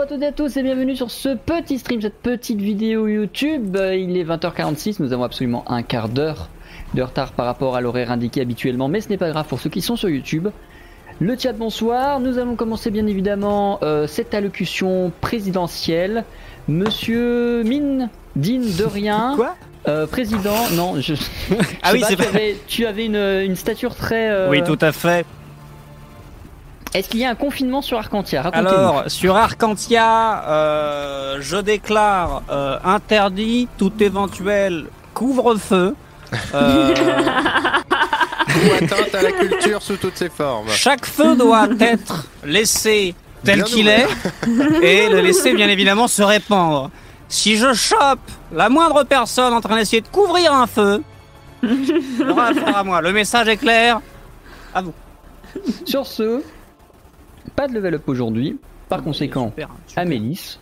Bonjour 0.00 0.14
à 0.14 0.16
toutes 0.16 0.22
et 0.22 0.28
à 0.28 0.32
tous 0.32 0.56
et 0.56 0.62
bienvenue 0.62 0.96
sur 0.96 1.10
ce 1.10 1.36
petit 1.36 1.78
stream, 1.78 2.00
cette 2.00 2.22
petite 2.22 2.58
vidéo 2.58 3.06
YouTube. 3.06 3.76
Il 3.76 4.16
est 4.16 4.24
20h46, 4.24 4.96
nous 5.00 5.12
avons 5.12 5.24
absolument 5.24 5.62
un 5.70 5.82
quart 5.82 6.08
d'heure 6.08 6.48
de 6.94 7.02
retard 7.02 7.32
par 7.32 7.44
rapport 7.44 7.76
à 7.76 7.82
l'horaire 7.82 8.10
indiqué 8.10 8.40
habituellement, 8.40 8.88
mais 8.88 9.02
ce 9.02 9.10
n'est 9.10 9.18
pas 9.18 9.28
grave 9.28 9.46
pour 9.46 9.60
ceux 9.60 9.68
qui 9.68 9.82
sont 9.82 9.96
sur 9.96 10.08
YouTube. 10.08 10.48
Le 11.18 11.36
chat, 11.38 11.52
bonsoir. 11.52 12.18
Nous 12.18 12.38
allons 12.38 12.56
commencer 12.56 12.90
bien 12.90 13.06
évidemment 13.06 13.78
euh, 13.82 14.06
cette 14.06 14.32
allocution 14.32 15.12
présidentielle. 15.20 16.24
Monsieur 16.66 17.62
Mine, 17.64 18.08
digne 18.36 18.74
de 18.74 18.84
rien. 18.84 19.34
Quoi? 19.36 19.54
Euh, 19.86 20.06
président, 20.06 20.70
non, 20.76 20.98
je. 20.98 21.12
Ah 21.82 21.90
je 21.90 21.96
oui, 21.96 22.04
c'est 22.08 22.14
vrai. 22.14 22.26
avais, 22.28 22.56
tu 22.66 22.86
avais 22.86 23.04
une, 23.04 23.16
une 23.16 23.54
stature 23.56 23.94
très. 23.94 24.30
euh, 24.30 24.48
Oui, 24.48 24.62
tout 24.64 24.78
à 24.80 24.92
fait. 24.92 25.26
Est-ce 26.92 27.08
qu'il 27.08 27.20
y 27.20 27.24
a 27.24 27.30
un 27.30 27.36
confinement 27.36 27.82
sur 27.82 27.98
Arcantia? 27.98 28.42
Alors, 28.52 29.04
sur 29.06 29.36
Arcantia, 29.36 30.44
euh, 30.48 31.36
je 31.40 31.56
déclare 31.56 32.42
euh, 32.50 32.78
interdit 32.84 33.68
tout 33.78 33.92
éventuel 34.00 34.86
couvre-feu. 35.14 35.94
Euh, 36.54 36.94
ou 38.48 38.72
atteinte 38.72 39.14
à 39.14 39.22
la 39.22 39.32
culture 39.32 39.82
sous 39.82 39.96
toutes 39.96 40.16
ses 40.16 40.28
formes. 40.28 40.68
chaque 40.68 41.06
feu 41.06 41.36
doit 41.36 41.68
être 41.80 42.26
laissé 42.44 43.14
tel 43.44 43.64
qu'il 43.64 43.88
est 43.88 44.06
et 44.82 45.08
le 45.08 45.20
laisser 45.20 45.52
bien 45.54 45.68
évidemment 45.68 46.08
se 46.08 46.22
répandre. 46.22 46.90
Si 47.28 47.56
je 47.56 47.72
chope 47.72 48.18
la 48.52 48.68
moindre 48.68 49.04
personne 49.04 49.52
en 49.54 49.60
train 49.60 49.76
d'essayer 49.76 50.02
de 50.02 50.08
couvrir 50.08 50.52
un 50.52 50.66
feu, 50.66 51.02
elle 51.62 52.30
aura 52.30 52.48
affaire 52.48 52.76
à 52.76 52.84
moi. 52.84 53.00
Le 53.00 53.12
message 53.12 53.48
est 53.48 53.56
clair. 53.56 54.00
À 54.74 54.82
vous. 54.82 54.94
Sur 55.84 56.06
ce, 56.06 56.42
pas 57.60 57.68
de 57.68 57.74
level 57.74 57.94
up 57.96 58.02
aujourd'hui. 58.08 58.58
Par 58.88 59.02
conséquent, 59.02 59.50
Super, 59.50 59.68
super. 59.86 60.02
Amélis, 60.02 60.58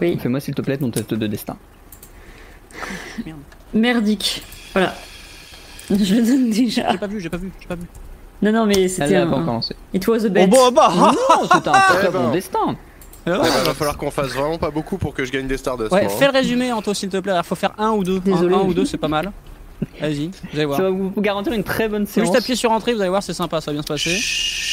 Oui, 0.00 0.18
fais-moi 0.18 0.40
s'il 0.40 0.54
te 0.54 0.62
plaît 0.62 0.78
ton 0.78 0.90
test 0.90 1.12
de 1.12 1.26
destin. 1.26 1.56
merdique. 3.74 4.42
Voilà. 4.72 4.94
Je 5.90 6.14
le 6.14 6.22
donne 6.22 6.50
déjà. 6.50 6.90
J'ai 6.92 6.98
pas 6.98 7.06
vu, 7.06 7.20
j'ai 7.20 7.28
pas 7.28 7.36
vu, 7.36 7.52
j'ai 7.60 7.66
pas 7.68 7.74
vu. 7.74 7.86
Non, 8.40 8.50
non, 8.50 8.66
mais 8.66 8.82
Elle 8.82 8.90
c'était 8.90 9.16
un. 9.16 9.26
pas 9.28 9.36
encore 9.36 9.54
lancé. 9.54 9.76
It 9.92 10.08
was 10.08 10.24
a 10.24 10.28
Oh 10.28 10.30
bet. 10.30 10.46
bah, 10.46 10.70
bah, 10.74 10.92
Non, 10.96 11.12
c'est 11.52 11.68
un 11.68 11.72
très 11.72 12.06
Eh 12.08 12.10
bon 12.10 12.24
ben. 12.24 12.32
destin. 12.32 12.76
Eh 13.26 13.30
ben, 13.30 13.38
va 13.38 13.74
falloir 13.74 13.96
qu'on 13.98 14.10
fasse 14.10 14.32
vraiment 14.32 14.58
pas 14.58 14.70
beaucoup 14.70 14.96
pour 14.98 15.14
que 15.14 15.24
je 15.24 15.30
gagne 15.30 15.46
des 15.46 15.58
Stardust. 15.58 15.92
Ouais, 15.92 16.04
moi, 16.04 16.12
hein. 16.12 16.16
fais 16.18 16.26
le 16.26 16.32
résumé, 16.32 16.72
Anto, 16.72 16.92
s'il 16.94 17.08
te 17.10 17.18
plaît. 17.18 17.34
Il 17.36 17.44
faut 17.44 17.54
faire 17.54 17.74
un 17.78 17.90
ou 17.90 18.02
deux. 18.02 18.16
Un, 18.16 18.20
Désolé. 18.20 18.54
un 18.54 18.60
ou 18.62 18.74
deux, 18.74 18.84
c'est 18.86 18.96
pas 18.98 19.08
mal. 19.08 19.30
Vas-y, 20.00 20.28
vous 20.28 20.32
allez 20.54 20.64
voir. 20.64 20.78
Ça 20.78 20.84
va 20.84 20.90
vous 20.90 21.12
garantir 21.18 21.52
une 21.52 21.64
très 21.64 21.88
bonne 21.88 22.06
séance. 22.06 22.26
juste 22.28 22.38
appuyer 22.38 22.56
sur 22.56 22.70
entrée, 22.72 22.94
vous 22.94 23.00
allez 23.00 23.10
voir, 23.10 23.22
c'est 23.22 23.34
sympa, 23.34 23.60
ça 23.60 23.70
va 23.70 23.74
bien 23.74 23.82
se 23.82 23.86
passer. 23.88 24.10
Chut. 24.10 24.71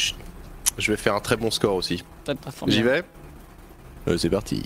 Je 0.80 0.90
vais 0.90 0.96
faire 0.96 1.14
un 1.14 1.20
très 1.20 1.36
bon 1.36 1.50
score 1.50 1.74
aussi. 1.74 2.02
J'y 2.66 2.82
vais 2.82 3.04
Euh, 4.08 4.16
C'est 4.18 4.30
parti. 4.30 4.62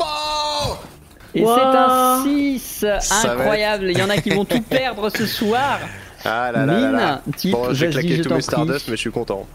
Oh 0.00 0.76
Et 1.34 1.42
Wow. 1.42 1.54
c'est 1.54 1.62
un 1.76 2.22
6 2.24 2.84
Ça 3.00 3.28
va 3.28 3.32
incroyable. 3.32 3.90
Il 3.90 3.98
y 3.98 4.02
en 4.02 4.08
a 4.10 4.16
qui 4.16 4.30
vont 4.30 4.44
tout 4.44 4.62
perdre 4.68 5.10
ce 5.10 5.26
soir. 5.26 5.78
Ah 6.24 6.50
là 6.52 6.66
là 6.66 6.80
là 6.80 6.90
là. 6.92 7.22
Mine, 7.26 7.34
type, 7.34 7.52
Bon, 7.52 7.72
j'ai 7.74 7.90
claqué 7.90 8.20
tous 8.20 8.28
mes 8.28 8.34
prie. 8.36 8.42
Stardust, 8.42 8.88
mais 8.88 8.96
je 8.96 9.00
suis 9.00 9.10
content. 9.10 9.46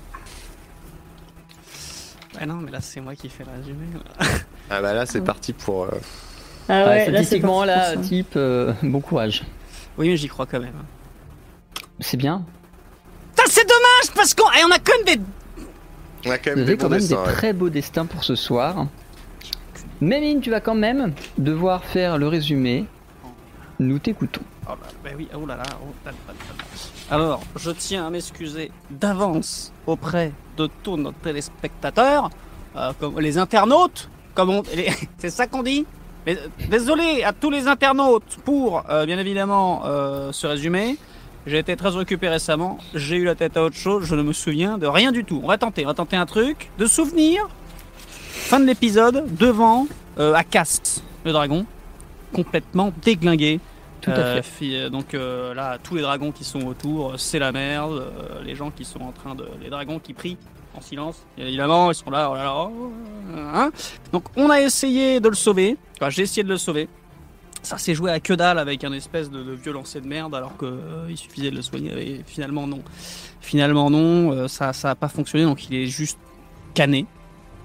Ouais, 2.40 2.46
non, 2.46 2.56
mais 2.56 2.72
là, 2.72 2.80
c'est 2.82 3.00
moi 3.02 3.16
qui 3.16 3.30
fais 3.30 3.44
le 3.44 3.52
résumé. 3.58 3.86
Ah 4.70 4.82
bah 4.82 4.94
là, 4.96 5.06
c'est 5.06 5.22
parti 5.22 5.54
pour. 5.54 5.84
euh, 5.84 5.90
Ah 6.68 6.74
Ouais, 6.74 6.86
ouais, 6.88 7.12
là, 7.12 7.24
c'est 7.24 7.38
là, 7.40 7.96
type, 7.98 8.34
euh, 8.36 8.74
bon 8.82 9.00
courage. 9.00 9.44
Oui, 9.96 10.10
mais 10.10 10.18
j'y 10.18 10.28
crois 10.28 10.48
quand 10.48 10.60
même. 10.60 10.74
C'est 12.00 12.18
bien. 12.18 12.44
Putain, 13.46 13.62
c'est 13.62 13.68
dommage 13.68 14.16
parce 14.16 14.34
qu'on 14.34 14.46
on 14.46 14.72
a 14.72 14.80
quand 14.80 15.06
même 15.06 15.18
des. 15.18 15.22
On 16.28 16.32
a 16.32 16.38
quand 16.38 16.56
même 16.56 16.66
des 16.66 16.78
quand 16.78 16.90
ouais. 16.90 17.34
très 17.34 17.54
beaux 17.54 17.70
destins 17.70 18.06
pour 18.06 18.24
ce 18.24 18.36
soir. 18.36 18.88
Mais 20.02 20.20
Mine, 20.20 20.42
tu 20.42 20.50
vas 20.50 20.60
quand 20.60 20.76
même 20.76 21.14
devoir 21.38 21.84
faire 21.84 22.18
le 22.18 22.28
résumé. 22.28 22.86
Nous 23.80 24.00
t'écoutons. 24.00 24.42
Oh 24.68 24.72
là, 24.72 24.78
bah 25.04 25.10
oui, 25.18 25.28
oh 25.36 25.46
là 25.46 25.58
là, 25.58 25.64
oh 25.82 25.94
là 26.06 26.12
là 26.12 26.18
là 26.28 26.34
là. 26.58 27.16
Alors, 27.16 27.42
je 27.58 27.72
tiens 27.72 28.08
à 28.08 28.10
m'excuser 28.10 28.72
d'avance 28.90 29.72
auprès 29.86 30.32
de 30.58 30.68
tous 30.82 30.98
nos 30.98 31.12
téléspectateurs, 31.12 32.30
euh, 32.76 32.92
comme 33.00 33.20
les 33.20 33.38
internautes, 33.38 34.10
comme 34.34 34.50
on, 34.50 34.64
les- 34.74 34.92
c'est 35.18 35.30
ça 35.30 35.46
qu'on 35.46 35.62
dit? 35.62 35.86
Mais, 36.26 36.36
euh, 36.38 36.48
désolé 36.70 37.24
à 37.24 37.32
tous 37.32 37.52
les 37.52 37.68
internautes 37.68 38.38
pour, 38.44 38.84
euh, 38.90 39.06
bien 39.06 39.20
évidemment, 39.20 39.84
euh, 39.86 40.32
ce 40.32 40.48
résumé. 40.48 40.98
J'ai 41.46 41.60
été 41.60 41.76
très 41.76 41.96
occupé 41.96 42.28
récemment, 42.28 42.80
j'ai 42.96 43.18
eu 43.18 43.24
la 43.24 43.36
tête 43.36 43.56
à 43.56 43.64
autre 43.64 43.76
chose, 43.76 44.04
je 44.06 44.16
ne 44.16 44.24
me 44.24 44.34
souviens 44.34 44.78
de 44.80 44.88
rien 44.88 45.12
du 45.12 45.24
tout. 45.24 45.40
On 45.44 45.48
va 45.48 45.58
tenter, 45.60 45.86
on 45.86 45.90
va 45.90 45.94
tenter 45.94 46.16
un 46.16 46.26
truc, 46.26 46.72
de 46.80 46.88
souvenir. 46.88 47.48
Fin 48.32 48.60
de 48.60 48.66
l'épisode, 48.66 49.26
devant 49.38 49.88
euh, 50.18 50.34
Akast, 50.34 51.04
le 51.24 51.32
dragon, 51.32 51.66
complètement 52.34 52.92
déglingué. 53.04 53.60
Tout 54.02 54.10
à 54.12 54.14
Euh, 54.14 54.42
fait. 54.42 54.66
euh, 54.76 54.90
donc 54.90 55.14
euh, 55.14 55.54
là, 55.54 55.78
tous 55.82 55.96
les 55.96 56.02
dragons 56.02 56.32
qui 56.32 56.44
sont 56.44 56.64
autour, 56.66 57.14
c'est 57.20 57.40
la 57.40 57.52
merde. 57.52 58.06
les 58.44 58.56
gens 58.56 58.72
qui 58.72 58.84
sont 58.86 59.02
en 59.02 59.12
train 59.12 59.36
de, 59.36 59.48
les 59.62 59.70
dragons 59.70 60.00
qui 60.00 60.14
prient 60.14 60.38
en 60.76 60.82
silence, 60.82 61.18
évidemment, 61.38 61.92
ils 61.92 61.96
sont 61.96 62.10
là. 62.10 62.28
Oh 62.32 62.36
là 62.36 62.44
là, 62.44 62.56
oh, 62.58 62.92
hein. 63.36 63.72
donc 64.12 64.26
on 64.36 64.50
a 64.50 64.62
essayé 64.62 65.20
de 65.20 65.30
le 65.30 65.36
sauver. 65.36 65.78
Enfin, 66.00 66.10
j'ai 66.10 66.24
essayé 66.24 66.44
de 66.44 66.50
le 66.50 66.58
sauver. 66.58 66.90
Ça 67.66 67.78
s'est 67.78 67.94
joué 67.96 68.12
à 68.12 68.20
que 68.20 68.32
dalle 68.34 68.60
avec 68.60 68.84
un 68.84 68.94
espèce 68.94 69.30
de, 69.30 69.44
de 69.44 69.52
vieux 69.54 69.74
lancer 69.74 70.00
de 70.00 70.08
merde, 70.08 70.34
alors 70.36 70.56
que 70.56 70.66
euh, 70.66 71.08
il 71.10 71.18
suffisait 71.18 71.52
de 71.52 71.56
le 71.58 71.62
soigner. 71.62 71.92
Et 71.98 72.22
finalement 72.26 72.68
non. 72.68 72.82
Finalement 73.42 73.90
non, 73.90 74.32
euh, 74.32 74.48
ça 74.48 74.72
ça 74.72 74.92
a 74.92 74.96
pas 74.96 75.10
fonctionné. 75.10 75.44
Donc 75.44 75.68
il 75.70 75.76
est 75.76 75.88
juste 75.88 76.18
cané, 76.74 77.06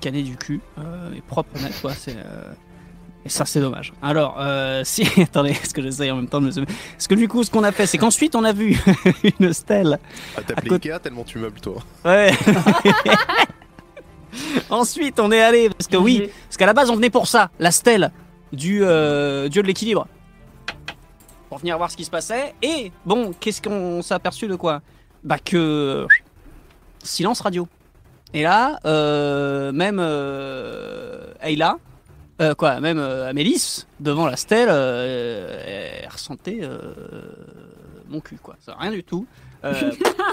cané 0.00 0.23
du 0.23 0.37
cul, 0.37 0.61
euh, 0.79 1.12
et 1.17 1.20
propre 1.20 1.56
net 1.61 1.75
quoi. 1.81 1.93
C'est 1.94 2.17
euh, 2.17 2.52
et 3.23 3.29
ça, 3.29 3.44
c'est 3.44 3.61
dommage. 3.61 3.93
Alors, 4.00 4.37
euh, 4.41 4.81
si. 4.87 5.06
Attendez, 5.20 5.50
est-ce 5.50 5.75
que 5.75 5.82
j'essaye 5.82 6.11
en 6.11 6.17
même 6.17 6.26
temps 6.29 6.41
de 6.41 6.46
me. 6.46 6.64
Parce 6.64 7.06
que 7.06 7.14
du 7.14 7.29
coup, 7.29 7.44
ce 7.44 7.50
qu'on 7.50 7.64
a 7.64 7.70
fait, 7.70 7.85
c'est 7.85 7.99
qu'ensuite, 7.99 8.35
on 8.35 8.44
a 8.44 8.53
vu 8.55 8.79
une 9.41 9.53
stèle. 9.53 9.99
Ah, 10.38 10.41
t'as 10.46 10.55
côté- 10.55 10.91
Ikea 10.91 11.00
tellement 11.00 11.25
tu 11.25 11.38
meubles, 11.38 11.61
toi. 11.61 11.75
Ouais. 12.06 12.32
ensuite, 14.70 15.20
on 15.20 15.31
est 15.32 15.41
allé. 15.41 15.69
Parce 15.69 15.87
que 15.88 15.96
oui, 15.96 16.31
parce 16.46 16.56
qu'à 16.56 16.67
la 16.67 16.73
base, 16.73 16.88
on 16.91 16.96
venait 16.96 17.11
pour 17.11 17.26
ça. 17.26 17.50
La 17.58 17.70
stèle 17.70 18.11
du 18.52 18.85
euh, 18.85 19.49
dieu 19.49 19.62
de 19.62 19.67
l'équilibre. 19.67 20.06
Pour 21.49 21.58
venir 21.58 21.76
voir 21.76 21.91
ce 21.91 21.97
qui 21.97 22.05
se 22.05 22.11
passait. 22.11 22.55
Et, 22.62 22.93
bon, 23.05 23.32
qu'est-ce 23.38 23.61
qu'on 23.61 24.02
s'est 24.02 24.14
aperçu 24.14 24.47
de 24.47 24.55
quoi? 24.56 24.82
Bah, 25.25 25.38
que. 25.38 26.06
Silence 27.02 27.41
radio. 27.41 27.67
Et 28.32 28.43
là, 28.43 28.79
euh, 28.85 29.73
même 29.73 29.99
euh, 29.99 31.32
Ayla, 31.41 31.79
euh, 32.41 32.55
quoi, 32.55 32.81
même 32.81 32.99
euh, 32.99 33.29
Amélis, 33.29 33.87
devant 33.99 34.26
la 34.26 34.37
stèle, 34.37 34.69
elle 34.69 36.08
ressentait 36.08 36.61
mon 38.10 38.20
cul, 38.20 38.36
quoi. 38.42 38.56
Ça, 38.60 38.74
rien 38.78 38.90
du 38.90 39.02
tout. 39.04 39.26
Euh, 39.62 39.74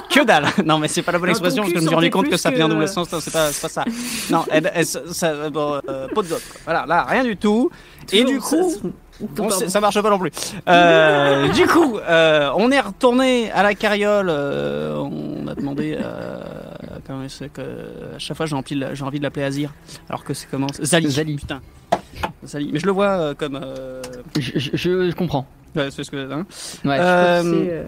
que 0.09 0.23
dalle 0.23 0.45
Non, 0.65 0.79
mais 0.79 0.87
c'est 0.87 1.01
pas 1.01 1.11
la 1.11 1.19
bonne 1.19 1.29
expression 1.29 1.63
parce 1.63 1.73
que 1.73 1.79
je 1.79 1.83
me 1.83 1.87
suis 1.89 1.95
rendu 1.95 2.09
compte 2.09 2.29
que 2.29 2.37
ça 2.37 2.49
fait 2.51 2.61
un 2.61 2.69
double 2.69 2.87
sens. 2.87 3.07
C'est 3.19 3.31
pas, 3.33 3.51
ça. 3.51 3.83
Non, 4.29 4.45
elle, 4.49 4.71
elle- 4.73 4.85
ça, 4.85 5.01
ça- 5.11 5.49
bon, 5.49 5.81
euh, 5.89 6.07
pot 6.07 6.23
de. 6.23 6.29
Voilà, 6.63 6.85
là, 6.85 7.03
rien 7.03 7.23
du 7.25 7.35
tout. 7.35 7.69
Et 8.13 8.23
du 8.23 8.39
coup, 8.39 8.73
ça- 9.67 9.79
marche 9.81 10.01
pas 10.01 10.09
non 10.09 10.17
plus. 10.19 10.31
Euh, 10.69 11.49
du 11.49 11.67
coup, 11.67 11.97
euh, 11.97 12.51
on 12.55 12.71
est 12.71 12.79
retourné 12.79 13.51
à 13.51 13.63
la 13.63 13.73
carriole. 13.75 14.29
euh, 14.29 14.95
on 14.95 15.45
a 15.47 15.55
demandé. 15.55 15.97
Euh, 15.99 16.39
comment 17.05 17.27
c'est 17.27 17.51
que 17.51 17.61
à 18.15 18.19
chaque 18.19 18.37
fois 18.37 18.45
j'ai 18.45 18.55
envie, 18.55 18.75
de 18.75 18.79
la- 18.81 18.93
j'ai 18.95 19.03
envie 19.03 19.17
de 19.19 19.23
l'appeler 19.23 19.45
Azir, 19.45 19.73
alors 20.09 20.23
que 20.23 20.33
c'est 20.33 20.47
comment? 20.49 20.67
Zali. 20.81 21.11
Zali. 21.11 21.35
Putain. 21.35 21.61
Zali. 22.45 22.69
Mais 22.71 22.79
je 22.79 22.85
le 22.85 22.91
vois 22.93 23.07
euh, 23.09 23.33
comme. 23.33 23.59
euh, 23.61 24.01
Je, 24.39 24.51
je- 24.57 25.09
je 25.09 25.15
comprends. 25.15 25.45
Ouais, 25.77 25.89
c'est 25.91 26.03
ce 26.03 26.11
que. 26.11 26.31
hein. 26.31 26.45
Ouais. 26.85 26.97
Euh, 26.99 27.43
euh, 27.45 27.83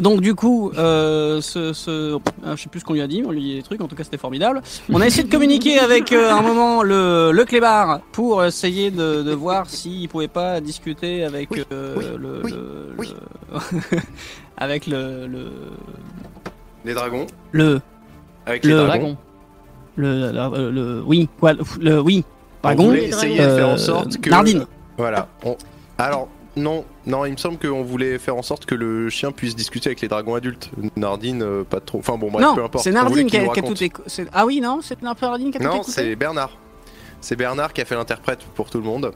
donc 0.00 0.20
du 0.22 0.34
coup, 0.34 0.70
euh, 0.78 1.40
ce, 1.42 1.72
ce, 1.74 2.16
ah, 2.44 2.56
je 2.56 2.62
sais 2.62 2.68
plus 2.70 2.80
ce 2.80 2.84
qu'on 2.86 2.94
lui 2.94 3.02
a 3.02 3.06
dit, 3.06 3.22
on 3.26 3.30
lui 3.32 3.38
a 3.38 3.42
dit 3.42 3.56
des 3.56 3.62
trucs, 3.62 3.80
en 3.82 3.86
tout 3.88 3.94
cas 3.96 4.02
c'était 4.04 4.16
formidable. 4.16 4.62
On 4.90 5.00
a 5.00 5.06
essayé 5.06 5.24
de 5.24 5.30
communiquer 5.30 5.78
avec 5.78 6.10
euh, 6.12 6.30
un 6.32 6.40
moment 6.40 6.82
le, 6.82 7.32
le 7.32 7.44
clébard 7.44 8.00
pour 8.12 8.42
essayer 8.44 8.90
de, 8.90 9.22
de 9.22 9.32
voir 9.32 9.68
s'il 9.68 10.08
pouvait 10.08 10.26
pas 10.28 10.60
discuter 10.60 11.22
avec 11.24 11.50
Oui, 11.50 11.64
euh, 11.70 11.94
oui, 11.98 12.04
le, 12.18 12.40
oui, 12.44 12.50
le- 12.52 12.94
oui. 12.96 13.14
le- 13.92 13.98
avec 14.56 14.86
le 14.86 15.26
le 15.26 15.46
Les 16.84 16.94
dragons. 16.94 17.26
le 17.52 17.80
Avec 18.46 18.64
Le 18.64 18.70
les 18.70 18.76
dragons. 18.76 18.88
Dragon. 18.88 19.16
le, 19.96 20.32
le- 20.32 20.70
le- 20.70 21.02
oui 21.06 21.28
quoi 21.38 21.52
le, 21.52 21.62
le- 21.80 22.00
oui 22.00 22.24
On 22.62 22.68
dragon 22.68 22.92
essayer 22.94 23.36
dragons. 23.36 23.52
de 23.52 23.56
faire 23.58 23.68
en 23.68 23.72
Euh, 23.72 23.76
sorte 23.76 24.16
que. 24.18 24.30
Nardine. 24.30 24.64
Voilà. 24.96 25.28
On- 25.44 25.56
Alors, 25.98 26.28
non, 26.56 26.84
non, 27.06 27.24
il 27.24 27.32
me 27.32 27.36
semble 27.36 27.58
qu'on 27.58 27.82
voulait 27.82 28.18
faire 28.18 28.36
en 28.36 28.42
sorte 28.42 28.64
que 28.66 28.74
le 28.74 29.10
chien 29.10 29.32
puisse 29.32 29.56
discuter 29.56 29.88
avec 29.88 30.00
les 30.00 30.08
dragons 30.08 30.34
adultes. 30.34 30.70
Nardine, 30.96 31.42
euh, 31.42 31.64
pas 31.64 31.80
trop. 31.80 31.98
Enfin 31.98 32.16
bon, 32.16 32.30
bref, 32.30 32.46
peu 32.54 32.60
non, 32.60 32.66
importe. 32.66 32.84
c'est 32.84 32.92
Nardine 32.92 33.26
qui 33.26 33.36
a, 33.36 33.46
tout 33.46 33.82
écouté. 33.82 34.26
Ah 34.32 34.46
oui 34.46 34.60
non, 34.60 34.80
c'est 34.80 35.00
Nardine 35.02 35.50
qui 35.50 35.58
a 35.58 35.60
tout 35.60 35.66
Non, 35.66 35.76
écouté. 35.76 35.92
c'est 35.92 36.16
Bernard. 36.16 36.50
C'est 37.20 37.36
Bernard 37.36 37.72
qui 37.72 37.80
a 37.80 37.84
fait 37.84 37.96
l'interprète 37.96 38.40
pour 38.54 38.70
tout 38.70 38.78
le 38.78 38.84
monde. 38.84 39.12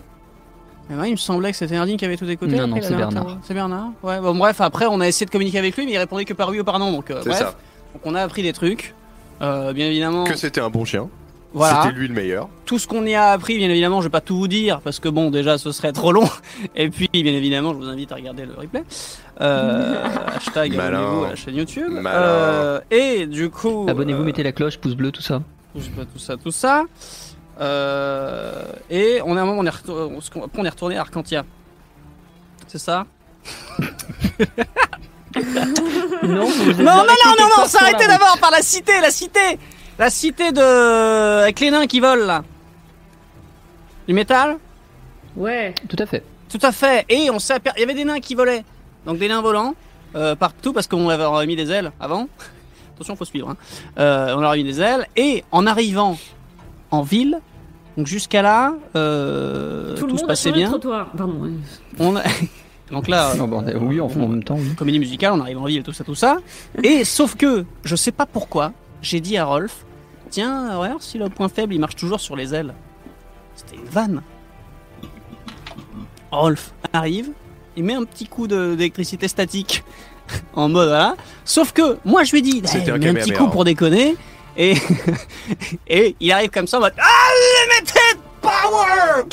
Mais 0.89 0.97
ouais, 0.97 1.09
il 1.09 1.13
me 1.13 1.17
semblait 1.17 1.51
que 1.51 1.57
c'était 1.59 1.75
Nardine 1.75 1.97
qui 1.97 2.05
avait 2.05 2.17
tout 2.17 2.29
écouté. 2.29 2.57
Non, 2.57 2.65
après, 2.65 2.69
non, 2.69 2.77
la 2.77 2.83
c'est 2.83 2.97
Bernard. 2.97 3.39
C'est 3.43 3.55
Bernard. 3.55 3.91
Ouais, 4.03 4.21
bon, 4.21 4.35
bref, 4.35 4.61
après, 4.61 4.87
on 4.87 5.01
a 5.01 5.07
essayé 5.07 5.27
de 5.27 5.31
communiquer 5.31 5.59
avec 5.59 5.77
lui, 5.77 5.85
mais 5.85 5.93
il 5.93 5.99
répondait 5.99 6.25
que 6.25 6.33
par 6.33 6.49
oui 6.49 6.61
ou 6.61 6.65
par 6.65 6.79
non. 6.79 6.91
Donc, 6.93 7.11
euh, 7.11 7.23
bref. 7.25 7.39
ça. 7.39 7.55
Donc, 7.93 8.03
on 8.05 8.15
a 8.15 8.23
appris 8.23 8.43
des 8.43 8.53
trucs. 8.53 8.95
Euh, 9.43 9.73
bien 9.73 9.87
évidemment, 9.87 10.25
Que 10.25 10.37
c'était 10.37 10.61
un 10.61 10.71
bon 10.71 10.85
chien. 10.85 11.09
Voilà. 11.55 11.83
C'était 11.83 11.95
lui 11.97 12.09
le 12.09 12.15
meilleur. 12.15 12.49
Tout 12.67 12.79
ce 12.79 12.87
qu'on 12.87 13.05
y 13.07 13.15
a 13.15 13.31
appris, 13.31 13.57
bien 13.57 13.71
évidemment, 13.71 14.01
je 14.01 14.07
vais 14.07 14.11
pas 14.11 14.21
tout 14.21 14.37
vous 14.37 14.49
dire 14.49 14.81
parce 14.83 15.01
que 15.01 15.09
bon, 15.09 15.31
déjà, 15.31 15.57
ce 15.59 15.73
serait 15.73 15.93
trop 15.93 16.13
long. 16.13 16.29
Et 16.77 16.91
puis, 16.91 17.09
bien 17.13 17.33
évidemment, 17.33 17.73
je 17.73 17.79
vous 17.79 17.89
invite 17.89 18.13
à 18.13 18.17
regarder 18.17 18.45
le 18.47 18.55
replay. 18.55 18.85
Euh, 19.41 20.05
hashtag 20.37 20.75
abonnez-vous 20.79 21.25
à 21.25 21.29
la 21.31 21.35
chaîne 21.37 21.57
YouTube. 21.57 21.93
Euh, 22.07 22.81
et 22.91 23.27
du 23.27 23.51
coup, 23.51 23.87
Abonnez-vous, 23.89 24.23
euh, 24.23 24.25
mettez 24.25 24.43
la 24.43 24.53
cloche, 24.53 24.79
pouce 24.79 24.95
bleu, 24.95 25.11
tout 25.11 25.23
ça. 25.23 25.41
tout 25.75 25.81
ça, 25.81 26.05
tout 26.13 26.19
ça, 26.19 26.37
tout 26.37 26.51
ça. 26.51 26.85
Euh, 27.61 28.63
et 28.91 29.21
on 29.25 29.37
est 29.37 29.41
à 29.41 29.43
un 29.43 29.47
moment, 29.47 29.61
on 29.61 29.67
est, 29.67 29.71
retour- 29.71 30.11
on 30.57 30.65
est 30.65 30.69
retourné 30.69 30.97
à 30.97 31.01
Arcantia. 31.01 31.45
C'est 32.67 32.79
ça? 32.79 33.07
Non, 36.23 36.49
Non, 36.49 36.49
mais 36.79 36.85
non, 37.25 37.35
non, 37.39 37.49
non, 37.59 37.65
s'arrêtez 37.67 38.07
d'abord 38.07 38.39
par 38.41 38.51
la 38.51 38.63
cité, 38.63 38.93
la 39.01 39.11
cité 39.11 39.59
La 39.99 40.11
cité 40.11 40.53
de... 40.53 41.43
avec 41.43 41.59
les 41.61 41.71
nains 41.71 41.87
qui 41.87 42.01
volent, 42.01 42.25
là. 42.27 42.45
Du 44.07 44.15
métal? 44.15 44.57
Ouais. 45.37 45.75
Tout 45.89 45.97
à 45.99 46.07
fait. 46.07 46.23
Tout 46.49 46.59
à 46.63 46.73
fait. 46.73 47.05
Et 47.09 47.31
on 47.31 47.39
s'est 47.39 47.55
aper- 47.55 47.73
Il 47.77 47.81
y 47.81 47.83
avait 47.83 47.95
des 47.95 48.05
nains 48.05 48.21
qui 48.21 48.35
volaient. 48.35 48.65
Donc 49.07 49.19
des 49.19 49.29
nains 49.29 49.43
volants, 49.43 49.75
euh, 50.15 50.35
partout, 50.35 50.73
parce 50.73 50.87
qu'on 50.87 51.09
avait 51.09 51.25
aurait 51.25 51.47
mis 51.47 51.57
des 51.57 51.71
ailes 51.71 51.93
avant. 52.01 52.29
Attention, 52.95 53.17
faut 53.17 53.25
suivre. 53.25 53.51
hein. 53.51 53.57
Euh, 53.99 54.35
on 54.37 54.41
leur 54.41 54.53
a 54.53 54.57
mis 54.57 54.65
des 54.65 54.81
ailes. 54.81 55.07
Et 55.17 55.45
en 55.53 55.67
arrivant 55.67 56.17
en 56.91 57.03
ville, 57.03 57.39
donc 57.97 58.07
jusqu'à 58.07 58.41
là, 58.43 58.75
euh, 58.97 59.95
Tout 59.97 60.07
tout, 60.07 60.13
le 60.15 60.19
se 60.19 60.25
passait 60.25 60.53
bien. 60.53 60.69
trottoir. 60.69 61.09
Pardon. 61.17 61.35
ouais. 61.43 61.51
On 61.99 62.17
a- 62.17 62.23
donc 62.91 63.09
là, 63.09 63.35
Non, 63.35 63.47
bon, 63.49 63.65
oui, 63.83 64.01
en, 64.01 64.07
en 64.07 64.29
même 64.29 64.45
temps, 64.45 64.57
oui. 64.57 64.75
comédie 64.75 64.99
musicale, 65.01 65.33
on 65.35 65.41
arrive 65.41 65.59
en 65.59 65.65
ville, 65.65 65.83
tout 65.83 65.93
ça, 65.93 66.05
tout 66.05 66.15
ça. 66.15 66.39
Et 66.83 67.05
sauf 67.05 67.35
que, 67.37 67.65
je 67.85 67.95
sais 67.97 68.13
pas 68.13 68.27
pourquoi, 68.27 68.73
j'ai 69.03 69.21
dit 69.21 69.37
à 69.37 69.45
Rolf, 69.45 69.85
tiens, 70.29 70.77
regarde 70.79 71.03
si 71.03 71.19
le 71.19 71.29
point 71.29 71.49
faible 71.49 71.75
il 71.75 71.81
marche 71.81 71.97
toujours 71.97 72.21
sur 72.21 72.37
les 72.37 72.55
ailes. 72.55 72.75
C'était 73.55 73.77
une 73.77 73.89
vanne. 73.89 74.23
Rolf 76.31 76.73
arrive, 76.93 77.31
il 77.77 77.85
met 77.85 77.95
un 77.95 78.05
petit 78.05 78.27
coup 78.27 78.47
d'électricité 78.47 79.29
statique 79.29 79.83
en 80.55 80.69
mode 80.69 80.89
voilà. 80.89 81.17
Sauf 81.45 81.73
que 81.73 81.99
moi 82.05 82.25
je 82.25 82.33
lui 82.33 82.43
dis, 82.43 82.63
eh, 82.63 82.91
un 82.91 82.99
mets 82.99 83.09
un 83.09 83.15
petit 83.15 83.33
coup 83.33 83.49
pour 83.49 83.65
déconner. 83.65 84.17
Et, 84.57 84.75
et 85.87 86.17
il 86.19 86.33
arrive 86.33 86.51
comme 86.51 86.67
ça 86.67 86.79
en 86.79 86.81
mode 86.81 86.95
Unlimited 86.99 88.21
Power 88.43 89.25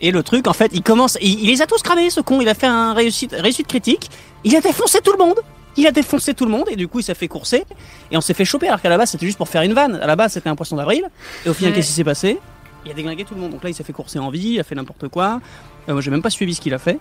Et 0.00 0.10
le 0.12 0.22
truc 0.22 0.46
en 0.46 0.52
fait, 0.52 0.70
il 0.72 0.82
commence, 0.82 1.18
il, 1.20 1.40
il 1.40 1.48
les 1.48 1.60
a 1.60 1.66
tous 1.66 1.82
cramés 1.82 2.10
ce 2.10 2.20
con, 2.20 2.40
il 2.40 2.48
a 2.48 2.54
fait 2.54 2.66
un 2.66 2.94
réussite, 2.94 3.32
réussite 3.32 3.66
critique, 3.66 4.10
il 4.44 4.54
a 4.54 4.60
défoncé 4.60 5.00
tout 5.00 5.12
le 5.12 5.18
monde 5.18 5.40
il 5.76 5.86
a 5.86 5.90
défoncé 5.92 6.34
tout 6.34 6.44
le 6.44 6.50
monde 6.50 6.64
et 6.70 6.76
du 6.76 6.88
coup 6.88 7.00
il 7.00 7.02
s'est 7.02 7.14
fait 7.14 7.28
courser 7.28 7.64
et 8.10 8.16
on 8.16 8.20
s'est 8.20 8.34
fait 8.34 8.44
choper 8.44 8.68
alors 8.68 8.80
qu'à 8.80 8.88
la 8.88 8.98
base 8.98 9.10
c'était 9.10 9.26
juste 9.26 9.38
pour 9.38 9.48
faire 9.48 9.62
une 9.62 9.72
vanne. 9.74 9.96
À 9.96 10.06
la 10.06 10.16
base 10.16 10.32
c'était 10.32 10.48
un 10.48 10.56
poisson 10.56 10.76
d'avril 10.76 11.04
et 11.44 11.48
au 11.48 11.54
final 11.54 11.72
Ouais. 11.72 11.76
qu'est-ce 11.76 11.88
qui 11.88 11.94
s'est 11.94 12.04
passé? 12.04 12.38
Il 12.84 12.90
a 12.92 12.94
déglingué 12.94 13.24
tout 13.24 13.34
le 13.34 13.40
monde. 13.40 13.50
Donc 13.50 13.62
là 13.64 13.70
il 13.70 13.74
s'est 13.74 13.82
fait 13.84 13.92
courser 13.92 14.18
en 14.18 14.30
vie, 14.30 14.50
il 14.54 14.60
a 14.60 14.64
fait 14.64 14.74
n'importe 14.74 15.08
quoi. 15.08 15.40
Euh, 15.88 15.92
moi 15.92 16.00
j'ai 16.00 16.10
même 16.10 16.22
pas 16.22 16.30
suivi 16.30 16.54
ce 16.54 16.60
qu'il 16.60 16.72
a 16.74 16.78
fait. 16.78 16.98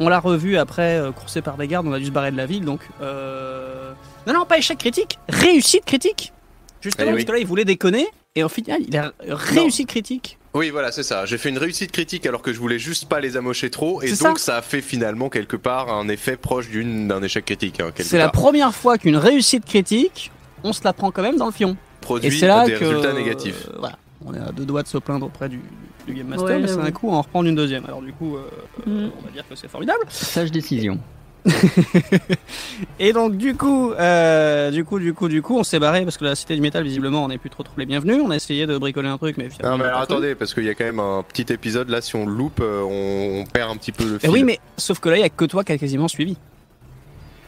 On 0.00 0.08
l'a 0.08 0.20
revu 0.20 0.56
après 0.58 0.98
euh, 0.98 1.10
coursé 1.12 1.42
par 1.42 1.56
des 1.56 1.66
gardes, 1.68 1.86
on 1.86 1.92
a 1.92 1.98
dû 1.98 2.06
se 2.06 2.10
barrer 2.10 2.30
de 2.30 2.36
la 2.36 2.46
ville 2.46 2.64
donc 2.64 2.80
euh... 3.02 3.92
non 4.26 4.34
non 4.34 4.44
pas 4.44 4.58
échec 4.58 4.78
critique, 4.78 5.18
réussite 5.28 5.84
critique. 5.84 6.32
Justement 6.80 7.08
Eh 7.08 7.12
oui. 7.12 7.16
parce 7.16 7.24
que 7.26 7.32
là 7.32 7.38
il 7.38 7.46
voulait 7.46 7.64
déconner 7.64 8.06
et 8.38 8.44
au 8.44 8.48
final 8.48 8.80
il 8.86 8.96
a 8.96 9.12
réussite 9.28 9.88
critique. 9.88 10.38
Oui, 10.54 10.70
voilà, 10.70 10.90
c'est 10.92 11.02
ça. 11.02 11.26
J'ai 11.26 11.36
fait 11.38 11.50
une 11.50 11.58
réussite 11.58 11.92
critique 11.92 12.24
alors 12.26 12.40
que 12.42 12.52
je 12.52 12.58
voulais 12.58 12.78
juste 12.78 13.06
pas 13.08 13.20
les 13.20 13.36
amocher 13.36 13.68
trop. 13.70 14.00
Et 14.02 14.08
C'est 14.14 14.24
donc, 14.24 14.38
ça. 14.38 14.52
ça. 14.52 14.56
a 14.58 14.62
fait 14.62 14.80
finalement 14.80 15.28
quelque 15.28 15.56
part 15.56 15.92
un 15.92 16.08
effet 16.08 16.36
proche 16.36 16.68
d'une- 16.70 17.06
d'un 17.06 17.22
échec 17.22 17.44
critique. 17.44 17.80
hein, 17.80 17.90
C'est 17.98 18.16
la 18.18 18.30
première 18.30 18.74
fois 18.74 18.96
qu'une 18.98 19.16
réussite 19.16 19.64
critique, 19.66 20.30
on 20.64 20.72
se 20.72 20.82
la 20.84 20.92
prend 20.94 21.10
quand 21.10 21.22
même 21.22 21.36
dans 21.36 21.46
le 21.46 21.52
fion. 21.52 21.72
Et 21.72 22.00
Produit 22.00 22.30
c'est 22.38 22.46
là 22.46 22.64
des 22.64 22.72
que 22.72 22.84
résultats 22.84 23.12
négatifs. 23.12 23.66
euh, 23.68 23.76
voilà, 23.78 23.98
on 24.24 24.32
est 24.34 24.38
à 24.38 24.50
deux 24.50 24.64
doigts 24.64 24.82
de 24.82 24.88
se 24.88 24.96
plaindre 24.98 25.26
auprès 25.26 25.48
du, 25.50 25.60
du 26.06 26.14
Game 26.14 26.26
Master, 26.28 26.46
Ouais, 26.46 26.58
mais 26.58 26.66
c'est 26.68 26.78
un 26.78 26.90
coup 26.92 27.10
à 27.10 27.14
en 27.16 27.22
reprendre 27.22 27.46
une 27.48 27.54
deuxième. 27.54 27.84
Alors 27.84 28.00
du 28.00 28.12
coup, 28.12 28.36
euh, 28.36 28.40
Mm. 28.86 29.10
on 29.20 29.24
va 29.26 29.30
dire 29.32 29.44
que 29.48 29.54
c'est 29.54 29.68
formidable. 29.68 30.00
Sage 30.08 30.50
décision. 30.50 30.98
Et 33.00 33.12
donc 33.12 33.36
du 33.36 33.54
coup, 33.54 33.92
euh, 33.92 34.70
du 34.70 34.84
coup, 34.84 34.98
du 34.98 35.14
coup, 35.14 35.28
du 35.28 35.42
coup, 35.42 35.56
on 35.58 35.64
s'est 35.64 35.78
barré 35.78 36.04
parce 36.04 36.16
que 36.16 36.24
la 36.24 36.34
cité 36.34 36.54
du 36.54 36.60
métal, 36.60 36.84
visiblement, 36.84 37.24
on 37.24 37.28
n'est 37.28 37.38
plus 37.38 37.50
trop 37.50 37.62
trop 37.62 37.74
les 37.78 37.86
bienvenus. 37.86 38.20
On 38.24 38.30
a 38.30 38.36
essayé 38.36 38.66
de 38.66 38.76
bricoler 38.78 39.08
un 39.08 39.18
truc, 39.18 39.36
mais 39.38 39.48
finalement. 39.50 39.76
Non, 39.78 39.82
mais 39.84 39.88
alors 39.88 40.00
attendez, 40.00 40.34
parce 40.34 40.54
qu'il 40.54 40.64
y 40.64 40.68
a 40.70 40.74
quand 40.74 40.84
même 40.84 41.00
un 41.00 41.22
petit 41.22 41.52
épisode 41.52 41.88
là, 41.88 42.00
si 42.00 42.16
on 42.16 42.26
le 42.26 42.32
loupe, 42.34 42.60
euh, 42.60 42.82
on, 42.82 43.40
on 43.42 43.44
perd 43.46 43.70
un 43.70 43.76
petit 43.76 43.92
peu 43.92 44.04
le 44.04 44.16
Eh 44.16 44.20
fil. 44.20 44.30
oui, 44.30 44.42
mais 44.44 44.58
sauf 44.76 44.98
que 45.00 45.08
là, 45.08 45.16
il 45.16 45.20
y 45.20 45.24
a 45.24 45.28
que 45.30 45.44
toi 45.44 45.64
qui 45.64 45.72
a 45.72 45.78
quasiment 45.78 46.08
suivi. 46.08 46.36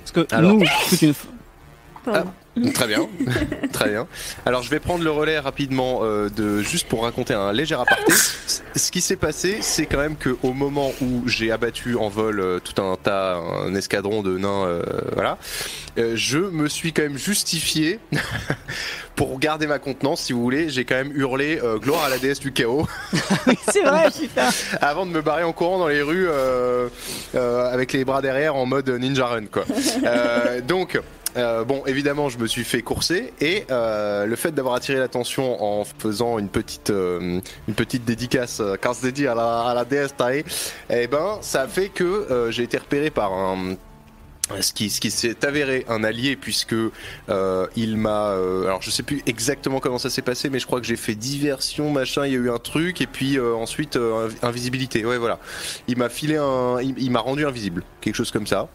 Parce 0.00 0.12
que 0.12 0.34
Alors. 0.34 0.54
nous, 0.54 0.64
toute 0.88 1.02
une. 1.02 1.14
Très 2.74 2.86
bien, 2.86 3.08
très 3.72 3.90
bien. 3.90 4.06
Alors 4.44 4.62
je 4.62 4.70
vais 4.70 4.80
prendre 4.80 5.04
le 5.04 5.10
relais 5.10 5.38
rapidement 5.38 6.00
euh, 6.02 6.28
de 6.28 6.60
juste 6.62 6.88
pour 6.88 7.04
raconter 7.04 7.34
un 7.34 7.52
léger 7.52 7.74
aparté. 7.74 8.12
Ce 8.12 8.90
qui 8.90 9.00
s'est 9.00 9.16
passé, 9.16 9.58
c'est 9.60 9.86
quand 9.86 9.98
même 9.98 10.16
que 10.16 10.36
au 10.42 10.52
moment 10.52 10.92
où 11.00 11.26
j'ai 11.26 11.50
abattu 11.50 11.96
en 11.96 12.08
vol 12.08 12.40
euh, 12.40 12.58
tout 12.58 12.80
un 12.82 12.96
tas, 12.96 13.36
un 13.36 13.74
escadron 13.74 14.22
de 14.22 14.36
nains, 14.38 14.64
euh, 14.64 14.82
voilà, 15.14 15.38
euh, 15.98 16.12
je 16.14 16.38
me 16.38 16.68
suis 16.68 16.92
quand 16.92 17.02
même 17.02 17.18
justifié 17.18 17.98
pour 19.16 19.38
garder 19.38 19.66
ma 19.66 19.78
contenance, 19.78 20.22
si 20.22 20.32
vous 20.32 20.42
voulez. 20.42 20.70
J'ai 20.70 20.84
quand 20.84 20.94
même 20.94 21.12
hurlé 21.14 21.60
euh, 21.62 21.78
gloire 21.78 22.04
à 22.04 22.08
la 22.08 22.18
déesse 22.18 22.40
du 22.40 22.52
chaos 22.52 22.86
c'est 23.70 23.82
vrai, 23.82 24.10
putain. 24.10 24.48
avant 24.80 25.06
de 25.06 25.10
me 25.10 25.20
barrer 25.22 25.44
en 25.44 25.52
courant 25.52 25.78
dans 25.78 25.88
les 25.88 26.02
rues 26.02 26.26
euh, 26.28 26.88
euh, 27.34 27.72
avec 27.72 27.92
les 27.92 28.04
bras 28.04 28.22
derrière 28.22 28.56
en 28.56 28.66
mode 28.66 28.88
ninja 28.88 29.26
run 29.26 29.46
quoi. 29.46 29.64
Euh, 30.04 30.60
donc 30.60 31.00
euh, 31.36 31.64
bon 31.64 31.82
évidemment 31.86 32.28
je 32.28 32.38
me 32.38 32.46
suis 32.46 32.64
fait 32.64 32.82
courser 32.82 33.32
et 33.40 33.64
euh, 33.70 34.26
le 34.26 34.36
fait 34.36 34.50
d'avoir 34.52 34.74
attiré 34.74 34.98
l'attention 34.98 35.62
en 35.62 35.84
faisant 35.84 36.38
une 36.38 36.48
petite 36.48 36.90
euh, 36.90 37.40
une 37.68 37.74
petite 37.74 38.04
dédicace 38.04 38.60
casse 38.82 39.00
dédiée 39.00 39.28
à 39.28 39.34
la, 39.36 39.84
déesse 39.84 40.14
Tae, 40.16 40.42
eh 40.90 41.06
ben 41.06 41.38
ça 41.40 41.68
fait 41.68 41.88
que 41.88 42.48
j'ai 42.50 42.64
été 42.64 42.78
repéré 42.78 43.10
par 43.10 43.32
un 43.32 43.76
ce 44.60 44.72
qui, 44.72 44.90
ce 44.90 45.00
qui 45.00 45.12
s'est 45.12 45.44
avéré 45.44 45.86
un 45.88 46.02
allié 46.02 46.34
puisque 46.34 46.74
il 47.76 47.96
m'a 47.96 48.30
alors 48.30 48.82
je 48.82 48.90
sais 48.90 49.04
plus 49.04 49.22
exactement 49.26 49.78
comment 49.78 49.98
ça 49.98 50.10
s'est 50.10 50.22
passé 50.22 50.50
mais 50.50 50.58
je 50.58 50.66
crois 50.66 50.80
que 50.80 50.86
j'ai 50.86 50.96
fait 50.96 51.14
diversion 51.14 51.90
machin 51.92 52.26
il 52.26 52.32
y 52.32 52.34
a 52.34 52.38
eu 52.38 52.50
un 52.50 52.58
truc 52.58 53.00
et 53.00 53.06
puis 53.06 53.38
ensuite 53.38 53.96
inv- 53.96 54.34
invisibilité. 54.42 55.04
Ouais 55.04 55.18
voilà. 55.18 55.38
Il 55.86 55.96
m'a 55.98 56.08
filé 56.08 56.36
un 56.36 56.78
il, 56.80 57.10
m'a 57.12 57.20
rendu 57.20 57.46
invisible 57.46 57.84
quelque 58.00 58.16
chose 58.16 58.32
comme 58.32 58.48
ça 58.48 58.68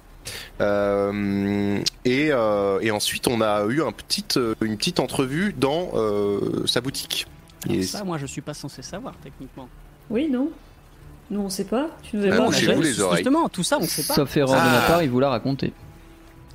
et, 0.60 2.30
euh, 2.32 2.80
et 2.82 2.92
ensuite 2.92 3.28
on 3.28 3.42
a 3.42 3.66
eu 3.66 3.82
un 3.82 3.92
petit, 3.92 4.26
euh, 4.38 4.54
une 4.62 4.78
petite 4.78 5.00
entrevue 5.00 5.54
dans 5.58 5.92
euh, 5.96 6.66
sa 6.66 6.82
boutique 6.82 7.28
Et- 7.70 7.82
Ça, 7.84 8.04
moi, 8.04 8.18
je 8.20 8.28
suis 8.28 8.42
pas 8.42 8.54
censé 8.54 8.84
savoir 8.84 9.16
techniquement. 9.24 9.68
Oui, 10.12 10.30
non 10.30 10.50
Nous, 11.32 11.40
on 11.42 11.50
sait 11.50 11.64
pas. 11.64 11.88
Tu 12.04 12.16
nous 12.18 12.26
as 12.26 12.34
Ah 12.34 12.38
pas 12.38 12.46
vous, 12.46 12.82
les 12.82 13.02
oreilles. 13.02 13.18
Justement, 13.18 13.50
tout 13.50 13.64
ça, 13.64 13.78
on 13.82 13.86
sait 13.88 14.04
pas. 14.04 14.14
Sauf 14.14 14.38
erreur 14.38 14.54
de 14.54 14.60
Ah. 14.62 14.72
ma 14.82 14.88
part, 14.88 15.02
il 15.02 15.10
vous 15.10 15.20
l'a 15.20 15.30
raconté. 15.30 15.74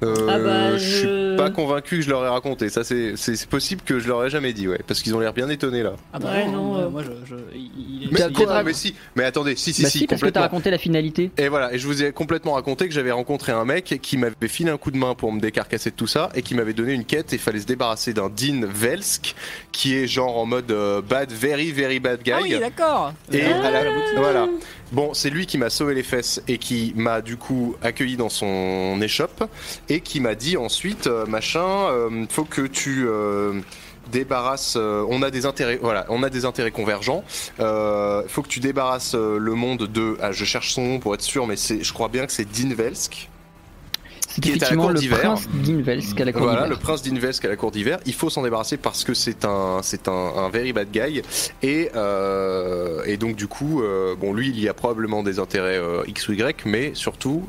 Euh, 0.05 0.15
Ah 0.31 0.39
bah, 0.39 0.77
je- 0.79 1.30
pas 1.45 1.51
convaincu 1.51 1.97
que 1.97 2.03
je 2.03 2.11
leur 2.11 2.25
ai 2.25 2.29
raconté. 2.29 2.69
Ça, 2.69 2.83
c'est 2.85 3.47
possible 3.49 3.83
que 3.85 3.99
je 3.99 4.09
leur 4.09 4.25
ai 4.25 4.31
jamais 4.31 4.53
dit, 4.53 4.69
ouais, 4.69 4.81
parce 4.87 5.01
qu'ils 5.03 5.15
ont 5.15 5.21
l'air 5.21 5.33
bien 5.33 5.49
étonnés 5.49 5.83
là. 5.83 5.95
Ah 6.13 6.19
bah 6.19 6.31
Ouais, 6.33 6.47
non, 6.47 6.77
euh. 6.79 6.89
moi, 6.89 7.03
je, 7.03 7.11
je- 7.29 7.35
il- 7.55 8.09
Mais, 8.13 8.21
il 8.31 8.43
est 8.43 8.45
quoi 8.45 8.63
mais 8.63 8.73
si, 8.73 8.95
mais 9.17 9.25
attendez, 9.25 9.57
si, 9.57 9.73
si, 9.73 9.83
bah 9.83 9.89
si, 9.91 9.99
si, 10.01 10.07
parce 10.07 10.21
que 10.21 10.27
t'as 10.27 10.31
complètement. 10.31 10.43
raconté 10.43 10.71
la 10.71 10.79
finalité. 10.79 11.31
Et 11.39 11.49
voilà, 11.49 11.73
et 11.73 11.79
je 11.79 11.87
vous 11.87 12.03
ai 12.03 12.13
complètement 12.13 12.53
raconté 12.53 12.89
que 12.89 12.95
j'avais 12.95 13.11
rencontré 13.13 13.53
un 13.53 13.65
mec 13.65 13.99
qui 14.03 14.17
m'avait 14.17 14.35
filé 14.49 14.71
un 14.71 14.77
coup 14.79 14.91
de 14.91 14.97
main 14.97 15.15
pour 15.15 15.33
me 15.33 15.41
décarcasser 15.41 15.91
de 15.91 15.97
tout 15.97 16.07
ça 16.07 16.29
et 16.35 16.43
qui 16.43 16.55
m'avait 16.55 16.73
donné 16.75 16.93
une 16.93 17.05
quête 17.05 17.33
et 17.33 17.37
il 17.37 17.41
fallait 17.43 17.61
se 17.61 17.67
débarrasser 17.67 18.13
d'un 18.13 18.29
Dean 18.29 18.67
Velsk 18.67 19.35
qui 19.73 19.95
est 19.97 20.07
genre 20.07 20.37
en 20.39 20.47
mode 20.47 20.71
euh, 20.71 21.01
bad, 21.03 21.31
very, 21.33 21.71
very 21.73 22.01
bad 22.01 22.23
guy. 22.23 22.33
Ah 22.33 22.39
oui, 22.43 22.59
d'accord. 22.59 23.13
Et 23.33 23.43
à 23.43 23.71
la- 23.71 23.85
la 23.85 23.91
boutique. 23.93 24.17
voilà. 24.19 24.49
Bon, 24.93 25.15
c'est 25.15 25.31
lui 25.31 25.47
qui 25.47 25.57
m'a 25.57 25.71
sauvé 25.71 25.95
les 25.95 26.03
fesses 26.03 26.43
et 26.49 26.59
qui 26.59 26.93
m'a 26.97 27.21
du 27.21 27.37
coup 27.37 27.77
accueilli 27.81 28.17
dans 28.17 28.29
son 28.29 28.99
échoppe 29.01 29.45
et 29.89 30.01
qui 30.01 30.19
m'a 30.19 30.35
dit 30.35 30.57
ensuite, 30.57 31.07
euh, 31.07 31.27
machin, 31.31 31.65
euh, 31.91 32.27
faut 32.29 32.45
que 32.45 32.63
tu 32.67 33.07
euh, 33.09 33.61
débarrasses. 34.13 34.75
euh, 34.77 35.05
on 35.09 35.23
a 35.23 35.31
des 35.31 35.47
intérêts, 35.47 35.79
voilà, 35.81 36.05
on 36.09 36.23
a 36.23 36.31
des 36.31 36.45
intérêts 36.45 36.71
convergents. 36.73 37.25
Euh, 37.61 38.23
faut 38.29 38.43
que 38.43 38.49
tu 38.49 38.61
débarrasses 38.61 39.15
euh, 39.15 39.39
le 39.39 39.55
monde 39.55 39.87
de. 39.87 40.17
Ah, 40.21 40.33
je 40.33 40.45
cherche 40.45 40.73
son 40.73 40.83
nom 40.85 40.99
pour 40.99 41.15
être 41.15 41.23
sûr, 41.23 41.47
mais 41.47 41.57
c'est, 41.57 41.83
je 41.83 41.93
crois 41.93 42.09
bien 42.09 42.27
que 42.27 42.33
c'est 42.33 42.45
Dean 42.45 42.75
Velsk. 42.75 43.29
C'est 44.33 44.41
qui 44.43 44.53
est 44.53 44.63
à 44.63 44.71
la 44.71 44.77
cour 44.77 44.91
le 44.91 45.01
d'hiver. 45.01 45.19
prince 45.19 45.49
d'Invelsk 45.49 46.21
à 46.21 46.25
la 46.25 46.33
cour 46.33 46.43
Voilà, 46.43 46.69
le 46.69 46.77
prince 46.77 47.03
d'Invelsk 47.03 47.45
à 47.45 47.49
la 47.49 47.57
cour 47.57 47.73
d'hiver. 47.73 47.99
Il 48.07 48.15
faut 48.15 48.31
s'en 48.31 48.45
débarrasser 48.45 48.77
parce 48.77 49.03
que 49.03 49.13
c'est 49.13 49.45
un, 49.45 49.81
c'est 49.83 50.07
un, 50.07 50.13
un 50.13 50.49
very 50.51 50.73
bad 50.73 50.89
guy. 50.93 51.21
Et, 51.65 51.91
et 53.07 53.17
donc 53.17 53.35
du 53.35 53.49
coup, 53.49 53.83
bon, 54.21 54.33
lui, 54.33 54.51
il 54.51 54.61
y 54.61 54.69
a 54.69 54.73
probablement 54.73 55.25
des 55.25 55.41
intérêts 55.41 55.81
X 56.07 56.29
ou 56.29 56.35
Y, 56.35 56.65
mais 56.65 56.93
surtout, 56.95 57.45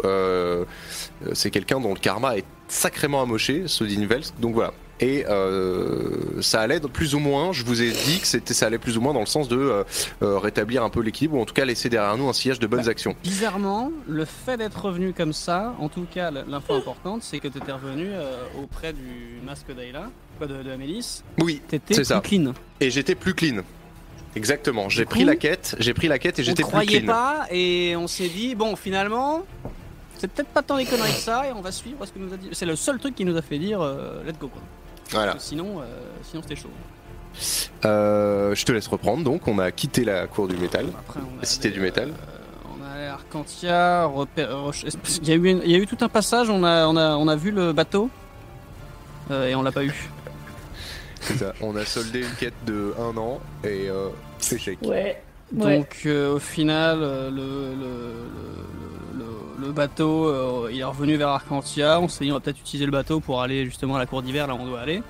c'est 1.33 1.51
quelqu'un 1.51 1.79
dont 1.79 1.93
le 1.93 1.99
karma 1.99 2.37
est 2.37 2.45
sacrément 2.71 3.21
amoché, 3.21 3.63
ce 3.67 3.83
d'Invelsk. 3.83 4.33
Donc 4.39 4.53
voilà. 4.55 4.73
Et 5.03 5.25
euh, 5.27 6.41
ça 6.41 6.61
allait 6.61 6.79
plus 6.79 7.15
ou 7.15 7.19
moins. 7.19 7.51
Je 7.53 7.65
vous 7.65 7.81
ai 7.81 7.89
dit 7.89 8.19
que 8.21 8.27
c'était, 8.27 8.53
ça 8.53 8.67
allait 8.67 8.77
plus 8.77 8.97
ou 8.97 9.01
moins 9.01 9.13
dans 9.15 9.19
le 9.19 9.25
sens 9.25 9.47
de 9.47 9.57
euh, 9.57 9.83
euh, 10.21 10.37
rétablir 10.37 10.83
un 10.83 10.91
peu 10.91 11.01
l'équilibre, 11.01 11.37
ou 11.37 11.41
en 11.41 11.45
tout 11.45 11.55
cas 11.55 11.65
laisser 11.65 11.89
derrière 11.89 12.15
nous 12.17 12.29
un 12.29 12.33
sillage 12.33 12.59
de 12.59 12.67
bonnes 12.67 12.87
actions. 12.87 13.15
Bizarrement, 13.23 13.91
le 14.07 14.25
fait 14.25 14.57
d'être 14.57 14.79
revenu 14.85 15.11
comme 15.13 15.33
ça, 15.33 15.75
en 15.79 15.89
tout 15.89 16.05
cas, 16.13 16.29
l'info 16.29 16.75
importante, 16.75 17.23
c'est 17.23 17.39
que 17.39 17.47
tu 17.47 17.57
étais 17.57 17.71
revenu 17.71 18.09
euh, 18.11 18.43
auprès 18.61 18.93
du 18.93 19.39
masque 19.43 19.75
d'Ayla, 19.75 20.09
quoi, 20.37 20.45
de, 20.45 20.61
de 20.61 20.69
Amélis. 20.71 21.23
Oui, 21.41 21.61
T'étais 21.67 21.95
C'est 21.95 22.01
plus 22.01 22.05
ça. 22.05 22.21
clean. 22.23 22.53
et 22.79 22.91
j'étais 22.91 23.15
plus 23.15 23.33
clean. 23.33 23.63
Exactement. 24.35 24.87
J'ai 24.87 25.05
pris 25.05 25.25
la 25.25 25.35
quête, 25.35 25.75
j'ai 25.79 25.93
pris 25.95 26.07
la 26.09 26.19
quête 26.19 26.37
et 26.39 26.43
On 26.43 26.45
j'étais 26.45 26.61
ne 26.61 26.67
plus 26.67 26.71
croyait 26.71 26.99
clean. 27.01 27.11
pas 27.11 27.47
et 27.51 27.95
on 27.97 28.07
s'est 28.07 28.29
dit, 28.29 28.53
bon, 28.55 28.75
finalement, 28.75 29.43
c'est 30.21 30.27
peut-être 30.27 30.49
pas 30.49 30.61
tant 30.61 30.77
des 30.77 30.85
conneries 30.85 31.11
que 31.11 31.17
ça 31.19 31.47
et 31.47 31.51
on 31.51 31.61
va 31.61 31.71
suivre 31.71 32.05
ce 32.05 32.11
que 32.11 32.19
nous 32.19 32.31
a 32.33 32.37
dit. 32.37 32.49
C'est 32.51 32.65
le 32.67 32.75
seul 32.75 32.99
truc 32.99 33.15
qui 33.15 33.25
nous 33.25 33.35
a 33.35 33.41
fait 33.41 33.57
dire, 33.57 33.81
euh, 33.81 34.23
let's 34.25 34.37
go. 34.39 34.47
Quoi. 34.47 34.61
Voilà. 35.09 35.35
Sinon, 35.39 35.81
euh, 35.81 35.85
sinon 36.23 36.43
c'était 36.43 36.55
chaud. 36.55 36.69
Euh, 37.85 38.53
je 38.55 38.63
te 38.65 38.71
laisse 38.71 38.87
reprendre. 38.87 39.23
Donc, 39.23 39.47
on 39.47 39.57
a 39.59 39.71
quitté 39.71 40.03
la 40.05 40.27
cour 40.27 40.47
du 40.47 40.55
métal. 40.57 40.87
Après, 40.99 41.19
on 41.21 41.39
La 41.39 41.45
cité 41.45 41.69
du 41.71 41.79
métal. 41.79 42.09
euh, 42.09 42.77
on 42.79 42.85
a 42.85 42.89
allé 42.95 43.05
à 43.05 43.13
Arcantia, 43.13 44.05
repère- 44.05 44.51
reche- 44.65 44.85
il, 45.21 45.27
y 45.27 45.31
a 45.31 45.35
eu 45.35 45.45
une- 45.49 45.61
il 45.63 45.71
y 45.71 45.75
a 45.75 45.77
eu 45.79 45.87
tout 45.87 45.97
un 46.01 46.09
passage, 46.09 46.49
on 46.49 46.63
a, 46.63 46.85
on 46.87 46.95
a, 46.97 47.15
on 47.15 47.27
a 47.27 47.35
vu 47.35 47.51
le 47.51 47.73
bateau 47.73 48.09
euh, 49.31 49.47
et 49.47 49.55
on 49.55 49.63
l'a 49.63 49.71
pas 49.71 49.83
eu. 49.83 49.93
C'est 51.21 51.37
ça. 51.37 51.53
On 51.61 51.75
a 51.75 51.85
soldé 51.85 52.19
une 52.21 52.33
quête 52.39 52.53
de 52.65 52.93
un 52.99 53.15
an 53.17 53.39
et 53.63 53.89
euh, 53.89 54.09
échec. 54.51 54.77
Ouais. 54.83 55.21
Ouais. 55.53 55.77
Donc 55.77 56.01
euh, 56.05 56.35
au 56.35 56.39
final, 56.39 56.99
euh, 57.01 57.29
le, 57.29 57.35
le, 57.37 57.75
le, 57.75 57.85
le- 57.85 58.90
le 59.61 59.71
bateau, 59.71 60.25
euh, 60.27 60.69
il 60.71 60.79
est 60.79 60.83
revenu 60.83 61.15
vers 61.17 61.29
Arcantia. 61.29 61.99
On 62.01 62.07
s'est 62.07 62.25
dit 62.25 62.31
on 62.31 62.35
va 62.35 62.39
peut-être 62.41 62.59
utiliser 62.59 62.85
le 62.85 62.91
bateau 62.91 63.19
pour 63.19 63.41
aller 63.41 63.65
justement 63.65 63.95
à 63.95 63.99
la 63.99 64.05
cour 64.05 64.21
d'hiver 64.21 64.47
là 64.47 64.55
où 64.55 64.57
on 64.59 64.65
doit 64.65 64.81
aller. 64.81 65.01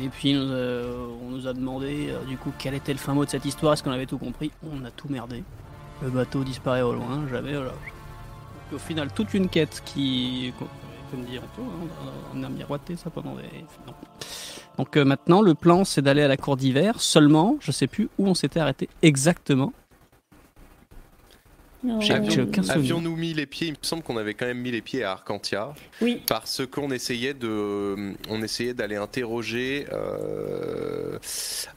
Et 0.00 0.08
puis 0.08 0.34
on 0.36 1.30
nous 1.30 1.46
a 1.46 1.52
demandé 1.52 2.08
euh, 2.10 2.24
du 2.24 2.36
coup 2.38 2.52
quel 2.58 2.74
était 2.74 2.92
le 2.92 2.98
fin 2.98 3.12
mot 3.14 3.24
de 3.24 3.30
cette 3.30 3.44
histoire, 3.44 3.72
est-ce 3.74 3.82
qu'on 3.82 3.90
avait 3.90 4.06
tout 4.06 4.18
compris? 4.18 4.50
On 4.62 4.84
a 4.84 4.90
tout 4.90 5.08
merdé. 5.08 5.42
Le 6.02 6.10
bateau 6.10 6.44
disparaît 6.44 6.82
au 6.82 6.94
loin, 6.94 7.24
jamais. 7.30 7.54
Au 8.74 8.78
final, 8.78 9.12
toute 9.12 9.34
une 9.34 9.48
quête 9.48 9.82
qui, 9.84 10.52
comme 11.10 11.24
dit 11.24 11.38
Anto, 11.38 11.62
hein, 11.62 12.08
on 12.34 12.42
a 12.42 12.48
miroité 12.48 12.96
ça 12.96 13.10
pendant 13.10 13.34
des. 13.34 13.42
Donc 14.78 14.96
euh, 14.96 15.04
maintenant, 15.04 15.42
le 15.42 15.54
plan, 15.54 15.84
c'est 15.84 16.00
d'aller 16.00 16.22
à 16.22 16.28
la 16.28 16.38
cour 16.38 16.56
d'hiver. 16.56 17.00
Seulement, 17.00 17.56
je 17.60 17.70
sais 17.70 17.86
plus 17.86 18.08
où 18.18 18.26
on 18.26 18.34
s'était 18.34 18.60
arrêté 18.60 18.88
exactement. 19.02 19.66
Non. 19.66 19.72
J'ai- 19.72 19.74
j'ai 19.74 19.74
aucun 19.74 19.80
souvenir. 21.62 21.71
Avions-nous 22.68 23.16
mis 23.16 23.34
les 23.34 23.46
pieds? 23.46 23.68
Il 23.68 23.72
me 23.72 23.76
semble 23.82 24.02
qu'on 24.02 24.16
avait 24.16 24.34
quand 24.34 24.46
même 24.46 24.60
mis 24.60 24.70
les 24.70 24.82
pieds 24.82 25.02
à 25.04 25.12
Arcantia 25.12 25.74
Oui. 26.00 26.22
parce 26.26 26.62
qu'on 26.66 26.90
essayait 26.90 27.34
de, 27.34 28.14
on 28.28 28.42
essayait 28.42 28.74
d'aller 28.74 28.96
interroger 28.96 29.86
euh, 29.92 31.18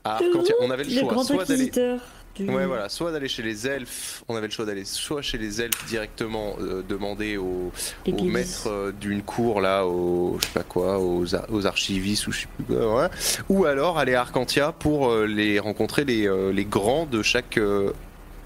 à 0.03 0.15
Arcantia. 0.17 0.55
On 0.61 0.69
avait 0.71 0.83
le 0.83 0.89
Le 0.89 0.99
choix, 0.99 1.13
grand 1.13 1.23
soit 1.23 1.45
d'aller. 1.45 1.69
Du... 1.69 2.49
Ouais, 2.49 2.65
voilà, 2.65 2.89
soit 2.89 3.13
d'aller 3.13 3.29
chez 3.29 3.43
les 3.43 3.65
elfes, 3.65 4.21
on 4.27 4.35
avait 4.35 4.47
le 4.47 4.51
choix 4.51 4.65
d'aller 4.65 4.83
soit 4.83 5.21
chez 5.21 5.37
les 5.37 5.61
elfes 5.61 5.85
directement 5.87 6.57
euh, 6.59 6.83
demander 6.87 7.37
au, 7.37 7.71
au 8.05 8.23
maître 8.25 8.67
euh, 8.67 8.91
d'une 8.91 9.21
cour 9.21 9.61
là, 9.61 9.85
au 9.85 10.37
je 10.41 10.45
sais 10.45 10.51
pas 10.53 10.63
quoi, 10.63 10.99
aux, 10.99 11.23
aux 11.49 11.65
archivistes 11.65 12.27
ou 12.27 12.33
je 12.33 12.41
sais 12.41 12.47
plus 12.57 12.65
quoi, 12.75 13.03
ouais. 13.03 13.07
ou 13.47 13.63
alors 13.63 13.97
aller 13.97 14.15
à 14.15 14.19
Arcantia 14.19 14.73
pour 14.73 15.11
euh, 15.11 15.25
les 15.25 15.59
rencontrer 15.59 16.03
les, 16.03 16.27
euh, 16.27 16.51
les 16.51 16.65
grands 16.65 17.05
de 17.05 17.21
chaque 17.21 17.57
euh, 17.57 17.93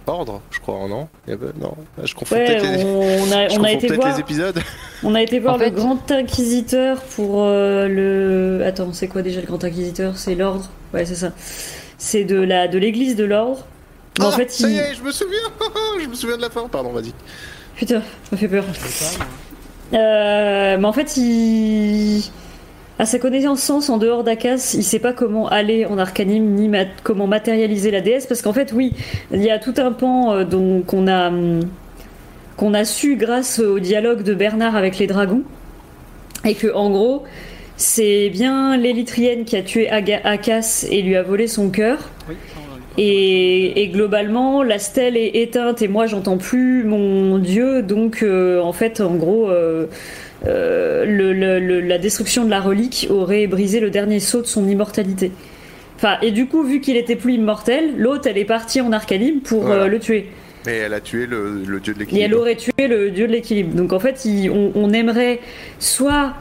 ordre, 0.09 0.41
je 0.51 0.59
crois, 0.59 0.75
non 0.89 1.07
Non, 1.27 1.75
je 2.03 2.13
confonds 2.13 2.35
Ouais, 2.35 2.45
peut-être 2.45 2.63
les, 2.63 2.83
on 2.83 3.31
a, 3.31 3.47
on 3.59 3.63
été 3.65 3.87
peut-être 3.87 4.01
voir, 4.01 4.13
les 4.13 4.19
épisodes. 4.19 4.59
on 5.03 5.15
a 5.15 5.21
été 5.21 5.39
voir 5.39 5.55
En 5.55 5.57
le 5.57 5.63
fait- 5.65 5.71
grand 5.71 6.11
inquisiteur 6.11 6.99
pour 7.01 7.43
euh, 7.43 7.87
le. 7.87 8.65
Attends, 8.65 8.91
c'est 8.91 9.07
quoi 9.07 9.21
déjà 9.21 9.39
le 9.39 9.47
grand 9.47 9.63
inquisiteur? 9.63 10.17
C'est 10.17 10.35
l'ordre? 10.35 10.69
Ouais, 10.93 11.05
c'est 11.05 11.15
ça. 11.15 11.31
C'est 11.97 12.23
de 12.25 12.35
la 12.39 12.67
de 12.67 12.77
l'église 12.77 13.15
de 13.15 13.23
l'ordre. 13.25 13.65
Mais 14.19 14.25
en 14.25 14.29
Ah, 14.29 14.31
fait, 14.33 14.51
ça 14.51 14.67
il... 14.67 14.75
y 14.75 14.77
est, 14.79 14.95
je 14.95 15.03
me 15.03 15.11
souviens, 15.11 15.37
je 16.01 16.07
me 16.07 16.13
souviens 16.15 16.37
de 16.37 16.41
la 16.41 16.49
fin. 16.49 16.67
Pardon, 16.67 16.91
vas-y. 16.91 17.13
putain, 17.75 18.01
ça 18.01 18.29
me 18.33 18.37
fait 18.37 18.47
peur. 18.47 18.65
Pas. 18.65 19.97
Euh, 19.97 20.77
mais 20.77 20.85
en 20.85 20.93
fait, 20.93 21.15
il. 21.17 22.23
À 22.99 23.05
sa 23.05 23.17
connaissance 23.17 23.89
en 23.89 23.97
dehors 23.97 24.25
d'Akas, 24.25 24.73
il 24.77 24.83
sait 24.83 24.99
pas 24.99 25.13
comment 25.13 25.47
aller 25.47 25.85
en 25.85 25.97
Arcanim 25.97 26.43
ni 26.53 26.67
mat- 26.67 26.89
comment 27.03 27.27
matérialiser 27.27 27.91
la 27.91 28.01
déesse 28.01 28.27
parce 28.27 28.41
qu'en 28.41 28.51
fait, 28.51 28.73
oui, 28.73 28.93
il 29.33 29.41
y 29.41 29.49
a 29.49 29.57
tout 29.57 29.73
un 29.77 29.93
pan 29.93 30.33
euh, 30.33 30.43
dont 30.43 30.81
qu'on 30.81 31.07
a 31.07 31.29
hum, 31.29 31.61
qu'on 32.57 32.73
a 32.73 32.83
su 32.83 33.15
grâce 33.15 33.59
au 33.59 33.79
dialogue 33.79 34.21
de 34.23 34.33
Bernard 34.33 34.75
avec 34.75 34.97
les 34.99 35.07
dragons 35.07 35.43
et 36.45 36.55
que 36.55 36.67
en 36.73 36.89
gros, 36.89 37.23
c'est 37.77 38.29
bien 38.29 38.75
l'élytrienne 38.75 39.45
qui 39.45 39.55
a 39.55 39.61
tué 39.61 39.89
Aga- 39.89 40.19
Akas 40.25 40.85
et 40.91 41.01
lui 41.01 41.15
a 41.15 41.23
volé 41.23 41.47
son 41.47 41.69
cœur. 41.69 42.09
Oui, 42.27 42.35
et 42.97 43.87
globalement, 43.93 44.61
la 44.61 44.77
stèle 44.77 45.15
est 45.15 45.37
éteinte 45.37 45.81
et 45.81 45.87
moi 45.87 46.05
j'entends 46.05 46.37
plus 46.37 46.83
mon 46.83 47.37
dieu. 47.37 47.81
Donc 47.81 48.23
euh, 48.23 48.59
en 48.59 48.73
fait, 48.73 48.99
en 48.99 49.15
gros, 49.15 49.49
euh, 49.49 49.85
euh, 50.48 51.05
le- 51.05 51.34
le- 51.34 51.60
le- 51.60 51.81
la 51.81 51.98
destruction 51.98 52.46
de 52.46 52.50
la 52.50 52.62
relique 52.62 53.08
aurait 53.10 53.48
brisé 53.48 53.79
le 53.79 53.89
dernier 53.89 54.19
saut 54.19 54.41
de 54.41 54.48
son 54.48 54.67
immortalité. 54.67 55.31
Enfin, 55.98 56.17
et 56.22 56.31
du 56.31 56.46
coup, 56.48 56.63
vu 56.63 56.79
qu'il 56.79 56.96
était 56.96 57.17
plus 57.17 57.34
immortel, 57.34 57.98
l'autre 57.98 58.27
elle 58.27 58.38
est 58.38 58.46
partie 58.46 58.79
en 58.79 58.91
Arcanim 58.93 59.41
pour 59.41 59.63
Voilà. 59.63 59.84
euh, 59.84 59.88
le 59.88 60.00
tuer. 60.00 60.27
Et 60.67 60.72
elle 60.72 60.93
a 60.93 61.01
tué 61.01 61.25
le, 61.25 61.63
le 61.65 61.79
dieu 61.79 61.93
de 61.93 62.00
Et 62.00 62.03
elle 62.03 62.08
l'équilibre. 62.12 62.39
aurait 62.39 62.55
tué 62.55 62.88
le 62.88 63.12
dieu 63.12 63.27
de 63.27 63.31
l'équilibre. 63.34 63.75
Donc 63.75 63.91
en 63.93 64.00
fait, 64.00 64.24
il- 64.25 64.50
on, 64.50 64.72
on 64.75 64.91
aimerait 64.93 65.39
soit 65.79 66.34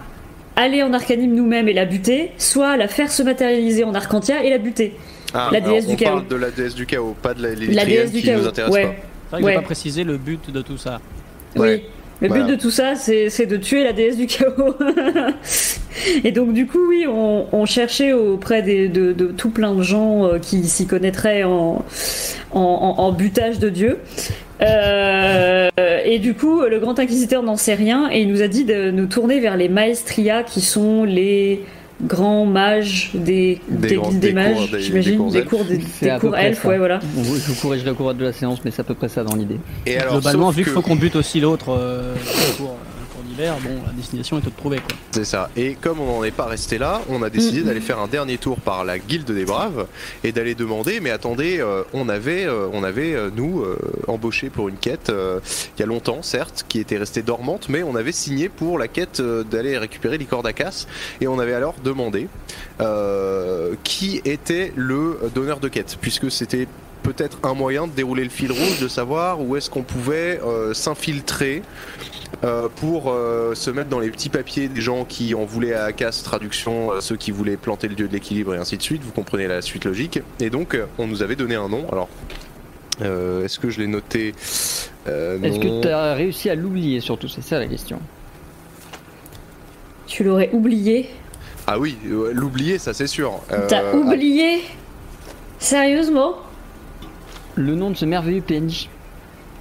aller 0.57 0.83
en 0.83 0.93
Arcanim 0.93 1.35
nous-mêmes 1.35 1.69
et 1.69 1.73
la 1.73 1.85
buter, 1.85 2.31
soit 2.39 2.77
la 2.77 2.89
faire 2.89 3.11
se 3.11 3.23
matérialiser 3.23 3.85
en 3.85 3.95
Arcantia 3.95 4.45
et 4.45 4.51
la 4.51 4.59
buter. 4.59 4.93
Ah, 5.35 5.51
la 5.53 5.61
déesse 5.61 5.85
on 5.87 5.91
du 5.91 5.97
chaos. 5.97 6.15
parle 6.17 6.29
de 6.29 6.37
la 6.37 6.51
déesse 6.51 6.75
du 6.75 6.87
chaos, 6.87 7.15
pas 7.21 7.35
de 7.35 7.43
la 7.43 7.49
La 7.51 7.85
déesse 7.85 8.13
du 8.13 8.21
qui 8.21 8.27
chaos. 8.27 8.41
nous 8.41 8.47
intéresse 8.49 8.73
ouais. 8.73 8.83
pas. 8.85 8.89
C'est 8.91 9.31
vrai 9.31 9.41
que 9.41 9.45
Ouais. 9.47 9.53
j'ai 9.53 9.59
pas 9.59 9.65
précisé 9.65 10.05
le 10.05 10.17
but 10.17 10.51
de 10.51 10.63
tout 10.63 10.79
ça. 10.79 11.01
Ouais. 11.57 11.85
Le 12.21 12.29
Voilà. 12.29 12.45
but 12.45 12.51
de 12.51 12.61
tout 12.61 12.71
ça, 12.71 12.95
c'est 12.97 13.47
de 13.47 13.57
tuer 13.57 13.85
la 13.85 13.93
déesse 13.93 14.17
du 14.17 14.27
chaos. 14.27 14.75
Et 16.25 16.33
donc, 16.33 16.53
du 16.53 16.67
coup, 16.67 16.89
oui, 16.89 17.07
on, 17.09 17.47
on 17.53 17.65
cherchait 17.65 18.13
auprès 18.13 18.63
des- 18.63 18.89
de, 18.89 19.13
de 19.13 19.27
tout 19.27 19.51
plein 19.51 19.75
de 19.75 19.83
gens 19.83 20.25
euh, 20.27 20.39
qui 20.39 20.65
s'y 20.65 20.87
connaîtraient 20.87 21.45
en, 21.45 21.85
en, 22.53 22.61
en- 22.61 23.01
en 23.03 23.13
butage 23.13 23.59
de 23.59 23.69
Dieu. 23.69 23.99
Euh, 24.61 25.69
et 26.05 26.19
du 26.19 26.35
coup, 26.35 26.63
le 26.63 26.79
grand 26.81 26.99
inquisiteur 26.99 27.43
n'en 27.43 27.57
sait 27.57 27.75
rien 27.75 28.09
et 28.11 28.23
il 28.23 28.29
nous 28.29 28.43
a 28.43 28.49
dit 28.49 28.65
de 28.65 28.91
nous 28.91 29.07
tourner 29.07 29.39
vers 29.41 29.57
les 29.57 29.69
maestria 29.69 30.43
qui 30.43 30.61
sont 30.61 31.05
les 31.05 31.61
grands 32.03 32.47
mages 32.47 33.11
des, 33.15 33.61
Des 33.69 33.89
des, 33.89 33.95
grands- 33.97 34.11
des 34.13 34.19
des 34.19 34.33
mages, 34.33 34.71
j'imagine, 34.79 35.13
des 35.31 35.45
cours 35.45 35.65
des 35.65 35.75
elfes. 36.03 36.21
cours, 36.21 36.37
elfes, 36.37 36.65
ouais, 36.65 36.79
voilà. 36.79 37.01
Je 37.17 37.21
vous 37.53 37.61
corrigerai 37.61 37.91
au 37.91 37.95
cours 37.95 38.15
de 38.15 38.25
la 38.25 38.33
séance, 38.33 38.61
mais 38.65 38.71
c'est 38.71 38.81
à 38.81 38.85
peu 38.85 38.95
près 38.95 39.09
ça 39.09 39.25
dans 39.25 39.35
l'idée. 39.35 39.59
Et 39.87 39.99
alors, 39.99 40.15
Globalement, 40.15 40.51
vu 40.51 40.57
qu'il 40.63 40.65
que- 40.67 40.71
faut 40.71 40.83
qu'on 40.83 40.97
bute 40.97 41.17
aussi 41.17 41.41
l'autre 41.41 41.71
euh, 41.71 42.15
pour, 42.59 42.77
bon, 43.47 43.83
la 43.87 43.93
destination 43.93 44.39
est 44.39 44.57
trouvée 44.57 44.79
quoi. 44.79 44.97
C'est 45.13 45.25
ça. 45.25 45.51
Et 45.57 45.75
comme 45.75 46.01
on 46.01 46.07
n'en 46.19 46.25
est 46.25 46.31
pas 46.31 46.47
resté 46.47 46.79
là, 46.79 47.01
on 47.09 47.23
a 47.23 47.31
décidé 47.31 47.63
Mm. 47.63 47.65
d'aller 47.65 47.81
faire 47.81 47.99
un 47.99 48.09
dernier 48.09 48.39
tour 48.39 48.61
par 48.61 48.85
la 48.85 48.99
guilde 48.99 49.31
des 49.31 49.45
braves 49.45 49.87
et 50.25 50.33
d'aller 50.33 50.55
demander. 50.55 51.01
Mais 51.01 51.11
attendez, 51.11 51.59
euh, 51.61 51.83
on 51.93 52.09
avait, 52.09 52.47
euh, 52.47 52.69
on 52.73 52.83
avait 52.83 53.15
euh, 53.15 53.31
nous 53.35 53.65
embauché 54.07 54.51
pour 54.51 54.69
une 54.69 54.77
quête 54.77 55.11
il 55.11 55.81
y 55.81 55.83
a 55.83 55.87
longtemps, 55.87 56.23
certes, 56.23 56.65
qui 56.69 56.81
était 56.81 56.99
restée 56.99 57.23
dormante, 57.23 57.69
mais 57.69 57.83
on 57.83 57.95
avait 57.95 58.13
signé 58.13 58.49
pour 58.49 58.79
la 58.79 58.89
quête 58.89 59.21
d'aller 59.21 59.79
récupérer 59.79 60.19
l'icor 60.19 60.43
d'Acas 60.43 60.87
et 61.21 61.29
on 61.29 61.39
avait 61.39 61.55
alors 61.55 61.75
demandé 61.83 62.29
qui 63.85 64.21
était 64.25 64.73
le 64.77 65.19
donneur 65.35 65.61
de 65.61 65.69
quête, 65.69 65.99
puisque 66.01 66.31
c'était 66.31 66.67
peut-être 67.03 67.39
un 67.43 67.55
moyen 67.55 67.87
de 67.87 67.93
dérouler 67.93 68.25
le 68.25 68.31
fil 68.31 68.53
rouge, 68.53 68.81
de 68.81 68.89
savoir 68.89 69.41
où 69.41 69.57
est-ce 69.57 69.71
qu'on 69.71 69.83
pouvait 69.83 70.41
euh, 70.45 70.75
s'infiltrer 70.75 71.63
euh, 72.45 72.69
pour 72.77 73.11
euh, 73.11 73.55
se 73.55 73.71
mettre 73.71 73.89
dans 73.89 74.01
les 74.01 74.11
petits 74.11 74.29
papiers 74.29 74.69
des 74.69 74.81
gens 74.81 75.05
qui 75.05 75.35
en 75.35 75.45
voulaient 75.45 75.75
à 75.75 75.93
casse 75.93 76.23
traduction, 76.23 76.93
euh, 76.93 77.01
ceux 77.01 77.17
qui 77.17 77.31
voulaient 77.31 77.57
planter 77.57 77.89
le 77.89 77.95
dieu 77.95 78.09
de 78.09 78.13
l'équilibre 78.13 78.55
et 78.55 78.59
ainsi 78.59 78.77
de 78.77 78.83
suite. 78.83 79.03
Vous 79.03 79.13
comprenez 79.13 79.47
la 79.47 79.63
suite 79.63 79.85
logique. 79.85 80.21
Et 80.41 80.51
donc, 80.51 80.79
on 80.99 81.07
nous 81.07 81.23
avait 81.23 81.37
donné 81.37 81.55
un 81.55 81.69
nom. 81.69 81.87
Alors, 81.91 82.09
euh, 83.03 83.45
est-ce 83.45 83.59
que 83.59 83.71
je 83.71 83.81
l'ai 83.81 83.87
noté? 83.87 84.35
Euh, 85.07 85.41
Est-ce 85.43 85.59
que 85.59 85.81
tu 85.83 85.89
as 85.89 86.15
réussi 86.15 86.51
à 86.51 86.55
l'oublier 86.55 87.01
surtout? 87.01 87.29
C'est 87.29 87.43
ça 87.43 87.59
la 87.59 87.67
question. 87.67 88.01
Tu 90.07 90.25
l'aurais 90.25 90.51
oublié? 90.53 91.11
Ah 91.67 91.79
oui, 91.79 91.97
l'oublier, 92.33 92.79
ça 92.79 92.95
c'est 92.95 93.07
sûr. 93.07 93.41
Euh, 93.53 93.67
T'as 93.69 93.95
oublié? 93.95 94.63
Sérieusement? 95.59 96.37
Le 97.59 97.75
nom 97.75 97.91
de 97.91 97.97
ce 97.97 98.05
merveilleux 98.05 98.41
PNJ 98.41 98.89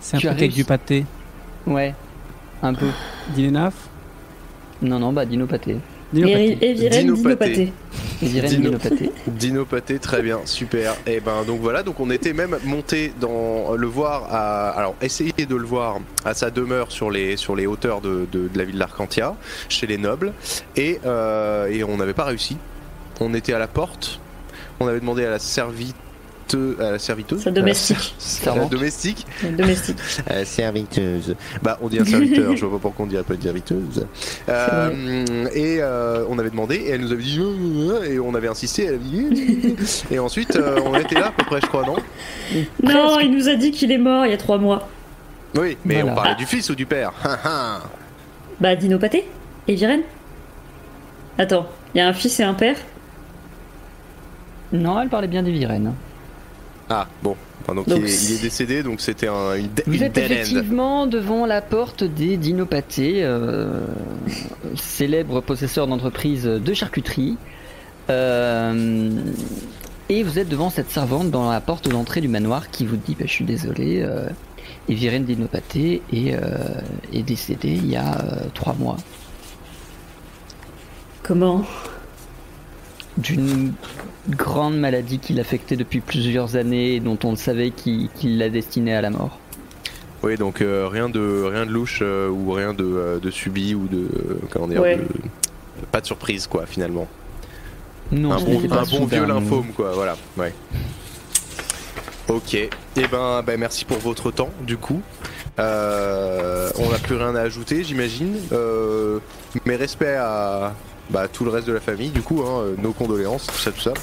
C'est 0.01 0.17
un 0.17 0.29
as 0.29 0.31
avec 0.31 0.53
du 0.53 0.63
pâté. 0.63 1.03
Ouais, 1.65 1.95
un 2.61 2.75
peu. 2.75 2.85
Dilenaf 3.33 3.73
Non, 4.83 4.99
non, 4.99 5.11
bah 5.11 5.25
Dino 5.25 5.47
Pâté. 5.47 5.77
Dino 6.13 7.17
Pâté. 7.35 7.73
Dino 9.27 9.65
Pâté, 9.65 9.97
très 9.97 10.21
bien, 10.21 10.41
super. 10.45 10.95
Et 11.07 11.19
ben 11.19 11.43
donc 11.43 11.59
voilà, 11.59 11.81
donc 11.81 11.99
on 11.99 12.11
était 12.11 12.33
même 12.33 12.57
monté 12.65 13.13
dans 13.19 13.73
le 13.73 13.87
voir 13.87 14.27
à, 14.29 14.69
alors 14.69 14.95
essayer 15.01 15.47
de 15.47 15.55
le 15.55 15.65
voir 15.65 15.97
à 16.23 16.35
sa 16.35 16.51
demeure 16.51 16.91
sur 16.91 17.09
les 17.09 17.35
sur 17.35 17.55
les 17.55 17.65
hauteurs 17.65 18.01
de, 18.01 18.27
de, 18.31 18.47
de 18.47 18.57
la 18.59 18.63
ville 18.63 18.77
d'Arcantia, 18.77 19.35
chez 19.69 19.87
les 19.87 19.97
nobles, 19.97 20.33
et 20.75 20.99
euh, 21.07 21.65
et 21.65 21.83
on 21.83 21.97
n'avait 21.97 22.13
pas 22.13 22.25
réussi. 22.25 22.57
On 23.19 23.33
était 23.33 23.53
à 23.53 23.59
la 23.59 23.67
porte, 23.67 24.19
on 24.79 24.85
avait 24.87 24.99
demandé 24.99 25.25
à 25.25 25.31
la 25.31 25.39
servite 25.39 25.95
à 26.55 26.91
la 26.91 26.99
serviteuse, 26.99 27.41
Sa 27.43 27.51
domestique. 27.51 28.15
la 28.45 28.65
domestique, 28.65 29.25
Domestique. 29.57 29.97
à 30.29 30.35
la 30.35 30.45
serviteuse. 30.45 31.35
Bah, 31.61 31.77
on 31.81 31.87
dit 31.87 31.99
un 31.99 32.05
serviteur, 32.05 32.55
je 32.55 32.65
vois 32.65 32.77
pas 32.77 32.81
pourquoi 32.83 33.05
on 33.05 33.07
dirait 33.09 33.23
pas 33.23 33.33
une 33.33 33.41
serviteuse. 33.41 34.05
Euh, 34.49 35.45
et 35.53 35.77
euh, 35.81 36.25
on 36.29 36.37
avait 36.39 36.49
demandé, 36.49 36.75
et 36.75 36.89
elle 36.91 37.01
nous 37.01 37.11
avait 37.11 37.23
dit, 37.23 37.39
euh, 37.39 38.03
et 38.03 38.19
on 38.19 38.33
avait 38.35 38.47
insisté, 38.47 38.83
elle 38.85 38.95
avait 38.95 39.03
dit, 39.03 39.75
et 40.11 40.19
ensuite, 40.19 40.55
euh, 40.55 40.79
on 40.85 40.95
était 40.95 41.19
là 41.19 41.27
à 41.27 41.31
peu 41.31 41.43
près, 41.45 41.59
je 41.61 41.67
crois, 41.67 41.85
non? 41.85 41.95
Non, 42.83 43.19
il 43.19 43.31
nous 43.31 43.49
a 43.49 43.55
dit 43.55 43.71
qu'il 43.71 43.91
est 43.91 43.97
mort 43.97 44.25
il 44.25 44.31
y 44.31 44.33
a 44.33 44.37
trois 44.37 44.57
mois. 44.57 44.87
Oui, 45.57 45.77
mais 45.85 46.01
Voilà. 46.01 46.11
on 46.11 46.15
parlait 46.15 46.35
du 46.35 46.45
fils 46.45 46.69
ou 46.69 46.75
du 46.75 46.85
père 46.85 47.11
Bah, 48.59 48.75
Dinopaté 48.75 49.25
Eviren 49.67 50.01
Attends, 51.37 51.67
il 51.93 51.99
y 51.99 52.01
a 52.01 52.07
un 52.07 52.13
fils 52.13 52.39
et 52.39 52.43
un 52.43 52.53
père? 52.53 52.75
Non, 54.73 54.99
elle 55.01 55.09
parlait 55.09 55.27
bien 55.27 55.43
d'Eviren. 55.43 55.93
Ah, 56.89 57.07
bon. 57.21 57.35
Enfin, 57.61 57.75
donc, 57.75 57.87
Donc, 57.89 57.99
il, 57.99 58.05
est, 58.05 58.23
il 58.23 58.35
est 58.35 58.41
décédé, 58.41 58.81
donc 58.83 59.01
c'était 59.01 59.27
un, 59.27 59.55
une, 59.55 59.67
Vous 59.85 59.95
une 59.95 60.03
êtes 60.03 60.17
end. 60.17 60.21
effectivement 60.21 61.07
devant 61.07 61.45
la 61.45 61.61
porte 61.61 62.03
des 62.03 62.37
Dinopathés, 62.37 63.23
euh, 63.23 63.81
célèbres 64.75 65.41
possesseurs 65.41 65.87
d'entreprises 65.87 66.45
de 66.45 66.73
charcuterie. 66.73 67.37
Euh, 68.09 69.09
et 70.09 70.23
vous 70.23 70.39
êtes 70.39 70.47
devant 70.47 70.69
cette 70.69 70.89
servante 70.89 71.29
dans 71.29 71.49
la 71.51 71.59
porte 71.59 71.89
d'entrée 71.89 72.21
du 72.21 72.29
manoir 72.29 72.69
qui 72.69 72.85
vous 72.85 72.95
dit 72.95 73.15
bah, 73.19 73.25
Je 73.27 73.31
suis 73.31 73.43
désolé, 73.45 74.01
euh, 74.01 74.29
Eviren 74.87 75.25
Dinopathé 75.25 76.01
est, 76.13 76.33
euh, 76.33 76.39
est 77.11 77.23
décédée 77.23 77.73
il 77.73 77.87
y 77.89 77.97
a 77.97 78.13
euh, 78.21 78.45
trois 78.53 78.73
mois 78.75 78.95
Comment? 81.23 81.65
D'une 83.17 83.73
grande 84.29 84.77
maladie 84.77 85.19
qui 85.19 85.33
l'affectait 85.33 85.75
depuis 85.77 85.99
plusieurs 86.01 86.55
années 86.55 86.95
et 86.95 86.99
dont 86.99 87.17
on 87.23 87.35
savait 87.35 87.71
qu'il 87.71 88.09
qu'il 88.09 88.37
la 88.37 88.49
destinait 88.49 88.93
à 88.95 89.01
la 89.01 89.09
mort. 89.09 89.39
Oui, 90.23 90.35
donc 90.35 90.61
euh, 90.61 90.87
rien 90.87 91.09
de 91.09 91.43
rien 91.49 91.65
de 91.65 91.71
louche 91.71 91.99
euh, 92.01 92.27
ou 92.29 92.51
rien 92.51 92.73
de, 92.73 92.83
euh, 92.83 93.19
de 93.19 93.29
subi 93.31 93.75
ou 93.75 93.87
de 93.87 93.97
euh, 93.97 94.39
comment 94.49 94.67
dire, 94.67 94.81
Ouais. 94.81 94.97
de- 94.97 95.05
pas 95.91 96.01
de 96.01 96.05
surprise 96.07 96.47
quoi 96.47 96.65
finalement. 96.65 97.07
Non, 98.11 98.31
un 98.31 98.39
bon, 98.41 98.61
un 98.71 98.83
bon 98.83 99.05
vieux 99.05 99.25
lymphome 99.25 99.67
quoi, 99.75 99.91
voilà. 99.93 100.15
Ouais. 100.37 100.53
Ok. 102.29 102.53
Et 102.55 102.69
ben, 103.11 103.41
ben 103.45 103.59
merci 103.59 103.85
pour 103.85 103.97
votre 103.99 104.31
temps 104.31 104.49
du 104.65 104.77
coup. 104.77 105.01
Euh, 105.59 106.69
on 106.77 106.89
n'a 106.91 106.97
plus 106.99 107.15
rien 107.15 107.35
à 107.35 107.41
ajouter 107.41 107.83
j'imagine. 107.83 108.35
Euh, 108.51 109.19
mes 109.65 109.75
respects 109.75 110.03
à 110.19 110.73
bah, 111.09 111.27
tout 111.31 111.45
le 111.45 111.51
reste 111.51 111.67
de 111.67 111.73
la 111.73 111.79
famille 111.79 112.09
du 112.09 112.21
coup, 112.21 112.41
hein, 112.45 112.61
euh, 112.61 112.75
nos 112.77 112.91
condoléances, 112.93 113.47
tout 113.47 113.57
ça, 113.57 113.71
tout 113.71 113.81
ça. 113.81 113.93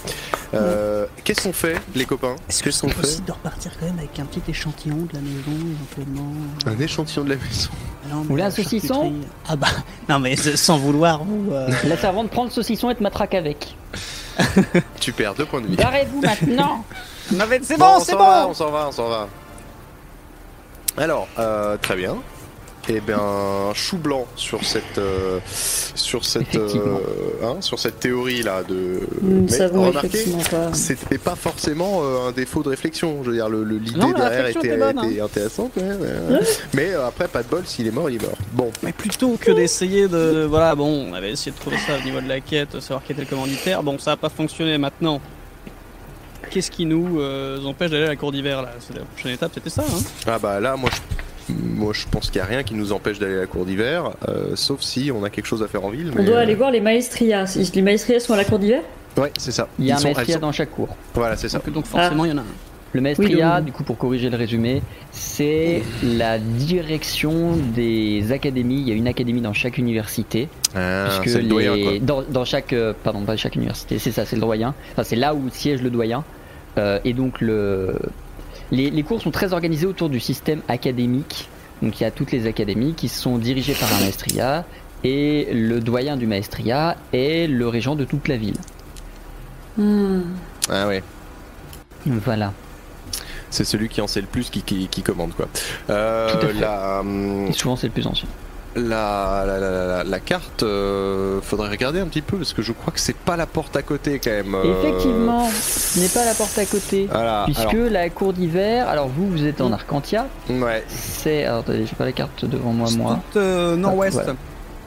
Euh, 0.55 1.07
Qu'est-ce 1.25 1.43
qu'on 1.43 1.53
fait 1.53 1.81
les 1.95 2.05
copains 2.05 2.37
Est-ce 2.49 2.61
que 2.61 2.65
Qu'est-ce 2.65 2.79
c'est 2.81 2.87
qu'on 2.87 2.93
fait 2.93 3.01
possible 3.01 3.27
de 3.27 3.33
repartir 3.33 3.73
quand 3.79 3.87
même 3.87 3.99
avec 3.99 4.19
un 4.21 4.25
petit 4.25 4.43
échantillon 4.51 4.97
de 4.97 5.15
la 5.15 5.21
maison 5.21 5.67
éventuellement 5.73 6.33
Un 6.67 6.79
échantillon 6.81 7.25
de 7.25 7.31
la 7.31 7.37
maison. 7.37 7.71
Non, 8.11 8.21
mais 8.21 8.27
voulez 8.29 8.43
la 8.43 8.49
un 8.49 8.51
saucisson 8.51 9.13
Ah 9.49 9.57
bah, 9.57 9.69
non 10.09 10.19
mais 10.21 10.37
sans 10.37 10.79
vouloir 10.79 11.25
vous. 11.25 11.51
euh, 11.53 11.69
La 11.85 11.97
servante 11.97 12.31
prend 12.31 12.45
le 12.45 12.51
saucisson 12.51 12.91
et 12.91 12.95
te 12.95 13.03
matraque 13.03 13.35
avec. 13.35 13.75
Tu 15.01 15.13
perds 15.13 15.35
deux 15.35 15.45
points 15.47 15.61
de 15.61 15.67
vie. 15.69 15.77
Barrez-vous 15.77 16.21
maintenant 16.21 16.85
Non 17.33 17.45
mais 17.49 17.61
c'est 17.63 17.79
Bon, 17.79 17.87
bon, 17.87 17.93
on 17.97 18.01
c'est 18.01 18.13
s'en 18.13 18.19
va, 18.19 18.45
bon 18.45 18.51
on 18.51 18.55
s'en 18.55 18.71
va, 18.71 18.87
on 18.89 18.93
s'en 18.93 19.09
va. 19.09 19.29
Alors, 20.97 21.27
euh, 21.39 21.77
très 21.79 21.97
bien. 21.97 22.17
Eh 22.89 23.01
bien, 23.01 23.19
chou 23.73 23.97
blanc 23.97 24.27
sur 24.37 24.63
cette, 24.63 24.99
euh, 24.99 25.39
sur 25.95 26.25
cette, 26.27 26.55
euh, 26.55 26.69
hein, 27.43 27.57
sur 27.61 27.79
cette 27.79 27.99
théorie 27.99 28.43
là 28.43 28.63
de. 28.63 29.01
Mais 29.23 29.67
remarquez, 29.67 30.27
c'était 30.75 31.17
pas 31.17 31.35
forcément 31.35 32.03
euh, 32.03 32.29
un 32.29 32.33
défaut 32.33 32.63
de 32.63 32.69
réflexion. 32.69 33.23
Je 33.25 33.31
veux 33.31 33.37
dire, 33.37 33.49
le- 33.49 33.65
le- 33.65 33.79
l'idée 33.79 33.99
derrière 33.99 34.45
réflexion 34.45 34.61
était, 34.61 34.69
était 34.75 34.79
bonne, 34.79 34.99
hein. 34.99 35.09
était 35.11 35.21
intéressante. 35.23 35.73
ouais, 35.79 35.83
ouais, 35.83 36.35
ouais. 36.37 36.41
Mais 36.75 36.91
euh, 36.93 37.07
après, 37.07 37.27
pas 37.27 37.43
de 37.43 37.49
bol, 37.49 37.63
s'il 37.65 37.87
est 37.87 37.91
mort, 37.91 38.11
il 38.11 38.17
est 38.17 38.27
mort. 38.27 38.37
Bon, 38.53 38.71
Mais 38.83 38.93
plutôt 38.93 39.37
que 39.41 39.51
d'essayer 39.53 40.07
de. 40.07 40.45
Voilà, 40.49 40.75
bon, 40.75 41.07
on 41.11 41.15
avait 41.15 41.31
essayé 41.31 41.53
de 41.53 41.57
trouver 41.59 41.79
ça 41.79 41.95
au 41.99 42.05
niveau 42.05 42.21
de 42.21 42.29
la 42.29 42.41
quête, 42.41 42.79
savoir 42.81 43.03
qui 43.03 43.13
était 43.13 43.23
le 43.23 43.29
commanditaire. 43.29 43.83
Bon, 43.83 43.99
ça 43.99 44.13
a 44.13 44.17
pas 44.19 44.29
fonctionné 44.29 44.77
maintenant. 44.77 45.23
Qu'est-ce 46.51 46.71
qui 46.71 46.85
nous 46.85 47.19
euh, 47.19 47.65
empêche 47.65 47.91
d'aller 47.91 48.05
à 48.05 48.09
la 48.09 48.17
cour 48.17 48.31
d'hiver 48.31 48.61
là? 48.61 48.73
C'est 48.79 48.95
la 48.95 49.05
prochaine 49.05 49.33
étape, 49.33 49.53
c'était 49.55 49.71
ça, 49.71 49.83
hein? 49.83 50.01
Ah 50.27 50.39
bah 50.39 50.61
là, 50.61 50.77
moi, 50.77 50.91
je, 50.93 50.99
moi, 51.49 51.93
je 51.93 52.07
pense 52.11 52.27
qu'il 52.31 52.37
y 52.37 52.41
a 52.41 52.47
rien 52.47 52.63
qui 52.63 52.75
nous 52.75 52.93
empêche 52.93 53.19
d'aller 53.19 53.37
à 53.37 53.41
la 53.41 53.47
cour 53.47 53.65
d'hiver, 53.65 54.11
euh, 54.29 54.53
sauf 54.57 54.81
si 54.81 55.11
on 55.15 55.25
a 55.25 55.31
quelque 55.31 55.47
chose 55.47 55.63
à 55.63 55.69
faire 55.69 55.85
en 55.85 55.91
ville. 55.91 56.11
On 56.19 56.23
doit 56.23 56.37
euh, 56.37 56.41
aller 56.43 56.55
voir 56.55 56.71
les 56.71 56.81
maestrias. 56.81 57.57
Les 57.75 57.83
maestrias 57.83 58.21
sont 58.21 58.35
à 58.35 58.37
la 58.37 58.45
cour 58.45 58.59
d'hiver 58.59 58.83
Ouais, 59.17 59.33
c'est 59.39 59.53
ça. 59.53 59.69
Il 59.79 59.85
y 59.87 59.93
a 59.93 59.95
Ils 59.97 60.01
un 60.01 60.05
maestria 60.05 60.35
sont- 60.35 60.41
dans 60.41 60.53
chaque 60.53 60.71
cour. 60.73 60.89
Voilà, 61.15 61.37
c'est 61.37 61.49
ça. 61.49 61.59
donc, 61.59 61.73
donc 61.73 61.87
forcément, 61.87 62.25
il 62.25 62.31
y 62.31 62.35
en 62.35 62.39
a 62.39 62.41
un. 62.41 62.45
Le 62.93 63.01
maestria, 63.01 63.29
Oui, 63.29 63.57
donc- 63.57 63.65
du 63.65 63.73
coup, 63.73 63.83
pour 63.83 63.99
corriger 63.99 64.31
le 64.31 64.37
résumé, 64.37 64.81
c'est 65.11 65.83
la 66.03 66.39
direction 66.39 67.57
des 67.75 68.31
académies. 68.33 68.81
Il 68.83 68.89
y 68.89 68.93
a 68.93 68.95
une 68.95 69.09
académie 69.09 69.41
dans 69.41 69.53
chaque 69.53 69.79
université. 69.79 70.49
Ah, 70.77 71.07
puisque 71.21 71.37
c'est 71.37 71.43
le 71.43 71.49
doyen, 71.49 71.77
quoi. 71.81 71.93
les... 71.93 72.01
dans, 72.01 72.23
dans 72.23 72.45
chaque 72.45 72.73
euh, 72.73 72.93
pardon 73.05 73.21
pas 73.25 73.37
chaque 73.37 73.55
université 73.55 74.01
c'est 74.01 74.11
ça 74.11 74.25
c'est 74.27 74.35
le 74.35 74.43
doyen 74.43 74.75
enfin 74.93 75.05
c'est 75.05 75.15
là 75.15 75.33
où 75.33 75.49
siège 75.51 75.83
le 75.83 75.91
doyen 75.91 76.25
Euh, 76.77 76.99
et 77.05 77.13
donc 77.13 77.41
le 77.41 77.95
les, 78.73 78.91
les 78.91 79.03
cours 79.03 79.21
sont 79.21 79.31
très 79.31 79.53
organisés 79.53 79.87
autour 79.87 80.09
du 80.09 80.21
système 80.21 80.61
académique 80.69 81.49
donc 81.83 82.01
il 82.01 82.05
y 82.05 82.07
a 82.07 82.11
toutes 82.11 82.33
les 82.33 82.47
académies 82.47 82.95
qui 82.95 83.09
sont 83.09 83.39
dirigées 83.39 83.75
par 83.75 83.93
un 83.95 84.01
maestria 84.01 84.65
et 85.03 85.49
le 85.53 85.81
doyen 85.81 86.17
du 86.17 86.27
maestria 86.27 86.97
est 87.13 87.47
le 87.51 87.69
régent 87.69 87.95
de 87.97 88.05
toute 88.05 88.29
la 88.29 88.37
ville 88.37 88.57
Hmm. 89.77 90.21
Ah 90.71 90.87
ouais. 90.87 91.03
voilà 92.07 92.53
C'est 93.51 93.65
celui 93.65 93.89
qui 93.89 94.01
en 94.01 94.07
sait 94.07 94.21
le 94.21 94.29
plus 94.29 94.49
qui, 94.51 94.63
qui, 94.63 94.87
qui 94.87 95.03
commande 95.03 95.35
quoi. 95.35 95.49
Euh, 95.91 96.31
Tout 96.31 96.47
à 96.47 96.49
fait. 96.51 96.61
La, 96.61 97.01
hum, 97.01 97.49
et 97.49 97.53
souvent 97.53 97.75
c'est 97.75 97.89
le 97.89 97.93
plus 97.93 98.07
ancien 98.07 98.29
la, 98.77 99.45
la, 99.47 99.59
la, 99.61 99.87
la- 99.87 100.05
la 100.05 100.21
carte, 100.21 100.63
euh, 100.63 101.41
faudrait 101.43 101.69
regarder 101.71 102.01
un 102.01 102.07
petit 102.07 102.23
peu 102.23 102.37
parce 102.37 102.53
que 102.53 102.63
je 102.63 102.73
crois 102.73 102.93
que 102.93 103.01
c'est 103.01 103.17
pas 103.17 103.37
la 103.37 103.47
porte 103.47 103.77
à 103.77 103.83
côté 103.83 104.19
quand 104.19 104.31
même. 104.31 104.55
euh. 104.55 104.81
effectivement 104.83 105.49
ce 105.51 106.01
n'est 106.01 106.09
pas 106.09 106.25
la 106.25 106.35
porte 106.35 106.59
à 106.59 106.65
côté 106.67 107.09
Voilà. 107.11 107.45
puisque 107.47 107.77
la 107.91 108.09
cour 108.11 108.33
d'hiver 108.33 108.89
alors 108.89 109.09
vous 109.09 109.29
vous 109.29 109.45
êtes 109.47 109.61
en 109.61 109.73
Arcantia 109.73 110.27
alors, 110.51 110.63
ouais. 110.69 110.83
c'est 110.89 111.45
alors 111.45 111.61
attendez 111.61 111.87
j'ai 111.87 111.95
pas 111.97 112.05
la 112.05 112.13
carte 112.13 112.45
devant 112.45 112.73
moi 112.73 112.89
C'est 112.89 112.97
moi 112.97 113.21
euh, 113.37 113.77
nord-ouest. 113.77 114.15
Voilà. 114.15 114.35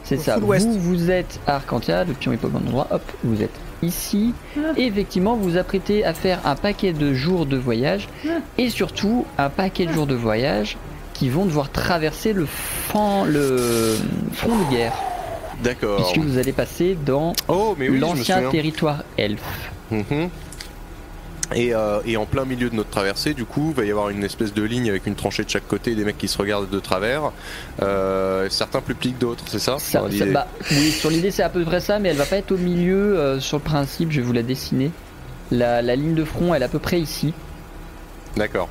C'est 0.04 0.18
ça. 0.18 0.38
Vous, 0.38 0.54
vous 0.80 1.12
êtes 1.12 1.40
à 1.48 1.56
Arcantia, 1.56 2.06
le 2.06 2.14
pion 2.14 2.32
est 2.32 2.38
pas 2.38 2.48
au 2.48 2.50
bon 2.52 2.60
endroit. 2.60 2.88
Hop, 2.92 3.02
vous 3.26 3.42
êtes 3.42 3.52
ici. 3.84 4.34
Ah. 4.58 4.62
Et 4.78 4.86
effectivement, 4.88 5.36
vous 5.36 5.50
vous 5.52 5.58
apprêtez 5.58 6.06
à 6.06 6.14
faire 6.14 6.40
un 6.46 6.56
paquet 6.56 6.94
de 6.94 7.14
jours 7.14 7.46
de 7.46 7.58
voyage. 7.58 8.08
Ah. 8.26 8.38
Et 8.58 8.70
surtout, 8.70 9.26
un 9.38 9.50
paquet 9.50 9.86
de 9.86 9.92
jours 9.92 10.08
de 10.08 10.16
voyage 10.16 10.78
qui 11.18 11.30
vont 11.30 11.46
devoir 11.46 11.72
traverser 11.72 12.34
le, 12.34 12.46
front, 12.46 13.26
le 13.26 13.96
front 14.34 14.56
de 14.58 14.72
guerre. 14.72 14.94
D'accord. 15.64 15.98
Puisque 16.12 16.24
vous 16.26 16.38
allez 16.38 16.52
passer 16.54 16.96
dans 17.06 17.34
Oh, 17.48 17.76
oui, 17.80 17.98
l'ancien 17.98 18.50
territoire 18.52 19.04
elfe. 19.18 19.42
Mhm. 19.90 20.30
Et, 21.56 21.74
euh, 21.74 22.00
et 22.06 22.18
en 22.18 22.26
plein 22.26 22.44
milieu 22.44 22.70
de 22.70 22.76
notre 22.76 22.90
traversée, 22.90 23.34
du 23.34 23.46
coup, 23.46 23.70
il 23.70 23.76
va 23.76 23.86
y 23.86 23.90
avoir 23.90 24.10
une 24.10 24.24
espèce 24.24 24.54
de 24.54 24.62
ligne 24.64 24.90
avec 24.90 25.08
une 25.08 25.16
tranchée 25.16 25.46
de 25.46 25.50
chaque 25.50 25.68
côté 25.68 25.96
des 25.96 26.04
mecs 26.04 26.18
qui 26.18 26.28
se 26.28 26.38
regardent 26.38 26.70
de 26.70 26.80
travers. 26.80 27.32
Euh, 27.82 28.48
certains 28.50 28.82
plus 28.82 28.96
petits 28.96 29.14
que 29.14 29.20
d'autres, 29.20 29.46
c'est 29.48 29.58
ça, 29.60 29.78
bah, 30.34 30.48
oui, 30.72 30.92
sur 30.92 31.10
l'idée 31.10 31.32
c'est 31.32 31.44
à 31.44 31.50
peu 31.50 31.64
près 31.64 31.80
ça, 31.80 32.00
mais 32.00 32.10
elle 32.10 32.18
va 32.18 32.26
pas 32.26 32.36
être 32.38 32.52
au 32.52 32.58
milieu. 32.58 33.18
euh, 33.18 33.40
sur 33.40 33.58
le 33.58 33.64
principe, 33.64 34.12
je 34.12 34.20
vais 34.20 34.28
vous 34.28 34.34
la 34.34 34.44
dessiner. 34.44 34.92
La, 35.50 35.82
la 35.82 35.96
ligne 35.96 36.16
de 36.16 36.26
front, 36.26 36.54
elle 36.54 36.62
est 36.64 36.66
à 36.66 36.70
peu 36.70 36.80
près 36.80 37.00
ici. 37.00 37.34
D'accord. 38.36 38.68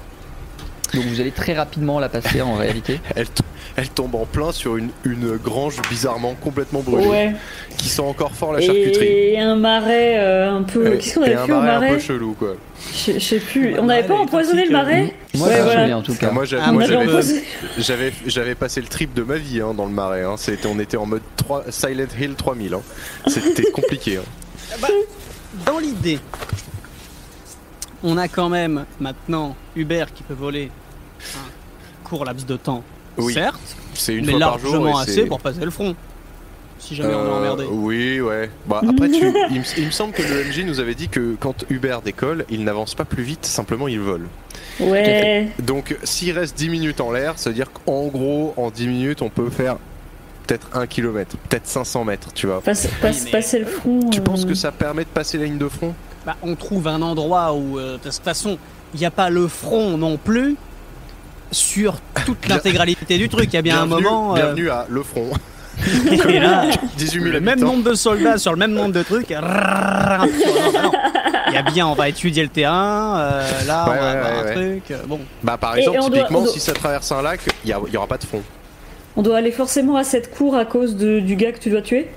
Donc 0.95 1.05
vous 1.05 1.21
allez 1.21 1.31
très 1.33 1.53
rapidement 1.55 1.99
la 1.99 2.09
passer 2.09 2.41
en 2.43 2.55
réalité. 2.55 3.01
Elle, 3.77 3.89
tombe 3.91 4.15
en 4.15 4.25
plein 4.25 4.53
sur 4.53 4.77
une, 4.79 4.89
une 5.05 5.37
grange 5.37 5.77
bizarrement 5.91 6.35
complètement 6.43 6.81
brûlée 6.81 7.07
Ouais. 7.09 7.33
qui 7.77 7.89
sent 7.91 8.01
encore 8.01 8.33
fort 8.33 8.53
la 8.55 8.61
charcuterie. 8.63 9.05
Et 9.07 9.39
un 9.39 9.57
marais 9.57 10.15
euh, 10.19 10.51
un 10.51 10.63
peu. 10.63 10.93
Qu'est-ce 10.97 11.15
qu'on 11.17 11.25
et 11.25 11.27
avait 11.27 11.35
un 11.35 11.47
fait 11.47 11.53
au 11.53 11.57
marais 11.57 11.69
un 11.77 11.81
marais 11.81 11.89
peu 11.95 11.99
chelou 11.99 12.35
quoi. 12.39 12.57
Je 13.07 13.13
je 13.13 13.19
sais 13.19 13.39
plus. 13.39 13.79
On 13.79 13.85
n'avait 13.85 14.07
pas 14.07 14.15
empoisonné 14.15 14.65
le 14.65 14.71
marais? 14.73 15.13
Moi, 15.35 15.49
Ouais, 15.49 15.61
voilà. 15.63 15.81
souviens 15.83 15.97
en 15.99 16.03
tout 16.03 16.15
cas. 16.15 16.31
Moi, 16.31 16.45
Ah, 16.59 16.73
moi, 16.73 16.85
j'avais- 16.87 18.55
passé 18.55 18.81
le 18.81 18.87
trip 18.87 19.13
de 19.13 19.23
ma 19.23 19.37
vie 19.37 19.61
hein, 19.61 19.75
dans 19.75 19.85
le 19.87 19.93
marais. 19.93 20.23
Hein. 20.23 20.37
C'était, 20.39 20.69
on 20.69 20.79
était 20.79 20.97
en 20.97 21.05
mode 21.07 21.23
3, 21.37 21.65
Silent 21.71 22.07
Hill 22.19 22.35
3000. 22.35 22.73
hein. 22.75 22.81
C'était 23.27 23.65
compliqué. 23.73 24.17
hein. 24.19 24.87
Dans 25.67 25.79
l'idée, 25.79 26.19
on 28.07 28.17
a 28.17 28.29
quand 28.29 28.49
même 28.49 28.85
maintenant 29.01 29.55
Hubert 29.75 30.13
qui 30.15 30.23
peut 30.23 30.35
voler 30.35 30.71
un 31.21 32.05
court 32.09 32.25
laps 32.25 32.47
de 32.47 32.57
temps, 32.57 32.83
Oui. 33.19 33.35
certes, 33.35 33.61
C'est 33.95 34.15
une 34.15 34.25
mais 34.27 34.33
fois 34.33 34.41
par 34.41 34.59
jour. 34.59 34.73
largement 34.73 35.01
et 35.01 35.03
assez 35.03 35.25
pour 35.27 35.41
passer 35.41 35.65
le 35.65 35.71
front. 35.71 35.95
Si 36.79 36.95
jamais 36.95 37.15
on 37.15 37.19
est 37.19 37.29
Euh, 37.29 37.39
emmerdé. 37.39 37.65
Oui, 37.71 38.21
ouais. 38.21 38.51
Bah, 38.67 38.81
après, 38.89 39.09
tu, 39.09 39.17
il, 39.51 39.59
me, 39.61 39.65
il 39.79 39.87
me 39.87 39.91
semble 39.91 40.13
que 40.13 40.23
le 40.23 40.45
MJ 40.45 40.61
nous 40.65 40.79
avait 40.79 40.95
dit 40.95 41.09
que 41.09 41.35
quand 41.41 41.65
Hubert 41.71 42.03
décolle, 42.03 42.45
il 42.51 42.63
n'avance 42.65 42.95
pas 42.95 43.05
plus 43.07 43.23
vite, 43.25 43.45
simplement 43.47 43.89
il 43.89 43.99
vole. 43.99 44.29
Ouais. 44.79 45.49
Donc, 45.59 45.97
s'il 46.05 46.33
reste 46.39 46.57
10 46.57 46.69
minutes 46.69 47.01
en 47.01 47.11
l'air, 47.11 47.39
ça 47.39 47.51
veut 47.51 47.55
dire 47.57 47.73
qu'en 47.73 48.07
gros, 48.09 48.53
en 48.59 48.71
10 48.71 48.87
minutes, 48.89 49.23
on 49.23 49.31
peut 49.31 49.49
faire 49.51 49.79
peut-être 50.47 50.69
1 50.75 50.87
km, 50.87 51.37
peut-être 51.49 51.67
500 51.67 52.05
mètres, 52.05 52.29
tu 52.35 52.47
vois. 52.47 52.61
Passe- 52.61 52.87
passe- 53.01 53.25
mais- 53.25 53.31
Passer 53.31 53.59
le 53.59 53.67
front. 53.67 54.11
Tu 54.11 54.21
euh, 54.21 54.23
penses 54.23 54.45
que 54.45 54.55
ça 54.55 54.71
permet 54.71 55.03
de 55.05 55.09
passer 55.09 55.39
la 55.39 55.45
ligne 55.47 55.59
de 55.59 55.69
front? 55.69 55.95
Bah, 56.27 56.35
on 56.43 56.57
trouve 56.57 56.89
un 56.89 57.01
endroit 57.03 57.53
où, 57.55 57.79
euh, 57.79 57.99
de 57.99 58.03
toute 58.03 58.13
façon, 58.25 58.59
il 58.95 58.99
n'y 59.01 59.07
a 59.07 59.13
pas 59.13 59.31
le 59.31 59.47
front 59.47 59.97
non 59.97 60.17
plus 60.17 60.57
sur 61.53 61.95
toute 62.25 62.49
l'intégralité 62.49 63.17
du 63.17 63.29
truc. 63.29 63.49
Il 63.53 63.55
y 63.55 63.59
a 63.59 63.63
bien 63.63 63.83
un 63.83 63.87
moment. 63.87 64.33
euh, 64.33 64.35
Bienvenue 64.35 64.69
à 64.71 64.87
Le 64.89 65.05
Front. 65.05 65.31
et 66.29 66.41
là, 66.41 66.65
18 66.97 67.21
000 67.21 67.33
le 67.33 67.41
même 67.41 67.61
nombre 67.61 67.85
de 67.89 67.95
soldats 67.95 68.39
sur 68.39 68.51
le 68.51 68.59
même 68.59 68.73
nombre 68.73 68.93
de 68.93 69.03
trucs. 69.05 69.29
Il 69.31 69.35
y 71.53 71.57
a 71.57 71.63
bien, 71.73 71.87
on 71.87 71.93
va 71.95 72.09
étudier 72.09 72.43
le 72.43 72.49
terrain. 72.49 73.19
euh, 73.21 73.65
là, 73.69 73.85
Ouais, 73.85 73.91
on 73.97 74.01
va 74.01 74.01
ouais, 74.01 74.07
avoir 74.19 74.33
ouais, 74.45 74.51
un 74.51 74.53
truc. 74.55 74.91
euh, 74.91 75.03
Bon, 75.07 75.21
Bah, 75.45 75.57
par 75.59 75.77
exemple, 75.77 75.97
et 75.97 76.01
on 76.01 76.09
doit- 76.09 76.19
typiquement, 76.19 76.43
doit- 76.43 76.51
si 76.53 76.59
ça 76.59 76.73
traverse 76.73 77.13
un 77.13 77.23
lac, 77.23 77.41
il 77.65 77.73
n'y 77.91 77.97
aura 77.97 78.07
pas 78.09 78.19
de 78.19 78.25
front. 78.25 78.43
On 79.17 79.23
doit 79.23 79.37
aller 79.37 79.53
forcément 79.53 79.95
à 79.97 80.03
cette 80.03 80.35
cour 80.35 80.57
à 80.57 80.65
cause 80.65 80.97
de- 80.97 81.21
du 81.21 81.37
gars 81.37 81.53
que 81.53 81.61
tu 81.61 81.71
dois 81.71 81.83
tuer 81.83 82.09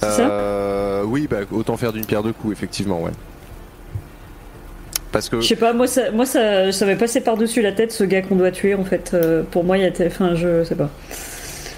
C'est 0.00 0.08
ça? 0.10 0.22
Euh, 0.28 1.02
oui, 1.04 1.28
bah, 1.30 1.38
autant 1.52 1.76
faire 1.76 1.92
d'une 1.92 2.04
pierre 2.06 2.22
deux 2.22 2.32
coups, 2.32 2.52
effectivement, 2.52 3.00
ouais. 3.02 3.10
Parce 5.18 5.28
que 5.30 5.40
Je 5.40 5.46
sais 5.48 5.56
pas, 5.56 5.72
moi 5.72 5.88
ça, 5.88 6.12
moi 6.12 6.24
ça, 6.26 6.70
ça 6.70 6.86
m'est 6.86 6.94
passé 6.94 7.20
par-dessus 7.20 7.60
la 7.60 7.72
tête 7.72 7.90
ce 7.90 8.04
gars 8.04 8.22
qu'on 8.22 8.36
doit 8.36 8.52
tuer 8.52 8.74
en 8.76 8.84
fait. 8.84 9.10
Euh, 9.14 9.42
pour 9.50 9.64
moi, 9.64 9.76
il 9.76 9.82
y 9.82 9.86
a. 9.86 10.06
Enfin, 10.06 10.36
je 10.36 10.62
sais 10.62 10.76
pas. 10.76 10.90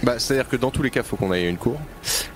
Bah, 0.03 0.15
c'est-à-dire 0.19 0.47
que 0.47 0.57
dans 0.57 0.71
tous 0.71 0.83
les 0.83 0.91
cas, 0.91 1.03
faut 1.03 1.17
qu'on 1.17 1.31
aille 1.31 1.47
à 1.47 1.49
une 1.49 1.57
cour. 1.57 1.77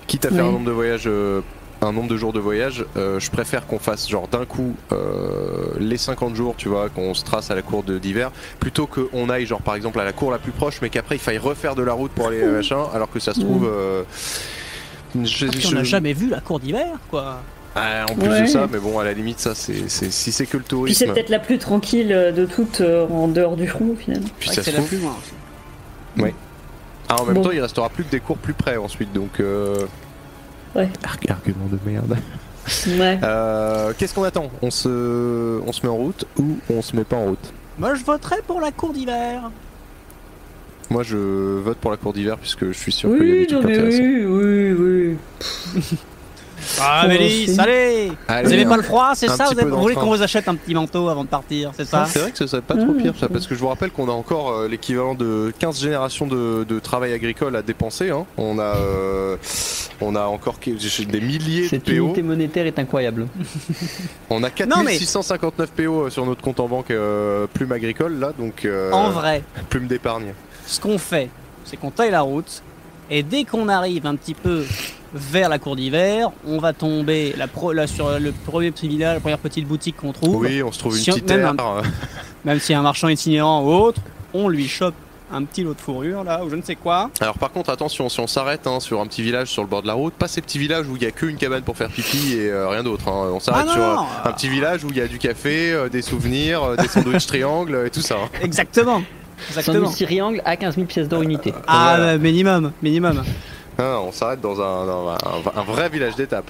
Quitte 0.07 0.25
à 0.25 0.29
faire 0.29 0.45
un 0.45 0.51
nombre 0.51 0.65
de 0.65 0.71
voyages, 0.71 1.03
euh, 1.05 1.41
un 1.83 1.91
nombre 1.91 2.07
de 2.09 2.17
jours 2.17 2.33
de 2.33 2.39
voyage, 2.39 2.83
euh, 2.97 3.19
je 3.19 3.29
préfère 3.29 3.67
qu'on 3.67 3.77
fasse 3.77 4.09
genre 4.09 4.27
d'un 4.27 4.45
coup 4.45 4.75
euh, 4.93 5.67
les 5.79 5.97
50 5.97 6.35
jours, 6.35 6.55
tu 6.57 6.69
vois, 6.69 6.89
qu'on 6.89 7.13
se 7.13 7.23
trace 7.23 7.51
à 7.51 7.55
la 7.55 7.61
cour 7.61 7.83
de 7.83 7.99
d'hiver, 7.99 8.31
plutôt 8.59 8.87
qu'on 8.87 9.29
aille 9.29 9.45
genre 9.45 9.61
par 9.61 9.75
exemple 9.75 9.99
à 9.99 10.05
la 10.05 10.11
cour 10.13 10.31
la 10.31 10.39
plus 10.39 10.53
proche, 10.53 10.79
mais 10.81 10.89
qu'après 10.89 11.15
il 11.17 11.21
faille 11.21 11.37
refaire 11.37 11.75
de 11.75 11.83
la 11.83 11.93
route 11.93 12.11
pour 12.13 12.27
aller 12.29 12.41
à 12.43 12.47
machin, 12.47 12.79
alors 12.95 13.11
que 13.11 13.19
ça 13.19 13.33
se 13.35 13.41
trouve. 13.41 13.67
euh, 13.71 14.03
je- 15.15 15.45
je- 15.51 15.67
on 15.67 15.71
n'a 15.71 15.83
jamais 15.83 16.13
vu 16.13 16.29
la 16.29 16.39
cour 16.41 16.59
d'hiver, 16.59 16.97
quoi. 17.11 17.41
Ah, 17.75 18.05
en 18.09 18.13
plus 18.15 18.23
de 18.23 18.29
Ouais. 18.29 18.47
ça, 18.47 18.67
mais 18.71 18.79
bon, 18.79 18.97
à 18.99 19.03
la 19.03 19.11
limite, 19.13 19.39
ça, 19.39 19.53
c'est 19.53 19.89
c'est- 19.89 20.09
si 20.11 20.31
c'est 20.31 20.45
que 20.45 20.55
le 20.57 20.63
Puis 20.63 20.69
tourisme. 20.69 21.05
c'est 21.05 21.11
peut-être 21.13 21.29
la 21.29 21.39
plus 21.39 21.57
tranquille 21.57 22.11
euh, 22.13 22.31
de 22.31 22.45
toutes 22.45 22.79
euh, 22.81 23.05
en 23.07 23.27
dehors 23.27 23.57
du 23.57 23.67
front 23.67 23.89
au 23.89 23.95
final. 23.95 24.21
Puis 24.39 24.47
C'est 24.49 24.55
ça 24.55 24.63
se 24.63 24.69
la 24.71 24.77
trouve. 24.77 24.87
plus 24.87 24.99
loin. 24.99 25.15
Ah, 27.07 27.21
en 27.21 27.25
même 27.25 27.35
Bon. 27.35 27.43
temps, 27.43 27.51
il 27.51 27.61
restera 27.61 27.87
plus 27.89 28.03
que 28.03 28.09
des 28.11 28.19
cours 28.19 28.37
plus 28.37 28.53
près 28.53 28.77
ensuite, 28.77 29.13
donc. 29.13 29.39
Euh... 29.39 29.85
Ouais. 30.73 30.89
arg- 31.03 31.29
Argument 31.29 31.67
de 31.71 31.77
merde. 31.85 32.17
Ouais. 32.97 33.19
Euh, 33.21 33.93
Qu'est-ce 33.95 34.15
qu'on 34.15 34.23
attend? 34.23 34.49
On 34.63 34.71
se... 34.71 35.59
on 35.67 35.71
se 35.71 35.81
met 35.85 35.89
en 35.91 35.95
route 35.97 36.25
ou 36.39 36.57
on 36.71 36.81
se 36.81 36.95
met 36.95 37.03
pas 37.03 37.17
en 37.17 37.25
route? 37.25 37.53
Moi, 37.77 37.93
je 37.93 38.03
voterais 38.03 38.39
pour 38.47 38.59
la 38.59 38.71
cour 38.71 38.91
d'hiver. 38.91 39.51
Moi, 40.89 41.03
je 41.03 41.15
vote 41.59 41.77
pour 41.77 41.91
la 41.91 41.97
cour 41.97 42.11
d'hiver 42.13 42.37
puisque 42.39 42.65
je 42.67 42.71
suis 42.77 42.91
sûr 42.91 43.09
qu'il 43.09 43.19
y 43.19 43.21
a 43.29 43.33
Oui, 43.33 43.39
des 43.41 43.47
trucs 43.47 43.65
intéressants. 43.65 44.01
oui, 44.01 44.71
oui, 44.73 45.17
oui. 45.75 45.83
Ah, 46.81 47.03
Oh, 47.05 47.07
Mélisse, 47.07 47.57
allez 47.59 48.11
Vous 48.43 48.53
aimez 48.53 48.65
un- 48.65 48.69
pas 48.69 48.77
le 48.77 48.83
froid, 48.83 49.11
c'est 49.15 49.27
ça 49.29 49.45
Vous, 49.51 49.59
avez- 49.59 49.69
voulez 49.69 49.95
qu'on 49.95 50.07
vous 50.15 50.21
achète 50.21 50.47
un 50.47 50.55
petit 50.55 50.73
manteau 50.73 51.09
avant 51.09 51.23
de 51.23 51.29
partir, 51.29 51.71
c'est 51.75 51.85
ça 51.85 52.05
C'est 52.09 52.19
vrai 52.19 52.31
que 52.31 52.37
ce 52.37 52.47
serait 52.47 52.61
pas 52.61 52.75
trop 52.75 52.93
Ah, 52.97 53.01
pire 53.01 53.13
ça, 53.19 53.27
parce 53.29 53.47
que 53.47 53.55
je 53.55 53.59
vous 53.59 53.67
rappelle 53.67 53.91
qu'on 53.91 54.09
a 54.09 54.11
encore 54.11 54.51
euh, 54.51 54.67
l'équivalent 54.67 55.15
de 55.15 55.53
15 55.59 55.79
générations 55.79 56.27
de, 56.27 56.63
de 56.63 56.79
travail 56.79 57.13
agricole 57.13 57.55
à 57.55 57.61
dépenser. 57.61 58.09
hein. 58.09 58.25
On, 58.37 58.59
a, 58.59 58.63
euh, 58.75 59.37
on 60.01 60.15
a 60.15 60.23
encore 60.25 60.55
des 60.63 61.21
milliers 61.21 61.63
de 61.63 61.67
Cette 61.69 61.83
PO. 61.85 61.91
unité 62.05 62.21
monétaire 62.21 62.65
est 62.65 62.77
incroyable. 62.79 63.27
On 64.29 64.37
a 64.43 64.49
Non, 64.67 64.83
mais- 64.83 64.97
4659 64.97 65.71
PO 65.71 66.09
sur 66.09 66.25
notre 66.25 66.41
compte 66.41 66.59
en 66.59 66.67
banque 66.67 66.91
euh, 66.91 67.47
plume 67.53 67.71
agricole 67.71 68.19
là, 68.19 68.31
donc 68.37 68.65
euh, 68.65 68.91
En 68.91 69.09
vrai, 69.11 69.43
plume 69.69 69.87
d'épargne. 69.87 70.33
ce 70.67 70.79
qu'on 70.79 70.97
fait, 70.97 71.29
c'est 71.63 71.77
qu'on 71.77 71.91
taille 71.91 72.11
la 72.11 72.21
route, 72.21 72.61
et 73.09 73.23
dès 73.23 73.43
qu'on 73.43 73.69
arrive 73.69 74.05
un 74.07 74.15
petit 74.15 74.33
peu 74.33 74.63
vers 75.13 75.49
la 75.49 75.59
cour 75.59 75.75
d'hiver, 75.75 76.31
on 76.47 76.57
va 76.59 76.73
tomber 76.73 77.33
la 77.37 77.47
pro- 77.47 77.71
là, 77.73 77.87
sur 77.87 78.19
le 78.19 78.31
premier 78.31 78.71
petit 78.71 78.87
village, 78.87 79.15
la 79.15 79.19
première 79.19 79.37
petite 79.39 79.67
boutique 79.67 79.97
qu'on 79.97 80.11
trouve. 80.11 80.37
Oui, 80.41 80.61
on 80.63 80.71
se 80.71 80.79
trouve 80.79 80.95
une 80.97 81.03
Si 81.03 81.11
on- 81.11 81.15
petite 81.15 81.29
même 81.29 81.45
un- 81.45 81.81
Même 82.43 82.59
a 82.69 82.73
un 82.77 82.81
marchand 82.81 83.07
itinérant 83.07 83.63
ou 83.63 83.69
autre, 83.71 84.01
on 84.33 84.49
lui 84.49 84.67
chope 84.67 84.93
un 85.31 85.43
petit 85.43 85.63
lot 85.63 85.73
de 85.73 85.79
fourrure 85.81 86.23
là, 86.23 86.43
ou 86.45 86.49
je 86.51 86.55
ne 86.55 86.61
sais 86.61 86.75
quoi. 86.75 87.09
Alors 87.19 87.37
par 87.39 87.51
contre 87.51 87.71
attention, 87.71 88.07
si 88.09 88.19
on 88.19 88.27
s'arrête 88.27 88.67
hein, 88.67 88.79
sur 88.79 89.01
un 89.01 89.07
petit 89.07 89.23
village 89.23 89.47
sur 89.47 89.63
le 89.63 89.67
bord 89.67 89.81
de 89.81 89.87
la 89.87 89.93
route, 89.95 90.13
pas 90.13 90.27
ces 90.27 90.39
petits 90.41 90.59
villages 90.59 90.85
où 90.87 90.95
il 90.95 91.01
y 91.01 91.05
a 91.07 91.11
qu'une 91.11 91.35
cabane 91.37 91.63
pour 91.63 91.75
faire 91.75 91.89
pipi 91.89 92.33
et 92.33 92.49
euh, 92.51 92.67
rien 92.69 92.83
d'autre. 92.83 93.07
hein. 93.07 93.31
On 93.33 93.39
s'arrête 93.39 93.65
Ah 93.69 93.73
sur 93.73 93.81
euh, 93.83 93.95
non, 93.95 94.05
un 94.25 94.31
petit 94.33 94.47
village 94.49 94.83
où 94.83 94.89
il 94.91 94.97
y 94.97 95.01
a 95.01 95.07
du 95.07 95.17
café, 95.17 95.71
euh, 95.71 95.89
des 95.89 96.03
souvenirs, 96.03 96.61
euh, 96.63 96.75
des 96.75 96.87
sandwichs 96.87 97.25
triangles 97.25 97.83
et 97.87 97.89
tout 97.89 98.01
ça. 98.01 98.15
hein. 98.23 98.29
Exactement. 98.43 99.01
Exactement. 99.49 99.85
Sandwich 99.87 100.05
triangle 100.05 100.41
à 100.45 100.55
15 100.55 100.75
000 100.75 100.85
pièces 100.87 101.07
d'or 101.09 101.23
unité. 101.23 101.53
Ah, 101.67 101.95
Voilà. 101.97 102.11
euh, 102.13 102.17
minimum, 102.19 102.71
minimum. 102.83 103.23
Ah, 103.77 103.99
on 104.01 104.11
s'arrête 104.11 104.41
dans, 104.41 104.59
un, 104.61 104.85
dans 104.85 105.09
un- 105.09 105.17
un 105.59 105.63
vrai 105.63 105.89
village 105.89 106.15
d'étape. 106.15 106.49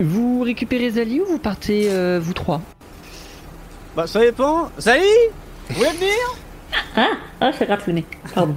Vous 0.00 0.42
récupérez 0.42 0.90
Zali 0.90 1.20
ou 1.20 1.24
vous 1.26 1.38
partez 1.38 1.88
euh, 1.90 2.20
vous 2.22 2.32
trois? 2.32 2.60
Bah, 3.96 4.06
ça 4.06 4.20
dépend. 4.20 4.70
Salut 4.78 5.02
Vous 5.70 5.76
voulez 5.76 5.90
venir? 5.90 6.12
Ah, 7.40 7.50
je 7.58 7.64
gratte 7.64 7.86
le 7.88 7.92
nez. 7.94 8.04
Pardon. 8.34 8.54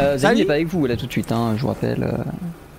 euh, 0.00 0.16
Zali 0.16 0.18
Zali 0.18 0.40
n'est 0.40 0.46
pas 0.46 0.54
avec 0.54 0.66
vous 0.68 0.86
là 0.86 0.96
tout 0.96 1.06
de 1.06 1.12
suite, 1.12 1.30
hein, 1.30 1.52
je 1.56 1.60
vous 1.62 1.68
rappelle. 1.68 2.02
euh. 2.02 2.22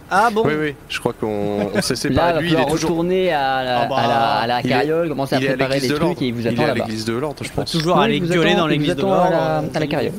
Ah 0.10 0.30
bon 0.34 0.42
Oui, 0.44 0.54
oui, 0.60 0.76
je 0.90 1.00
crois 1.00 1.14
qu'on 1.14 1.70
on 1.74 1.82
s'est 1.84 1.94
Là, 1.94 1.96
séparé 1.96 2.30
il 2.32 2.34
va 2.36 2.42
lui. 2.42 2.48
Est 2.48 2.52
falloir 2.54 2.70
toujours, 2.72 2.90
retourner 2.90 3.32
à 3.32 3.64
la, 3.64 3.82
Ah 3.82 3.86
bah, 3.86 3.96
à 3.98 4.08
la, 4.08 4.18
à 4.40 4.48
la 4.48 4.60
il 4.62 4.66
est- 4.66 4.70
carriole, 4.70 5.10
commencer 5.10 5.36
à 5.36 5.38
il 5.38 5.44
est 5.44 5.48
à 5.48 5.52
préparer 5.52 5.74
l'église 5.76 5.84
les 5.84 5.94
de 5.94 6.00
trucs 6.00 6.08
l'ordre. 6.08 6.22
et 6.24 6.26
il 6.28 6.34
vous 6.34 6.42
Il 6.42 6.48
attend 6.48 6.62
est 6.62 6.64
à 6.64 6.68
là-bas. 6.70 6.80
l'église 6.86 7.06
de 7.06 7.14
l'ordre, 7.14 7.44
je 7.44 7.50
pense. 7.52 7.72
Toujours 7.72 8.00
aller 8.00 8.16
il 8.18 8.24
vous 8.26 8.34
gueuler 8.34 8.50
attend- 8.52 8.58
dans 8.62 8.68
il 8.70 8.80
vous 8.80 8.80
l'église 8.82 8.96
de 8.96 9.02
attend 9.02 9.14
à 9.14 9.18
l'ordre. 9.18 9.32
la- 9.32 9.58
à 9.76 9.80
la 9.80 9.88
carriole. 9.88 10.14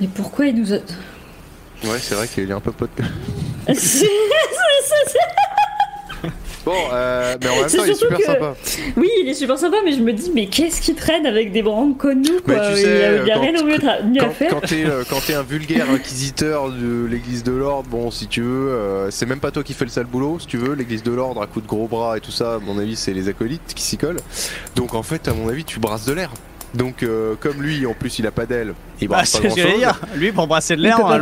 Mais 0.00 0.06
pourquoi 0.14 0.46
il 0.46 0.54
nous 0.60 0.72
a. 0.72 0.76
Ouais, 1.86 1.98
c'est 2.00 2.14
vrai 2.14 2.26
qu'il 2.28 2.50
est 2.50 2.54
un 2.54 2.60
peu 2.60 2.72
pote. 2.72 2.90
Bon, 6.64 6.72
euh, 6.92 7.36
mais 7.40 7.48
en 7.48 7.56
même 7.60 7.66
temps, 7.70 7.84
il 7.84 7.90
est 7.92 7.94
super 7.94 8.18
que- 8.18 8.24
sympa. 8.24 8.56
oui, 8.96 9.08
il 9.22 9.28
est 9.28 9.34
super 9.34 9.56
sympa, 9.56 9.76
mais 9.84 9.92
je 9.92 10.00
me 10.00 10.12
dis, 10.12 10.32
mais 10.34 10.46
qu'est-ce 10.48 10.80
qu'il 10.80 10.96
traîne 10.96 11.24
avec 11.24 11.52
des 11.52 11.62
branques 11.62 11.96
comme 11.98 12.22
nous 12.22 12.40
quoi 12.44 12.56
tu 12.56 12.72
Il 12.72 12.76
sais, 12.78 13.04
a, 13.04 13.16
il 13.22 13.26
y 13.28 13.30
a 13.30 13.34
quand- 13.36 13.40
rien 13.42 13.54
au 13.62 13.64
mieux, 13.64 14.20
à 14.20 14.30
faire. 14.30 14.50
quand 14.50 14.60
t'es 14.66 14.84
euh, 14.84 15.04
quand 15.08 15.24
t'es 15.24 15.34
un 15.34 15.44
vulgaire 15.44 15.88
inquisiteur 15.88 16.70
de 16.72 17.06
l'église 17.08 17.44
de 17.44 17.52
l'ordre, 17.52 17.88
bon, 17.88 18.10
si 18.10 18.26
tu 18.26 18.40
veux, 18.42 18.70
euh, 18.72 19.12
c'est 19.12 19.26
même 19.26 19.38
pas 19.38 19.52
toi 19.52 19.62
qui 19.62 19.74
fais 19.74 19.84
le 19.84 19.92
sale 19.92 20.06
boulot, 20.06 20.38
si 20.40 20.48
tu 20.48 20.56
veux. 20.56 20.74
L'église 20.74 21.04
de 21.04 21.12
l'ordre, 21.12 21.40
à 21.40 21.46
coup 21.46 21.60
de 21.60 21.68
gros 21.68 21.86
bras 21.86 22.16
et 22.16 22.20
tout 22.20 22.32
ça, 22.32 22.54
à 22.54 22.58
mon 22.58 22.80
avis, 22.80 22.96
c'est 22.96 23.12
les 23.12 23.28
acolytes 23.28 23.72
qui 23.72 23.84
s'y 23.84 23.96
collent. 23.96 24.18
Donc 24.74 24.94
en 24.94 25.04
fait, 25.04 25.28
à 25.28 25.34
mon 25.34 25.48
avis, 25.48 25.64
tu 25.64 25.78
brasses 25.78 26.04
de 26.06 26.14
l'air. 26.14 26.32
Donc, 26.74 27.02
euh, 27.02 27.34
comme 27.40 27.62
lui, 27.62 27.86
en 27.86 27.94
plus, 27.94 28.18
il 28.18 28.26
a 28.26 28.30
pas 28.30 28.46
d'aile, 28.46 28.74
il 29.00 29.08
Bah, 29.08 29.16
brasse 29.16 29.30
c'est 29.30 29.48
pas 29.48 29.54
dire. 29.54 30.00
Lui, 30.14 30.32
pour 30.32 30.46
brasser 30.46 30.76
de 30.76 30.82
l'air, 30.82 30.98
euh, 31.06 31.18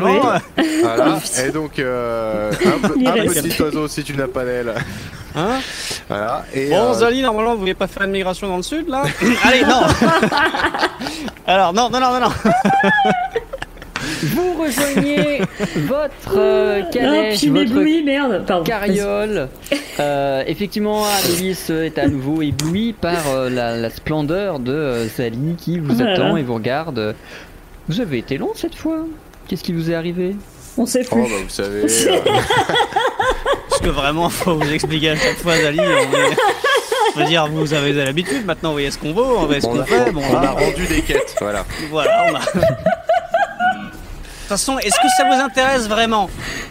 Voilà. 0.82 1.18
Et 1.46 1.50
donc, 1.50 1.78
euh, 1.78 2.50
un, 2.84 2.88
petit 2.88 3.62
oiseau 3.62 3.86
si 3.88 4.02
tu 4.02 4.16
n'as 4.16 4.26
pas 4.26 4.44
d'aile. 4.44 4.74
Hein 5.36 5.58
Voilà. 6.08 6.44
Et, 6.52 6.70
Bon, 6.70 6.90
euh, 6.90 6.94
Zali, 6.94 7.22
normalement, 7.22 7.54
vous 7.54 7.60
voulez 7.60 7.74
pas 7.74 7.86
faire 7.86 8.04
une 8.04 8.12
migration 8.12 8.48
dans 8.48 8.56
le 8.56 8.62
sud, 8.62 8.88
là 8.88 9.04
Allez, 9.44 9.64
non 9.64 9.82
Alors, 11.46 11.72
non, 11.72 11.90
non, 11.90 12.00
non, 12.00 12.12
non, 12.12 12.20
non 12.20 12.32
Vous 14.24 14.54
rejoignez 14.62 15.40
votre 15.86 16.36
euh, 16.36 16.80
Non, 16.80 16.90
calèche, 16.90 17.38
puis 17.40 17.48
votre 17.48 17.60
m'éblouis, 17.74 18.02
merde. 18.02 18.44
Pardon. 18.46 18.64
carriole. 18.64 19.48
Euh, 20.00 20.42
effectivement, 20.48 21.04
Amélis 21.06 21.56
est 21.70 21.98
à 21.98 22.08
nouveau 22.08 22.42
éblouie 22.42 22.92
par 22.94 23.28
euh, 23.30 23.48
la, 23.48 23.76
la 23.76 23.90
splendeur 23.90 24.58
de 24.58 24.72
euh, 24.72 25.08
Sally 25.08 25.54
qui 25.56 25.78
vous 25.78 25.94
Voilà. 25.94 26.14
attend 26.14 26.36
et 26.36 26.42
vous 26.42 26.54
regarde. 26.54 27.14
Vous 27.88 28.00
avez 28.00 28.18
été 28.18 28.36
long 28.36 28.50
cette 28.56 28.74
fois 28.74 28.96
Qu'est-ce 29.46 29.62
qui 29.62 29.72
vous 29.72 29.92
est 29.92 29.94
arrivé? 29.94 30.34
On 30.76 30.84
sait 30.84 31.06
Oh, 31.12 31.14
plus. 31.14 31.22
bah, 31.22 31.28
vous 31.44 31.48
savez. 31.48 31.82
euh, 31.84 32.18
Parce 33.68 33.80
que 33.82 33.88
vraiment, 33.88 34.28
faut 34.30 34.56
vous 34.56 34.72
expliquer 34.72 35.10
à 35.10 35.16
chaque 35.16 35.36
fois, 35.36 35.56
Zali. 35.58 35.78
On 35.78 35.84
est... 35.84 36.36
Je 37.14 37.20
veux 37.20 37.26
dire, 37.26 37.46
vous 37.46 37.72
avez 37.72 37.92
l'habitude, 37.92 38.44
maintenant, 38.44 38.70
vous 38.70 38.74
voyez 38.74 38.90
ce 38.90 38.98
qu'on 38.98 39.12
vaut, 39.12 39.36
on 39.38 39.46
voit 39.46 39.60
ce 39.60 39.66
on, 39.68 39.74
qu'on 39.74 39.80
a, 39.80 39.84
fait. 39.84 40.10
Bon, 40.10 40.22
on 40.28 40.34
a 40.36 40.50
rendu 40.50 40.86
des 40.88 41.02
quêtes. 41.02 41.36
Voilà. 41.40 41.64
Voilà, 41.90 42.24
on 42.32 42.34
a. 42.34 42.40
De 44.44 44.48
toute 44.48 44.58
façon, 44.58 44.78
est-ce 44.78 44.96
que 45.00 45.08
ça 45.16 45.24
vous 45.24 45.40
intéresse 45.42 45.88
vraiment? 45.88 46.28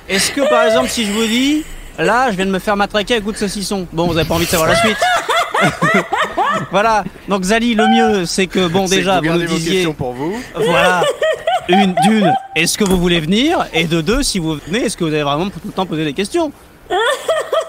Est-ce 0.08 0.32
que 0.32 0.48
par 0.48 0.64
exemple, 0.64 0.90
si 0.90 1.06
je 1.08 1.12
vous 1.12 1.26
dis, 1.26 1.64
là, 1.98 2.30
je 2.30 2.36
viens 2.36 2.46
de 2.46 2.52
me 2.52 2.60
faire 2.60 2.76
matraquer 2.78 3.16
à 3.16 3.20
goût 3.20 3.32
de 3.32 3.38
saucisson, 3.38 3.88
bon, 3.92 4.06
vous 4.06 4.16
avez 4.16 4.28
pas 4.28 4.36
envie 4.36 4.46
de 4.46 4.50
savoir 4.52 4.70
la 4.70 4.76
suite 4.76 4.98
Voilà, 6.72 7.04
donc 7.28 7.44
Zali, 7.44 7.74
le 7.74 7.88
mieux, 7.88 8.26
c'est 8.28 8.46
que, 8.46 8.68
bon, 8.68 8.86
C'est 8.86 8.98
que 8.98 9.00
déjà, 9.00 9.22
vous 9.22 9.28
nous 9.40 9.46
disiez, 9.48 9.72
questions 9.74 9.94
pour 9.94 10.14
vous. 10.14 10.40
voilà, 10.56 11.02
une, 11.68 11.96
d'une, 12.06 12.32
est-ce 12.56 12.78
que 12.78 12.84
vous 12.84 12.98
voulez 12.98 13.20
venir? 13.20 13.66
Et 13.74 13.86
de 13.86 14.02
deux, 14.02 14.22
si 14.22 14.38
vous 14.38 14.60
venez, 14.68 14.86
est-ce 14.86 14.96
que 14.96 15.04
vous 15.04 15.12
allez 15.14 15.24
vraiment 15.24 15.50
tout 15.50 15.60
le 15.66 15.72
temps 15.72 15.88
poser 15.88 16.06
des 16.06 16.14
questions? 16.14 16.52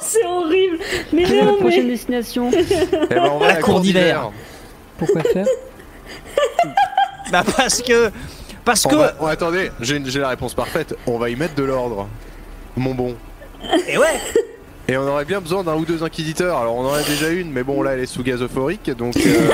C'est 0.01 0.27
horrible. 0.27 0.79
Mais 1.15 1.23
Quelle 1.23 1.35
est 1.35 1.41
non, 1.41 1.47
votre 1.53 1.61
prochaine 1.61 1.85
mais. 1.85 1.93
destination? 1.93 2.51
Eh 3.11 3.15
ben, 3.15 3.23
on 3.33 3.39
va 3.39 3.47
à 3.47 3.53
La 3.55 3.63
cour 3.63 3.81
d'hiver. 3.81 4.29
Pourquoi 4.99 5.23
faire? 5.23 5.47
Bah, 7.33 7.43
parce 7.57 7.81
que. 7.81 8.11
Parce 8.65 8.87
On 8.87 8.91
que. 8.91 8.97
va- 8.97 9.15
oh, 9.21 9.27
attendez, 9.27 9.71
j'ai 9.81 9.99
la 10.21 10.29
réponse 10.29 10.55
parfaite. 10.55 10.97
On 11.07 11.19
va 11.19 11.29
y 11.31 11.37
mettre 11.37 11.55
de 11.55 11.65
l'ordre. 11.65 12.09
Mon 12.77 12.95
bon. 12.95 13.15
Et 13.89 13.97
ouais 13.99 14.21
Et 14.89 14.99
on 14.99 15.03
aurait 15.09 15.25
bien 15.25 15.41
besoin 15.41 15.63
d'un 15.65 15.75
ou 15.77 15.87
deux 15.87 16.03
inquisiteurs. 16.03 16.59
Alors 16.59 16.75
on 16.77 16.87
en 16.87 16.93
a 16.93 17.03
déjà 17.03 17.31
une, 17.31 17.51
mais 17.51 17.63
bon 17.63 17.83
là 17.83 17.93
elle 17.93 18.01
est 18.01 18.07
sous 18.07 18.23
gaz 18.23 18.43
euphorique, 18.43 18.91
donc 18.91 19.17
euh, 19.17 19.51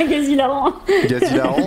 Gaz 0.06 0.28
hilarant. 0.28 0.72
gaz 1.08 1.22
hilarant. 1.30 1.66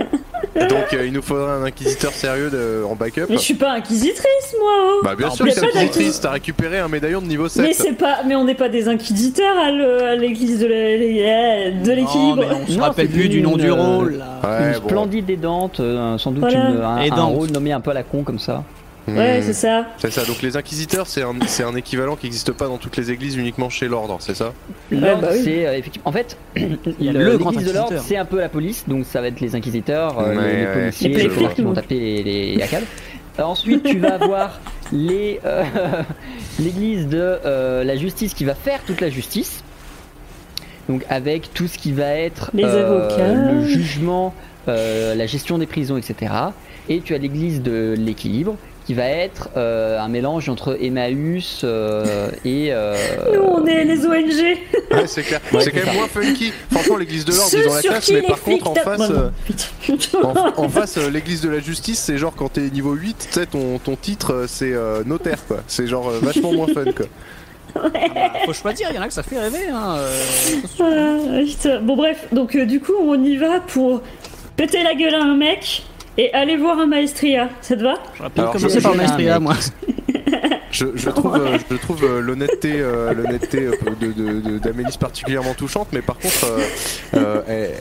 Donc 0.69 0.93
euh, 0.93 1.05
il 1.05 1.13
nous 1.13 1.21
faudrait 1.21 1.51
un 1.51 1.63
inquisiteur 1.63 2.11
sérieux 2.11 2.49
de- 2.49 2.83
en 2.83 2.95
backup. 2.95 3.25
Mais 3.29 3.35
je 3.37 3.41
suis 3.41 3.53
pas 3.53 3.71
inquisitrice, 3.73 4.55
moi. 4.59 4.71
hein. 4.79 4.93
Bah 5.03 5.15
bien 5.15 5.29
sûr 5.29 5.45
que 5.45 5.51
t'es 5.51 5.59
inquisitrice, 5.65 6.19
t'as 6.21 6.31
récupéré 6.31 6.79
un 6.79 6.87
médaillon 6.87 7.21
de 7.21 7.27
niveau 7.27 7.47
7. 7.47 7.61
Mais 7.63 7.73
c'est 7.73 7.93
pas, 7.93 8.19
mais 8.25 8.35
on 8.35 8.43
n'est 8.43 8.55
pas 8.55 8.69
des 8.69 8.87
inquisiteurs 8.87 9.57
à 9.57 10.15
l'église 10.15 10.59
de 10.59 10.67
la- 10.67 11.71
de 11.71 11.89
Non, 11.89 11.95
l'équilibre. 11.95 12.43
on 12.63 12.67
se 12.71 12.77
Non, 12.77 12.83
rappelle 12.83 13.09
plus 13.09 13.29
du 13.29 13.41
nom 13.41 13.51
une, 13.53 13.57
du 13.61 13.69
euh, 13.69 13.73
rôle, 13.73 14.17
là. 14.17 14.39
Ouais, 14.43 14.67
Une 14.73 14.79
bon. 14.79 14.87
splendide 14.89 15.29
aidante, 15.29 15.79
euh, 15.79 16.17
sans 16.17 16.31
doute 16.31 16.41
Voilà. 16.41 16.69
une- 17.05 17.13
un, 17.13 17.17
un 17.17 17.23
rôle 17.23 17.49
nommé 17.49 17.71
un 17.71 17.79
peu 17.79 17.91
à 17.91 17.93
la 17.93 18.03
con 18.03 18.23
comme 18.23 18.39
ça. 18.39 18.63
Ouais, 19.07 19.39
Hmm. 19.39 19.43
c'est 19.43 19.53
ça. 19.53 19.85
C'est 19.97 20.11
ça, 20.11 20.25
donc 20.25 20.41
les 20.41 20.57
inquisiteurs 20.57 21.07
c'est 21.07 21.21
un, 21.23 21.33
c'est 21.47 21.63
un 21.63 21.75
équivalent 21.75 22.15
qui 22.17 22.25
n'existe 22.25 22.51
pas 22.51 22.67
dans 22.67 22.77
toutes 22.77 22.97
les 22.97 23.09
églises, 23.09 23.37
uniquement 23.37 23.69
chez 23.69 23.87
l'ordre, 23.87 24.17
c'est 24.19 24.35
ça? 24.35 24.51
L'ordre, 24.91 25.21
bah 25.21 25.29
oui. 25.31 25.41
c'est 25.43 25.65
euh, 25.65 25.77
effectivement. 25.77 26.09
En 26.09 26.11
fait, 26.11 26.37
le- 26.55 26.75
le 26.99 27.37
grand 27.37 27.51
l'église 27.51 27.69
de 27.69 27.73
l'ordre, 27.73 27.93
inquisiteur. 27.93 28.03
c'est 28.05 28.17
un 28.17 28.25
peu 28.25 28.39
la 28.39 28.49
police, 28.49 28.83
donc 28.87 29.05
ça 29.05 29.21
va 29.21 29.27
être 29.27 29.39
les 29.39 29.55
inquisiteurs, 29.55 30.19
euh, 30.19 30.35
Ouais, 30.35 30.43
les, 30.51 30.57
les 30.59 30.65
ouais. 30.65 30.73
policiers, 30.73 31.09
Les 31.09 31.23
les 31.23 31.29
flics, 31.29 31.47
gens 31.47 31.53
qui 31.53 31.61
vont 31.61 31.73
taper 31.73 31.99
les, 32.23 32.55
les 32.55 32.61
ACAB. 32.61 32.83
Euh, 33.39 33.43
ensuite, 33.43 33.83
tu 33.83 33.97
vas 33.99 34.15
avoir 34.21 34.59
les 34.91 35.39
euh, 35.45 35.63
l'église 36.59 37.07
de 37.07 37.17
euh, 37.45 37.83
la 37.85 37.95
justice 37.95 38.33
qui 38.33 38.43
va 38.45 38.55
faire 38.55 38.81
toute 38.85 38.99
la 38.99 39.09
justice. 39.09 39.63
Donc 40.89 41.03
avec 41.09 41.53
tout 41.53 41.67
ce 41.67 41.77
qui 41.77 41.91
va 41.91 42.09
être 42.13 42.49
Les 42.53 42.63
euh, 42.63 43.07
avocats. 43.07 43.33
le 43.53 43.63
jugement, 43.65 44.33
euh, 44.67 45.15
la 45.15 45.25
gestion 45.27 45.57
des 45.57 45.65
prisons, 45.65 45.97
etc. 45.97 46.33
Et 46.89 47.01
tu 47.01 47.13
as 47.13 47.17
l'église 47.17 47.61
de 47.61 47.93
l'équilibre 47.97 48.55
qui 48.87 48.93
va 48.93 49.03
être 49.03 49.49
euh, 49.57 49.99
un 49.99 50.07
mélange 50.07 50.47
entre 50.47 50.77
Emmaüs 50.81 51.61
euh, 51.65 52.29
et 52.45 52.69
euh, 52.71 52.95
Nous, 53.33 53.41
on 53.41 53.65
est 53.65 53.83
les 53.83 54.05
ONG. 54.05 54.57
Ouais, 54.91 55.07
c'est 55.07 55.23
clair. 55.23 55.41
Ouais, 55.51 55.61
c'est 55.61 55.71
quand 55.71 55.85
même 55.85 55.95
moins 55.95 56.07
funky. 56.07 56.53
Franchement, 56.71 56.95
l'église 56.95 57.25
de 57.25 57.33
l'ordre, 57.33 57.51
ils 57.53 57.67
ont 57.69 57.73
la 57.73 57.81
classe, 57.81 58.09
mais 58.09 58.21
par 58.21 58.39
contre, 58.39 58.69
en 58.69 58.75
face, 58.75 59.09
euh, 59.11 59.29
en, 60.23 60.63
en 60.63 60.69
face, 60.69 60.97
euh, 60.97 61.09
l'église 61.09 61.41
de 61.41 61.49
la 61.49 61.59
justice, 61.59 61.99
c'est 61.99 62.17
genre 62.17 62.33
quand 62.33 62.53
t'es 62.53 62.61
niveau 62.69 62.93
8, 62.93 63.27
tu 63.27 63.33
sais, 63.33 63.45
ton, 63.45 63.77
ton 63.77 63.97
titre, 63.97 64.45
c'est 64.47 64.71
euh, 64.71 65.03
notaire, 65.05 65.45
quoi. 65.47 65.57
C'est 65.67 65.85
genre 65.85 66.07
euh, 66.09 66.19
vachement 66.21 66.53
moins 66.53 66.67
fun, 66.67 66.85
quoi. 66.95 67.05
Faut 68.45 68.53
choisir, 68.53 68.87
il 68.89 68.95
y 68.95 68.99
en 68.99 69.01
a 69.01 69.07
que 69.07 69.13
ça 69.13 69.21
fait 69.21 69.37
rêver, 69.37 69.67
hein. 69.69 69.97
euh, 69.97 71.45
Ah. 71.65 71.79
Bon 71.81 71.97
bref, 71.97 72.27
donc 72.31 72.55
euh, 72.55 72.65
du 72.65 72.79
coup 72.79 72.93
on 72.99 73.21
y 73.21 73.35
va 73.35 73.59
pour 73.59 74.01
péter 74.55 74.81
la 74.83 74.95
gueule 74.95 75.13
à 75.13 75.21
un 75.21 75.35
mec 75.35 75.83
et 76.17 76.33
aller 76.33 76.57
voir 76.57 76.79
un 76.79 76.87
maestria. 76.87 77.49
Ça 77.61 77.75
te 77.75 77.83
va 77.83 77.95
Alors, 78.19 78.51
commencer 78.51 78.79
je- 78.79 78.83
par 78.83 78.93
je- 78.93 78.97
Maestria, 78.97 79.39
moi. 79.39 79.55
Je, 80.69 80.85
je 80.95 81.09
trouve, 81.09 81.33
euh, 81.37 81.57
je 81.71 81.75
trouve 81.77 82.03
euh, 82.03 82.21
l'honnêteté, 82.21 82.73
euh, 82.75 83.13
l'honnêteté 83.13 83.59
euh, 83.63 83.71
de, 83.99 84.11
de- 84.11 84.41
de- 84.41 84.57
d'Amélis 84.59 84.97
particulièrement 84.99 85.53
touchante, 85.55 85.87
mais 85.93 86.01
par 86.01 86.17
contre, 86.19 86.45
euh, 87.15 87.41
euh, 87.49 87.71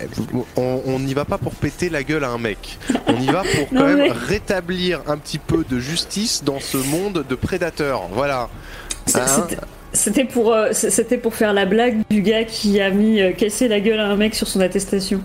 on 0.56 0.98
n'y 1.00 1.12
va 1.12 1.24
pas 1.24 1.36
pour 1.36 1.52
péter 1.52 1.90
la 1.90 2.04
gueule 2.04 2.24
à 2.24 2.30
un 2.30 2.38
mec. 2.38 2.78
On 3.08 3.20
y 3.20 3.26
va 3.26 3.42
pour 3.42 3.68
quand 3.70 3.74
Non, 3.74 3.84
même 3.86 3.98
mais- 3.98 4.12
rétablir 4.12 5.02
un 5.08 5.18
petit 5.18 5.38
peu 5.38 5.64
de 5.68 5.78
justice 5.78 6.42
dans 6.44 6.60
ce 6.60 6.78
monde 6.78 7.24
de 7.28 7.34
prédateurs. 7.34 8.02
Voilà. 8.12 8.48
Hein 9.14 9.46
c'était- 9.92 10.24
pour, 10.24 10.54
euh, 10.54 10.72
c- 10.72 10.90
c'était 10.90 11.18
pour 11.18 11.34
faire 11.34 11.52
la 11.52 11.66
blague 11.66 11.98
du 12.08 12.22
gars 12.22 12.44
qui 12.44 12.80
a 12.80 12.90
mis 12.90 13.20
euh, 13.20 13.32
casser 13.32 13.68
la 13.68 13.80
gueule 13.80 14.00
à 14.00 14.06
un 14.06 14.16
mec 14.16 14.34
sur 14.34 14.46
son 14.46 14.60
attestation. 14.60 15.20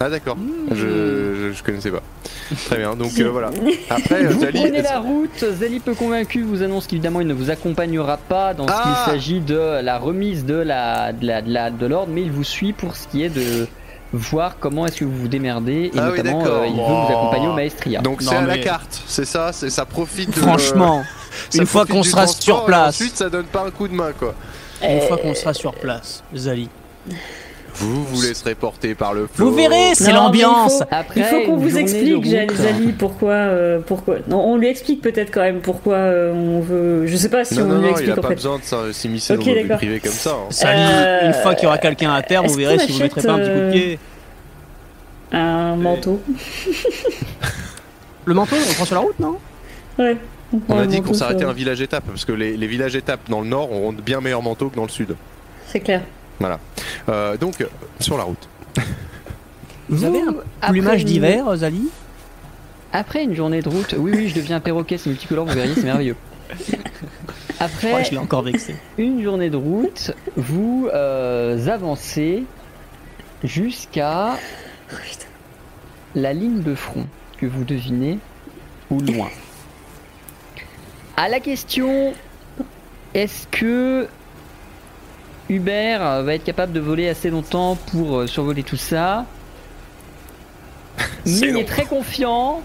Ah 0.00 0.08
d'accord, 0.08 0.36
je, 0.70 0.76
je, 0.76 1.52
je 1.52 1.62
connaissais 1.64 1.90
pas. 1.90 2.02
Très 2.66 2.76
bien, 2.78 2.94
donc 2.94 3.10
euh, 3.18 3.28
voilà. 3.32 3.50
Après, 3.90 4.24
euh, 4.24 4.28
Vous 4.28 4.40
Zali, 4.42 4.60
prenez 4.60 4.80
la 4.82 5.00
route, 5.00 5.44
Zali 5.58 5.80
peu 5.80 5.94
convaincu 5.94 6.42
vous 6.42 6.62
annonce 6.62 6.86
qu'évidemment 6.86 7.20
il 7.20 7.26
ne 7.26 7.34
vous 7.34 7.50
accompagnera 7.50 8.16
pas 8.16 8.54
dans 8.54 8.68
ce 8.68 8.72
Ah 8.76 8.82
qu'il 9.06 9.12
s'agit 9.12 9.40
de 9.40 9.56
la 9.82 9.98
remise 9.98 10.44
de 10.44 10.54
la 10.54 11.12
de 11.12 11.26
la- 11.26 11.42
de 11.42 11.52
la- 11.52 11.70
de 11.70 11.86
l'ordre, 11.86 12.12
mais 12.14 12.22
il 12.22 12.30
vous 12.30 12.44
suit 12.44 12.72
pour 12.72 12.94
ce 12.94 13.08
qui 13.08 13.24
est 13.24 13.28
de 13.28 13.66
voir 14.12 14.56
comment 14.60 14.86
est-ce 14.86 15.00
que 15.00 15.04
vous 15.04 15.16
vous 15.16 15.28
démerdez 15.28 15.90
et 15.92 15.98
Ah 15.98 16.10
oui, 16.12 16.18
notamment 16.18 16.42
d'accord. 16.42 16.62
euh, 16.62 16.66
il 16.68 16.74
veut 16.76 16.80
Oh. 16.86 17.04
vous 17.06 17.12
accompagner 17.12 17.48
au 17.48 17.54
maestria. 17.54 18.00
donc 18.00 18.22
c'est 18.22 18.36
à 18.36 18.42
la 18.42 18.58
carte, 18.58 19.02
c'est 19.08 19.24
ça, 19.26 19.52
c'est 19.52 19.68
ça 19.70 19.84
profite. 19.84 20.28
de- 20.30 20.40
Franchement, 20.40 21.02
ça 21.50 21.58
une 21.58 21.66
fois 21.66 21.84
qu'on 21.86 22.04
sera 22.04 22.26
sur 22.28 22.64
place. 22.66 22.94
Ensuite, 23.00 23.16
ça 23.16 23.28
donne 23.28 23.46
pas 23.46 23.64
un 23.66 23.70
coup 23.72 23.88
de 23.88 23.94
main 23.94 24.12
quoi. 24.16 24.34
une 24.88 25.00
fois 25.00 25.16
qu'on 25.18 25.34
sera 25.34 25.52
sur 25.54 25.74
place, 25.74 26.22
Zali. 26.36 26.68
Vous 27.80 28.04
vous 28.04 28.22
laisserez 28.22 28.54
porter 28.54 28.94
par 28.94 29.14
le 29.14 29.26
flot. 29.32 29.50
Vous 29.50 29.54
verrez, 29.54 29.94
c'est 29.94 30.12
l'ambiance. 30.12 30.74
il 30.74 30.78
faut- 30.78 30.88
Après, 30.90 31.20
Il 31.20 31.24
faut 31.24 31.40
qu'on 31.46 31.56
vous 31.56 31.78
explique, 31.78 32.22
de 32.24 32.28
Jal- 32.30 32.48
route. 32.48 32.56
Zali, 32.56 32.92
pourquoi, 32.92 33.32
euh, 33.32 33.78
pourquoi. 33.86 34.16
Non, 34.28 34.40
on 34.40 34.56
lui 34.56 34.66
explique 34.68 35.00
peut-être 35.00 35.30
quand 35.32 35.40
même 35.42 35.60
pourquoi 35.60 35.94
euh, 35.96 36.32
on 36.32 36.60
veut. 36.60 37.06
Je 37.06 37.16
sais 37.16 37.28
pas 37.28 37.44
si 37.44 37.54
Non, 37.58 37.64
on 37.64 37.66
non, 37.68 37.74
lui 37.76 37.80
non, 37.82 37.86
il 37.86 37.90
explique 37.90 38.10
a 38.10 38.18
en 38.18 38.22
pas 38.22 38.28
fait. 38.28 38.34
besoin 38.34 38.58
de 38.58 38.92
s'immiscer 38.92 39.34
Ok, 39.34 39.44
dans 39.46 39.54
d'accord. 39.54 39.76
privées 39.76 40.00
comme 40.00 40.12
ça. 40.12 40.30
hein. 40.32 40.50
Zali, 40.50 40.80
Euh, 40.82 41.26
une 41.28 41.34
fois 41.34 41.54
qu'il 41.54 41.64
y 41.64 41.66
aura 41.66 41.78
quelqu'un 41.78 42.12
à 42.14 42.22
terre, 42.22 42.42
verrez 42.48 42.76
qu'on 42.78 42.84
si 42.84 42.92
vous 42.92 42.98
mettrez 43.00 43.22
pas 43.22 43.32
un 43.32 43.38
petit 43.38 43.48
coup 43.50 43.56
de 43.66 43.70
pied. 43.70 43.98
Un 45.32 45.76
manteau. 45.76 46.20
Le 48.24 48.34
manteau, 48.34 48.56
on 48.56 48.74
prend 48.74 48.84
sur 48.84 48.94
la 48.94 49.00
route, 49.00 49.18
non? 49.20 49.36
Ouais. 49.98 50.16
On 50.68 50.78
a 50.78 50.86
dit 50.86 50.96
manteau 50.96 51.08
qu'on 51.08 51.14
s'arrêtait 51.14 51.44
un 51.44 51.52
village 51.52 51.80
étape 51.80 52.04
parce 52.06 52.24
que 52.24 52.32
les, 52.32 52.56
les 52.56 52.66
villages 52.66 52.96
étapes 52.96 53.20
dans 53.28 53.40
le 53.40 53.46
nord 53.46 53.70
ont 53.72 53.92
de 53.92 54.00
bien 54.00 54.20
meilleurs 54.20 54.42
manteaux 54.42 54.68
que 54.68 54.76
dans 54.76 54.82
le 54.84 54.88
sud. 54.88 55.14
C'est 55.66 55.80
clair. 55.80 56.02
Euh, 57.08 57.36
donc, 57.36 57.64
sur 58.00 58.16
la 58.18 58.24
route. 58.24 58.48
Vous 59.88 60.04
avez 60.04 60.20
un 60.62 60.70
plumage 60.70 61.00
une- 61.02 61.06
d'hiver, 61.08 61.56
Zali? 61.56 61.88
Après 62.92 63.24
une 63.24 63.34
journée 63.34 63.60
de 63.62 63.68
route, 63.68 63.94
oui 63.98 64.12
oui, 64.14 64.28
je 64.28 64.34
deviens 64.34 64.56
un 64.56 64.60
perroquet, 64.60 64.96
c'est 64.98 65.10
multicolore, 65.10 65.46
vous 65.46 65.54
verriez, 65.54 65.74
c'est 65.74 65.82
merveilleux. 65.82 66.16
Après 67.60 67.92
Ouais, 67.92 68.04
je 68.04 68.12
l'ai 68.12 68.18
encore 68.18 68.42
vexé. 68.42 68.76
une 68.98 69.22
journée 69.22 69.50
de 69.50 69.56
route, 69.56 70.12
vous 70.36 70.88
euh, 70.94 71.66
avancez 71.68 72.44
jusqu'à 73.44 74.36
la 76.14 76.32
ligne 76.32 76.62
de 76.62 76.74
front 76.74 77.06
que 77.38 77.46
vous 77.46 77.64
devinez 77.64 78.18
au 78.90 79.00
loin. 79.00 79.28
À 81.16 81.28
la 81.28 81.40
question, 81.40 82.14
est-ce 83.14 83.46
que 83.48 84.06
Hubert 85.48 86.22
va 86.22 86.34
être 86.34 86.44
capable 86.44 86.72
de 86.72 86.80
voler 86.80 87.08
assez 87.08 87.30
longtemps 87.30 87.76
pour 87.90 88.18
euh, 88.18 88.26
survoler 88.26 88.62
tout 88.62 88.76
ça 88.76 89.24
Mine 91.26 91.52
long. 91.52 91.60
est 91.60 91.64
très 91.64 91.84
confiant. 91.84 92.62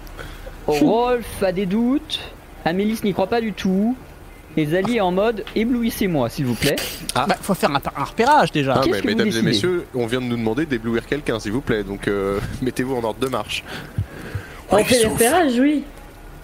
Rolf 0.68 1.44
a 1.44 1.52
des 1.52 1.66
doutes. 1.66 2.20
Amélis 2.66 3.00
n'y 3.04 3.14
croit 3.14 3.28
pas 3.28 3.42
du 3.42 3.54
tout. 3.54 3.96
Et 4.56 4.68
Zali 4.68 4.98
est 4.98 5.02
en 5.02 5.12
mode 5.12 5.44
éblouissez-moi, 5.56 6.30
s'il 6.30 6.46
vous 6.46 6.54
plaît. 6.54 6.76
Bah, 7.16 7.28
faut 7.42 7.56
faire 7.56 7.72
un, 7.72 7.82
un 7.96 8.04
repérage 8.04 8.52
déjà. 8.52 8.76
Ah, 8.78 8.82
Qu'est-ce 8.84 8.96
mais 8.98 9.02
que 9.02 9.08
vous 9.12 9.18
mesdames 9.26 9.40
et 9.40 9.42
messieurs, 9.42 9.86
on 9.96 10.06
vient 10.06 10.22
de 10.22 10.26
nous 10.26 10.38
demander 10.38 10.66
d'éblouir 10.68 11.08
quelqu'un, 11.08 11.40
s'il 11.40 11.52
vous 11.52 11.62
plaît. 11.62 11.84
Donc 11.84 12.08
euh, 12.08 12.40
mettez-vous 12.62 12.96
en 12.96 13.04
ordre 13.04 13.20
de 13.20 13.28
marche. 13.28 13.64
On 14.70 14.78
fait 14.84 14.96
les 14.96 15.02
souffle. 15.02 15.14
repérages, 15.14 15.60
oui. 15.60 15.84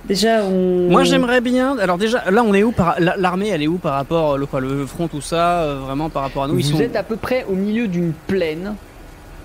Déjà, 0.06 0.44
on. 0.44 0.90
Moi 0.90 1.04
j'aimerais 1.04 1.42
bien. 1.42 1.78
Alors 1.78 1.98
déjà, 1.98 2.30
là 2.32 2.44
on 2.44 2.54
est 2.54 2.64
où 2.64 2.72
par 2.72 2.96
la- 3.00 3.18
l'armée 3.18 3.50
Elle 3.50 3.62
est 3.64 3.68
où 3.68 3.78
par 3.78 3.94
rapport 3.94 4.38
le 4.38 4.46
quoi, 4.46 4.60
le 4.62 4.86
front 4.86 5.08
tout 5.08 5.22
ça, 5.22 5.62
euh, 5.62 5.80
vraiment 5.80 6.10
par 6.10 6.24
rapport 6.24 6.44
à 6.44 6.48
nous 6.48 6.54
Vous 6.54 6.60
Ils 6.62 6.66
sont. 6.66 6.80
êtes 6.80 6.96
à 6.96 7.04
peu 7.04 7.16
près 7.18 7.46
au 7.50 7.54
milieu 7.54 7.88
d'une 7.88 8.14
plaine, 8.14 8.76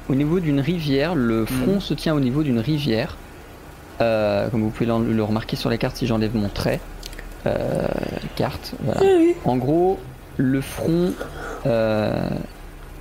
au 0.08 0.14
niveau 0.14 0.40
d'une 0.40 0.60
rivière. 0.60 1.14
Le 1.14 1.44
front 1.44 1.80
se 1.80 1.92
tient 1.94 2.14
au 2.14 2.20
niveau 2.20 2.42
d'une 2.42 2.60
rivière. 2.60 3.16
Euh, 4.00 4.48
comme 4.48 4.62
vous 4.62 4.70
pouvez 4.70 4.86
le, 4.86 5.22
remarquer 5.22 5.56
sur 5.56 5.70
la 5.70 5.76
carte 5.76 5.96
si 5.96 6.06
j'enlève 6.06 6.34
mon 6.34 6.48
trait. 6.48 6.80
Euh, 7.46 7.86
carte, 8.36 8.74
voilà. 8.82 9.00
Oui. 9.02 9.34
En 9.44 9.56
gros, 9.56 9.98
le 10.38 10.60
front, 10.62 11.12
euh, 11.66 12.28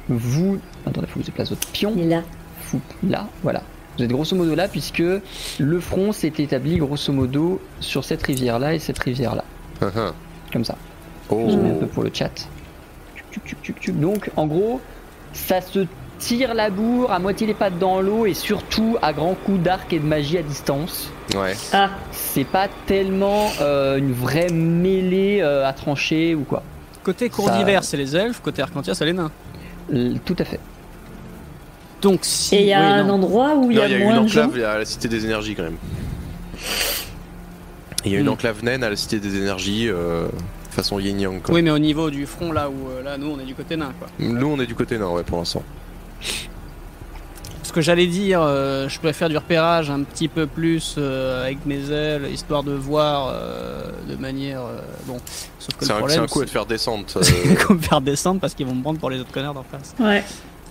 vous... 0.09 0.57
Attendez, 0.85 1.07
faut 1.07 1.15
que 1.19 1.21
je 1.21 1.31
déplace 1.31 1.49
votre 1.49 1.67
pion. 1.69 1.93
Il 1.95 2.03
est 2.03 2.07
là. 2.09 2.21
Fou- 2.61 2.81
Là, 3.07 3.25
voilà. 3.41 3.61
Vous 3.97 4.03
êtes 4.03 4.12
grosso 4.12 4.36
modo 4.36 4.56
là 4.56 4.67
puisque 4.67 5.03
le 5.60 5.79
front 5.79 6.12
s'est 6.12 6.34
établi 6.39 6.77
grosso 6.77 7.12
modo 7.13 7.62
sur 7.79 8.03
cette 8.03 8.23
rivière-là 8.23 8.73
et 8.73 8.79
cette 8.79 8.99
rivière-là. 8.99 9.43
Uhum. 9.82 10.12
Comme 10.51 10.65
ça. 10.65 10.75
oh. 11.29 11.47
Je 11.49 11.56
mets 11.58 11.71
un 11.71 11.75
peu 11.75 11.88
pour 11.88 12.03
le 12.03 12.10
chat. 12.13 12.32
Donc, 13.89 14.29
en 14.36 14.47
gros, 14.47 14.79
ça 15.34 15.62
se 15.62 15.86
tire 16.19 16.53
la 16.53 16.69
bourre 16.69 17.12
à 17.12 17.19
moitié 17.19 17.47
les 17.47 17.53
pattes 17.53 17.79
dans 17.79 17.99
l'eau 18.01 18.25
et 18.25 18.34
surtout 18.34 18.97
à 19.01 19.12
grands 19.13 19.34
coups 19.36 19.60
d'arc 19.60 19.91
et 19.91 19.99
de 19.99 20.06
magie 20.06 20.38
à 20.38 20.43
distance. 20.43 21.10
Ouais. 21.36 21.56
Ah, 21.73 21.89
C'est 22.12 22.43
pas 22.45 22.67
tellement 22.86 23.49
euh, 23.62 23.97
une 23.97 24.13
vraie 24.13 24.49
mêlée 24.49 25.39
euh, 25.41 25.67
à 25.67 25.73
trancher 25.73 26.36
ou 26.36 26.43
quoi. 26.43 26.63
Côté 27.03 27.29
cours 27.29 27.47
Ça- 27.49 27.58
d'hiver 27.58 27.84
c'est 27.84 27.97
les 27.97 28.15
elfes, 28.15 28.39
côté 28.41 28.62
Arcantia 28.62 28.93
c'est 28.93 29.06
les 29.06 29.13
nains. 29.13 29.32
L- 29.91 30.19
Tout 30.23 30.36
à 30.39 30.45
fait. 30.45 30.60
Donc 32.03 32.19
si. 32.23 32.55
et 32.55 32.61
il 32.61 32.67
y 32.67 32.73
a 32.73 32.79
oui, 32.79 32.85
un 32.85 33.03
non. 33.05 33.13
endroit 33.15 33.55
où 33.55 33.71
il 33.71 33.77
y 33.77 33.81
a 33.81 33.87
il 33.87 33.91
y 33.91 33.95
a 33.95 33.99
de 33.99 34.03
gens. 34.03 34.15
l'enclave 34.43 34.63
à 34.63 34.77
la 34.77 34.85
Cité 34.85 35.07
des 35.07 35.25
Énergies 35.25 35.55
quand 35.55 35.63
même. 35.63 35.77
Il 38.05 38.11
y 38.11 38.15
a 38.15 38.19
une 38.19 38.25
Hmm. 38.27 38.29
enclave 38.33 38.63
naine 38.63 38.83
à 38.83 38.89
la 38.89 38.95
Cité 38.97 39.19
des 39.19 39.35
Énergies, 39.37 39.87
euh, 39.89 40.27
façon 40.71 40.99
yin 40.99 41.19
yang. 41.19 41.41
Quoi. 41.41 41.55
Oui 41.55 41.61
mais 41.61 41.71
au 41.71 41.79
niveau 41.79 42.09
du 42.11 42.25
front 42.25 42.51
là 42.51 42.69
où 42.69 42.89
euh, 42.89 43.01
là 43.01 43.17
nous 43.17 43.27
on 43.27 43.39
est 43.39 43.45
du 43.45 43.55
côté 43.55 43.77
nain 43.77 43.93
quoi. 43.97 44.09
Nous 44.19 44.47
on 44.47 44.59
est 44.59 44.65
du 44.65 44.75
côté 44.75 44.97
nord, 44.97 45.13
ouais, 45.13 45.23
pour 45.23 45.37
l'instant. 45.39 45.63
Ce 47.63 47.71
que 47.71 47.81
j'allais 47.81 48.05
dire, 48.07 48.39
euh, 48.43 48.87
je 48.87 48.99
pourrais 48.99 49.13
faire 49.13 49.29
du 49.29 49.37
repérage 49.37 49.89
un 49.89 50.03
petit 50.03 50.27
peu 50.27 50.45
plus 50.45 50.95
euh, 50.99 51.43
avec 51.45 51.65
mes 51.65 51.89
ailes, 51.89 52.27
histoire 52.31 52.61
de 52.61 52.73
voir 52.73 53.31
euh, 53.33 53.83
de 54.07 54.15
manière. 54.15 54.61
euh, 54.61 54.77
bon, 55.07 55.17
sauf 55.57 55.73
que 55.77 55.85
le 55.85 55.91
un, 55.91 55.93
c'est 55.95 55.99
problème. 55.99 56.23
un 56.23 56.27
coup 56.27 56.41
à 56.41 56.45
te 56.45 56.49
faire 56.51 56.65
descendre. 56.67 57.05
comme 57.65 57.81
faire 57.81 58.01
descendre 58.01 58.39
parce 58.41 58.53
qu'ils 58.53 58.67
vont 58.67 58.75
me 58.75 58.83
prendre 58.83 58.99
pour 58.99 59.09
les 59.09 59.19
autres 59.19 59.31
connards 59.31 59.55
d'en 59.55 59.63
face. 59.63 59.95
Ouais. 59.99 60.23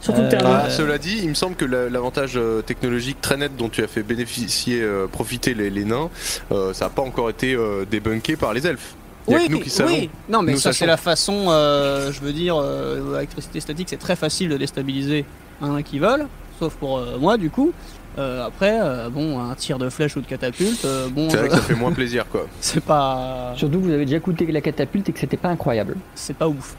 Surtout 0.02 0.20
Euh, 0.20 0.28
que 0.30 0.36
Ah, 0.44 0.64
Euh, 0.66 0.70
Cela 0.70 0.98
dit, 0.98 1.20
il 1.22 1.28
me 1.30 1.34
semble 1.34 1.54
que 1.56 1.64
la- 1.64 1.88
l'avantage 1.88 2.32
euh, 2.36 2.60
technologique 2.60 3.20
très 3.22 3.36
net 3.38 3.56
dont 3.56 3.68
tu 3.70 3.82
as 3.82 3.86
fait 3.86 4.02
bénéficier, 4.02 4.82
euh, 4.82 5.06
profiter 5.06 5.54
les, 5.54 5.70
les 5.70 5.84
nains, 5.84 6.10
euh, 6.50 6.74
ça 6.74 6.86
n'a 6.86 6.90
pas 6.90 7.02
encore 7.02 7.30
été 7.30 7.54
euh, 7.54 7.84
débunké 7.90 8.36
par 8.36 8.52
les 8.52 8.66
elfes. 8.66 8.94
Il 9.28 9.32
y 9.32 9.36
a 9.36 9.38
Oui, 9.38 9.46
que 9.46 9.52
nous 9.52 9.60
qui 9.60 9.70
savons. 9.70 9.94
oui. 9.94 10.10
Non, 10.28 10.42
mais 10.42 10.52
Nous 10.52 10.58
ça, 10.58 10.72
c'est 10.72 10.84
la 10.86 10.96
façon, 10.96 11.46
euh, 11.48 12.10
je 12.12 12.20
veux 12.20 12.32
dire, 12.32 12.56
euh, 12.60 13.16
électricité 13.18 13.60
statique, 13.60 13.88
c'est 13.88 13.96
très 13.96 14.16
facile 14.16 14.48
de 14.50 14.56
déstabiliser 14.56 15.24
un 15.62 15.68
nain 15.74 15.82
qui 15.82 16.00
vole, 16.00 16.26
sauf 16.58 16.74
pour 16.74 16.98
euh, 16.98 17.16
moi, 17.18 17.38
du 17.38 17.48
coup. 17.48 17.72
Euh, 18.18 18.44
après, 18.44 18.78
euh, 18.82 19.08
bon, 19.08 19.40
un 19.40 19.54
tir 19.54 19.78
de 19.78 19.88
flèche 19.88 20.16
ou 20.16 20.20
de 20.20 20.26
catapulte, 20.26 20.84
euh, 20.84 21.08
bon, 21.08 21.30
C'est 21.30 21.36
vrai 21.38 21.48
que 21.48 21.54
ça 21.54 21.62
fait 21.62 21.74
moins 21.76 21.92
plaisir, 21.92 22.26
quoi. 22.28 22.46
c'est 22.60 22.82
pas, 22.84 23.52
Surtout 23.56 23.78
que 23.78 23.84
vous 23.84 23.92
avez 23.92 24.04
déjà 24.04 24.18
coûté 24.20 24.44
la 24.50 24.60
catapulte 24.60 25.08
et 25.08 25.12
que 25.12 25.20
c'était 25.20 25.36
pas 25.38 25.48
incroyable. 25.48 25.96
c'est 26.16 26.36
pas 26.36 26.48
ouf. 26.48 26.74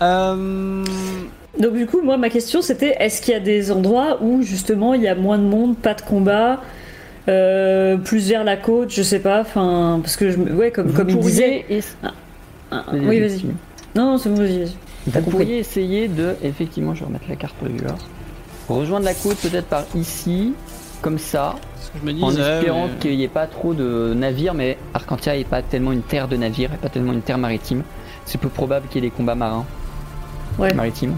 Euh, 0.00 0.84
Donc 1.58 1.74
du 1.74 1.86
coup, 1.86 2.00
moi, 2.02 2.16
ma 2.16 2.30
question, 2.30 2.62
c'était 2.62 2.96
est-ce 2.98 3.22
qu'il 3.22 3.32
y 3.32 3.36
a 3.36 3.40
des 3.40 3.70
endroits 3.70 4.18
où 4.22 4.42
justement 4.42 4.92
il 4.94 5.02
y 5.02 5.08
a 5.08 5.14
moins 5.14 5.38
de 5.38 5.44
monde, 5.44 5.76
pas 5.76 5.94
de 5.94 6.00
combat, 6.02 6.60
euh, 7.28 7.96
plus 7.96 8.28
vers 8.28 8.44
la 8.44 8.56
côte, 8.56 8.90
je 8.92 9.02
sais 9.02 9.20
pas, 9.20 9.40
enfin, 9.42 10.00
parce 10.02 10.16
que 10.16 10.30
je, 10.30 10.36
me- 10.38 10.52
ouais, 10.52 10.70
comme, 10.70 10.88
Vous 10.88 10.96
comme 10.96 11.08
il 11.10 11.18
disait. 11.20 11.64
pourriez 11.66 11.78
es- 11.78 11.84
Ah, 12.72 12.84
oui, 12.92 13.20
vas-y. 13.20 13.44
Non, 13.94 14.12
non, 14.12 14.18
c'est 14.18 14.28
bon, 14.30 14.36
vas-y, 14.36 14.58
vas-y. 14.58 14.72
T'as 15.12 15.20
Vous 15.20 15.26
compris. 15.26 15.30
pourriez 15.44 15.58
essayer 15.58 16.08
de, 16.08 16.34
effectivement, 16.42 16.94
je 16.94 17.00
vais 17.00 17.06
remettre 17.06 17.26
la 17.28 17.36
carte 17.36 17.54
pour 17.54 17.68
les 17.68 17.74
viewers, 17.74 17.92
rejoindre 18.68 19.04
la 19.04 19.14
côte 19.14 19.36
peut-être 19.36 19.66
par 19.66 19.84
ici, 19.94 20.54
comme 21.02 21.18
ça, 21.18 21.54
je 22.02 22.04
me 22.12 22.20
en 22.24 22.30
disais, 22.30 22.40
espérant 22.58 22.88
mais- 22.88 22.98
qu'il 22.98 23.16
n'y 23.16 23.22
ait 23.24 23.28
pas 23.28 23.46
trop 23.46 23.74
de 23.74 24.12
navires, 24.16 24.54
mais 24.54 24.76
Arcantia 24.92 25.36
n'est 25.36 25.44
pas 25.44 25.62
tellement 25.62 25.92
une 25.92 26.02
terre 26.02 26.26
de 26.26 26.36
navires, 26.36 26.70
et 26.74 26.78
pas 26.78 26.88
tellement 26.88 27.12
une 27.12 27.22
terre 27.22 27.38
maritime. 27.38 27.82
C'est 28.24 28.38
peu 28.40 28.48
probable 28.48 28.88
qu'il 28.88 29.02
y 29.04 29.06
ait 29.06 29.10
des 29.10 29.14
combats 29.16 29.34
marins 29.36 29.64
Ouais. 30.58 30.72
maritimes. 30.74 31.16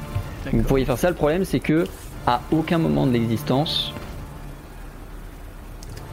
Vous 0.52 0.62
pourriez 0.62 0.84
faire 0.84 0.98
ça. 0.98 1.08
Le 1.08 1.16
problème, 1.16 1.44
c'est 1.44 1.60
que 1.60 1.86
à 2.26 2.40
aucun 2.50 2.78
moment 2.78 3.06
de 3.06 3.12
l'existence, 3.12 3.92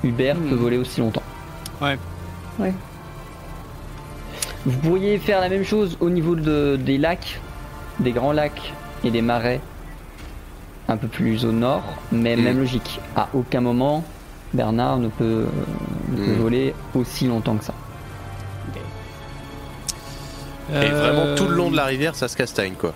Hubert 0.03 0.35
Hmm. 0.35 0.49
peut 0.49 0.55
voler 0.55 0.77
aussi 0.77 0.99
longtemps. 0.99 1.23
Ouais. 1.81 1.97
Ouais. 2.59 2.73
Vous 4.65 4.77
pourriez 4.79 5.17
faire 5.17 5.39
la 5.41 5.49
même 5.49 5.63
chose 5.63 5.97
au 5.99 6.09
niveau 6.09 6.35
de- 6.35 6.77
des 6.79 6.97
lacs, 6.97 7.39
des 7.99 8.11
grands 8.11 8.31
lacs 8.33 8.73
et 9.03 9.11
des 9.11 9.21
marais, 9.21 9.59
un 10.87 10.97
peu 10.97 11.07
plus 11.07 11.45
au 11.45 11.51
nord, 11.51 11.83
mais 12.11 12.35
Hmm. 12.35 12.41
même 12.43 12.59
logique. 12.59 12.99
À 13.15 13.29
aucun 13.33 13.61
moment, 13.61 14.03
Bernard 14.53 14.97
ne 14.97 15.07
peut, 15.07 15.23
euh, 15.23 15.45
ne 16.11 16.17
peut 16.25 16.31
Hmm. 16.33 16.41
voler 16.41 16.75
aussi 16.95 17.27
longtemps 17.27 17.55
que 17.55 17.63
ça. 17.65 17.73
Et 20.71 20.75
Euh, 20.75 20.99
vraiment, 20.99 21.35
tout 21.35 21.47
le 21.47 21.55
long 21.55 21.69
de 21.69 21.75
la 21.75 21.85
rivière, 21.85 22.15
ça 22.15 22.27
se 22.27 22.35
castagne, 22.37 22.73
quoi. 22.73 22.93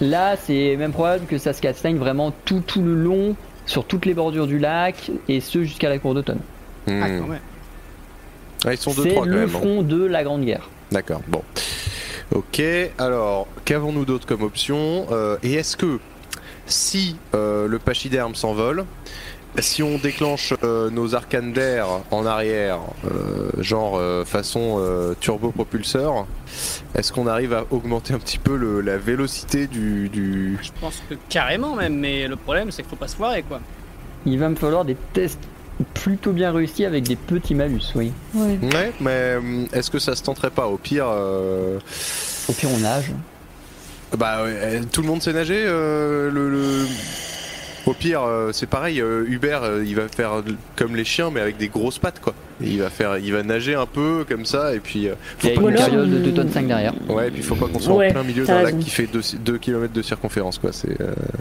Là, 0.00 0.36
c'est 0.36 0.76
même 0.76 0.92
probable 0.92 1.26
que 1.26 1.38
ça 1.38 1.52
se 1.52 1.60
castagne 1.60 1.96
vraiment 1.96 2.32
tout, 2.44 2.62
tout 2.66 2.82
le 2.82 2.94
long, 2.94 3.36
sur 3.66 3.84
toutes 3.84 4.06
les 4.06 4.14
bordures 4.14 4.46
du 4.46 4.58
lac, 4.58 5.10
et 5.28 5.40
ce 5.40 5.62
jusqu'à 5.64 5.88
la 5.88 5.98
cour 5.98 6.14
d'automne. 6.14 6.40
Ah, 6.86 6.90
Hmm. 6.90 7.20
quand 7.20 7.26
même. 7.28 7.40
Ah, 8.66 8.72
ils 8.72 8.78
sont 8.78 8.92
deux, 8.94 9.12
quand 9.14 9.26
hein. 9.26 9.46
front 9.48 9.82
de 9.82 10.04
la 10.04 10.24
Grande 10.24 10.44
Guerre. 10.44 10.68
D'accord, 10.90 11.20
bon. 11.28 11.42
Ok, 12.34 12.62
alors, 12.98 13.46
qu'avons-nous 13.64 14.04
d'autre 14.04 14.26
comme 14.26 14.42
option? 14.42 15.06
Euh, 15.12 15.36
Et 15.42 15.54
est-ce 15.54 15.76
que, 15.76 15.98
si 16.66 17.16
euh, 17.34 17.68
le 17.68 17.78
pachyderme 17.78 18.34
s'envole, 18.34 18.84
si 19.60 19.82
on 19.82 19.98
déclenche 19.98 20.52
euh, 20.64 20.90
nos 20.90 21.14
arcanes 21.14 21.52
d'air 21.52 21.86
en 22.10 22.26
arrière, 22.26 22.78
euh, 23.04 23.50
genre 23.62 23.96
euh, 23.96 24.24
façon 24.24 24.76
euh, 24.78 25.14
turbopropulseur, 25.20 26.26
est-ce 26.94 27.12
qu'on 27.12 27.26
arrive 27.26 27.52
à 27.52 27.64
augmenter 27.70 28.14
un 28.14 28.18
petit 28.18 28.38
peu 28.38 28.56
le- 28.56 28.80
la 28.80 28.96
vélocité 28.98 29.66
du... 29.66 30.08
du... 30.08 30.58
Je 30.62 30.70
pense 30.80 31.02
que 31.08 31.14
carrément 31.28 31.74
même, 31.76 31.98
mais 31.98 32.26
le 32.28 32.36
problème 32.36 32.70
c'est 32.70 32.82
qu'il 32.82 32.90
faut 32.90 32.96
pas 32.96 33.08
se 33.08 33.16
foirer 33.16 33.42
quoi. 33.42 33.60
Il 34.26 34.38
va 34.38 34.48
me 34.48 34.56
falloir 34.56 34.84
des 34.84 34.96
tests 35.12 35.40
plutôt 35.92 36.32
bien 36.32 36.52
réussis 36.52 36.84
avec 36.84 37.04
des 37.04 37.16
petits 37.16 37.54
malus, 37.54 37.82
oui. 37.94 38.12
Ouais. 38.34 38.58
Ouais, 38.72 38.92
mais 39.00 39.36
est-ce 39.72 39.90
que 39.90 39.98
ça 39.98 40.14
se 40.16 40.22
tenterait 40.22 40.50
pas 40.50 40.66
Au 40.66 40.78
pire... 40.78 41.06
euh, 41.08 41.78
Au 42.48 42.52
pire, 42.52 42.70
on 42.74 42.78
nage. 42.78 43.10
Bah, 44.16 44.44
ouais, 44.44 44.52
euh, 44.54 44.80
tout 44.90 45.02
le 45.02 45.08
monde 45.08 45.20
sait 45.20 45.32
nager. 45.32 45.64
euh, 45.66 46.30
le, 46.30 46.48
le- 46.48 46.86
Au 47.86 47.92
pire, 47.92 48.22
euh, 48.22 48.50
c'est 48.52 48.66
pareil. 48.66 49.00
euh, 49.00 49.24
Hubert, 49.28 49.62
euh, 49.62 49.84
il 49.84 49.94
va 49.94 50.08
faire 50.08 50.42
comme 50.76 50.96
les 50.96 51.04
chiens, 51.04 51.30
mais 51.30 51.40
avec 51.40 51.58
des 51.58 51.68
grosses 51.68 51.98
pattes, 51.98 52.18
quoi. 52.20 52.32
Il 52.60 52.80
va 52.80 52.88
faire, 52.88 53.18
il 53.18 53.30
va 53.32 53.42
nager 53.42 53.74
un 53.74 53.84
peu 53.84 54.24
comme 54.28 54.46
ça, 54.46 54.74
et 54.74 54.80
puis. 54.80 55.08
euh, 55.08 55.14
faut 55.38 55.48
Il 55.48 55.50
y 55.50 55.52
a 55.52 55.60
pas 55.60 55.68
une 55.68 55.74
période 55.76 56.10
de 56.10 56.18
2 56.18 56.28
hum, 56.30 56.34
tonnes 56.34 56.50
5 56.52 56.66
derrière. 56.66 56.94
Ouais, 57.08 57.28
et 57.28 57.30
puis 57.30 57.42
faut 57.42 57.56
pas 57.56 57.66
qu'on 57.66 57.78
soit 57.80 57.94
Ouais, 57.94 58.08
en 58.08 58.12
plein 58.12 58.22
milieu 58.22 58.44
d'un 58.46 58.62
lac 58.62 58.78
qui 58.78 58.88
fait 58.90 59.06
2 59.06 59.58
km 59.58 59.92
de 59.92 60.02
circonférence, 60.02 60.58
quoi. 60.58 60.70
C'est. 60.72 60.96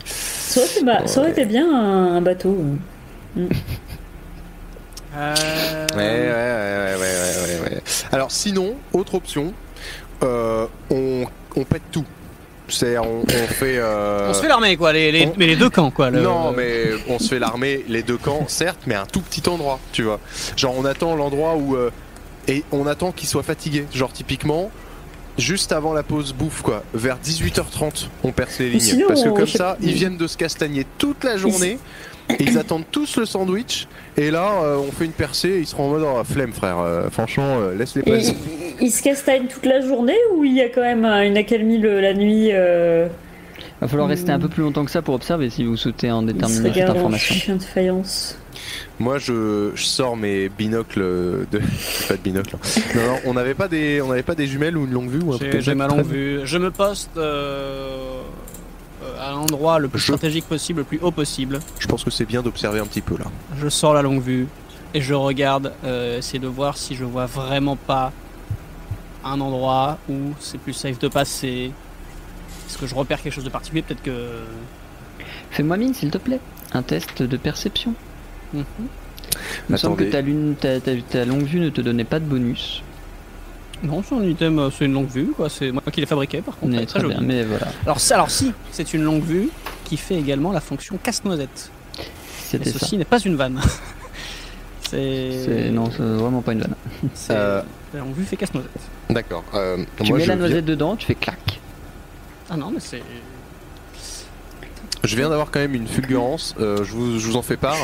Ça 0.06 0.60
aurait 0.62 0.70
été, 0.72 0.84
ba- 0.84 1.08
ça 1.08 1.20
aurait 1.22 1.32
été 1.32 1.46
bien 1.46 1.66
un, 1.74 2.16
un 2.18 2.22
bateau. 2.22 2.58
Euh... 3.38 3.48
Ouais, 5.96 5.96
ouais, 5.96 6.00
ouais, 6.00 6.96
ouais, 6.96 6.96
ouais, 7.00 7.60
ouais, 7.62 7.76
ouais. 7.76 7.82
Alors, 8.12 8.32
sinon, 8.32 8.76
autre 8.94 9.16
option, 9.16 9.54
euh, 10.24 10.66
on, 10.90 11.26
on 11.56 11.64
pète 11.64 11.84
tout. 11.92 12.06
C'est, 12.74 12.98
on, 12.98 13.22
on 13.22 13.48
fait. 13.54 13.78
euh, 13.78 14.28
On 14.32 14.34
se 14.34 14.42
fait 14.42 14.48
l'armée 14.48 14.76
quoi, 14.78 14.92
les, 14.94 15.12
les- 15.12 15.26
on- 15.28 15.34
mais 15.38 15.48
les 15.48 15.56
deux 15.56 15.70
camps 15.70 15.92
quoi. 15.92 16.10
le- 16.10 16.22
Non, 16.22 16.52
mais 16.52 16.90
on 17.10 17.20
se 17.20 17.28
fait 17.30 17.40
l'armée, 17.40 17.86
les 17.88 18.04
deux 18.04 18.18
camps, 18.18 18.46
certes, 18.48 18.80
mais 18.88 18.96
à 18.96 19.02
un 19.04 19.06
tout 19.06 19.22
petit 19.22 19.48
endroit, 19.50 19.80
tu 19.92 20.04
vois. 20.04 20.20
Genre, 20.58 20.74
on 20.78 20.86
attend 20.86 21.16
l'endroit 21.16 21.56
où. 21.56 21.76
euh, 21.76 21.92
et 22.48 22.64
on 22.74 22.86
attend 22.88 23.12
qu'ils 23.14 23.30
soient 23.30 23.44
fatigués. 23.44 23.86
Genre, 23.94 24.12
typiquement, 24.12 24.70
juste 25.38 25.72
avant 25.72 25.94
la 25.94 26.04
pause 26.04 26.34
bouffe, 26.34 26.62
quoi. 26.62 26.84
Vers 26.94 27.18
18h30, 27.24 28.08
on 28.24 28.32
perce 28.32 28.60
les 28.60 28.70
lignes. 28.70 28.80
sinon, 28.82 29.08
Parce 29.08 29.24
que 29.24 29.30
comme 29.30 29.48
ça, 29.48 29.78
ils 29.82 29.94
viennent 29.94 30.18
de 30.18 30.28
se 30.28 30.36
castagner 30.38 30.86
toute 30.98 31.24
la 31.24 31.38
journée. 31.38 31.80
Et 32.30 32.44
ils 32.44 32.58
attendent 32.58 32.86
tous 32.92 33.18
le 33.18 33.26
sandwich. 33.26 33.88
Et 34.18 34.32
là, 34.32 34.62
euh, 34.64 34.78
on 34.78 34.92
fait 34.92 35.06
une 35.06 35.12
percée. 35.12 35.50
Et 35.50 35.60
ils 35.60 35.68
seront 35.68 35.86
en 35.86 35.90
mode 35.90 36.04
oh, 36.06 36.24
flemme, 36.24 36.54
frère. 36.54 36.80
Euh, 36.80 37.10
franchement, 37.10 37.58
euh, 37.60 37.76
laisse 37.76 37.96
les 37.96 38.04
passer. 38.04 38.36
il, 38.80 38.88
il 38.88 38.92
se 38.92 39.04
castagne 39.04 39.48
toute 39.48 39.66
la 39.66 39.82
journée 39.82 40.18
ou 40.36 40.44
il 40.44 40.54
y 40.54 40.62
a 40.62 40.70
quand 40.70 40.82
même 40.82 41.06
euh, 41.06 41.28
une 41.28 41.38
accalmie 41.38 41.78
le- 41.80 42.00
la 42.02 42.14
nuit 42.14 42.50
euh, 42.52 43.08
Va 43.82 43.88
falloir 43.88 44.08
rester 44.08 44.32
un 44.32 44.40
peu 44.40 44.48
plus 44.48 44.64
longtemps 44.64 44.86
que 44.86 44.92
ça 44.92 45.02
pour 45.02 45.14
observer 45.16 45.50
si 45.50 45.66
vous 45.66 45.76
souhaitez 45.76 46.10
en 46.10 46.22
déterminer 46.24 46.74
cette 46.74 46.90
information. 46.90 47.36
chien 47.36 47.56
de 47.58 47.64
faïence. 47.64 48.38
Moi, 49.00 49.18
je, 49.18 49.72
je 49.76 49.84
sors 49.84 50.16
mes 50.16 50.48
binocles 50.48 51.02
de. 51.02 51.60
pas 52.08 52.14
de 52.16 52.22
binocles. 52.24 52.56
hein. 52.56 52.82
Non, 52.96 53.02
non, 53.08 53.16
on 53.26 53.34
n'avait 53.34 53.56
pas 53.56 53.68
des, 53.68 54.02
on 54.02 54.08
n'avait 54.08 54.24
pas 54.24 54.36
des 54.36 54.48
jumelles 54.48 54.78
ou 54.78 54.86
une 54.86 54.92
longue 54.94 55.10
vue 55.10 55.22
ou 55.24 55.34
un 55.34 55.38
J'ai 55.60 55.76
ma 55.76 55.88
longue 55.88 56.06
vue. 56.06 56.42
Je 56.46 56.58
me 56.58 56.72
poste 56.72 57.10
euh, 57.18 58.22
à 59.24 59.32
l'endroit 59.32 59.80
le 59.80 59.88
plus 59.88 60.00
Je- 60.00 60.06
stratégique 60.06 60.46
possible, 60.46 60.80
le 60.80 60.86
plus 60.86 61.00
haut 61.02 61.12
possible. 61.12 61.60
Je 61.80 61.88
pense 61.88 62.04
que 62.04 62.10
c'est 62.12 62.26
bien 62.26 62.42
d'observer 62.42 62.80
un 62.80 62.86
petit 62.86 63.02
peu 63.02 63.18
là. 63.18 63.26
Je 63.60 63.70
sors 63.70 63.94
la 63.94 64.02
longue 64.02 64.22
vue 64.22 64.48
et 64.94 65.02
je 65.02 65.14
regarde, 65.14 65.74
euh, 65.84 66.18
essayer 66.20 66.40
de 66.40 66.48
voir 66.48 66.78
si 66.78 66.96
je 66.96 67.04
vois 67.04 67.26
vraiment 67.26 67.76
pas 67.76 68.12
un 69.26 69.40
endroit 69.42 69.98
où 70.10 70.14
c'est 70.40 70.58
plus 70.58 70.74
safe 70.74 71.00
de 71.00 71.08
passer. 71.08 71.72
Est-ce 72.68 72.78
que 72.78 72.88
je 72.88 72.96
repère 72.96 73.22
quelque 73.22 73.34
chose 73.34 73.44
de 73.44 73.50
particulier? 73.50 73.82
Peut-être 73.82 74.04
que. 74.04 74.42
Fais-moi 75.52 75.78
mine, 75.78 75.94
s'il 75.94 76.10
te 76.12 76.18
plaît. 76.18 76.40
Un 76.74 76.82
test 76.82 77.22
de 77.22 77.38
perception. 77.38 77.94
Mhm. 78.54 78.64
Il 79.70 79.72
me 79.74 79.78
semble 79.78 79.96
que 79.98 80.04
ta, 80.12 80.22
lune, 80.22 80.56
ta, 80.60 80.80
ta- 80.80 80.96
ta 81.10 81.26
longue 81.26 81.44
vue 81.46 81.60
ne 81.60 81.70
te 81.70 81.82
donnait 81.82 82.04
pas 82.04 82.20
de 82.20 82.26
bonus. 82.26 82.84
Non, 83.84 84.02
c'est 84.08 84.16
un 84.16 84.24
item, 84.24 84.60
euh, 84.60 84.70
c'est 84.72 84.86
une 84.86 84.94
longue 84.94 85.10
vue, 85.10 85.34
quoi. 85.36 85.50
C'est 85.50 85.72
moi 85.72 85.82
qui 85.92 86.00
l'ai 86.00 86.06
fabriqué, 86.08 86.42
par 86.42 86.58
contre. 86.58 86.72
Mais 86.72 86.84
est 86.84 86.86
très 86.86 87.04
bien, 87.04 87.20
mais 87.22 87.44
voilà. 87.44 87.68
Alors, 87.86 87.98
alors 88.12 88.30
si, 88.32 88.54
c'est 88.72 88.94
une 88.94 89.04
longue 89.04 89.24
vue 89.24 89.50
qui 89.84 89.98
fait 89.98 90.16
également 90.16 90.52
la 90.54 90.62
fonction 90.62 90.98
casse-noisette. 91.04 91.70
Et 92.00 92.04
C'était 92.58 92.70
ça. 92.72 92.80
ceci 92.80 92.98
n'est 92.98 93.04
pas 93.06 93.20
une 93.20 93.36
vanne. 93.36 93.60
c'est. 94.90 95.44
C'est 95.46 95.70
non, 95.72 95.90
c'est 95.92 96.02
vraiment 96.04 96.42
pas 96.42 96.54
une 96.54 96.62
vanne. 96.62 96.76
c'est- 97.14 97.34
Euh. 97.34 97.62
La 97.94 98.00
longue 98.00 98.16
vue 98.16 98.24
fait 98.26 98.38
casse-noisette. 98.38 98.72
D'accord. 99.10 99.44
Euh, 99.54 99.78
Tu 100.02 100.10
moi, 100.10 100.18
mets 100.18 100.24
je 100.24 100.30
la 100.30 100.36
viens- 100.36 100.48
noisette 100.48 100.66
dedans, 100.66 100.96
tu 100.96 101.06
fais 101.06 101.16
clac. 101.16 101.60
Ah 102.50 102.58
non, 102.58 102.72
mais 102.72 102.80
c'est. 102.80 103.04
Je 105.04 105.16
viens 105.18 105.30
d'avoir 105.30 105.52
quand 105.52 105.60
même 105.60 105.76
une 105.76 105.88
fulgurance, 105.88 106.56
euh, 106.62 106.84
je, 106.86 106.92
vous, 106.94 107.20
je 107.20 107.28
vous 107.28 107.36
en 107.36 107.42
fais 107.42 107.58
part. 107.58 107.76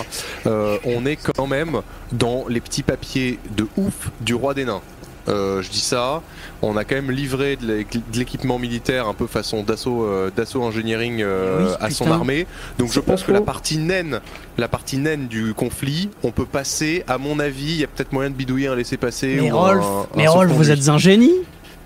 Euh, 0.48 0.78
on 0.86 1.06
est 1.06 1.18
quand 1.18 1.48
même 1.48 1.82
dans 2.14 2.46
les 2.48 2.62
petits 2.62 2.82
papiers 2.82 3.40
de 3.58 3.68
ouf 3.76 4.10
du 4.22 4.34
roi 4.36 4.54
des 4.54 4.64
nains. 4.64 4.82
Euh, 5.28 5.62
je 5.62 5.70
dis 5.70 5.80
ça, 5.82 6.22
on 6.62 6.76
a 6.78 6.84
quand 6.86 6.96
même 6.96 7.12
livré 7.12 7.56
de 7.56 7.68
l'é- 7.68 7.84
de 7.84 8.18
l'équipement 8.18 8.58
militaire 8.58 9.08
un 9.08 9.14
peu 9.14 9.28
façon 9.28 9.62
d'assaut 9.64 10.04
euh, 10.06 10.32
d'assaut 10.36 10.64
engineering 10.64 11.22
euh, 11.22 11.68
Oui, 11.68 11.76
à 11.82 11.90
son 11.92 12.06
putain. 12.06 12.16
armée. 12.18 12.48
Donc 12.80 12.92
je 12.92 13.00
pense 13.00 13.24
que 13.24 13.32
la 13.32 13.42
partie 13.42 13.78
naine, 13.78 14.22
la 14.58 14.68
partie 14.68 14.98
naine 14.98 15.28
du 15.28 15.54
conflit, 15.54 16.10
on 16.24 16.32
peut 16.32 16.46
passer. 16.46 17.04
À 17.08 17.18
mon 17.18 17.40
avis, 17.40 17.66
il 17.74 17.80
y 17.82 17.84
a 17.84 17.88
peut-être 17.88 18.14
moyen 18.14 18.30
de 18.30 18.36
bidouiller 18.36 18.68
un 18.70 18.76
laisser 18.76 18.98
passer. 18.98 19.38
Mais 19.42 19.52
Rolf, 19.52 19.84
un- 19.86 20.02
un 20.02 20.08
mais 20.16 20.28
Rolf, 20.28 20.52
vous 20.52 20.72
êtes 20.72 20.88
un 20.90 20.98
génie 20.98 21.34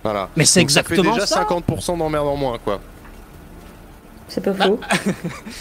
Voilà. 0.04 0.30
Mais 0.38 0.46
c'est 0.46 0.62
Donc 0.62 0.72
ça 0.72 0.82
exactement 0.82 1.04
fait 1.14 1.20
déjà 1.22 1.26
ça 1.28 1.44
50% 1.44 1.98
d'emmerde 1.98 2.28
en 2.28 2.38
moins 2.38 2.58
quoi. 2.64 2.80
C'est 4.30 4.42
pas 4.42 4.54
faux. 4.54 4.80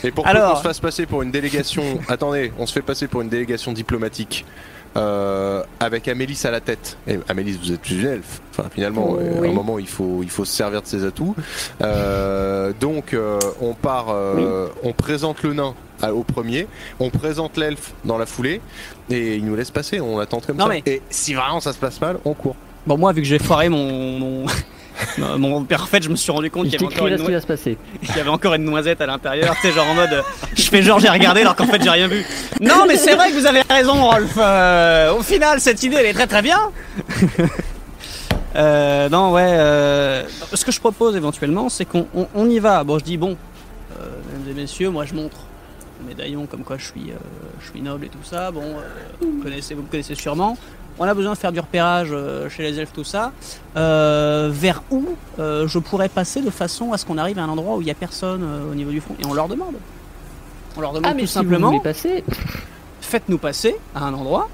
Et 0.05 0.11
pour 0.11 0.27
Alors- 0.27 0.53
qu'on 0.53 0.59
se 0.59 0.63
fasse 0.63 0.81
passer 0.81 1.05
pour 1.07 1.23
une 1.23 1.31
délégation, 1.31 1.83
attendez, 2.09 2.53
on 2.59 2.67
se 2.67 2.73
fait 2.73 2.81
passer 2.83 3.07
pour 3.07 3.21
une 3.23 3.29
délégation 3.29 3.73
diplomatique 3.73 4.45
euh, 4.97 5.63
avec 5.81 6.09
Amélis 6.09 6.41
à 6.45 6.51
la 6.51 6.61
tête. 6.61 6.97
Et 7.07 7.19
Amélis, 7.29 7.59
vous 7.63 7.73
êtes 7.73 7.91
une 7.91 8.07
elfe. 8.07 8.41
Enfin, 8.51 8.69
finalement, 8.73 9.07
Oh, 9.11 9.19
euh, 9.21 9.39
à 9.39 9.41
oui. 9.41 9.49
un 9.49 9.53
moment, 9.53 9.79
il 9.79 9.89
faut, 9.89 10.21
il 10.23 10.31
faut 10.31 10.45
se 10.45 10.53
servir 10.55 10.83
de 10.83 10.87
ses 10.87 11.05
atouts. 11.05 11.35
Euh, 11.81 12.73
donc, 12.81 13.15
euh, 13.15 13.39
on 13.61 13.75
part, 13.75 14.15
on 14.83 14.93
présente 14.93 15.43
le 15.43 15.55
nain 15.55 15.75
au 16.13 16.25
premier, 16.25 16.67
on 16.99 17.11
présente 17.11 17.57
l'elfe 17.57 17.93
dans 18.05 18.19
la 18.19 18.27
foulée, 18.27 18.61
et 19.09 19.37
il 19.37 19.45
nous 19.45 19.55
laisse 19.55 19.71
passer. 19.71 20.01
On 20.01 20.19
attend 20.19 20.41
comme 20.41 20.57
Non, 20.57 20.65
ça. 20.65 20.71
mais- 20.71 20.83
Et 20.87 21.01
si 21.11 21.35
vraiment 21.35 21.61
ça 21.61 21.73
se 21.73 21.79
passe 21.79 22.01
mal, 22.01 22.19
on 22.25 22.35
court. 22.35 22.57
Bon, 22.87 22.99
moi, 22.99 23.13
vu 23.13 23.23
que 23.23 23.29
j'ai 23.29 23.39
foiré 23.39 23.69
mon. 23.69 24.19
mon... 24.19 24.47
mon 25.39 25.65
parfait, 25.65 26.01
je 26.03 26.09
me 26.09 26.17
suis 26.17 26.31
rendu 26.33 26.51
compte 26.51 26.67
Il 26.67 26.71
qu'il 26.71 26.81
y, 26.81 26.85
avait 26.85 26.95
encore 26.95 27.07
une 27.07 27.13
y 28.17 28.21
avait 28.21 28.29
encore 28.29 28.59
noisette 28.59 29.01
à 29.01 29.07
l'intérieur. 29.07 29.55
Tu 29.61 29.69
sais, 29.69 29.73
genre 29.73 29.87
en 29.89 29.95
mode. 29.95 30.13
euh, 30.13 30.23
Je 30.55 30.63
fais 30.63 30.83
genre 30.83 30.99
j'ai 31.01 31.09
regardé 31.09 31.41
alors 31.41 31.57
qu'en 31.57 31.67
fait 31.67 31.83
j'ai 31.83 31.91
rien 31.91 32.09
vu. 32.09 32.25
Non, 32.61 32.85
mais 32.87 32.97
c'est 32.97 33.15
vrai 33.15 33.31
que 33.31 33.35
vous 33.39 33.47
avez 33.47 33.63
raison, 33.69 34.05
Rolf. 34.09 34.35
Euh, 34.39 35.13
au 35.15 35.23
final, 35.23 35.61
cette 35.61 35.83
idée 35.83 35.97
elle 35.99 36.07
est 36.07 36.13
très 36.15 36.27
très 36.27 36.43
bien. 36.43 36.59
Euh, 38.55 39.09
non, 39.09 39.33
ouais. 39.33 39.47
euh, 39.47 40.25
ce 40.53 40.65
que 40.65 40.73
je 40.73 40.81
propose 40.81 41.17
éventuellement, 41.17 41.69
c'est 41.71 41.87
qu'on 41.87 42.07
on, 42.15 42.27
on 42.35 42.51
y 42.51 42.59
va. 42.59 42.85
Bon, 42.85 42.99
je 42.99 43.05
dis 43.05 43.17
bon, 43.17 43.37
mesdames 43.99 44.51
et 44.59 44.61
messieurs, 44.61 44.91
moi 44.91 45.05
je 45.07 45.15
montre 45.15 45.39
mon 46.01 46.09
médaillon 46.09 46.47
comme 46.47 46.63
quoi 46.63 46.77
je 46.79 46.85
suis, 46.85 47.13
je 47.61 47.71
suis 47.71 47.81
noble 47.81 48.05
et 48.05 48.09
tout 48.09 48.19
ça. 48.23 48.51
Bon, 48.51 48.63
vous, 49.21 49.43
connaissez, 49.43 49.75
vous 49.75 49.83
me 49.83 49.89
connaissez 49.89 50.15
sûrement. 50.15 50.59
On 51.05 51.09
a 51.09 51.15
besoin 51.15 51.33
de 51.33 51.39
faire 51.39 51.51
du 51.51 51.59
repérage 51.59 52.11
euh, 52.13 52.49
chez 52.49 52.63
les 52.63 52.79
elfes, 52.79 52.93
tout 52.93 53.03
ça. 53.03 53.33
Euh, 53.77 54.51
vers 54.53 54.85
où 54.93 55.05
euh, 55.41 55.67
je 55.67 55.81
pourrais 55.81 56.09
passer 56.09 56.41
de 56.43 56.51
façon 56.51 56.93
à 56.93 56.97
ce 56.99 57.05
qu'on 57.05 57.19
arrive 57.19 57.41
à 57.41 57.43
un 57.43 57.49
endroit 57.49 57.75
où 57.77 57.81
il 57.81 57.87
n'y 57.87 57.91
a 57.91 57.95
personne 57.95 58.43
euh, 58.45 58.71
au 58.71 58.75
niveau 58.77 58.93
du 58.93 59.01
front 59.01 59.17
Et 59.21 59.27
on 59.27 59.35
leur 59.35 59.49
demande. 59.49 59.75
On 60.77 60.81
leur 60.81 60.93
demande 60.93 61.07
Ah, 61.11 61.15
mais 61.15 61.23
tout 61.23 61.27
si 61.27 61.33
simplement 61.35 61.77
passer, 61.81 62.23
faites-nous 63.01 63.39
passer 63.39 63.75
à 63.97 64.05
un 64.05 64.15
endroit, 64.15 64.49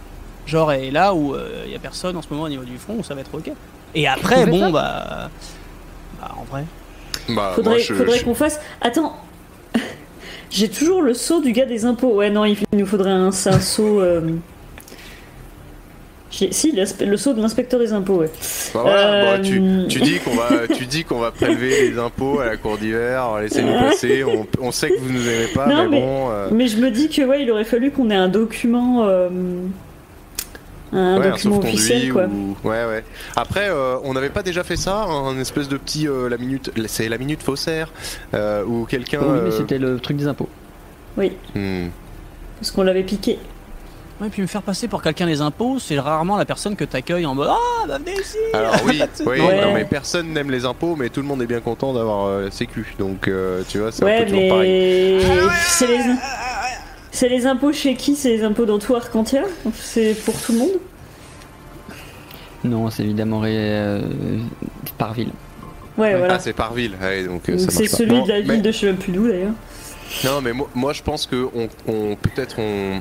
genre 0.47 0.73
et 0.73 0.91
là 0.91 1.13
où 1.15 1.35
euh, 1.35 1.65
il 1.67 1.71
y 1.73 1.77
a 1.77 1.79
personne 1.79 2.17
en 2.17 2.23
ce 2.23 2.29
moment 2.31 2.45
au 2.45 2.49
niveau 2.49 2.65
du 2.65 2.79
front, 2.79 2.97
où 2.99 3.05
ça 3.05 3.15
va 3.15 3.21
être 3.21 3.35
ok. 3.35 3.51
Et 3.95 4.09
après, 4.09 4.47
bon 4.47 4.71
bah, 4.71 5.29
bah, 6.21 6.35
en 6.39 6.45
vrai. 6.45 6.65
Bah, 7.29 7.53
Faudrait, 7.55 7.75
moi, 7.75 7.79
je- 7.79 7.93
faudrait 7.95 8.19
je- 8.21 8.25
qu'on 8.25 8.35
fasse. 8.35 8.59
Attends. 8.81 9.17
J'ai 10.51 10.71
toujours 10.71 11.03
le 11.03 11.13
saut 11.13 11.43
du 11.43 11.53
gars 11.53 11.67
des 11.67 11.85
impôts. 11.85 12.15
Ouais, 12.15 12.31
non, 12.31 12.47
il 12.47 12.57
nous 12.73 12.87
faudrait 12.87 13.11
un, 13.11 13.31
saut. 13.33 14.01
euh, 14.01 14.23
Si, 16.31 16.72
le 16.72 17.16
saut 17.16 17.33
de 17.33 17.41
l'inspecteur 17.41 17.81
des 17.81 17.93
impôts, 17.93 18.16
ouais. 18.18 18.31
Bah 18.74 18.81
voilà, 18.83 19.39
tu, 19.39 19.59
Euh, 19.61 19.87
tu 19.89 20.01
dis 20.01 20.18
qu'on 20.18 20.35
va, 20.35 20.68
tu 20.68 20.85
dis 20.85 21.03
qu'on 21.05 21.18
va 21.20 21.31
prélever 21.31 21.91
les 21.91 21.99
impôts 21.99 22.41
à 22.41 22.47
la 22.47 22.57
cour 22.59 22.76
d'hiver, 22.76 23.39
laissez-nous 23.41 23.72
passer. 23.72 24.24
On, 24.24 24.47
on 24.61 24.70
sait 24.70 24.91
que 24.91 24.99
vous 25.01 25.11
nous 25.11 25.26
aimez 25.26 25.47
pas, 25.55 25.66
Non, 25.66 25.85
mais, 25.85 25.89
mais- 25.89 26.01
bon. 26.01 26.31
euh, 26.31 26.49
Mais 26.53 26.68
je 26.68 26.76
me 26.76 26.91
dis 26.91 27.09
que, 27.09 27.22
ouais, 27.22 27.43
il 27.43 27.51
aurait 27.51 27.64
fallu 27.64 27.91
qu'on 27.91 28.11
ait 28.11 28.14
un 28.14 28.29
document. 28.29 29.07
euh, 29.07 29.29
Un 30.93 31.18
ouais, 31.18 31.31
document 31.31 31.59
officiel, 31.59 32.12
quoi. 32.12 32.24
ou- 32.26 32.57
Ouais, 32.66 32.85
ouais. 32.87 33.05
Après, 33.37 33.68
euh, 33.68 33.97
on 34.05 34.12
n'avait 34.14 34.31
pas 34.31 34.43
déjà 34.43 34.64
fait 34.64 34.76
ça, 34.76 35.05
un 35.05 35.39
espèce 35.39 35.68
de 35.68 35.76
petit, 35.79 36.09
euh, 36.09 36.29
la 36.29 36.37
minute, 36.39 36.70
c'est 36.87 37.09
la 37.09 37.18
minute 37.18 37.43
faussaire, 37.43 37.91
euh, 38.35 38.64
où 38.66 38.85
quelqu'un. 38.85 39.20
oui, 39.22 39.29
mais 39.45 39.51
euh, 39.51 39.51
c'était 39.51 39.79
le 39.79 39.99
truc 39.99 40.16
des 40.18 40.26
impôts. 40.26 40.49
Oui, 41.16 41.33
hmm. 41.55 41.89
parce 42.61 42.70
qu'on 42.70 42.83
l'avait 42.85 43.03
piqué. 43.03 43.39
Ouais, 44.21 44.29
puis 44.31 44.43
me 44.43 44.49
faire 44.49 44.62
passer 44.62 44.89
pour 44.89 45.01
quelqu'un 45.01 45.27
des 45.27 45.41
impôts, 45.41 45.79
c'est 45.79 45.99
rarement 45.99 46.37
la 46.37 46.45
personne 46.45 46.75
que 46.75 46.85
t'accueilles 46.85 47.25
en 47.25 47.37
mode 47.37 47.49
Ah, 47.51 47.87
bah 47.87 47.99
venez 47.99 48.19
ici 48.19 48.37
Alors 48.53 48.75
oui, 48.85 49.01
oui, 49.27 49.41
Ouais. 49.41 49.61
non, 49.62 49.73
mais 49.75 49.85
personne 49.85 50.33
n'aime 50.33 50.51
les 50.51 50.64
impôts, 50.64 50.97
mais 50.97 51.09
tout 51.09 51.21
le 51.21 51.27
monde 51.29 51.41
est 51.43 51.47
bien 51.47 51.61
content 51.61 51.93
d'avoir 51.93 52.27
euh, 52.27 52.51
sécu. 52.51 52.95
Donc, 52.99 53.29
euh, 53.29 53.62
tu 53.69 53.79
vois, 53.79 53.93
c'est 53.93 54.03
un 54.05 54.25
peu 54.25 54.27
toujours 54.31 54.49
pareil. 54.49 55.19
mais. 55.21 55.49
C'est 55.69 55.87
les... 55.87 55.99
c'est 57.12 57.29
les 57.29 57.47
impôts 57.47 57.73
chez 57.73 57.95
qui? 57.95 58.16
C'est 58.16 58.31
les 58.31 58.43
impôts 58.43 58.66
dans 58.66 58.81
tout 58.81 58.97
Arcantia 58.97 59.43
C'est 59.73 60.14
pour 60.25 60.35
tout 60.41 60.51
le 60.53 60.59
monde? 60.59 60.71
Non, 62.64 62.91
c'est 62.91 63.05
évidemment 63.05 63.39
ré- 63.39 63.53
euh, 63.57 64.01
par 64.99 65.14
ville. 65.14 65.31
Ouais, 65.97 66.16
voilà. 66.16 66.35
Ah, 66.35 66.39
c'est 66.41 66.53
par 66.53 66.75
ville, 66.75 66.97
ouais, 67.01 67.25
donc 67.25 67.43
c'est 67.47 67.66
pas. 67.89 67.97
celui 67.97 68.23
de 68.23 68.29
la 68.29 68.35
mais- 68.35 68.43
ville 68.43 68.62
de 68.62 68.73
je 68.73 68.79
sais 68.79 68.87
même 68.87 68.97
plus 68.97 69.12
d'où 69.12 69.29
d'ailleurs. 69.29 69.53
Non, 70.25 70.41
mais 70.43 70.53
moi, 70.53 70.69
moi, 70.75 70.93
je 70.93 71.03
pense 71.03 71.27
que 71.27 71.49
on, 71.55 71.69
on- 71.87 72.16
peut-être 72.16 72.57
on. 72.59 73.01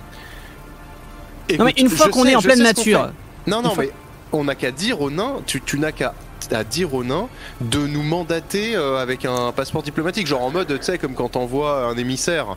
Non, 1.57 1.65
mais 1.65 1.73
une 1.77 1.89
fois 1.89 2.09
qu'on 2.09 2.23
sais- 2.23 2.31
est 2.31 2.35
en 2.35 2.41
pleine 2.41 2.63
nature. 2.63 3.09
Non, 3.47 3.61
non, 3.61 3.69
fois- 3.71 3.83
mais 3.85 3.91
on 4.33 4.43
n'a 4.43 4.55
qu'à 4.55 4.71
dire 4.71 5.01
aux 5.01 5.09
nains, 5.09 5.35
tu, 5.45 5.61
tu 5.61 5.79
n'as 5.79 5.91
qu'à 5.91 6.13
à 6.51 6.63
dire 6.63 6.93
aux 6.93 7.03
nains 7.03 7.27
de 7.61 7.79
nous 7.87 8.03
mandater 8.03 8.75
euh, 8.75 8.97
avec 9.01 9.25
un 9.25 9.51
passeport 9.51 9.83
diplomatique, 9.83 10.27
genre 10.27 10.43
en 10.43 10.51
mode, 10.51 10.67
tu 10.67 10.77
sais, 10.85 10.97
comme 10.97 11.13
quand 11.13 11.29
t'envoies 11.29 11.85
un 11.87 11.97
émissaire. 11.97 12.55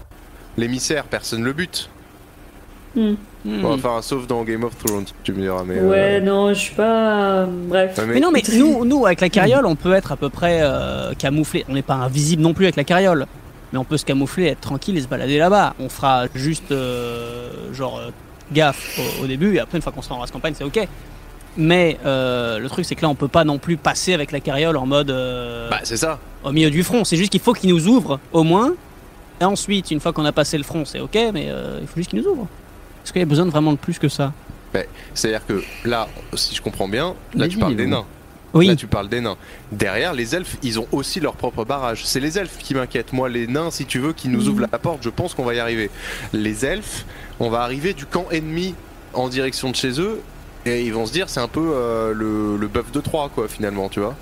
L'émissaire, 0.56 1.04
personne 1.04 1.42
le 1.42 1.52
bute. 1.52 1.88
Hmm. 2.96 3.14
hmm. 3.44 3.62
Bon, 3.62 3.74
enfin, 3.74 4.00
sauf 4.02 4.26
dans 4.26 4.42
Game 4.42 4.64
of 4.64 4.76
Thrones, 4.78 5.06
tu 5.22 5.32
me 5.32 5.40
diras. 5.42 5.62
Mais, 5.64 5.80
Ouais, 5.80 6.18
euh, 6.18 6.20
non, 6.20 6.48
je 6.52 6.58
suis 6.58 6.74
pas. 6.74 7.46
Bref. 7.46 7.96
ouais, 7.98 8.06
mais- 8.06 8.14
Mais 8.14 8.20
non, 8.20 8.30
mais 8.32 8.42
nous, 8.52 8.84
nous, 8.84 9.06
avec 9.06 9.20
la 9.20 9.28
carriole, 9.28 9.64
on 9.66 9.76
peut 9.76 9.94
être 9.94 10.12
à 10.12 10.16
peu 10.16 10.28
près 10.28 10.58
euh, 10.62 11.12
camouflé. 11.14 11.64
On 11.68 11.74
n'est 11.74 11.82
pas 11.82 11.94
invisible 11.94 12.42
non 12.42 12.52
plus 12.52 12.64
avec 12.66 12.76
la 12.76 12.84
carriole. 12.84 13.26
Mais 13.72 13.78
on 13.78 13.84
peut 13.84 13.96
se 13.96 14.04
camoufler, 14.04 14.46
être 14.46 14.60
tranquille 14.60 14.96
et 14.98 15.00
se 15.00 15.06
balader 15.06 15.38
là-bas. 15.38 15.74
On 15.78 15.88
fera 15.88 16.24
juste, 16.34 16.72
euh, 16.72 17.72
genre, 17.72 17.98
euh, 17.98 18.10
gaffe 18.52 18.98
au, 19.20 19.24
au 19.24 19.26
début. 19.26 19.54
Et 19.56 19.60
après, 19.60 19.78
une 19.78 19.82
fois 19.82 19.92
qu'on 19.92 20.02
sera 20.02 20.14
en 20.14 20.18
race 20.18 20.30
campagne, 20.30 20.54
c'est 20.56 20.64
ok. 20.64 20.86
Mais 21.56 21.98
euh, 22.06 22.58
le 22.58 22.68
truc, 22.68 22.84
c'est 22.84 22.94
que 22.94 23.02
là, 23.02 23.08
on 23.08 23.14
peut 23.14 23.28
pas 23.28 23.44
non 23.44 23.58
plus 23.58 23.76
passer 23.76 24.14
avec 24.14 24.30
la 24.32 24.40
carriole 24.40 24.76
en 24.76 24.86
mode 24.86 25.10
euh, 25.10 25.68
Bah, 25.68 25.80
c'est 25.82 25.96
ça. 25.96 26.18
au 26.44 26.52
milieu 26.52 26.70
du 26.70 26.82
front. 26.84 27.04
C'est 27.04 27.16
juste 27.16 27.30
qu'il 27.32 27.40
faut 27.40 27.52
qu'il 27.52 27.70
nous 27.70 27.88
ouvre 27.88 28.20
au 28.32 28.44
moins. 28.44 28.72
Et 29.40 29.44
ensuite, 29.44 29.90
une 29.90 30.00
fois 30.00 30.12
qu'on 30.12 30.24
a 30.24 30.32
passé 30.32 30.56
le 30.58 30.64
front, 30.64 30.84
c'est 30.84 31.00
ok. 31.00 31.18
Mais 31.34 31.46
euh, 31.48 31.78
il 31.80 31.86
faut 31.88 31.96
juste 31.96 32.10
qu'il 32.10 32.20
nous 32.20 32.28
ouvre. 32.30 32.46
Est-ce 33.04 33.12
qu'il 33.12 33.20
y 33.20 33.22
a 33.22 33.26
besoin 33.26 33.46
de 33.46 33.50
vraiment 33.50 33.72
de 33.72 33.78
plus 33.78 33.98
que 33.98 34.08
ça? 34.08 34.32
C'est-à-dire 35.14 35.44
que 35.44 35.64
là, 35.84 36.06
si 36.34 36.54
je 36.54 36.62
comprends 36.62 36.86
bien, 36.86 37.14
là, 37.34 37.48
tu 37.48 37.58
parles 37.58 37.74
des 37.74 37.86
nains. 37.88 38.04
Oui. 38.54 38.66
Là, 38.66 38.76
tu 38.76 38.86
parles 38.86 39.08
des 39.08 39.20
nains. 39.20 39.36
Derrière, 39.72 40.12
les 40.12 40.34
elfes, 40.34 40.56
ils 40.62 40.78
ont 40.80 40.86
aussi 40.92 41.20
leur 41.20 41.34
propre 41.34 41.64
barrage. 41.64 42.04
C'est 42.04 42.20
les 42.20 42.38
elfes 42.38 42.58
qui 42.58 42.74
m'inquiètent. 42.74 43.12
Moi, 43.12 43.28
les 43.28 43.46
nains, 43.46 43.70
si 43.70 43.86
tu 43.86 43.98
veux, 44.00 44.12
qui 44.12 44.28
nous 44.28 44.42
Mhm. 44.42 44.48
ouvrent 44.48 44.66
la 44.72 44.78
porte, 44.78 44.98
je 45.02 45.10
pense 45.10 45.34
qu'on 45.34 45.44
va 45.44 45.54
y 45.54 45.60
arriver. 45.60 45.90
Les 46.32 46.64
elfes, 46.66 47.04
on 47.38 47.48
va 47.50 47.60
arriver 47.62 47.94
du 47.94 48.06
camp 48.06 48.26
ennemi 48.30 48.74
en 49.14 49.28
direction 49.28 49.70
de 49.70 49.76
chez 49.76 50.00
eux. 50.00 50.20
Et 50.66 50.82
ils 50.84 50.92
vont 50.92 51.06
se 51.06 51.12
dire, 51.12 51.28
c'est 51.28 51.40
un 51.40 51.48
peu 51.48 51.70
euh, 51.74 52.12
le, 52.12 52.56
le 52.56 52.68
bœuf 52.68 52.90
de 52.92 53.00
Troie, 53.00 53.30
quoi, 53.34 53.48
finalement, 53.48 53.88
tu 53.88 54.00
vois. 54.00 54.14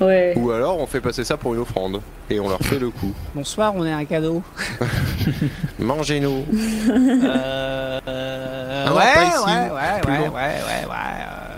Ouais. 0.00 0.32
Ou 0.36 0.52
alors 0.52 0.78
on 0.78 0.86
fait 0.86 1.00
passer 1.00 1.24
ça 1.24 1.36
pour 1.36 1.54
une 1.54 1.60
offrande 1.60 2.00
et 2.30 2.38
on 2.38 2.48
leur 2.48 2.60
fait 2.60 2.78
le 2.78 2.90
coup. 2.90 3.12
Bonsoir, 3.34 3.72
on 3.74 3.84
est 3.84 3.90
un 3.92 4.04
cadeau. 4.04 4.42
Mangez-nous. 5.80 6.44
euh, 6.88 8.00
euh, 8.06 8.84
Ah, 8.86 8.94
ouais, 8.94 9.00
ouais, 9.00 9.70
ouais, 9.70 10.06
ouais, 10.06 10.28
ouais, 10.28 10.30
ouais, 10.30 10.96
euh. 11.20 11.57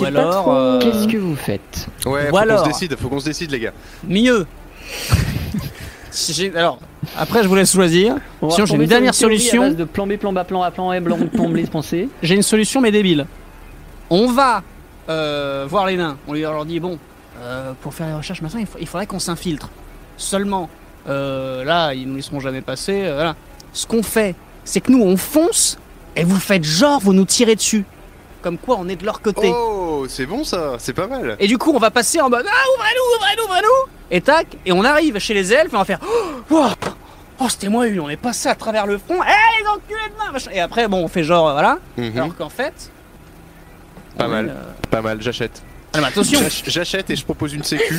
Ou 0.00 0.04
alors, 0.04 0.52
euh, 0.52 0.78
Qu'est-ce 0.80 1.06
que 1.08 1.16
vous 1.16 1.36
faites 1.36 1.86
Ouais, 2.06 2.28
Ou 2.30 2.36
faut 2.36 2.44
qu'on 2.46 2.58
se 2.58 2.64
décide, 2.64 2.96
faut 2.96 3.08
qu'on 3.08 3.20
se 3.20 3.24
décide 3.26 3.50
les 3.50 3.60
gars. 3.60 3.72
mieux. 4.06 4.46
Alors, 6.54 6.78
après 7.16 7.42
je 7.42 7.48
vous 7.48 7.54
laisse 7.54 7.72
choisir. 7.72 8.16
On 8.40 8.48
va 8.48 8.54
Sinon, 8.54 8.66
j'ai 8.66 8.74
une 8.74 8.80
sur 8.82 8.88
dernière 8.88 9.14
solution. 9.14 9.62
À 9.62 9.66
base 9.66 9.76
de 9.76 9.84
plan 9.84 10.06
B, 10.06 10.16
plan 10.16 10.32
B, 10.32 10.42
plan 10.44 10.62
A, 10.62 10.70
plan 10.70 10.90
A, 10.90 11.00
plan, 11.00 11.18
plan 11.18 11.48
B, 11.48 11.66
pensée. 11.66 12.08
J'ai 12.22 12.34
une 12.34 12.42
solution 12.42 12.80
mais 12.80 12.90
débile. 12.90 13.26
On 14.08 14.28
va 14.32 14.62
euh, 15.10 15.66
voir 15.68 15.86
les 15.86 15.96
nains. 15.96 16.16
On 16.26 16.32
leur 16.32 16.64
dit 16.64 16.80
bon, 16.80 16.98
euh, 17.42 17.72
pour 17.82 17.92
faire 17.92 18.06
les 18.08 18.14
recherches 18.14 18.40
maintenant, 18.40 18.60
il, 18.60 18.66
faut- 18.66 18.78
il 18.80 18.86
faudrait 18.86 19.06
qu'on 19.06 19.18
s'infiltre. 19.18 19.68
Seulement, 20.16 20.70
euh, 21.08 21.64
là, 21.64 21.92
ils 21.92 22.08
nous 22.08 22.16
laisseront 22.16 22.40
jamais 22.40 22.62
passer. 22.62 23.02
euh, 23.04 23.14
voilà. 23.14 23.36
Ce 23.74 23.86
qu'on 23.86 24.02
fait, 24.02 24.34
c'est 24.64 24.80
que 24.80 24.90
nous 24.90 25.02
on 25.02 25.18
fonce 25.18 25.76
et 26.16 26.24
vous 26.24 26.40
faites 26.40 26.64
genre 26.64 26.98
vous 27.00 27.12
nous 27.12 27.26
tirez 27.26 27.56
dessus. 27.56 27.84
Comme 28.40 28.56
quoi 28.56 28.76
on 28.80 28.88
est 28.88 28.96
de 28.96 29.04
leur 29.04 29.20
côté. 29.20 29.50
Oh, 29.52 29.75
c'est 30.08 30.26
bon 30.26 30.44
ça, 30.44 30.76
c'est 30.78 30.92
pas 30.92 31.06
mal. 31.06 31.36
Et 31.38 31.46
du 31.46 31.58
coup, 31.58 31.72
on 31.74 31.78
va 31.78 31.90
passer 31.90 32.20
en 32.20 32.28
mode 32.30 32.46
Ah, 32.48 32.64
ouvrez-nous, 32.76 33.16
ouvrez-nous, 33.16 33.44
ouvrez-nous 33.44 33.92
Et 34.10 34.20
tac, 34.20 34.46
et 34.64 34.72
on 34.72 34.84
arrive 34.84 35.18
chez 35.18 35.34
les 35.34 35.52
elfes 35.52 35.72
et 35.72 35.76
on 35.76 35.80
va 35.80 35.84
faire 35.84 36.00
Oh, 36.02 36.54
wow, 36.54 36.66
oh 37.40 37.48
c'était 37.48 37.68
moi 37.68 37.86
une, 37.86 38.00
on 38.00 38.08
est 38.08 38.16
passé 38.16 38.48
à 38.48 38.54
travers 38.54 38.86
le 38.86 38.98
front. 38.98 39.16
Eh, 39.22 39.62
les 39.62 39.68
enculés 39.68 40.10
de 40.12 40.18
main 40.24 40.32
machin. 40.32 40.50
Et 40.52 40.60
après, 40.60 40.88
bon, 40.88 41.02
on 41.04 41.08
fait 41.08 41.24
genre, 41.24 41.48
euh, 41.48 41.52
voilà. 41.52 41.78
Mhm. 41.96 42.12
Alors 42.16 42.36
qu'en 42.36 42.48
fait. 42.48 42.90
Pas 44.18 44.28
mal. 44.28 44.46
est, 44.46 44.50
euh, 44.50 44.54
Pas 44.90 45.02
mal, 45.02 45.20
j'achète. 45.20 45.62
Ah, 45.96 46.00
mais 46.02 46.06
attention 46.08 46.40
J'ach- 46.40 46.62
J'achète 46.66 47.08
et 47.10 47.16
je 47.16 47.24
propose 47.24 47.54
une 47.54 47.62
sécu. 47.62 47.98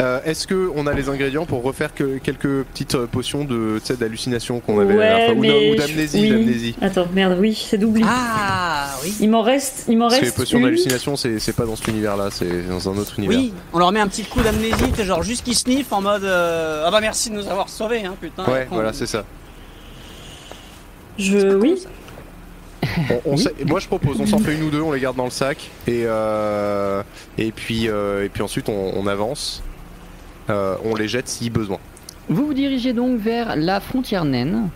Euh, 0.00 0.18
Est-ce 0.24 0.46
que 0.46 0.70
on 0.74 0.86
a 0.86 0.92
les 0.92 1.08
ingrédients 1.08 1.46
pour 1.46 1.62
refaire 1.62 1.94
que 1.94 2.18
quelques 2.18 2.64
petites 2.64 2.94
euh, 2.96 3.06
potions 3.06 3.44
de 3.44 3.80
d'hallucination 3.98 4.60
qu'on 4.60 4.80
avait 4.80 4.94
la 4.94 4.98
Ouais, 4.98 5.06
dernière 5.06 5.26
fois, 5.26 5.34
ou 5.36 5.40
mais 5.40 5.76
d'amnésie, 5.76 6.32
oui. 6.32 6.76
Attends, 6.80 7.06
merde, 7.14 7.36
oui, 7.40 7.54
c'est 7.70 7.78
d'oubli. 7.78 8.02
Ah, 8.06 8.90
oui. 9.04 9.14
Il 9.20 9.30
m'en 9.30 9.42
reste, 9.42 9.84
il 9.88 9.96
m'en 9.96 10.08
que 10.08 10.14
les 10.14 10.20
reste 10.20 10.36
potions 10.36 10.58
une. 10.58 10.64
d'hallucination, 10.64 11.16
c'est 11.16 11.38
c'est 11.38 11.52
pas 11.54 11.64
dans 11.66 11.76
cet 11.76 11.88
univers-là, 11.88 12.28
c'est 12.32 12.68
dans 12.68 12.88
un 12.90 12.96
autre 12.98 13.18
univers. 13.18 13.38
Oui, 13.38 13.52
on 13.72 13.78
leur 13.78 13.92
met 13.92 14.00
un 14.00 14.08
petit 14.08 14.24
coup 14.24 14.40
d'amnésie, 14.40 14.90
t'es 14.96 15.04
genre 15.04 15.22
juste 15.22 15.44
qui 15.44 15.54
sniff 15.54 15.92
en 15.92 16.00
mode 16.02 16.24
euh, 16.24 16.84
Ah 16.86 16.90
bah 16.90 17.00
merci 17.00 17.30
de 17.30 17.34
nous 17.36 17.46
avoir 17.48 17.68
sauvés, 17.68 18.04
hein, 18.04 18.14
putain. 18.20 18.44
Ouais, 18.44 18.66
voilà, 18.70 18.92
c'est 18.92 19.06
ça. 19.06 19.24
Je, 21.18 21.54
oui. 21.56 21.82
On- 23.24 23.36
moi, 23.66 23.80
je 23.80 23.86
propose, 23.86 24.20
on 24.20 24.26
s'en 24.26 24.38
fait 24.38 24.54
une 24.54 24.62
ou 24.62 24.70
deux, 24.70 24.80
on 24.80 24.92
les 24.92 25.00
garde 25.00 25.16
dans 25.16 25.24
le 25.24 25.30
sac, 25.30 25.70
et 25.86 26.02
euh, 26.06 27.02
et 27.36 27.52
puis 27.52 27.88
euh, 27.88 28.24
et 28.24 28.28
puis 28.28 28.42
ensuite 28.42 28.68
on, 28.68 28.92
on 28.96 29.06
avance. 29.06 29.62
Euh, 30.48 30.76
on 30.84 30.94
les 30.94 31.08
jette 31.08 31.28
si 31.28 31.50
besoin. 31.50 31.78
Vous 32.28 32.46
vous 32.46 32.54
dirigez 32.54 32.92
donc 32.92 33.18
vers 33.18 33.56
la 33.56 33.80
frontière 33.80 34.24
naine, 34.24 34.68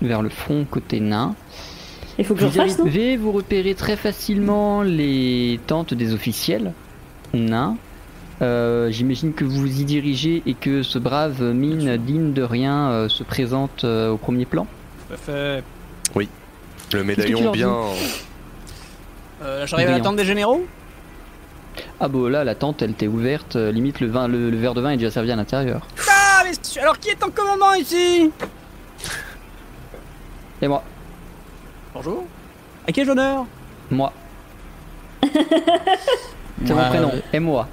vers 0.00 0.22
le 0.22 0.30
front 0.30 0.64
côté 0.68 1.00
nain. 1.00 1.34
Il 2.18 2.24
faut 2.24 2.34
que 2.34 2.40
je 2.40 2.46
Vous 2.46 2.60
arrivez, 2.60 3.16
vous 3.16 3.32
repérez 3.32 3.74
très 3.74 3.96
facilement 3.96 4.82
les 4.82 5.60
tentes 5.66 5.94
des 5.94 6.12
officiels 6.14 6.72
nains. 7.34 7.76
Euh, 8.42 8.90
J'imagine 8.90 9.34
que 9.34 9.44
vous 9.44 9.60
vous 9.60 9.80
y 9.80 9.84
dirigez 9.84 10.42
et 10.46 10.54
que 10.54 10.82
ce 10.82 10.98
brave 10.98 11.42
mine 11.42 11.96
digne 11.98 12.32
de 12.32 12.42
rien 12.42 12.90
euh, 12.90 13.08
se 13.08 13.22
présente 13.22 13.84
euh, 13.84 14.10
au 14.10 14.16
premier 14.16 14.46
plan? 14.46 14.66
Tout 15.08 15.14
à 15.14 15.16
fait. 15.18 15.62
Le 16.92 17.04
médaillon 17.04 17.50
bien. 17.52 17.74
Euh, 19.42 19.66
J'arrive 19.66 19.88
à 19.88 19.92
la 19.92 20.00
tente 20.00 20.16
des 20.16 20.24
généraux 20.24 20.66
Ah 22.00 22.08
bon 22.08 22.28
là 22.28 22.44
la 22.44 22.54
tente 22.54 22.82
elle 22.82 22.90
était 22.90 23.06
ouverte, 23.06 23.56
euh, 23.56 23.72
limite 23.72 24.00
le, 24.00 24.08
vin, 24.08 24.28
le, 24.28 24.50
le 24.50 24.56
verre 24.56 24.74
de 24.74 24.80
vin 24.80 24.90
est 24.90 24.96
déjà 24.96 25.10
servi 25.10 25.30
à 25.32 25.36
l'intérieur. 25.36 25.86
Ah, 26.08 26.42
messieurs, 26.44 26.82
alors 26.82 26.98
qui 26.98 27.08
est 27.10 27.22
en 27.22 27.30
commandant 27.30 27.72
ici? 27.74 28.30
Et 30.62 30.68
moi, 30.68 30.82
Bonjour. 31.94 32.24
À 32.86 32.92
qui 32.92 33.00
ai-je 33.00 33.10
honneur 33.10 33.46
moi. 33.90 34.12
C'est 36.64 36.74
mon 36.74 36.88
prénom, 36.88 37.10
et 37.32 37.40
moi. 37.40 37.66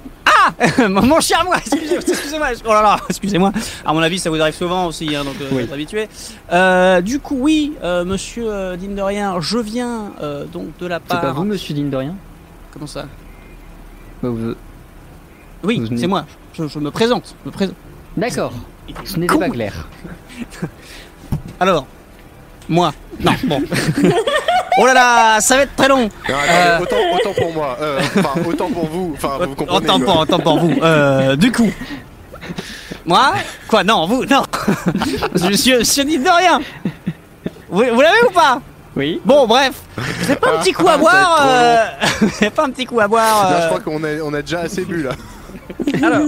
Mon 0.88 1.20
cher 1.20 1.44
moi, 1.44 1.56
excusez- 1.58 1.96
excusez-moi, 1.96 2.48
oh 2.64 2.68
là 2.72 2.82
là, 2.82 2.96
excusez-moi. 3.08 3.52
À 3.84 3.92
mon 3.92 4.00
avis, 4.00 4.18
ça 4.18 4.30
vous 4.30 4.40
arrive 4.40 4.54
souvent 4.54 4.86
aussi, 4.86 5.14
hein, 5.14 5.24
donc 5.24 5.34
euh, 5.40 5.46
Oui. 5.50 5.56
vous 5.58 5.60
êtes 5.60 5.72
habitué. 5.72 6.08
Euh, 6.52 7.00
du 7.00 7.18
coup, 7.20 7.36
oui, 7.40 7.74
euh, 7.82 8.04
monsieur 8.04 8.50
euh, 8.50 8.76
digne 8.76 8.94
de 8.94 9.02
rien, 9.02 9.40
je 9.40 9.58
viens 9.58 10.12
euh, 10.22 10.44
donc 10.46 10.76
de 10.78 10.86
la 10.86 10.96
C'est 10.96 11.08
part. 11.08 11.20
pas 11.20 11.32
vous 11.32 11.44
monsieur 11.44 11.74
digne 11.74 11.90
de 11.90 11.96
rien? 11.96 12.14
Comment 12.72 12.86
ça? 12.86 13.06
Bah, 14.22 14.28
vous- 14.30 14.54
Oui, 15.64 15.80
venez- 15.80 16.00
c'est 16.00 16.06
moi. 16.06 16.24
Je, 16.54 16.66
je 16.68 16.78
me 16.78 16.90
présente. 16.90 17.34
Je 17.44 17.48
me 17.48 17.52
présente. 17.52 17.76
D'accord, 18.16 18.52
ce 19.04 19.16
n'était 19.16 19.38
pas 19.38 19.48
clair. 19.50 19.86
Alors, 21.60 21.86
moi. 22.68 22.92
Non, 23.20 23.32
bon. 23.44 23.62
oh 24.78 24.86
là 24.86 24.94
là, 24.94 25.40
ça 25.40 25.56
va 25.56 25.62
être 25.62 25.76
très 25.76 25.88
long. 25.88 26.08
Non, 26.28 26.34
attendez, 26.34 26.48
Euh. 26.50 26.78
autant, 26.80 26.96
autant 27.14 27.32
pour 27.40 27.52
moi, 27.52 27.76
euh, 27.80 28.00
enfin 28.18 28.40
autant 28.46 28.70
pour 28.70 28.86
vous, 28.86 29.12
enfin 29.16 29.38
vous 29.40 29.54
comprenez. 29.54 29.76
Autant 29.78 30.00
pour, 30.00 30.16
autant 30.18 30.38
pour 30.38 30.58
vous. 30.58 30.72
Euh, 30.82 31.36
du 31.36 31.52
coup. 31.52 31.70
Moi? 33.04 33.32
Quoi 33.68 33.84
Non, 33.84 34.06
vous 34.06 34.24
Non 34.24 34.42
Monsieur, 35.48 35.78
monsieur 35.80 36.04
digne 36.04 36.22
de 36.22 36.28
rien 36.30 36.60
Vous, 37.68 37.84
vous 37.92 38.00
l'avez 38.00 38.22
ou 38.26 38.30
pas? 38.32 38.60
Oui 38.96 39.20
Bon, 39.24 39.46
bref, 39.46 39.72
vous 39.96 40.34
pas 40.36 40.54
un 40.56 40.58
petit 40.58 40.72
coup 40.72 40.88
à 40.88 40.96
boire 40.96 41.40
euh, 41.46 42.50
pas 42.50 42.64
un 42.64 42.70
petit 42.70 42.84
coup 42.84 42.98
à 42.98 43.06
boire 43.06 43.52
je 43.62 43.66
crois 43.68 43.80
qu'on 43.80 44.02
a, 44.02 44.08
on 44.24 44.34
a 44.34 44.42
déjà 44.42 44.60
assez 44.60 44.84
bu 44.84 45.02
là. 45.04 45.10
Alors, 46.02 46.20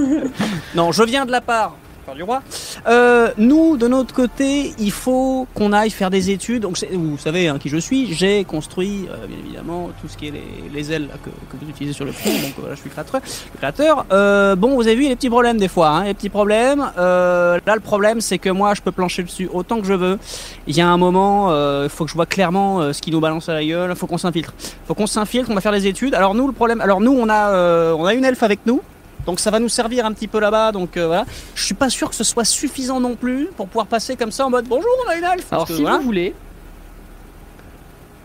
non, 0.75 0.93
je 0.93 1.03
viens 1.03 1.25
de 1.27 1.33
la 1.33 1.41
part 1.41 1.75
du 2.15 2.23
roi. 2.23 2.43
Euh, 2.87 3.31
nous, 3.37 3.77
de 3.77 3.89
notre 3.89 4.15
côté, 4.15 4.73
il 4.79 4.91
faut 4.91 5.47
qu'on 5.55 5.73
aille 5.73 5.91
faire 5.91 6.11
des 6.11 6.31
études. 6.31 6.63
Donc, 6.63 6.79
vous 6.93 7.19
savez 7.19 7.49
hein, 7.49 7.59
qui 7.59 7.69
je 7.69 7.77
suis. 7.77 8.13
J'ai 8.15 8.45
construit, 8.45 9.09
euh, 9.11 9.27
bien 9.27 9.39
évidemment, 9.39 9.91
tout 10.01 10.09
ce 10.09 10.17
qui 10.17 10.29
est 10.29 10.31
les, 10.31 10.71
les 10.73 10.93
ailes 10.93 11.09
que, 11.23 11.31
vous 11.31 11.71
utilisez 11.71 11.93
sur 11.93 12.05
le 12.05 12.13
front. 12.13 12.31
Donc, 12.31 12.55
voilà, 12.59 12.75
je 12.75 12.81
suis 12.81 12.91
créateur. 12.91 13.21
créateur. 13.59 14.07
Euh, 14.13 14.57
bon, 14.57 14.75
vous 14.75 14.87
avez 14.87 14.97
vu 14.97 15.09
les 15.09 15.17
petits 15.17 15.31
problèmes 15.31 15.59
des 15.59 15.69
fois. 15.69 15.89
Hein, 15.89 16.05
les 16.05 16.15
petits 16.15 16.29
problèmes. 16.29 16.91
Là, 16.97 17.75
le 17.75 17.81
problème, 17.81 18.21
c'est 18.21 18.39
que 18.39 18.51
moi, 18.51 18.75
je 18.75 18.83
peux 18.83 18.93
plancher 18.93 19.23
dessus 19.23 19.49
autant 19.53 19.81
que 19.81 19.87
je 19.87 19.95
veux. 19.95 20.19
Il 20.67 20.77
y 20.77 20.81
a 20.81 20.89
un 20.89 20.97
moment, 20.97 21.51
il 21.83 21.89
faut 21.89 22.05
que 22.05 22.11
je 22.11 22.17
vois 22.17 22.27
clairement 22.27 22.93
ce 22.93 23.01
qui 23.01 23.11
nous 23.11 23.21
balance 23.21 23.49
à 23.49 23.55
la 23.55 23.65
gueule. 23.65 23.91
Il 23.91 23.97
faut 23.97 24.07
qu'on 24.07 24.19
s'infiltre. 24.19 24.55
Il 24.59 24.87
faut 24.87 24.95
qu'on 24.95 25.07
s'infiltre. 25.07 25.51
On 25.51 25.55
va 25.55 25.61
faire 25.61 25.73
des 25.73 25.87
études. 25.87 26.15
Alors 26.15 26.35
nous, 26.35 26.47
le 26.47 26.53
problème. 26.53 26.81
Alors 26.81 27.01
nous, 27.01 27.13
on 27.13 27.29
a, 27.29 27.95
on 27.95 28.05
a 28.05 28.15
une 28.15 28.25
elfe 28.25 28.43
avec 28.43 28.61
nous. 28.67 28.81
Donc 29.27 29.39
ça 29.41 29.51
va 29.51 29.59
nous 29.59 29.69
servir 29.69 30.05
un 30.07 30.13
petit 30.13 30.29
peu 30.29 30.41
là-bas. 30.41 30.73
Donc 30.73 30.97
euh, 30.97 31.07
voilà. 31.07 31.25
Je 31.55 31.65
suis 31.65 31.75
pas 31.75 31.91
sûr 31.91 32.09
que 32.09 32.15
ce 32.15 32.25
soit 32.25 32.45
suffisant 32.45 33.01
non 33.01 33.15
plus 33.17 33.49
pour 33.57 33.67
pouvoir 33.69 33.87
passer 33.87 34.17
comme 34.17 34.33
ça 34.33 34.47
en 34.47 34.51
mode 34.51 34.67
bonjour, 34.67 34.91
on 35.07 35.11
a 35.11 35.17
une 35.17 35.25
elfe. 35.25 35.53
Alors 35.53 35.63
Parce 35.65 35.71
que, 35.71 35.77
si 35.77 35.83
voilà. 35.83 35.99
vous 35.99 36.05
voulez, 36.05 36.35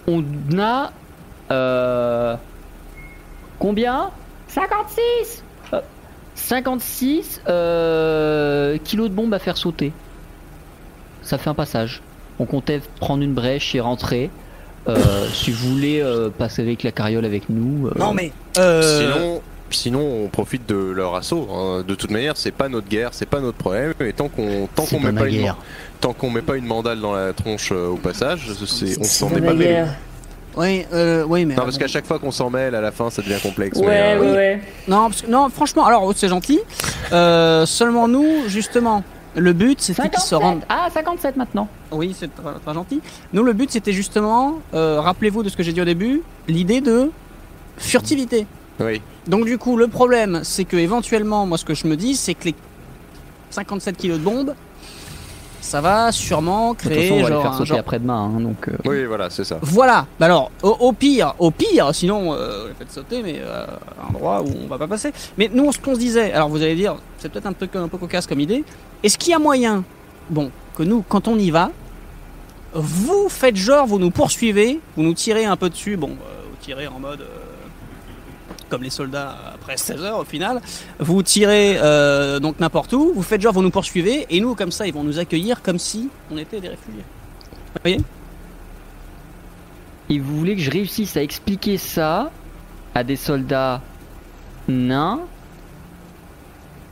on 0.07 0.23
a 0.59 0.91
euh, 1.51 2.35
combien? 3.59 4.09
56 4.47 5.43
Euh, 5.73 5.81
56 6.35 7.41
euh, 7.47 8.77
kilos 8.83 9.09
de 9.09 9.15
bombes 9.15 9.33
à 9.33 9.39
faire 9.39 9.57
sauter. 9.57 9.91
Ça 11.21 11.37
fait 11.37 11.49
un 11.49 11.53
passage. 11.55 12.01
On 12.39 12.45
comptait 12.45 12.81
prendre 12.99 13.23
une 13.23 13.33
brèche 13.33 13.73
et 13.75 13.79
rentrer. 13.79 14.29
Euh, 14.87 15.27
si 15.33 15.51
vous 15.51 15.71
voulez 15.73 15.99
euh, 16.01 16.29
passer 16.29 16.61
avec 16.61 16.83
la 16.83 16.91
carriole 16.91 17.25
avec 17.25 17.49
nous. 17.49 17.87
euh, 17.87 17.91
Non 17.97 18.13
mais. 18.13 18.31
euh, 18.59 19.15
Sinon, 19.15 19.41
sinon, 19.69 20.01
on 20.25 20.27
profite 20.27 20.67
de 20.67 20.75
leur 20.75 21.15
assaut. 21.15 21.47
hein. 21.51 21.83
De 21.87 21.95
toute 21.95 22.11
manière, 22.11 22.37
c'est 22.37 22.51
pas 22.51 22.69
notre 22.69 22.87
guerre, 22.87 23.09
c'est 23.11 23.25
pas 23.27 23.39
notre 23.39 23.57
problème. 23.57 23.93
Et 23.99 24.13
tant 24.13 24.27
qu'on 24.29 24.67
tant 24.73 24.85
qu'on 24.85 24.99
met 24.99 25.11
pas 25.11 25.27
une 25.27 25.53
tant 26.01 26.13
qu'on 26.13 26.29
met 26.29 26.41
pas 26.41 26.55
une 26.57 26.65
mandale 26.65 26.99
dans 27.01 27.13
la 27.13 27.33
tronche 27.33 27.69
euh, 27.71 27.87
au 27.89 27.95
passage, 27.97 28.47
c'est- 28.65 28.99
on 28.99 29.03
s'en 29.03 29.29
est 29.31 29.41
pas 29.41 29.53
mêlé. 29.53 29.83
Oui, 30.57 30.85
euh, 30.93 31.25
oui, 31.27 31.43
mais. 31.45 31.55
Non, 31.55 31.63
parce 31.63 31.77
qu'à 31.77 31.87
chaque 31.87 32.05
fois 32.05 32.17
qu'on 32.17 32.31
s'en 32.31 32.49
mêle, 32.49 32.75
à 32.75 32.81
la 32.81 32.91
fin, 32.93 33.09
ça 33.09 33.21
devient 33.21 33.39
complexe. 33.41 33.77
Ouais, 33.77 33.87
mais, 33.87 34.13
euh, 34.13 34.19
ouais, 34.21 34.31
ouais. 34.37 34.61
Non, 34.87 35.07
parce 35.09 35.21
que- 35.21 35.29
non, 35.29 35.49
franchement, 35.49 35.85
alors 35.85 36.09
c'est 36.15 36.29
gentil. 36.29 36.59
Euh, 37.11 37.65
seulement 37.65 38.07
nous, 38.07 38.47
justement, 38.47 39.03
le 39.35 39.51
but 39.51 39.81
c'était 39.81 40.03
qu'ils 40.07 40.21
se 40.21 40.27
57 40.29 40.39
rendent. 40.39 40.63
Ah 40.69 40.87
57 40.93 41.35
maintenant. 41.35 41.67
Oui, 41.91 42.15
c'est 42.17 42.33
très, 42.33 42.53
très 42.63 42.73
gentil. 42.73 43.01
Nous, 43.33 43.43
le 43.43 43.51
but 43.51 43.69
c'était 43.69 43.91
justement, 43.91 44.59
euh, 44.73 45.01
rappelez-vous 45.01 45.43
de 45.43 45.49
ce 45.49 45.57
que 45.57 45.63
j'ai 45.63 45.73
dit 45.73 45.81
au 45.81 45.85
début, 45.85 46.21
l'idée 46.47 46.79
de 46.79 47.11
furtivité. 47.77 48.45
Oui. 48.79 49.01
Donc 49.27 49.45
du 49.45 49.57
coup, 49.57 49.77
le 49.77 49.87
problème, 49.87 50.41
c'est 50.43 50.65
que 50.65 50.75
éventuellement, 50.77 51.45
moi, 51.45 51.57
ce 51.57 51.65
que 51.65 51.73
je 51.73 51.87
me 51.87 51.95
dis, 51.95 52.15
c'est 52.15 52.33
que 52.33 52.45
les 52.45 52.55
57 53.51 53.95
kilos 53.97 54.19
de 54.19 54.23
bombes, 54.23 54.53
ça 55.61 55.81
va 55.81 56.11
sûrement 56.11 56.73
De 56.73 56.77
toute 56.77 56.89
créer 56.91 57.09
façon, 57.09 57.13
on 57.19 57.23
va 57.23 57.29
les 57.29 57.33
genre, 57.35 57.41
faire 57.41 57.51
un 57.53 57.57
sauter 57.57 57.69
genre- 57.69 57.79
après-demain. 57.79 58.31
hein, 58.35 58.39
donc, 58.39 58.67
euh, 58.67 58.73
Oui, 58.85 59.05
voilà, 59.05 59.29
c'est 59.31 59.43
ça. 59.43 59.57
Voilà. 59.61 60.05
Bah 60.19 60.27
alors, 60.27 60.51
au, 60.61 60.69
au 60.79 60.91
pire, 60.93 61.33
au 61.39 61.49
pire, 61.51 61.89
sinon, 61.95 62.33
euh, 62.33 62.63
vous 62.63 62.67
les 62.67 62.73
faites 62.75 62.91
sauter, 62.91 63.23
mais 63.23 63.39
euh, 63.39 63.65
à 63.65 64.05
un 64.05 64.09
endroit 64.09 64.43
où 64.43 64.49
on 64.63 64.67
va 64.67 64.77
pas 64.77 64.87
passer. 64.87 65.11
Mais 65.37 65.49
nous, 65.51 65.71
ce 65.71 65.79
qu'on 65.79 65.95
se 65.95 65.99
disait, 65.99 66.33
alors 66.33 66.49
vous 66.49 66.61
allez 66.61 66.75
dire, 66.75 66.97
c'est 67.17 67.29
peut-être 67.31 67.47
un 67.47 67.53
peu 67.53 67.67
un 67.79 67.87
peu 67.87 67.97
cocasse 67.97 68.27
comme 68.27 68.41
idée. 68.41 68.63
Est-ce 69.01 69.17
qu'il 69.17 69.31
y 69.31 69.33
a 69.33 69.39
moyen, 69.39 69.83
bon, 70.29 70.51
que 70.77 70.83
nous, 70.83 71.03
quand 71.07 71.27
on 71.27 71.37
y 71.39 71.49
va, 71.49 71.71
vous 72.73 73.27
faites 73.29 73.55
genre, 73.55 73.87
vous 73.87 73.97
nous 73.99 74.11
poursuivez, 74.11 74.79
vous 74.97 75.03
nous 75.03 75.13
tirez 75.13 75.45
un 75.45 75.55
peu 75.55 75.69
dessus, 75.69 75.95
bon, 75.97 76.09
euh, 76.09 76.43
vous 76.51 76.57
tirez 76.61 76.85
en 76.87 76.99
mode. 76.99 77.21
Comme 78.69 78.83
les 78.83 78.89
soldats 78.89 79.35
après 79.53 79.77
16 79.77 80.01
heures 80.03 80.19
au 80.19 80.23
final. 80.23 80.61
Vous 80.99 81.23
tirez 81.23 81.77
euh, 81.77 82.39
donc 82.39 82.59
n'importe 82.59 82.93
où, 82.93 83.11
vous 83.13 83.23
faites 83.23 83.41
genre 83.41 83.53
vous 83.53 83.61
nous 83.61 83.71
poursuivez, 83.71 84.25
et 84.29 84.39
nous 84.39 84.55
comme 84.55 84.71
ça 84.71 84.87
ils 84.87 84.93
vont 84.93 85.03
nous 85.03 85.19
accueillir 85.19 85.61
comme 85.61 85.79
si 85.79 86.09
on 86.31 86.37
était 86.37 86.59
des 86.59 86.69
réfugiés. 86.69 87.03
Vous 87.73 87.81
voyez? 87.81 88.01
Et 90.09 90.19
vous 90.19 90.37
voulez 90.37 90.55
que 90.55 90.61
je 90.61 90.71
réussisse 90.71 91.17
à 91.17 91.23
expliquer 91.23 91.77
ça 91.77 92.31
à 92.93 93.03
des 93.03 93.15
soldats 93.15 93.81
nains 94.67 95.21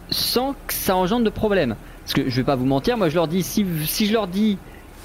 sans 0.10 0.54
que 0.68 0.74
ça 0.74 0.96
engendre 0.96 1.26
de 1.26 1.30
problème? 1.30 1.76
Parce 2.04 2.14
que 2.14 2.30
je 2.30 2.36
vais 2.36 2.44
pas 2.44 2.56
vous 2.56 2.66
mentir, 2.66 2.98
moi 2.98 3.10
je 3.10 3.16
leur 3.16 3.28
dis, 3.28 3.44
si, 3.44 3.66
si 3.86 4.08
je 4.08 4.14
leur 4.14 4.28
dis, 4.28 4.58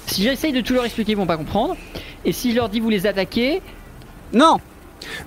si 0.07 0.23
j'essaye 0.23 0.51
de 0.51 0.61
tout 0.61 0.73
leur 0.73 0.85
expliquer, 0.85 1.13
ils 1.13 1.17
vont 1.17 1.25
pas 1.25 1.37
comprendre. 1.37 1.77
Et 2.25 2.33
si 2.33 2.51
je 2.51 2.55
leur 2.55 2.67
dis 2.69 2.79
vous 2.79 2.89
les 2.89 3.07
attaquez, 3.07 3.61
Non 4.33 4.59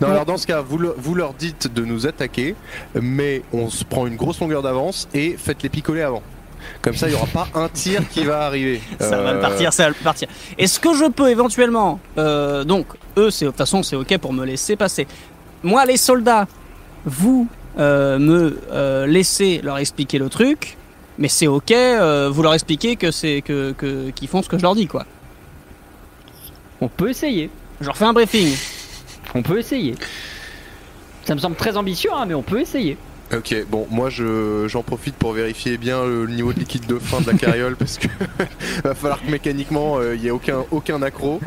Non, 0.01 0.09
alors 0.11 0.25
dans 0.27 0.37
ce 0.37 0.47
cas, 0.47 0.61
vous, 0.61 0.79
le- 0.79 0.95
vous 0.97 1.15
leur 1.15 1.35
dites 1.35 1.73
de 1.73 1.85
nous 1.85 2.07
attaquer, 2.07 2.55
mais 2.95 3.43
on 3.53 3.71
se 3.71 3.85
prend 3.85 4.07
une 4.07 4.17
grosse 4.17 4.41
longueur 4.41 4.63
d'avance 4.63 5.09
et 5.15 5.37
faites-les 5.39 5.69
picoler 5.69 6.03
avant. 6.03 6.23
Comme 6.81 6.95
ça, 6.95 7.09
il 7.09 7.11
n'y 7.11 7.17
aura 7.17 7.27
pas 7.27 7.49
un 7.55 7.69
tir 7.69 8.09
qui 8.09 8.25
va 8.25 8.43
arriver. 8.43 8.81
Ça 9.01 9.21
va 9.21 9.31
Euh, 9.31 9.35
me 9.37 9.41
partir, 9.41 9.73
ça 9.73 9.89
va 9.89 9.95
partir. 10.05 10.29
Est-ce 10.59 10.79
que 10.79 10.95
je 10.95 11.11
peux 11.11 11.29
éventuellement, 11.31 11.99
euh, 12.19 12.63
donc 12.65 12.87
eux, 13.17 13.31
c'est 13.31 13.45
de 13.47 13.51
toute 13.51 13.59
façon 13.59 13.83
c'est 13.83 13.97
ok 13.97 14.17
pour 14.19 14.33
me 14.33 14.45
laisser 14.45 14.77
passer. 14.77 15.07
Moi, 15.65 15.85
les 15.87 15.97
soldats, 15.97 16.47
vous 17.05 17.49
euh, 17.79 18.19
me 18.19 18.61
euh, 18.71 19.07
laissez 19.07 19.61
leur 19.65 19.79
expliquer 19.79 20.19
le 20.19 20.29
truc, 20.29 20.77
mais 21.19 21.29
c'est 21.29 21.47
ok, 21.49 21.73
euh, 21.73 22.29
vous 22.33 22.43
leur 22.43 22.55
expliquez 22.55 22.95
que 22.97 23.11
c'est 23.11 23.43
que 23.43 23.73
que- 23.73 24.11
qu'ils 24.11 24.29
font 24.29 24.43
ce 24.43 24.49
que 24.49 24.57
je 24.59 24.63
leur 24.63 24.75
dis 24.77 24.87
quoi. 24.87 25.05
on 26.81 26.89
peut 26.89 27.11
essayer. 27.11 27.51
Je 27.81 27.87
leur 27.87 27.97
fais 27.97 28.05
un 28.05 28.13
briefing. 28.13 28.55
On 29.35 29.43
peut 29.43 29.59
essayer. 29.59 29.95
Ça 31.25 31.35
me 31.35 31.41
semble 31.41 31.57
très 31.57 31.77
ambitieux, 31.77 32.11
hein, 32.13 32.25
mais 32.27 32.35
on 32.35 32.43
peut 32.43 32.61
essayer. 32.61 32.97
Ok, 33.35 33.55
bon, 33.71 33.87
moi 33.91 34.11
je, 34.11 34.67
j'en 34.69 34.83
profite 34.83 35.15
pour 35.15 35.33
vérifier 35.33 35.79
bien 35.79 36.05
le, 36.05 36.27
niveau 36.27 36.53
de 36.53 36.59
liquide 36.59 36.87
de 36.87 36.99
frein 36.99 37.23
de 37.23 37.27
la 37.31 37.39
carriole 37.39 37.77
parce 37.77 37.97
que 37.97 38.09
va 38.85 38.95
falloir 38.95 39.23
que 39.23 39.31
mécaniquement 39.31 39.99
euh, 39.99 40.15
il 40.15 40.21
n'y 40.21 40.27
ait 40.27 40.31
aucun, 40.31 40.65
aucun 40.71 41.01
accro. 41.01 41.41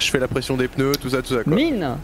Je 0.00 0.10
fais 0.10 0.18
la 0.18 0.26
pression 0.26 0.56
des 0.56 0.66
pneus, 0.66 0.92
tout 1.00 1.10
ça, 1.10 1.22
tout 1.22 1.34
ça 1.34 1.44
quoi. 1.44 1.54
Mine 1.54 1.96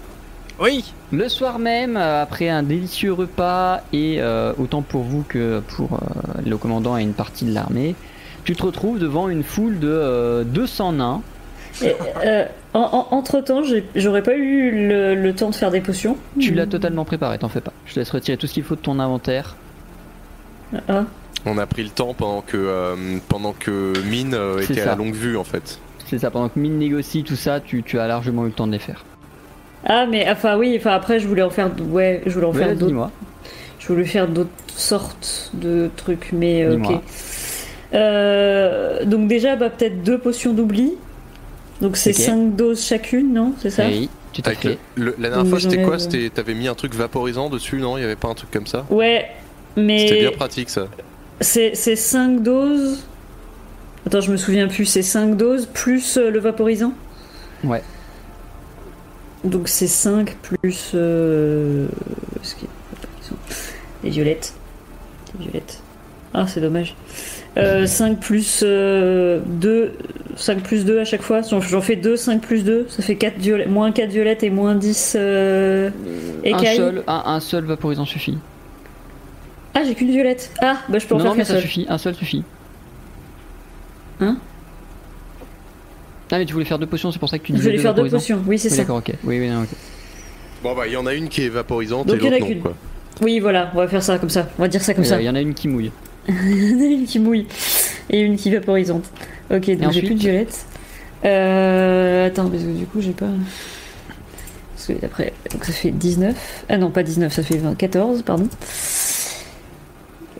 Oui. 0.61 0.85
Le 1.11 1.29
soir 1.29 1.59
même, 1.59 1.97
euh, 1.97 2.23
après 2.23 2.49
un 2.49 2.63
délicieux 2.63 3.13
repas, 3.13 3.81
et 3.93 4.21
euh, 4.21 4.53
autant 4.57 4.83
pour 4.83 5.03
vous 5.03 5.25
que 5.29 5.61
pour 5.77 5.95
euh, 5.95 6.41
le 6.47 6.57
commandant 6.57 6.97
et 6.97 7.03
une 7.03 7.15
partie 7.15 7.45
de 7.45 7.53
l'armée, 7.53 7.97
tu 8.45 8.55
te 8.55 8.63
retrouves 8.63 8.99
devant 8.99 9.29
une 9.29 9.43
foule 9.43 9.79
de 9.79 9.89
euh, 9.89 10.45
200 10.45 10.93
nains. 10.93 11.23
Euh, 12.75 12.79
entre 12.79 13.41
temps, 13.41 13.63
j'aurais 13.97 14.23
pas 14.23 14.37
eu 14.37 14.89
le, 14.89 15.15
le 15.17 15.35
temps 15.35 15.51
de 15.51 15.55
faire 15.55 15.71
des 15.73 15.81
potions. 15.81 16.17
Tu 16.39 16.55
l'as 16.55 16.67
totalement 16.67 17.05
préparé, 17.05 17.37
t'en 17.39 17.49
fais 17.49 17.61
pas. 17.61 17.73
Je 17.87 17.95
te 17.95 17.99
laisse 18.01 18.11
retirer 18.11 18.37
tout 18.37 18.47
ce 18.47 18.55
qu'il 18.55 18.63
faut 18.63 18.77
de 18.77 18.81
ton 18.81 18.99
inventaire. 19.01 19.57
Ah, 20.89 21.05
On 21.47 21.59
a 21.59 21.67
pris 21.67 21.83
le 21.83 21.89
temps 21.89 22.15
pendant 22.15 22.43
que, 22.43 22.57
euh, 22.57 22.95
pendant 23.29 23.53
que 23.53 23.93
Mine 24.09 24.35
euh, 24.35 24.59
C'est 24.61 24.75
était 24.75 24.83
à 24.83 24.91
ça. 24.91 24.95
longue 24.95 25.15
vue 25.15 25.37
en 25.37 25.43
fait. 25.43 25.81
C'est 26.07 26.19
ça, 26.19 26.31
pendant 26.31 26.49
que 26.49 26.59
Mine 26.61 26.79
négocie 26.79 27.25
tout 27.25 27.35
ça, 27.37 27.59
tu, 27.61 27.83
tu 27.83 27.99
as 27.99 28.07
largement 28.07 28.45
eu 28.45 28.49
le 28.49 28.53
temps 28.53 28.69
de 28.69 28.73
les 28.73 28.79
faire. 28.79 29.05
Ah, 29.85 30.07
mais 30.09 30.29
enfin 30.31 30.57
oui, 30.57 30.77
enfin 30.79 30.93
après 30.93 31.19
je 31.19 31.27
voulais 31.27 31.43
en 31.43 31.51
faire, 31.51 31.71
ouais, 31.89 32.23
je 32.27 32.31
voulais 32.31 32.47
en 32.47 32.53
Ouais, 32.53 32.59
faire 32.59 32.75
d'autres. 32.75 32.87
dis-moi. 32.87 33.11
Je 33.81 33.89
voulais 33.89 34.05
faire 34.05 34.29
d'autres 34.29 34.51
sortes 34.77 35.51
de 35.55 35.91
trucs, 35.97 36.31
mais 36.33 36.63
euh, 36.65 36.75
ok. 36.77 36.83
Dis-moi. 36.83 37.03
Euh, 37.95 39.05
donc 39.05 39.27
déjà, 39.27 39.57
bah, 39.57 39.71
peut-être 39.71 40.03
deux 40.05 40.19
potions 40.19 40.53
d'oubli. 40.53 40.93
Donc 41.81 41.97
c'est 41.97 42.11
Ok. 42.11 42.17
5 42.25 42.57
doses 42.57 42.85
chacune, 42.85 43.33
non 43.33 43.55
C'est 43.61 43.71
ça 43.71 43.87
Oui, 43.87 44.09
tout 44.33 44.43
à 44.45 44.53
fait. 44.53 44.79
le- 44.97 45.15
la 45.19 45.31
dernière 45.31 45.49
fois 45.49 45.61
c'était 45.61 45.83
quoi 45.83 45.97
t'avais 46.35 46.55
mis 46.55 46.69
un 46.69 46.75
truc 46.75 46.95
vaporisant 46.95 47.49
dessus 47.49 47.79
non? 47.79 47.97
Il 47.97 48.03
y 48.03 48.05
avait 48.05 48.17
pas 48.17 48.29
un 48.29 48.35
truc 48.35 48.51
comme 48.51 48.67
ça? 48.67 48.85
Ouais, 48.91 49.27
C'était 49.77 50.21
bien 50.21 50.31
mais 50.31 50.37
pratique 50.37 50.69
ça. 50.71 50.87
c'est 51.41 51.75
5 51.97 52.43
doses. 52.43 53.05
Attends, 54.07 54.21
je 54.23 54.33
me 54.33 54.37
souviens 54.37 54.67
plus, 54.69 54.85
c'est 54.87 55.03
5 55.03 55.37
doses 55.37 55.67
plus 55.67 56.17
euh, 56.17 56.31
le 56.31 56.39
vaporisant? 56.39 56.93
Ouais. 57.65 57.83
Donc 59.45 59.69
c'est 59.69 59.87
5 59.87 60.37
plus. 60.43 60.91
Euh... 60.95 61.87
ce 62.43 62.55
qui 62.57 62.65
est- 62.67 62.69
Les 64.05 64.11
violettes. 64.11 64.55
Les 65.39 65.45
violettes. 65.47 65.81
Ah, 66.35 66.47
c'est 66.47 66.61
dommage. 66.61 66.95
Euh, 67.57 67.87
5 67.87 68.21
plus 68.21 68.61
euh, 68.63 69.41
2. 69.47 69.93
5 70.37 70.63
plus 70.63 70.85
2 70.85 71.01
à 71.01 71.05
chaque 71.05 71.23
fois. 71.23 71.41
J'en 71.43 71.81
fais 71.81 71.97
2, 71.97 72.17
5 72.17 72.41
plus 72.41 72.65
2. 72.65 72.87
Ça 72.89 73.03
fait 73.03 73.17
4 73.17 73.39
violettes, 73.39 73.69
moins 73.69 73.93
4 73.93 74.11
violettes 74.11 74.43
et 74.43 74.51
moins 74.51 74.75
10 74.75 75.15
euh, 75.19 75.91
Un 76.45 76.49
écailles. 76.49 76.77
seul, 76.77 77.03
un, 77.07 77.23
un 77.27 77.41
seul 77.41 77.65
vaporisant 77.65 78.05
suffit. 78.07 78.39
Ah, 79.75 79.83
j'ai 79.85 79.95
qu'une 79.95 80.11
violette. 80.11 80.51
Ah, 80.61 80.79
bah 80.89 80.99
je 80.99 81.07
peux 81.07 81.15
en 81.15 81.19
Non, 81.19 81.25
faire 81.25 81.31
non, 81.33 81.37
mais 81.37 81.43
qu'un 81.43 81.47
ça 81.49 81.53
seul. 81.55 81.63
suffit, 81.63 81.87
un 81.89 81.99
seul 81.99 82.15
suffit. 82.15 82.43
Hein? 84.21 84.37
Ah, 86.33 86.39
mais 86.39 86.47
tu 86.47 86.53
voulais 86.53 86.65
faire 86.65 86.79
deux 86.79 86.87
potions, 86.87 87.11
c'est 87.11 87.19
pour 87.19 87.29
ça 87.29 87.39
que 87.39 87.45
tu 87.47 87.53
Je 87.53 87.57
disais 87.59 87.71
vais 87.71 87.77
deux 87.77 87.83
faire 87.83 87.95
deux 87.95 88.09
potions. 88.09 88.41
Oui, 88.47 88.59
c'est 88.59 88.69
Oui, 88.69 88.75
ça. 88.77 88.83
d'accord, 88.83 88.99
ok. 88.99 89.13
Oui, 89.25 89.41
oui, 89.41 89.49
non, 89.49 89.63
ok. 89.63 89.69
Bon 90.63 90.75
bah 90.77 90.87
il 90.87 90.93
y 90.93 90.97
en 90.97 91.07
a 91.07 91.15
une 91.15 91.29
qui 91.29 91.43
est 91.45 91.49
vaporisante 91.49 92.07
Donc, 92.07 92.23
et 92.23 92.29
l'autre 92.31 92.55
non 92.55 92.61
quoi. 92.61 92.75
Oui, 93.23 93.41
voilà, 93.41 93.71
on 93.75 93.79
va 93.79 93.89
faire 93.89 94.03
ça 94.03 94.19
comme 94.19 94.29
ça. 94.29 94.47
On 94.59 94.63
va 94.63 94.69
dire 94.69 94.83
ça 94.83 94.93
comme 94.95 95.05
Euh, 95.05 95.07
ça. 95.07 95.21
Il 95.21 95.25
y 95.25 95.31
en 95.31 95.35
a 95.35 95.41
une 95.41 95.55
qui 95.55 95.69
mouille. 95.69 95.91
Il 96.29 96.35
y 96.35 96.75
en 96.75 96.81
a 96.81 96.85
une 96.93 97.05
qui 97.07 97.19
mouille 97.19 97.47
et 98.11 98.21
une 98.21 98.37
qui 98.37 98.51
vaporisante. 98.51 99.05
Ok, 99.51 99.71
donc 99.77 99.93
j'ai 99.93 100.03
plus 100.03 100.15
de 100.15 100.21
violette. 100.21 100.65
Euh, 101.25 102.27
attends, 102.27 102.49
parce 102.49 102.63
que 102.63 102.69
du 102.69 102.87
coup 102.87 103.01
j'ai 103.01 103.13
pas. 103.13 103.27
Parce 104.75 104.87
que 104.87 105.05
après, 105.05 105.33
donc 105.51 105.65
ça 105.65 105.73
fait 105.73 105.91
19. 105.91 106.65
Ah 106.69 106.79
non, 106.79 106.91
pas 106.91 107.03
19, 107.03 107.33
ça 107.33 107.43
fait 107.43 107.59
20, 107.59 107.75
14, 107.75 108.23
pardon. 108.23 108.49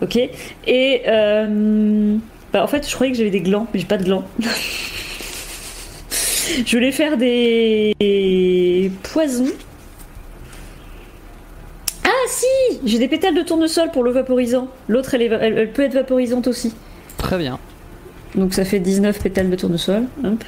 Ok. 0.01 0.17
Et 0.65 1.01
euh, 1.07 2.15
bah, 2.53 2.63
en 2.63 2.67
fait, 2.67 2.87
je 2.87 2.93
croyais 2.95 3.11
que 3.11 3.17
j'avais 3.17 3.29
des 3.29 3.41
glands, 3.41 3.67
mais 3.73 3.79
j'ai 3.79 3.85
pas 3.85 3.97
de 3.97 4.05
glands. 4.05 4.23
je 6.09 6.75
voulais 6.75 6.91
faire 6.91 7.17
des 7.17 8.91
poisons. 9.03 9.51
Ah 12.03 12.09
si 12.27 12.45
J'ai 12.85 12.97
des 12.97 13.07
pétales 13.07 13.35
de 13.35 13.41
tournesol 13.41 13.91
pour 13.91 14.03
le 14.03 14.11
vaporisant. 14.11 14.69
L'autre, 14.87 15.13
est 15.13 15.25
elle 15.25 15.71
peut 15.71 15.83
être 15.83 15.93
vaporisante 15.93 16.47
aussi. 16.47 16.73
Très 17.17 17.37
bien. 17.37 17.59
Donc 18.35 18.53
ça 18.53 18.63
fait 18.65 18.79
19 18.79 19.19
pétales 19.21 19.49
de 19.49 19.55
tournesol. 19.55 20.03
Hop. 20.23 20.43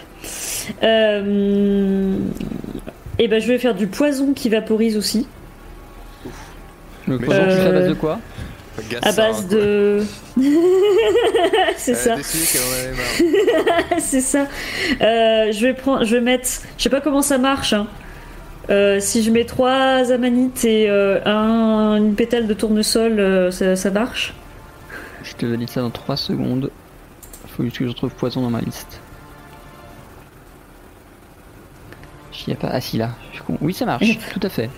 Euh, 0.84 2.16
Et 3.20 3.28
ben 3.28 3.42
je 3.42 3.48
vais 3.48 3.58
faire 3.60 3.76
du 3.76 3.88
poison 3.88 4.34
qui 4.34 4.50
vaporise 4.50 4.96
aussi. 4.98 5.28
Le 7.08 7.18
poison, 7.20 7.42
tu 7.44 7.50
fais 7.56 7.60
à 7.68 7.72
base 7.72 7.84
Euh, 7.84 7.90
de 7.90 7.94
quoi 7.94 8.20
Gaz 8.90 9.00
À 9.04 9.12
base 9.12 9.48
quoi. 9.48 9.58
de. 9.58 10.04
c'est 11.78 11.94
ça. 11.96 12.16
c'est 14.00 14.22
ça. 14.22 14.48
Euh, 15.02 15.52
je 15.52 15.60
vais 15.68 15.74
prendre, 15.74 16.06
je 16.06 16.16
vais 16.16 16.22
mettre, 16.22 16.48
je 16.78 16.84
sais 16.84 16.90
pas 16.90 17.02
comment 17.02 17.22
ça 17.22 17.38
marche. 17.38 17.74
hein. 17.74 17.88
Euh, 18.70 19.00
si 19.02 19.22
je 19.24 19.30
mets 19.30 19.44
trois 19.44 20.12
amanites 20.14 20.64
et 20.64 20.90
euh, 20.90 21.20
un, 21.26 21.98
une 21.98 22.16
pétale 22.16 22.48
de 22.48 22.54
tournesol, 22.54 23.20
euh, 23.20 23.52
ça, 23.52 23.76
ça 23.76 23.92
marche? 23.92 24.34
Je 25.24 25.34
te 25.34 25.46
valide 25.46 25.70
ça 25.70 25.82
dans 25.82 25.90
3 25.90 26.16
secondes. 26.18 26.70
Faut 27.56 27.64
juste 27.64 27.78
que 27.78 27.86
je 27.86 27.90
retrouve 27.90 28.12
poison 28.12 28.42
dans 28.42 28.50
ma 28.50 28.62
liste. 28.62 29.00
J'y 32.32 32.52
ai 32.52 32.56
pas. 32.56 32.70
Ah 32.72 32.82
si 32.82 32.98
là. 32.98 33.12
je 33.32 33.36
suis 33.38 33.44
con. 33.46 33.58
Oui, 33.62 33.74
ça 33.74 33.86
marche. 33.86 34.18
Tout 34.34 34.40
à 34.44 34.50
fait. 34.50 34.70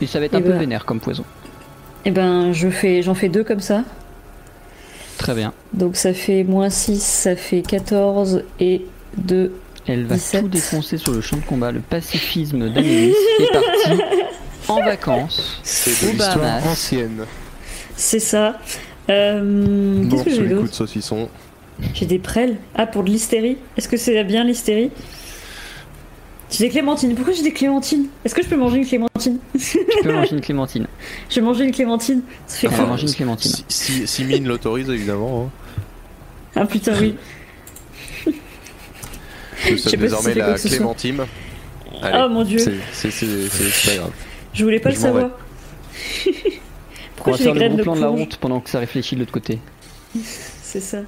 Et 0.00 0.06
ça 0.06 0.18
va 0.18 0.26
être 0.26 0.34
Et 0.34 0.36
un 0.38 0.40
peu 0.40 0.46
voilà. 0.46 0.60
vénère 0.60 0.84
comme 0.84 1.00
poison. 1.00 1.24
Et 2.04 2.10
ben 2.10 2.52
je 2.52 2.68
fais, 2.70 3.02
j'en 3.02 3.14
fais 3.14 3.28
deux 3.28 3.44
comme 3.44 3.60
ça. 3.60 3.82
Très 5.18 5.34
bien. 5.34 5.52
Donc 5.72 5.96
ça 5.96 6.12
fait 6.14 6.44
moins 6.44 6.70
6, 6.70 7.02
ça 7.02 7.36
fait 7.36 7.62
14 7.62 8.44
et 8.60 8.82
2. 9.16 9.52
Elle 9.86 10.04
va 10.06 10.14
17. 10.16 10.42
tout 10.42 10.48
défoncer 10.48 10.98
sur 10.98 11.12
le 11.12 11.20
champ 11.20 11.36
de 11.36 11.42
combat. 11.42 11.72
Le 11.72 11.80
pacifisme 11.80 12.68
d'Amélis 12.72 13.14
est 13.40 13.52
parti 13.52 14.02
en 14.68 14.76
vacances. 14.82 15.60
C'est 15.62 16.06
de 16.06 16.12
l'histoire 16.12 16.66
ancienne. 16.66 17.24
C'est 17.96 18.20
ça. 18.20 18.58
Euh, 19.08 20.02
Bon, 20.04 20.10
Qu'est-ce 20.16 20.24
que 20.24 20.30
j'ai 20.30 20.42
les 20.42 20.48
coups 20.48 20.54
d'autre 20.60 20.70
de 20.70 20.74
saucisson. 20.74 21.28
J'ai 21.94 22.06
des 22.06 22.18
prêles. 22.18 22.56
Ah, 22.74 22.86
pour 22.86 23.02
de 23.04 23.10
l'hystérie. 23.10 23.58
Est-ce 23.76 23.88
que 23.88 23.96
c'est 23.96 24.22
bien 24.24 24.44
l'hystérie? 24.44 24.90
J'ai 26.50 26.64
des 26.66 26.70
clémentines. 26.70 27.14
Pourquoi 27.14 27.34
j'ai 27.34 27.42
des 27.42 27.52
clémentines? 27.52 28.06
Est-ce 28.24 28.34
que 28.34 28.42
je 28.42 28.48
peux 28.48 28.56
manger 28.56 28.78
une 28.78 28.86
clémentine? 28.86 29.38
Tu 29.58 29.78
peux 30.02 30.12
manger 30.12 30.32
une 30.36 30.40
clémentine. 30.40 30.86
Je 31.28 31.34
vais 31.36 31.40
manger 31.42 31.64
une 31.64 31.72
clémentine. 31.72 32.22
Ça 32.46 32.56
fait 32.58 32.66
On 32.68 32.70
va 32.70 32.76
quoi? 32.76 32.86
manger 32.86 33.08
une 33.08 33.14
clémentine. 33.14 33.50
Si, 33.50 33.64
si, 33.68 34.06
si 34.06 34.24
Mine 34.24 34.46
l'autorise 34.46 34.88
évidemment. 34.88 35.50
Ah 36.54 36.64
putain, 36.64 36.94
oui. 37.00 37.16
Hein. 38.26 38.30
Nous 38.30 38.32
Je 39.64 39.76
sais 39.76 39.76
sommes 39.76 39.82
pas 39.82 39.90
si 39.90 39.96
désormais 39.96 40.34
quoi 40.34 40.46
la. 40.46 40.58
Clémentine. 40.58 41.20
Allez, 42.02 42.22
Oh 42.24 42.28
mon 42.32 42.44
dieu. 42.44 42.58
c'est- 42.58 42.72
c'est 42.92 43.10
c'est- 43.10 43.48
c'est 43.48 43.90
pas 43.90 43.96
grave. 43.96 44.12
Je 44.54 44.64
voulais 44.64 44.78
pas 44.80 44.90
Je 44.90 44.94
le 44.96 45.00
savoir. 45.00 45.30
On 46.26 46.30
Pourquoi 47.16 47.32
va 47.32 47.38
j'ai 47.38 47.44
faire 47.44 47.54
des 47.54 47.58
le 47.60 47.64
graines 47.66 47.70
gros 47.72 47.78
de 47.78 47.82
plan 47.82 47.96
de 47.96 48.00
la 48.00 48.10
honte 48.12 48.36
pendant 48.36 48.60
que 48.60 48.70
ça 48.70 48.78
réfléchit 48.78 49.16
de 49.16 49.20
l'autre 49.20 49.32
côté. 49.32 49.58
C'est 50.62 50.80
ça. 50.80 50.98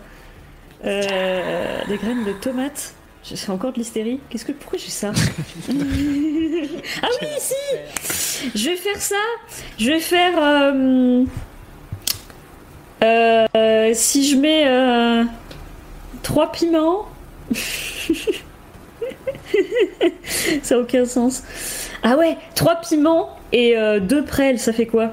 Euh, 0.84 1.80
des 1.88 1.96
graines 1.96 2.24
de 2.24 2.32
tomates. 2.32 2.94
C'est 3.22 3.50
encore 3.50 3.72
de 3.72 3.78
l'hystérie. 3.78 4.20
Qu'est-ce 4.30 4.44
que 4.44 4.52
pourquoi 4.52 4.78
j'ai 4.78 4.90
ça 4.90 5.12
Ah 7.02 7.08
oui, 7.20 7.28
si 7.38 7.54
Je 8.54 8.70
vais 8.70 8.76
faire 8.76 9.00
ça. 9.00 9.16
Je 9.78 9.90
vais 9.90 10.00
faire. 10.00 10.32
euh, 10.38 11.24
euh, 13.04 13.90
si 13.92 14.28
je 14.28 14.36
mets 14.36 15.26
trois 16.22 16.52
piments. 16.52 17.08
ça 20.62 20.76
a 20.76 20.78
aucun 20.78 21.04
sens. 21.04 21.42
Ah 22.02 22.16
ouais, 22.16 22.38
trois 22.54 22.76
piments 22.76 23.36
et 23.52 23.74
deux 24.00 24.24
prêles, 24.24 24.58
ça 24.60 24.72
fait 24.72 24.86
quoi? 24.86 25.10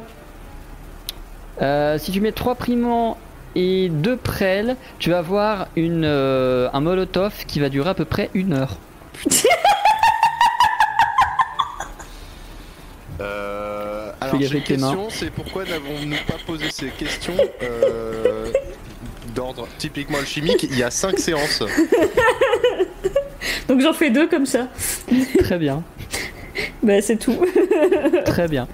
Si 1.97 2.11
tu 2.11 2.21
mets 2.21 2.31
3 2.31 2.55
primants 2.55 3.17
et 3.55 3.89
2 3.89 4.17
prêles, 4.17 4.75
tu 4.99 5.09
vas 5.11 5.19
avoir 5.19 5.67
une, 5.75 6.03
euh, 6.05 6.69
un 6.73 6.79
molotov 6.81 7.45
qui 7.47 7.59
va 7.59 7.69
durer 7.69 7.89
à 7.89 7.93
peu 7.93 8.05
près 8.05 8.29
une 8.33 8.53
heure. 8.53 8.77
Euh, 13.21 14.11
alors, 14.19 14.41
j'ai 14.41 14.57
une 14.57 14.63
question, 14.63 15.07
c'est 15.09 15.29
pourquoi 15.29 15.63
n'avons-nous 15.63 16.17
pas 16.27 16.35
posé 16.45 16.65
ces 16.69 16.87
questions 16.89 17.37
euh, 17.63 18.51
d'ordre? 19.33 19.67
Typiquement 19.77 20.17
alchimique 20.17 20.63
Il 20.63 20.77
y 20.77 20.83
a 20.83 20.91
5 20.91 21.17
séances. 21.17 21.63
Donc 23.69 23.79
j'en 23.81 23.93
fais 23.93 24.09
deux 24.09 24.27
comme 24.27 24.45
ça. 24.45 24.67
Très 25.39 25.57
bien, 25.57 25.81
Bah 26.83 27.01
c'est 27.01 27.17
tout. 27.17 27.37
très 28.25 28.47
bien. 28.49 28.67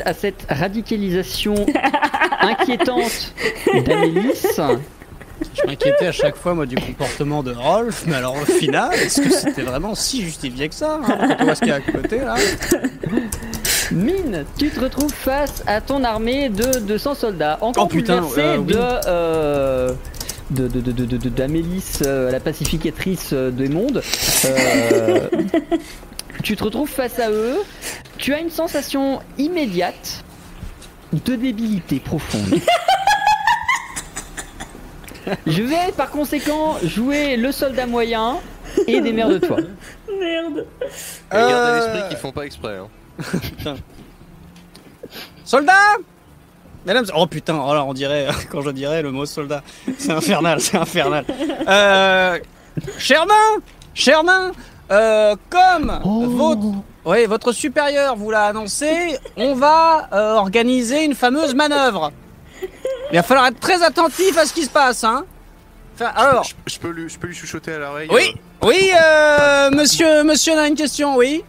Suite 0.00 0.06
à 0.06 0.14
cette 0.14 0.46
radicalisation 0.48 1.54
inquiétante 2.40 3.34
d'Amélis, 3.84 4.42
Je 4.56 5.66
m'inquiétais 5.66 6.06
à 6.06 6.12
chaque 6.12 6.36
fois, 6.36 6.54
moi, 6.54 6.64
du 6.66 6.76
comportement 6.76 7.42
de 7.42 7.52
Rolf, 7.52 8.04
mais 8.06 8.14
alors 8.14 8.36
au 8.36 8.44
final, 8.46 8.92
est-ce 8.94 9.20
que 9.20 9.30
c'était 9.30 9.62
vraiment 9.62 9.94
si 9.94 10.22
justifié 10.22 10.68
que 10.68 10.74
ça 10.74 11.00
hein, 11.02 11.18
Quand 11.18 11.36
on 11.40 11.44
voit 11.44 11.54
ce 11.54 11.60
qu'il 11.60 11.68
y 11.68 11.72
a 11.72 11.76
à 11.76 11.80
côté, 11.80 12.18
là? 12.18 12.34
Mine, 13.92 14.44
tu 14.56 14.70
te 14.70 14.80
retrouves 14.80 15.12
face 15.12 15.62
à 15.66 15.80
ton 15.80 16.02
armée 16.04 16.48
de 16.48 16.78
200 16.80 17.14
soldats, 17.14 17.58
encore 17.60 17.84
Oh, 17.84 17.88
putain, 17.88 18.22
euh, 18.38 18.56
oui. 18.58 18.64
de, 18.72 18.78
euh, 19.06 19.92
de, 20.50 20.68
de, 20.68 20.80
de, 20.80 20.92
de, 20.92 21.04
de- 21.04 21.16
de- 21.16 21.28
d'Amélis, 21.28 21.98
euh, 22.06 22.30
la 22.30 22.40
pacificatrice 22.40 23.30
euh, 23.32 23.50
des 23.50 23.68
mondes. 23.68 24.02
Tu 26.42 26.56
te 26.56 26.64
retrouves 26.64 26.88
face 26.90 27.18
à 27.18 27.30
eux, 27.30 27.58
tu 28.18 28.32
as 28.34 28.38
une 28.40 28.50
sensation 28.50 29.20
immédiate 29.38 30.24
de 31.12 31.36
débilité 31.36 32.00
profonde. 32.00 32.60
Je 35.46 35.62
vais 35.62 35.92
par 35.96 36.10
conséquent 36.10 36.76
jouer 36.82 37.36
le 37.36 37.52
soldat 37.52 37.86
moyen 37.86 38.38
et 38.86 39.00
des 39.00 39.12
mères 39.12 39.28
de 39.28 39.38
toi. 39.38 39.58
Merde. 40.18 40.66
Et 41.32 41.34
Garde 41.36 41.52
à 41.52 41.66
Euh, 41.68 41.74
l'esprit 41.92 42.08
qu'ils 42.08 42.18
font 42.18 42.32
pas 42.32 42.46
exprès. 42.46 42.78
hein. 42.78 43.76
Soldat 45.44 45.72
Mesdames, 46.86 47.04
oh 47.14 47.26
putain, 47.26 47.60
oh 47.62 47.74
là, 47.74 47.84
on 47.84 47.92
dirait, 47.92 48.26
quand 48.50 48.62
je 48.62 48.70
dirais 48.70 49.02
le 49.02 49.10
mot 49.10 49.26
soldat, 49.26 49.62
c'est 49.98 50.12
infernal, 50.12 50.60
c'est 50.62 50.78
infernal. 50.78 51.26
Euh, 51.68 52.38
nain, 54.24 54.52
euh, 54.90 55.36
comme 55.48 56.00
votre, 56.04 56.66
oui, 57.04 57.26
votre 57.26 57.52
supérieur 57.52 58.16
vous 58.16 58.30
l'a 58.30 58.44
annoncé, 58.46 59.16
on 59.36 59.54
va 59.54 60.08
euh, 60.12 60.34
organiser 60.34 61.04
une 61.04 61.14
fameuse 61.14 61.54
manœuvre. 61.54 62.12
Il 63.12 63.16
va 63.16 63.22
falloir 63.22 63.46
être 63.46 63.60
très 63.60 63.82
attentif 63.82 64.36
à 64.38 64.46
ce 64.46 64.52
qui 64.52 64.64
se 64.64 64.70
passe, 64.70 65.04
hein. 65.04 65.24
Enfin, 65.94 66.12
alors, 66.16 66.44
Je, 66.44 66.54
je 66.74 66.78
peux 66.78 66.90
lui, 66.90 67.08
je 67.08 67.18
peux 67.18 67.26
lui 67.26 67.34
chuchoter 67.34 67.74
à 67.74 67.78
l'oreille 67.78 68.08
oui, 68.12 68.34
oui, 68.62 68.90
euh, 69.00 69.70
monsieur, 69.70 70.24
monsieur 70.24 70.58
a 70.58 70.66
une 70.66 70.74
question, 70.74 71.16
oui. 71.16 71.44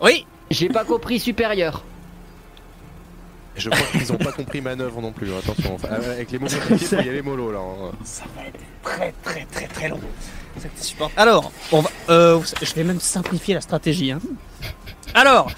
Oui, 0.00 0.26
J'ai 0.50 0.68
pas 0.68 0.84
compris 0.84 1.18
supérieur. 1.20 1.76
euh, 1.76 3.60
Je 3.60 3.70
crois 3.70 3.86
qu'ils 3.92 4.12
ont 4.12 4.18
pas 4.18 4.32
compris 4.32 4.60
manœuvre 4.60 5.00
non 5.00 5.12
plus. 5.12 5.32
Attention, 5.34 5.74
enfin, 5.76 5.88
avec 5.94 6.30
les 6.32 6.38
mots 6.38 6.48
compliqués, 6.48 6.84
faut 6.84 6.96
y 6.96 7.08
aller 7.08 7.22
mollo 7.22 7.52
là. 7.52 7.58
hein. 7.60 7.92
Ça 8.04 8.24
va 8.36 8.42
être 8.46 8.60
très 8.82 9.14
très 9.22 9.46
très 9.46 9.66
très 9.68 9.88
long. 9.88 10.00
Ça. 10.58 10.68
Alors, 11.16 11.50
on 11.72 11.80
va, 11.80 11.90
euh, 12.08 12.40
je 12.62 12.74
vais 12.74 12.84
même 12.84 13.00
simplifier 13.00 13.54
la 13.54 13.60
stratégie. 13.60 14.12
hein. 14.12 14.20
Alors, 15.14 15.48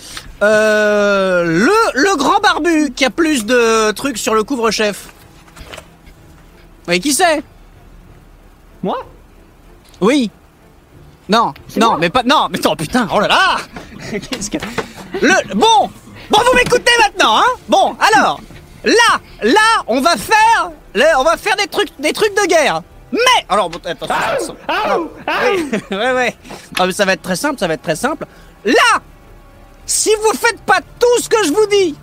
euh, 0.43 1.45
le, 1.45 1.73
le 1.95 2.17
grand 2.17 2.41
barbu 2.41 2.93
qui 2.95 3.05
a 3.05 3.11
plus 3.11 3.45
de 3.47 3.91
trucs 3.93 4.19
sur 4.19 4.35
le 4.35 4.43
couvre-chef. 4.45 5.09
Oui, 6.89 7.01
qui 7.01 7.13
c'est? 7.13 7.43
Moi? 8.83 8.99
Oui. 10.01 10.31
Non, 11.29 11.53
non, 11.77 11.89
moi? 11.91 11.99
mais 12.01 12.11
pas. 12.11 12.23
Non, 12.23 12.49
mais 12.51 12.59
attends, 12.59 12.77
putain, 12.77 13.09
oh 13.13 13.19
là 13.21 13.29
là 13.29 13.57
Qu'est-ce 14.11 14.51
que. 14.51 14.59
Le. 15.21 15.55
Bon 15.55 15.91
Bon, 16.31 16.39
vous 16.45 16.57
m'écoutez 16.57 16.91
maintenant, 17.01 17.39
hein? 17.39 17.47
Bon, 17.69 17.97
alors, 18.01 18.41
là, 18.85 19.21
là, 19.43 19.83
on 19.87 20.01
va 20.01 20.17
faire. 20.17 20.71
là, 20.95 21.15
on 21.21 21.25
va 21.25 21.37
faire 21.37 21.57
des 21.57 21.67
trucs, 21.69 21.89
des 22.01 22.13
trucs 22.13 22.35
de 22.35 22.47
guerre. 22.49 22.83
Mais 23.13 23.19
Alors, 23.49 23.71
bon, 23.71 23.79
attention, 23.85 24.15
attention. 24.15 24.57
Alors, 24.67 25.09
oui, 25.45 25.71
ouais, 25.91 26.13
ouais. 26.13 26.37
Ah, 26.79 26.87
mais 26.87 26.93
ça 26.93 27.05
va 27.05 27.13
être 27.13 27.23
très 27.23 27.37
simple, 27.37 27.59
ça 27.59 27.67
va 27.69 27.75
être 27.75 27.83
très 27.83 27.97
simple. 27.97 28.27
Là 28.65 29.01
Si 29.87 30.11
vous 30.23 30.37
faites 30.37 30.61
pas 30.63 30.81
tout 30.99 31.23
ce 31.23 31.29
que 31.29 31.45
je 31.45 31.53
vous 31.53 31.67
dis, 31.67 31.95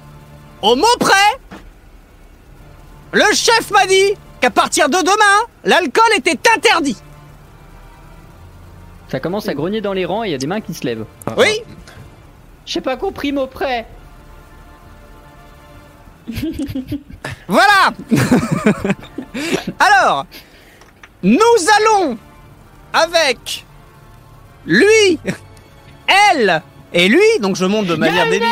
au 0.61 0.75
mot 0.75 0.85
près, 0.99 1.11
le 3.11 3.25
chef 3.33 3.69
m'a 3.71 3.85
dit 3.85 4.13
qu'à 4.39 4.49
partir 4.49 4.87
de 4.89 4.97
demain, 4.97 5.47
l'alcool 5.65 6.09
était 6.17 6.39
interdit. 6.55 6.97
Ça 9.09 9.19
commence 9.19 9.47
à 9.47 9.53
grogner 9.53 9.81
dans 9.81 9.93
les 9.93 10.05
rangs 10.05 10.23
et 10.23 10.29
il 10.29 10.31
y 10.31 10.35
a 10.35 10.39
des 10.39 10.47
mains 10.47 10.61
qui 10.61 10.73
se 10.73 10.85
lèvent. 10.85 11.05
Ah, 11.27 11.33
Oui 11.37 11.61
J'ai 12.65 12.81
pas 12.81 12.95
compris 12.97 13.31
mot 13.31 13.45
près. 13.47 13.85
Voilà 17.47 17.91
Alors, 19.79 20.25
nous 21.23 21.39
allons 21.79 22.17
avec 22.91 23.65
lui, 24.65 25.19
elle 26.35 26.61
et 26.93 27.07
lui. 27.07 27.39
Donc 27.39 27.55
je 27.55 27.65
monte 27.65 27.87
de 27.87 27.95
manière 27.95 28.29
débile. 28.29 28.47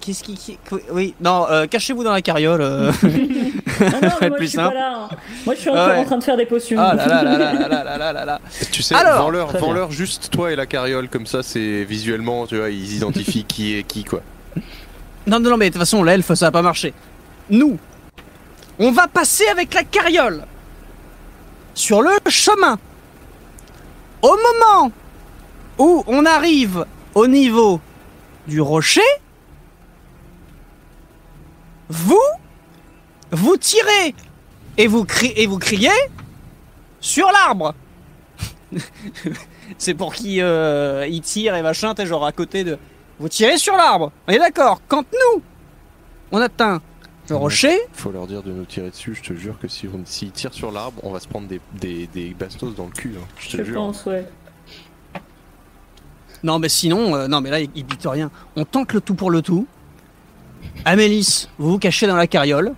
Qu'est-ce 0.00 0.22
qui, 0.22 0.34
qui, 0.34 0.58
Oui, 0.90 1.14
non, 1.18 1.46
euh, 1.48 1.66
cachez-vous 1.66 2.04
dans 2.04 2.12
la 2.12 2.20
carriole. 2.20 2.60
Euh... 2.60 2.92
non, 3.02 3.88
non, 4.02 4.10
moi, 4.28 4.38
je 4.38 4.44
suis 4.44 4.56
pas 4.58 4.74
là, 4.74 5.08
hein. 5.10 5.16
moi 5.46 5.54
je 5.54 5.60
suis 5.60 5.70
encore 5.70 5.88
ouais. 5.88 5.96
en 5.96 6.04
train 6.04 6.18
de 6.18 6.24
faire 6.24 6.36
des 6.36 6.44
potions. 6.44 6.78
Ah 6.78 6.94
là 6.94 7.06
là 7.06 7.22
là 7.22 7.38
là 7.38 7.68
là 7.68 7.98
là 7.98 8.12
là, 8.12 8.24
là. 8.26 8.40
Tu 8.70 8.82
sais, 8.82 8.94
Alors, 8.94 9.30
vends-leur, 9.30 9.90
juste 9.90 10.28
toi 10.30 10.52
et 10.52 10.56
la 10.56 10.66
carriole, 10.66 11.08
comme 11.08 11.26
ça 11.26 11.42
c'est 11.42 11.84
visuellement, 11.84 12.46
tu 12.46 12.58
vois, 12.58 12.68
ils 12.68 12.96
identifient 12.96 13.44
qui 13.44 13.78
est 13.78 13.82
qui 13.82 14.04
quoi. 14.04 14.20
Non, 15.26 15.40
non, 15.40 15.48
non, 15.48 15.56
mais 15.56 15.70
de 15.70 15.72
toute 15.72 15.80
façon, 15.80 16.02
l'elfe 16.02 16.34
ça 16.34 16.48
a 16.48 16.50
pas 16.50 16.60
marché. 16.60 16.92
Nous, 17.48 17.78
on 18.78 18.92
va 18.92 19.08
passer 19.08 19.46
avec 19.46 19.72
la 19.72 19.84
carriole 19.84 20.44
sur 21.74 22.02
le 22.02 22.10
chemin. 22.28 22.78
Au 24.22 24.36
moment 24.36 24.92
où 25.78 26.04
on 26.06 26.24
arrive 26.24 26.86
au 27.14 27.26
niveau 27.26 27.80
du 28.46 28.60
rocher, 28.60 29.00
vous, 31.88 32.20
vous 33.30 33.56
tirez 33.56 34.14
et 34.76 34.86
vous, 34.86 35.04
criez 35.04 35.90
sur 37.00 37.30
l'arbre. 37.30 37.74
C'est 39.78 39.94
pour 39.94 40.14
qui 40.14 40.40
euh, 40.40 41.06
il 41.08 41.20
tire 41.20 41.54
et 41.54 41.62
machin, 41.62 41.94
t'es 41.94 42.06
genre 42.06 42.24
à 42.24 42.32
côté 42.32 42.64
de... 42.64 42.78
Vous 43.20 43.28
tirez 43.28 43.58
sur 43.58 43.76
l'arbre, 43.76 44.10
on 44.26 44.32
est 44.32 44.38
d'accord 44.38 44.80
Quand 44.88 45.04
nous, 45.12 45.42
on 46.32 46.40
atteint 46.40 46.82
le 47.30 47.36
rocher, 47.36 47.78
Faut 47.92 48.10
leur 48.12 48.26
dire 48.26 48.42
de 48.42 48.52
nous 48.52 48.64
tirer 48.64 48.90
dessus, 48.90 49.14
je 49.14 49.22
te 49.22 49.34
jure 49.38 49.58
que 49.58 49.66
si 49.68 49.88
on 49.88 50.00
s'ils 50.04 50.30
tirent 50.32 50.52
sur 50.54 50.70
l'arbre, 50.70 51.00
on 51.04 51.10
va 51.10 51.20
se 51.20 51.28
prendre 51.28 51.48
des, 51.48 51.60
des, 51.80 52.06
des 52.08 52.34
bastos 52.38 52.74
dans 52.74 52.84
le 52.86 52.90
cul, 52.92 53.14
hein, 53.18 53.24
je 53.38 53.50
te 53.50 53.56
Je 53.58 53.62
jure. 53.64 53.74
pense, 53.76 54.04
ouais. 54.06 54.26
Non, 56.42 56.58
mais 56.58 56.68
sinon, 56.68 57.14
euh, 57.16 57.26
non, 57.26 57.40
mais 57.40 57.50
là, 57.50 57.60
il, 57.60 57.70
il 57.74 57.84
rien. 58.08 58.30
On 58.56 58.64
tente 58.66 58.92
le 58.92 59.00
tout 59.00 59.14
pour 59.14 59.30
le 59.30 59.40
tout. 59.40 59.66
Amélis, 60.84 61.48
vous 61.58 61.70
vous 61.72 61.78
cachez 61.78 62.06
dans 62.06 62.16
la 62.16 62.26
carriole. 62.26 62.74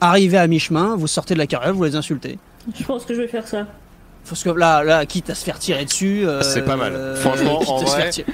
Arrivez 0.00 0.38
à 0.38 0.46
mi-chemin, 0.46 0.94
vous 0.96 1.08
sortez 1.08 1.34
de 1.34 1.38
la 1.40 1.46
carriole, 1.46 1.74
vous 1.74 1.84
les 1.84 1.96
insultez. 1.96 2.38
Je 2.78 2.84
pense 2.84 3.04
que 3.04 3.14
je 3.14 3.20
vais 3.22 3.28
faire 3.28 3.46
ça. 3.48 3.66
Parce 4.28 4.44
que 4.44 4.50
là, 4.50 4.84
là, 4.84 5.04
quitte 5.06 5.30
à 5.30 5.34
se 5.34 5.44
faire 5.44 5.58
tirer 5.58 5.84
dessus. 5.84 6.26
euh, 6.26 6.42
C'est 6.42 6.62
pas 6.64 6.76
mal. 6.76 7.16
Franchement, 7.16 7.58
en 7.58 7.82
à 7.82 7.86
se 7.86 7.96
faire 7.96 8.10
vrai, 8.12 8.24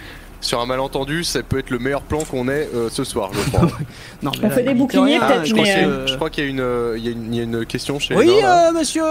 Sur 0.41 0.61
un 0.61 0.67
malentendu, 0.67 1.25
ça 1.25 1.43
peut 1.43 1.59
être 1.59 1.71
le 1.71 1.79
meilleur 1.79 2.03
plan 2.03 2.21
qu'on 2.25 2.49
ait 2.49 2.69
euh, 2.75 2.89
ce 2.91 3.05
soir, 3.05 3.31
je 3.33 3.41
crois. 3.51 3.63
Non, 4.23 4.31
mais 4.39 4.45
On 4.45 4.49
là, 4.49 4.55
fait 4.55 4.63
des 4.63 4.75
boucliers, 4.75 5.19
peut-être, 5.19 5.45
je 5.47 5.55
mais, 5.55 5.85
euh, 5.85 6.07
Je 6.07 6.15
crois 6.17 6.31
qu'il 6.31 6.45
y, 6.45 6.47
a 6.47 6.51
une, 6.51 6.61
euh, 6.61 6.95
il 6.99 7.05
y, 7.05 7.09
a 7.09 7.11
une- 7.13 7.33
il 7.35 7.37
y 7.37 7.41
a 7.41 7.45
une 7.45 7.67
question 7.67 7.99
chez 7.99 8.15
Oui, 8.15 8.31
euh, 8.45 8.73
monsieur 8.73 9.03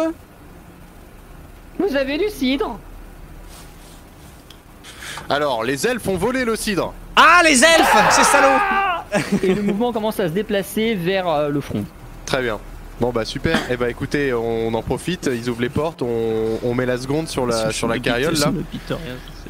Vous 1.80 1.96
avez 1.96 2.18
du 2.18 2.30
cidre 2.30 2.80
Alors, 5.30 5.64
les 5.64 5.88
elfes 5.88 6.08
ont 6.08 6.18
volé 6.18 6.46
le 6.46 6.56
cidre. 6.56 6.94
Ah, 7.16 7.42
les 7.44 7.64
elfes 7.64 7.98
Ces 8.12 8.24
salauds 8.24 9.40
Et 9.44 9.54
le 9.54 9.62
mouvement 9.62 9.92
commence 9.94 10.20
à 10.20 10.28
se 10.28 10.34
déplacer 10.34 10.96
vers 10.96 11.28
euh, 11.28 11.50
le 11.50 11.62
front. 11.62 11.84
Très 12.26 12.42
bien. 12.42 12.60
Bon 13.02 13.10
bah 13.12 13.26
super, 13.26 13.60
et 13.70 13.76
bah 13.76 13.90
écoutez, 13.90 14.32
on 14.34 14.74
en 14.74 14.82
profite, 14.82 15.30
ils 15.30 15.50
ouvrent 15.50 15.62
les 15.62 15.68
portes, 15.68 16.02
on, 16.02 16.60
on 16.64 16.74
met 16.74 16.86
la 16.86 16.98
seconde 16.98 17.28
sur 17.28 17.46
la, 17.46 17.74
sur 17.74 17.90
la 17.90 18.00
carriole 18.00 18.36
là. 18.36 18.54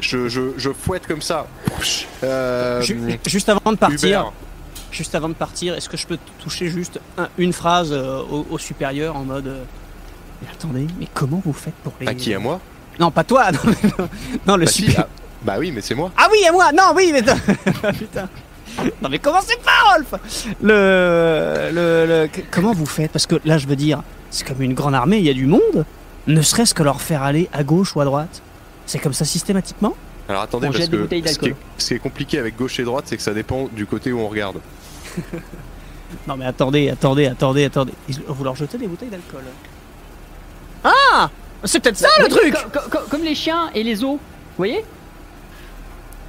Je, 0.00 0.28
je, 0.28 0.40
je 0.56 0.70
fouette 0.70 1.06
comme 1.06 1.22
ça. 1.22 1.46
Euh, 2.22 2.80
Ju- 2.82 3.18
Juste 3.26 3.48
avant 3.48 3.72
de 3.72 3.76
partir, 3.78 4.32
juste 4.92 5.14
avant 5.14 5.28
de 5.28 5.34
partir, 5.34 5.74
est-ce 5.74 5.88
que 5.88 5.96
je 5.96 6.06
peux 6.06 6.18
toucher 6.38 6.68
juste 6.68 7.00
un- 7.18 7.28
une 7.38 7.52
phrase 7.52 7.92
euh, 7.92 8.20
au, 8.30 8.46
au 8.50 8.58
supérieur 8.58 9.16
en 9.16 9.24
mode 9.24 9.46
euh, 9.46 9.62
Mais 10.42 10.48
attendez, 10.52 10.86
mais 11.00 11.08
comment 11.14 11.40
vous 11.44 11.52
faites 11.52 11.74
pour 11.82 11.92
les 12.00 12.06
À 12.08 12.14
qui 12.14 12.34
à 12.34 12.38
moi? 12.38 12.60
Non, 13.00 13.10
pas 13.10 13.24
toi. 13.24 13.50
Non, 13.52 13.58
mais 13.64 13.90
non, 13.98 14.08
non, 14.46 14.56
le 14.56 14.64
bah, 14.66 14.70
si, 14.70 14.82
supérieur. 14.82 15.08
ah, 15.10 15.22
bah 15.42 15.54
oui, 15.58 15.70
mais 15.72 15.80
c'est 15.80 15.94
moi. 15.94 16.10
Ah 16.16 16.28
oui, 16.30 16.38
à 16.46 16.52
moi 16.52 16.72
Non, 16.72 16.92
oui, 16.94 17.10
mais... 17.12 17.22
Putain. 17.92 18.28
Non, 19.02 19.08
mais 19.10 19.18
commencez 19.18 19.56
pas, 19.64 19.94
Rolf? 19.94 20.14
Le, 20.62 21.70
le, 21.72 22.06
le- 22.06 22.30
Comment 22.50 22.72
vous 22.74 22.86
faites? 22.86 23.10
Parce 23.12 23.26
que 23.26 23.36
là, 23.44 23.56
je 23.58 23.66
veux 23.66 23.76
dire, 23.76 24.02
c'est 24.30 24.46
comme 24.46 24.60
une 24.60 24.74
grande 24.74 24.94
armée, 24.94 25.18
il 25.18 25.24
y 25.24 25.30
a 25.30 25.34
du 25.34 25.46
monde. 25.46 25.84
Ne 26.26 26.42
serait-ce 26.42 26.74
que 26.74 26.82
leur 26.82 27.00
faire 27.00 27.22
aller 27.22 27.48
à 27.52 27.62
gauche 27.64 27.94
ou 27.96 28.00
à 28.00 28.04
droite. 28.04 28.42
C'est 28.86 28.98
comme 28.98 29.12
ça 29.12 29.24
systématiquement 29.24 29.94
Alors 30.28 30.42
attendez, 30.42 30.66
On 30.68 30.70
parce 30.70 30.80
jette 30.82 30.90
des 30.90 30.96
que 30.96 31.02
bouteilles 31.02 31.22
ce 31.28 31.38
qui, 31.38 31.46
est, 31.46 31.48
d'alcool. 31.50 31.64
ce 31.78 31.86
qui 31.88 31.94
est 31.94 31.98
compliqué 31.98 32.38
avec 32.38 32.56
gauche 32.56 32.78
et 32.80 32.84
droite, 32.84 33.04
c'est 33.08 33.16
que 33.16 33.22
ça 33.22 33.34
dépend 33.34 33.68
du 33.72 33.84
côté 33.86 34.12
où 34.12 34.20
on 34.20 34.28
regarde. 34.28 34.60
Non, 36.28 36.36
mais 36.36 36.44
attendez, 36.46 36.88
attendez, 36.88 37.26
attendez, 37.26 37.64
attendez. 37.64 37.92
Ils- 38.08 38.20
Vous 38.28 38.44
leur 38.44 38.54
jetez 38.54 38.78
des 38.78 38.86
bouteilles 38.86 39.08
d'alcool. 39.08 39.42
Ah 40.84 41.28
C'est 41.64 41.80
peut-être 41.80 41.96
ça 41.96 42.08
le 42.20 42.28
truc 42.28 42.54
co- 42.54 42.78
co- 42.80 42.88
co- 42.90 43.04
Comme 43.10 43.22
les 43.22 43.34
chiens 43.34 43.70
et 43.74 43.82
les 43.82 44.04
os. 44.04 44.12
Vous 44.12 44.18
voyez? 44.56 44.84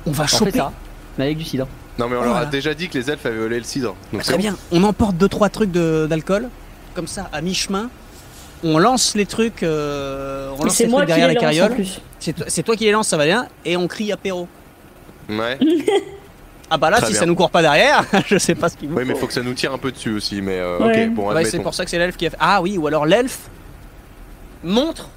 On 0.07 0.11
va 0.11 0.23
On 0.23 0.27
fait 0.27 0.37
choper. 0.37 0.51
ça. 0.57 0.71
Mais 1.17 1.25
avec 1.25 1.37
du 1.37 1.43
cidre. 1.43 1.67
Non 1.99 2.07
mais 2.07 2.15
on 2.15 2.21
Oh 2.21 2.25
leur 2.25 2.35
a 2.37 2.45
déjà 2.45 2.73
dit 2.73 2.89
que 2.89 2.97
les 2.97 3.09
elfes 3.09 3.25
avaient 3.25 3.37
volé 3.37 3.57
le 3.59 3.63
cidre. 3.63 3.95
Donc 4.11 4.21
c'est 4.23 4.29
Très 4.33 4.33
bon. 4.37 4.39
bien. 4.41 4.57
On 4.71 4.83
emporte 4.83 5.15
deux 5.15 5.29
trois 5.29 5.49
trucs 5.49 5.71
de- 5.71 6.07
d'alcool, 6.09 6.49
comme 6.95 7.07
ça, 7.07 7.29
à 7.31 7.41
mi-chemin. 7.41 7.89
On 8.63 8.77
lance 8.79 9.15
les 9.15 9.25
trucs, 9.25 9.61
euh, 9.63 10.49
on 10.59 10.63
lance 10.63 10.79
les 10.79 10.87
moi 10.87 11.01
trucs 11.01 11.07
derrière 11.09 11.27
les 11.27 11.35
carrioles. 11.35 11.75
C'est 12.19 12.63
toi, 12.63 12.75
qui 12.75 12.85
les 12.85 12.91
lance, 12.91 13.07
ça 13.07 13.17
va 13.17 13.25
bien. 13.25 13.47
Et 13.65 13.77
on 13.77 13.87
crie 13.87 14.11
apéro. 14.11 14.47
Ouais. 15.29 15.57
Ah 16.69 16.77
bah 16.77 16.89
là, 16.89 16.97
Très 16.97 17.05
si 17.05 17.11
bien. 17.13 17.21
ça 17.21 17.25
nous 17.25 17.33
court 17.35 17.49
pas 17.49 17.61
derrière, 17.61 18.03
je 18.27 18.37
sais 18.37 18.53
pas 18.53 18.67
ce 18.67 18.75
qu'il 18.75 18.89
vous 18.89 18.97
Oui, 18.97 19.05
mais 19.07 19.15
faut. 19.15 19.25
que 19.25 19.31
ça 19.31 19.41
nous 19.41 19.53
tire 19.53 19.71
un 19.71 19.77
peu 19.77 19.89
dessus 19.89 20.13
aussi. 20.13 20.41
Mais 20.41 20.59
euh, 20.59 20.77
Ouais. 20.79 21.05
ok, 21.07 21.13
bon, 21.13 21.31
Ouais, 21.33 21.45
c'est 21.45 21.59
pour 21.59 21.73
ça 21.73 21.85
que 21.85 21.89
c'est 21.89 21.97
l'elfe 21.97 22.17
qui 22.17 22.27
a 22.27 22.29
fait. 22.29 22.35
Ah 22.41 22.61
oui, 22.61 22.77
ou 22.77 22.85
alors 22.87 23.05
l'elfe 23.05 23.39
montre 24.65 25.07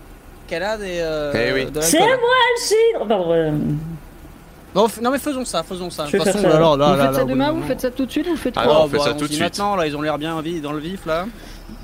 qu'elle 0.46 0.62
a 0.62 0.76
des. 0.76 0.98
euh, 1.00 1.32
Eh 1.34 1.52
oui. 1.52 1.64
de 1.68 1.80
C'est 1.80 1.98
moi 1.98 2.06
le 2.08 2.60
cidre 2.60 3.08
Pardon, 3.08 3.32
euh, 3.32 4.86
f- 4.86 5.02
non 5.02 5.10
mais 5.10 5.18
faisons 5.18 5.44
ça, 5.44 5.64
faisons 5.64 5.90
ça. 5.90 6.04
De 6.06 6.10
toute 6.12 6.22
façon, 6.22 6.38
ça. 6.38 6.48
là, 6.50 6.58
là, 6.60 6.68
vous 6.72 6.76
là, 6.78 6.96
faites 6.96 7.04
là, 7.06 7.12
ça 7.14 7.24
demain, 7.24 7.50
vous 7.50 7.62
faites 7.64 7.80
ça 7.80 7.90
tout 7.90 8.06
de 8.06 8.10
suite 8.12 8.26
ou 8.28 8.30
vous 8.30 8.36
faites 8.36 8.54
Ah 8.56 8.62
quoi 8.64 8.72
non, 8.72 8.78
Oh, 8.82 8.84
on 8.84 8.88
fait 8.88 8.98
bah, 8.98 9.04
ça 9.06 9.14
tout 9.14 9.24
de 9.26 9.32
suite. 9.32 9.40
Maintenant, 9.40 9.74
là, 9.74 9.86
ils 9.88 9.96
ont 9.96 10.02
l'air 10.02 10.18
bien 10.18 10.40
dans 10.62 10.72
le 10.72 10.78
vif, 10.78 11.04
là. 11.06 11.26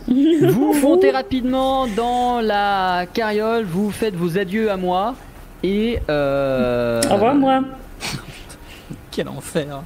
Vous 0.41 0.73
montez 0.81 1.11
rapidement 1.11 1.87
dans 1.89 2.41
la 2.41 3.07
carriole, 3.13 3.65
vous 3.65 3.91
faites 3.91 4.15
vos 4.15 4.39
adieux 4.39 4.71
à 4.71 4.77
moi 4.77 5.15
et 5.63 5.99
euh, 6.09 7.01
Au 7.11 7.15
revoir, 7.15 7.35
moi. 7.35 7.63
Quel 9.11 9.29
enfer. 9.29 9.83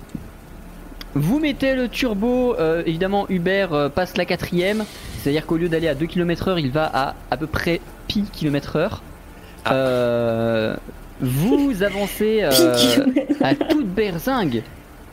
vous 1.14 1.38
mettez 1.38 1.74
le 1.74 1.88
turbo. 1.88 2.54
euh, 2.58 2.82
évidemment, 2.84 3.26
Hubert 3.30 3.72
euh, 3.72 3.88
passe 3.88 4.16
la 4.16 4.24
quatrième, 4.26 4.84
c'est-à-dire 5.18 5.46
qu'au 5.46 5.56
lieu 5.56 5.68
d'aller 5.68 5.88
à 5.88 5.94
2 5.94 6.04
km/h, 6.06 6.58
il 6.58 6.70
va 6.70 6.90
à 6.92 7.14
à 7.30 7.36
peu 7.36 7.46
près 7.46 7.80
pi 8.08 8.24
km/h. 8.32 8.98
Ah. 9.64 9.72
Euh, 9.72 10.76
vous 11.20 11.82
avancez 11.82 12.40
euh, 12.42 12.50
à 13.40 13.54
toute 13.54 13.86
berzingue 13.86 14.62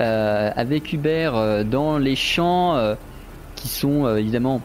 euh, 0.01 0.51
avec 0.55 0.91
Hubert 0.91 1.35
euh, 1.35 1.63
dans 1.63 1.97
les 1.97 2.15
champs 2.15 2.75
euh, 2.75 2.95
qui 3.55 3.67
sont 3.69 4.05
euh, 4.05 4.17
évidemment 4.17 4.61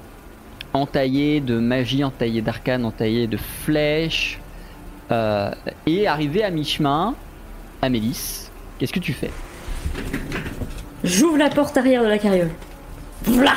entaillés 0.75 1.41
de 1.41 1.59
magie, 1.59 2.03
entaillés 2.05 2.43
d'arcane, 2.43 2.85
entaillés 2.85 3.27
de 3.27 3.37
flèches. 3.37 4.39
euh, 5.11 5.51
et 5.87 6.07
arrivé 6.07 6.43
à 6.45 6.51
mi-chemin, 6.51 7.15
Amélis, 7.83 8.49
qu'est-ce 8.79 8.93
que 8.93 9.01
tu 9.01 9.13
fais? 9.13 9.31
J'ouvre 11.05 11.37
la 11.37 11.51
porte 11.51 11.77
arrière 11.77 12.03
de 12.03 12.09
la 12.09 12.19
carriole. 12.19 12.51
V'là 13.27 13.55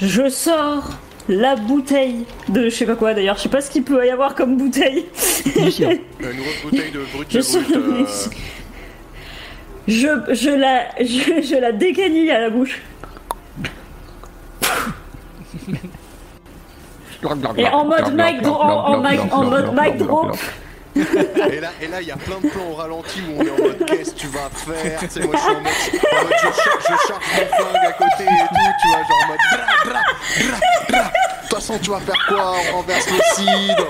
Je 0.00 0.28
sors 0.28 0.98
la 1.28 1.54
bouteille 1.54 2.24
de 2.48 2.64
je 2.64 2.70
sais 2.70 2.86
pas 2.86 2.96
quoi 2.96 3.14
d'ailleurs, 3.14 3.36
je 3.36 3.42
sais 3.42 3.48
pas 3.48 3.60
ce 3.60 3.70
qu'il 3.70 3.84
peut 3.84 4.04
y 4.04 4.10
avoir 4.10 4.34
comme 4.34 4.56
bouteille. 4.56 5.06
Cidre. 5.14 5.60
Une 5.60 6.26
grosse 6.40 6.62
bouteille 6.64 6.90
de 6.90 7.04
brut 7.14 7.30
Je 7.30 7.36
de 7.38 7.42
sors 7.42 7.62
brut. 7.62 7.76
euh, 7.76 8.04
je, 9.86 10.08
je 10.34 10.50
la 10.50 10.88
je, 11.00 11.42
je 11.46 11.60
la 11.60 11.70
décanille 11.72 12.30
à 12.30 12.40
la 12.40 12.50
bouche. 12.50 12.80
Et 17.56 17.68
en 17.68 17.84
mode 17.84 18.14
mic 18.14 18.42
drop, 18.42 18.62
en, 18.62 19.44
mode 19.44 19.72
mic 19.74 19.96
drop, 19.98 20.36
Et 20.96 21.60
là, 21.60 21.70
et 21.80 21.88
là, 21.88 22.00
il 22.00 22.08
y 22.08 22.10
a 22.10 22.16
plein 22.16 22.40
de 22.42 22.48
plans 22.48 22.68
au 22.70 22.74
ralenti 22.74 23.20
où 23.20 23.40
on 23.40 23.44
est 23.44 23.50
en 23.50 23.56
mode 23.56 23.84
qu'est-ce 23.86 24.10
que 24.10 24.18
tu 24.18 24.26
vas 24.26 24.50
faire? 24.52 24.98
Tu 25.00 25.08
sais, 25.08 25.20
moi, 25.20 25.34
je 25.36 25.40
suis 25.40 25.50
en 25.50 25.60
mode, 25.60 25.72
en 26.12 26.24
mode, 26.24 26.32
je, 26.36 26.42
charge, 26.42 26.82
je 26.82 27.08
charge 27.08 27.24
mon 27.36 27.46
flingue 27.56 27.86
à 27.86 27.92
côté 27.92 28.24
et 28.24 28.46
tout, 28.48 28.70
tu 28.82 28.88
vois, 28.88 28.98
genre 28.98 29.22
en 29.22 29.28
mode 29.28 29.38
bra, 29.52 29.64
bra, 29.84 30.00
bra, 30.48 30.58
bra. 30.88 31.04
De 31.04 31.48
toute 31.48 31.54
façon, 31.54 31.78
tu 31.80 31.90
vas 31.90 32.00
faire 32.00 32.26
quoi? 32.28 32.54
On 32.72 32.76
renverse 32.78 33.06
le 33.08 33.20
cidre. 33.36 33.86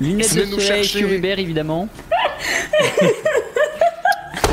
Lunettes 0.00 0.34
de 0.36 0.44
nous 0.44 0.60
soleil 0.60 1.16
Hubert 1.16 1.38
évidemment. 1.38 1.88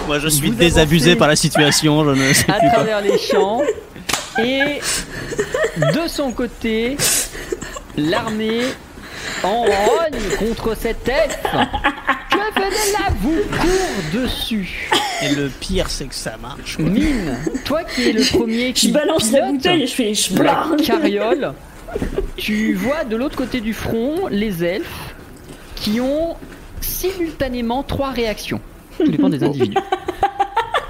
Moi, 0.07 0.19
je 0.19 0.27
suis 0.27 0.47
Vous 0.47 0.55
désabusé 0.55 1.11
avancez 1.11 1.19
par 1.19 1.27
la 1.27 1.35
situation, 1.35 2.03
je 2.05 2.09
ne 2.11 2.33
sais 2.33 2.51
à 2.51 2.59
plus 2.59 2.67
quoi. 2.67 2.75
travers 2.75 3.01
les 3.01 3.17
champs. 3.17 3.61
Et 4.43 4.79
de 5.77 6.07
son 6.07 6.31
côté, 6.31 6.97
l'armée 7.97 8.61
en 9.43 9.61
rogne 9.63 10.37
contre 10.39 10.75
cet 10.75 11.07
elfe. 11.07 11.37
Que 12.31 12.59
venez-là 12.61 13.09
vous 13.21 13.41
court 13.59 14.21
dessus. 14.21 14.89
Et 15.23 15.35
le 15.35 15.49
pire, 15.49 15.89
c'est 15.89 16.05
que 16.05 16.15
ça 16.15 16.37
marche. 16.37 16.77
quoi. 16.77 16.85
Mine, 16.85 17.37
toi 17.63 17.83
qui 17.83 18.09
es 18.09 18.13
le 18.13 18.23
premier 18.23 18.67
je 18.69 18.73
qui 18.73 18.91
balance 18.91 19.31
la 19.31 19.39
pilote 19.39 19.55
bouteille 19.55 19.83
et 19.83 19.87
je 19.87 19.93
fais 19.93 20.13
je 20.13 20.41
la 20.41 20.67
carriole, 20.85 21.53
tu 22.37 22.73
vois 22.73 23.03
de 23.03 23.15
l'autre 23.15 23.35
côté 23.37 23.61
du 23.61 23.73
front 23.73 24.27
les 24.29 24.63
elfes 24.63 25.15
qui 25.75 25.99
ont 26.01 26.35
simultanément 26.81 27.83
trois 27.83 28.11
réactions. 28.11 28.59
Tout 28.97 29.07
dépend 29.11 29.29
des 29.29 29.43
individus. 29.43 29.77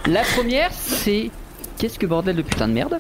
La 0.08 0.22
première, 0.22 0.72
c'est 0.72 1.30
qu'est-ce 1.78 1.98
que 1.98 2.06
bordel 2.06 2.36
de 2.36 2.42
putain 2.42 2.68
de 2.68 2.74
merde? 2.74 2.98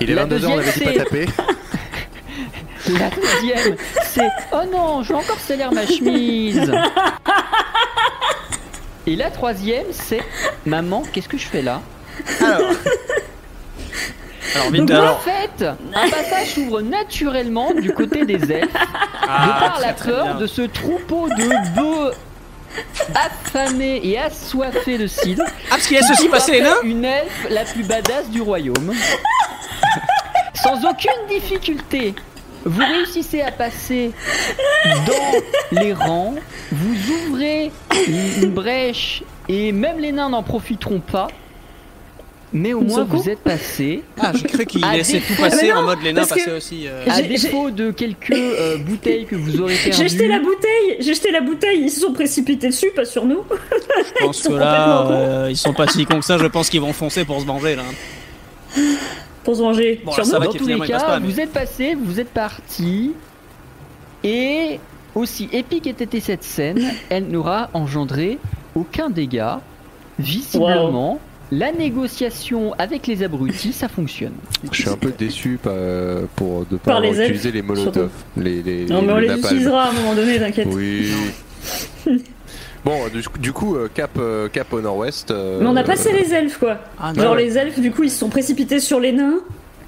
Il 0.00 0.10
est 0.10 0.14
La 0.14 0.26
22h, 0.26 0.46
on 0.46 0.58
avait 0.58 0.72
dit 0.72 0.80
pas 0.80 0.92
taper. 0.92 1.26
La 2.88 3.10
deuxième, 3.10 3.76
c'est 4.04 4.28
oh 4.52 4.58
non, 4.72 5.02
je 5.02 5.08
vais 5.08 5.18
encore 5.18 5.40
salaire 5.40 5.72
ma 5.72 5.84
chemise. 5.86 6.70
Et 9.08 9.16
la 9.16 9.30
troisième, 9.30 9.86
c'est 9.90 10.22
maman, 10.64 11.02
qu'est-ce 11.12 11.28
que 11.28 11.36
je 11.38 11.46
fais 11.46 11.62
là 11.62 11.80
Alors. 12.40 12.70
Alors, 14.54 14.70
vite, 14.70 14.76
Donc 14.86 14.90
alors. 14.92 15.16
en 15.16 15.18
fait, 15.18 15.64
un 15.94 16.08
passage 16.08 16.54
s'ouvre 16.54 16.80
naturellement 16.80 17.72
du 17.74 17.92
côté 17.92 18.24
des 18.24 18.52
elfes, 18.52 18.72
de 18.72 18.78
Ah, 19.28 19.56
par 19.60 19.80
la 19.80 19.92
peur 19.92 20.36
de 20.38 20.46
ce 20.46 20.62
troupeau 20.62 21.28
de 21.28 21.74
bœufs 21.74 22.12
affamés 23.14 24.00
et 24.04 24.16
assoiffés 24.18 24.98
de 24.98 25.06
cidre. 25.08 25.42
Ah, 25.46 25.50
parce 25.70 25.86
qu'il 25.88 25.96
laisse 25.96 26.10
aussi 26.10 26.28
passer 26.28 26.52
les 26.52 26.60
nains 26.62 26.76
Une 26.84 27.04
elfe 27.04 27.46
la 27.50 27.64
plus 27.64 27.82
badass 27.82 28.30
du 28.30 28.40
royaume. 28.42 28.94
Sans 30.62 30.76
aucune 30.88 31.26
difficulté, 31.28 32.14
vous 32.64 32.80
réussissez 32.80 33.42
à 33.42 33.52
passer 33.52 34.10
dans 35.06 35.78
les 35.80 35.92
rangs, 35.92 36.34
vous 36.72 37.12
ouvrez 37.30 37.70
une 38.06 38.44
une 38.44 38.50
brèche 38.50 39.22
et 39.48 39.72
même 39.72 39.98
les 39.98 40.12
nains 40.12 40.30
n'en 40.30 40.42
profiteront 40.42 41.00
pas. 41.00 41.28
Mais 42.52 42.72
au 42.72 42.80
moins 42.80 43.04
vous 43.04 43.28
êtes 43.28 43.40
passé. 43.40 44.02
Ah, 44.18 44.30
j'ai 44.34 44.44
cru 44.48 44.64
qu'il 44.66 44.80
laissait 44.92 45.14
défaut- 45.14 45.34
tout 45.34 45.40
passer 45.42 45.68
non, 45.68 45.76
en 45.78 45.82
mode 45.82 45.98
les 46.02 46.12
nains 46.12 46.20
parce 46.20 46.30
que- 46.30 46.44
passaient 46.44 46.56
aussi. 46.56 46.86
euh, 46.86 47.04
À 47.10 47.20
défaut 47.20 47.70
de 47.70 47.90
quelques 47.90 48.30
euh, 48.32 48.78
bouteilles 48.78 49.26
que 49.26 49.34
vous 49.34 49.60
aurez 49.60 49.74
perdues. 49.74 49.92
J'ai 49.98 50.08
jeté 50.08 50.28
la 50.28 50.38
bouteille, 50.38 50.96
j'ai 51.00 51.14
jeté 51.14 51.32
la 51.32 51.40
bouteille, 51.40 51.80
ils 51.82 51.90
se 51.90 52.00
sont 52.00 52.12
précipités 52.12 52.68
dessus, 52.68 52.90
pas 52.94 53.04
sur 53.04 53.24
nous. 53.26 53.42
Je 53.50 54.24
pense 54.24 54.38
Ils 54.38 54.42
sont 54.44 54.50
que 54.52 54.56
là, 54.56 55.06
euh, 55.10 55.48
ils 55.50 55.56
sont 55.56 55.74
pas 55.74 55.86
si 55.88 56.06
cons 56.06 56.20
que 56.20 56.24
ça. 56.24 56.38
Je 56.38 56.46
pense 56.46 56.70
qu'ils 56.70 56.80
vont 56.80 56.92
foncer 56.92 57.24
pour 57.24 57.40
se 57.40 57.46
venger 57.46 57.76
là. 57.76 57.82
Pour 59.46 59.56
se 59.56 59.62
venger. 59.62 60.00
Bon, 60.04 60.12
sur 60.12 60.26
ça 60.26 60.34
nous. 60.34 60.40
va 60.40 60.46
Dans 60.46 60.52
tous 60.52 60.66
les 60.66 60.80
cas, 60.80 61.00
pas, 61.00 61.20
mais- 61.20 61.26
vous 61.28 61.40
êtes 61.40 61.52
passé, 61.52 61.94
vous 61.94 62.20
êtes 62.20 62.28
parti. 62.30 63.12
Et 64.24 64.78
aussi 65.14 65.48
épique 65.52 65.86
était 65.86 66.20
cette 66.20 66.42
scène, 66.42 66.82
elle 67.08 67.28
n'aura 67.28 67.70
engendré 67.72 68.38
aucun 68.74 69.08
dégât. 69.08 69.60
Visiblement, 70.18 71.20
la 71.52 71.70
négociation 71.72 72.74
avec 72.78 73.06
les 73.06 73.22
abrutis, 73.22 73.72
ça 73.72 73.86
fonctionne. 73.88 74.32
Je 74.72 74.80
suis 74.82 74.90
un 74.90 74.96
peu 74.96 75.12
déçu 75.16 75.58
pas- 75.62 75.70
pour 76.34 76.66
de 76.66 76.76
pas 76.76 76.92
Par 76.92 77.00
les 77.00 77.62
molotovs. 77.62 78.10
Les, 78.36 78.62
les, 78.62 78.86
Non, 78.86 79.02
mais 79.02 79.12
on 79.12 79.16
le 79.18 79.26
les 79.28 79.38
utilisera 79.38 79.84
à 79.84 79.90
un 79.90 79.92
moment 79.92 80.14
donné, 80.14 80.38
t'inquiète. 80.38 80.68
Oui. 80.72 81.08
bon, 82.86 83.08
du, 83.12 83.22
du 83.40 83.52
coup, 83.52 83.76
euh, 83.76 83.88
cap, 83.92 84.12
euh, 84.18 84.48
cap 84.48 84.72
au 84.72 84.80
nord-ouest. 84.80 85.30
euh, 85.30 85.58
Mais 85.60 85.66
on 85.66 85.76
a 85.76 85.82
passé 85.84 86.12
les 86.12 86.32
elfes, 86.32 86.56
quoi. 86.58 86.78
Ah, 86.98 87.12
Genre 87.14 87.34
ouais. 87.34 87.42
les 87.44 87.58
elfes, 87.58 87.78
du 87.80 87.90
coup, 87.90 88.04
ils 88.04 88.10
se 88.10 88.18
sont 88.18 88.30
précipités 88.30 88.80
sur 88.80 88.98
les 89.00 89.12
nains. 89.12 89.40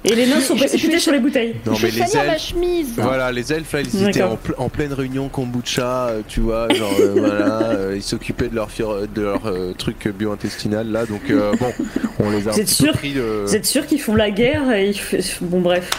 Et 0.05 0.15
les 0.15 0.27
nains 0.27 0.39
sont 0.39 0.53
Je- 0.55 0.59
précipités 0.61 0.93
je- 0.97 1.01
sur 1.03 1.11
les 1.11 1.19
bouteilles. 1.19 1.55
Non, 1.65 1.73
je 1.73 1.85
mais 1.87 1.91
les 1.91 1.97
salir 2.05 2.25
ma 2.27 2.33
elfes. 2.35 2.41
chemise. 2.47 2.93
Voilà, 2.95 3.31
les 3.33 3.51
elfes 3.51 3.73
là, 3.73 3.81
ils 3.81 4.03
étaient 4.07 4.19
D'accord. 4.19 4.31
en, 4.31 4.47
ple- 4.47 4.55
en 4.57 4.69
pleine 4.69 4.93
réunion 4.93 5.27
kombucha, 5.27 6.07
euh, 6.07 6.21
tu 6.25 6.39
vois, 6.39 6.73
genre 6.73 6.93
euh, 7.01 7.15
voilà, 7.17 7.61
euh, 7.71 7.93
ils 7.97 8.01
s'occupaient 8.03 8.47
de 8.47 8.55
leur, 8.55 8.69
fir- 8.71 9.07
de 9.13 9.21
leur 9.21 9.45
euh, 9.47 9.73
truc 9.77 10.07
bio-intestinal 10.07 10.87
là, 10.89 11.05
donc 11.05 11.23
euh, 11.29 11.51
bon, 11.59 11.73
on 12.19 12.29
les 12.29 12.47
a 12.47 12.51
un 12.51 12.53
Vous 12.53 12.59
êtes 12.61 12.67
petit 12.67 12.83
peu 12.83 12.89
sûr 12.89 12.93
pris 12.93 13.11
de. 13.13 13.43
Vous 13.45 13.55
êtes 13.57 13.65
sûr 13.65 13.85
qu'ils 13.87 13.99
font 13.99 14.15
la 14.15 14.31
guerre 14.31 14.71
et 14.71 14.87
ils 14.87 14.93
f- 14.95 15.37
Bon, 15.41 15.59
bref. 15.59 15.89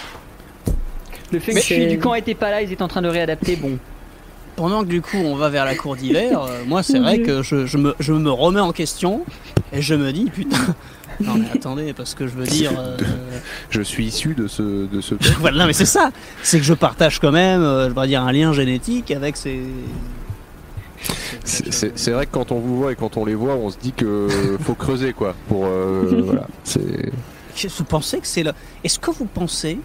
Le 1.32 1.38
fait 1.38 1.52
Mais 1.52 1.60
que 1.60 1.88
du 1.90 1.98
camp 1.98 2.14
était 2.14 2.34
pas 2.34 2.50
là, 2.50 2.62
ils 2.62 2.72
étaient 2.72 2.82
en 2.82 2.88
train 2.88 3.02
de 3.02 3.08
réadapter. 3.08 3.56
Bon, 3.56 3.78
Pendant 4.60 4.82
que 4.82 4.88
du 4.88 5.00
coup 5.00 5.16
on 5.16 5.36
va 5.36 5.48
vers 5.48 5.64
la 5.64 5.74
cour 5.74 5.96
d'hiver, 5.96 6.42
euh, 6.42 6.64
moi 6.66 6.82
c'est 6.82 6.98
vrai 6.98 7.20
que 7.22 7.42
je, 7.42 7.64
je 7.64 7.78
me, 7.78 7.94
je 7.98 8.12
me 8.12 8.30
remets 8.30 8.60
en 8.60 8.72
question 8.72 9.24
et 9.72 9.80
je 9.80 9.94
me 9.94 10.12
dis 10.12 10.26
putain. 10.26 10.58
Non 11.18 11.36
mais 11.36 11.46
attendez, 11.50 11.94
parce 11.94 12.14
que 12.14 12.26
je 12.26 12.34
veux 12.34 12.44
dire. 12.44 12.72
euh, 12.78 12.98
Je 13.70 13.80
suis 13.80 14.04
issu 14.04 14.34
de 14.34 14.46
ce 14.48 14.86
de 14.86 15.00
ce. 15.00 15.14
voilà, 15.40 15.60
non 15.60 15.66
mais 15.66 15.72
c'est 15.72 15.86
ça. 15.86 16.10
C'est 16.42 16.58
que 16.58 16.64
je 16.66 16.74
partage 16.74 17.20
quand 17.20 17.32
même, 17.32 17.62
euh, 17.62 17.88
je 17.88 17.94
vais 17.98 18.06
dire, 18.06 18.22
un 18.22 18.32
lien 18.32 18.52
génétique 18.52 19.10
avec 19.12 19.38
ces. 19.38 19.60
C'est- 21.44 22.10
vrai 22.10 22.26
que 22.26 22.30
quand 22.32 22.52
on 22.52 22.58
vous 22.58 22.76
voit 22.76 22.92
et 22.92 22.96
quand 22.96 23.16
on 23.16 23.24
les 23.24 23.34
voit, 23.34 23.54
on 23.54 23.70
se 23.70 23.78
dit 23.78 23.92
que 23.92 24.28
faut 24.60 24.74
creuser 24.74 25.14
quoi. 25.14 25.34
Pour 25.48 25.64
euh, 25.64 26.20
voilà, 26.22 26.46
c'est. 26.64 27.10
Vous 27.78 27.84
pensez 27.84 28.18
que 28.18 28.26
c'est 28.26 28.42
le. 28.42 28.52
Est-ce 28.84 28.98
que 28.98 29.10
vous 29.10 29.24
pensez 29.24 29.78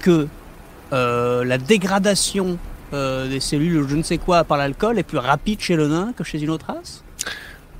que 0.00 0.28
euh, 0.92 1.44
la 1.46 1.56
dégradation 1.56 2.58
euh, 2.92 3.28
des 3.28 3.40
cellules 3.40 3.78
ou 3.82 3.88
je 3.88 3.96
ne 3.96 4.02
sais 4.02 4.18
quoi 4.18 4.44
par 4.44 4.58
l'alcool 4.58 4.98
est 4.98 5.02
plus 5.02 5.18
rapide 5.18 5.60
chez 5.60 5.76
le 5.76 5.88
nain 5.88 6.12
que 6.16 6.24
chez 6.24 6.40
une 6.40 6.50
autre 6.50 6.66
race 6.68 7.02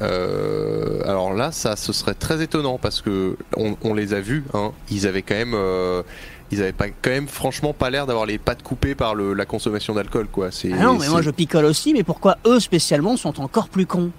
Euh, 0.03 1.03
alors 1.05 1.35
là, 1.35 1.53
ça, 1.53 1.77
ce 1.77 1.93
serait 1.93 2.15
très 2.15 2.43
étonnant 2.43 2.79
parce 2.79 3.03
que 3.03 3.37
on, 3.57 3.77
on 3.83 3.93
les 3.95 4.15
a 4.15 4.21
vus. 4.21 4.45
Hein, 4.55 4.73
ils 4.91 5.07
avaient 5.07 5.21
quand 5.23 5.35
même, 5.35 5.53
euh, 5.55 6.03
ils 6.51 6.63
avaient 6.63 6.73
pas, 6.73 6.89
quand 6.89 7.11
même, 7.11 7.29
franchement, 7.29 7.75
pas 7.75 7.91
l'air 7.91 8.07
d'avoir 8.07 8.25
les 8.25 8.39
pattes 8.39 8.63
coupées 8.63 8.95
par 8.95 9.15
le, 9.15 9.35
la 9.35 9.45
consommation 9.45 9.95
d'alcool, 9.95 10.27
quoi. 10.33 10.51
C'est. 10.51 10.73
Ah 10.73 10.85
non, 10.85 10.99
mais 10.99 11.09
moi 11.09 11.21
je 11.21 11.31
picole 11.31 11.67
aussi, 11.67 11.93
mais 11.93 12.03
pourquoi 12.03 12.39
eux 12.47 12.61
spécialement 12.61 13.17
sont 13.19 13.41
encore 13.43 13.69
plus 13.69 13.85
cons 13.87 14.11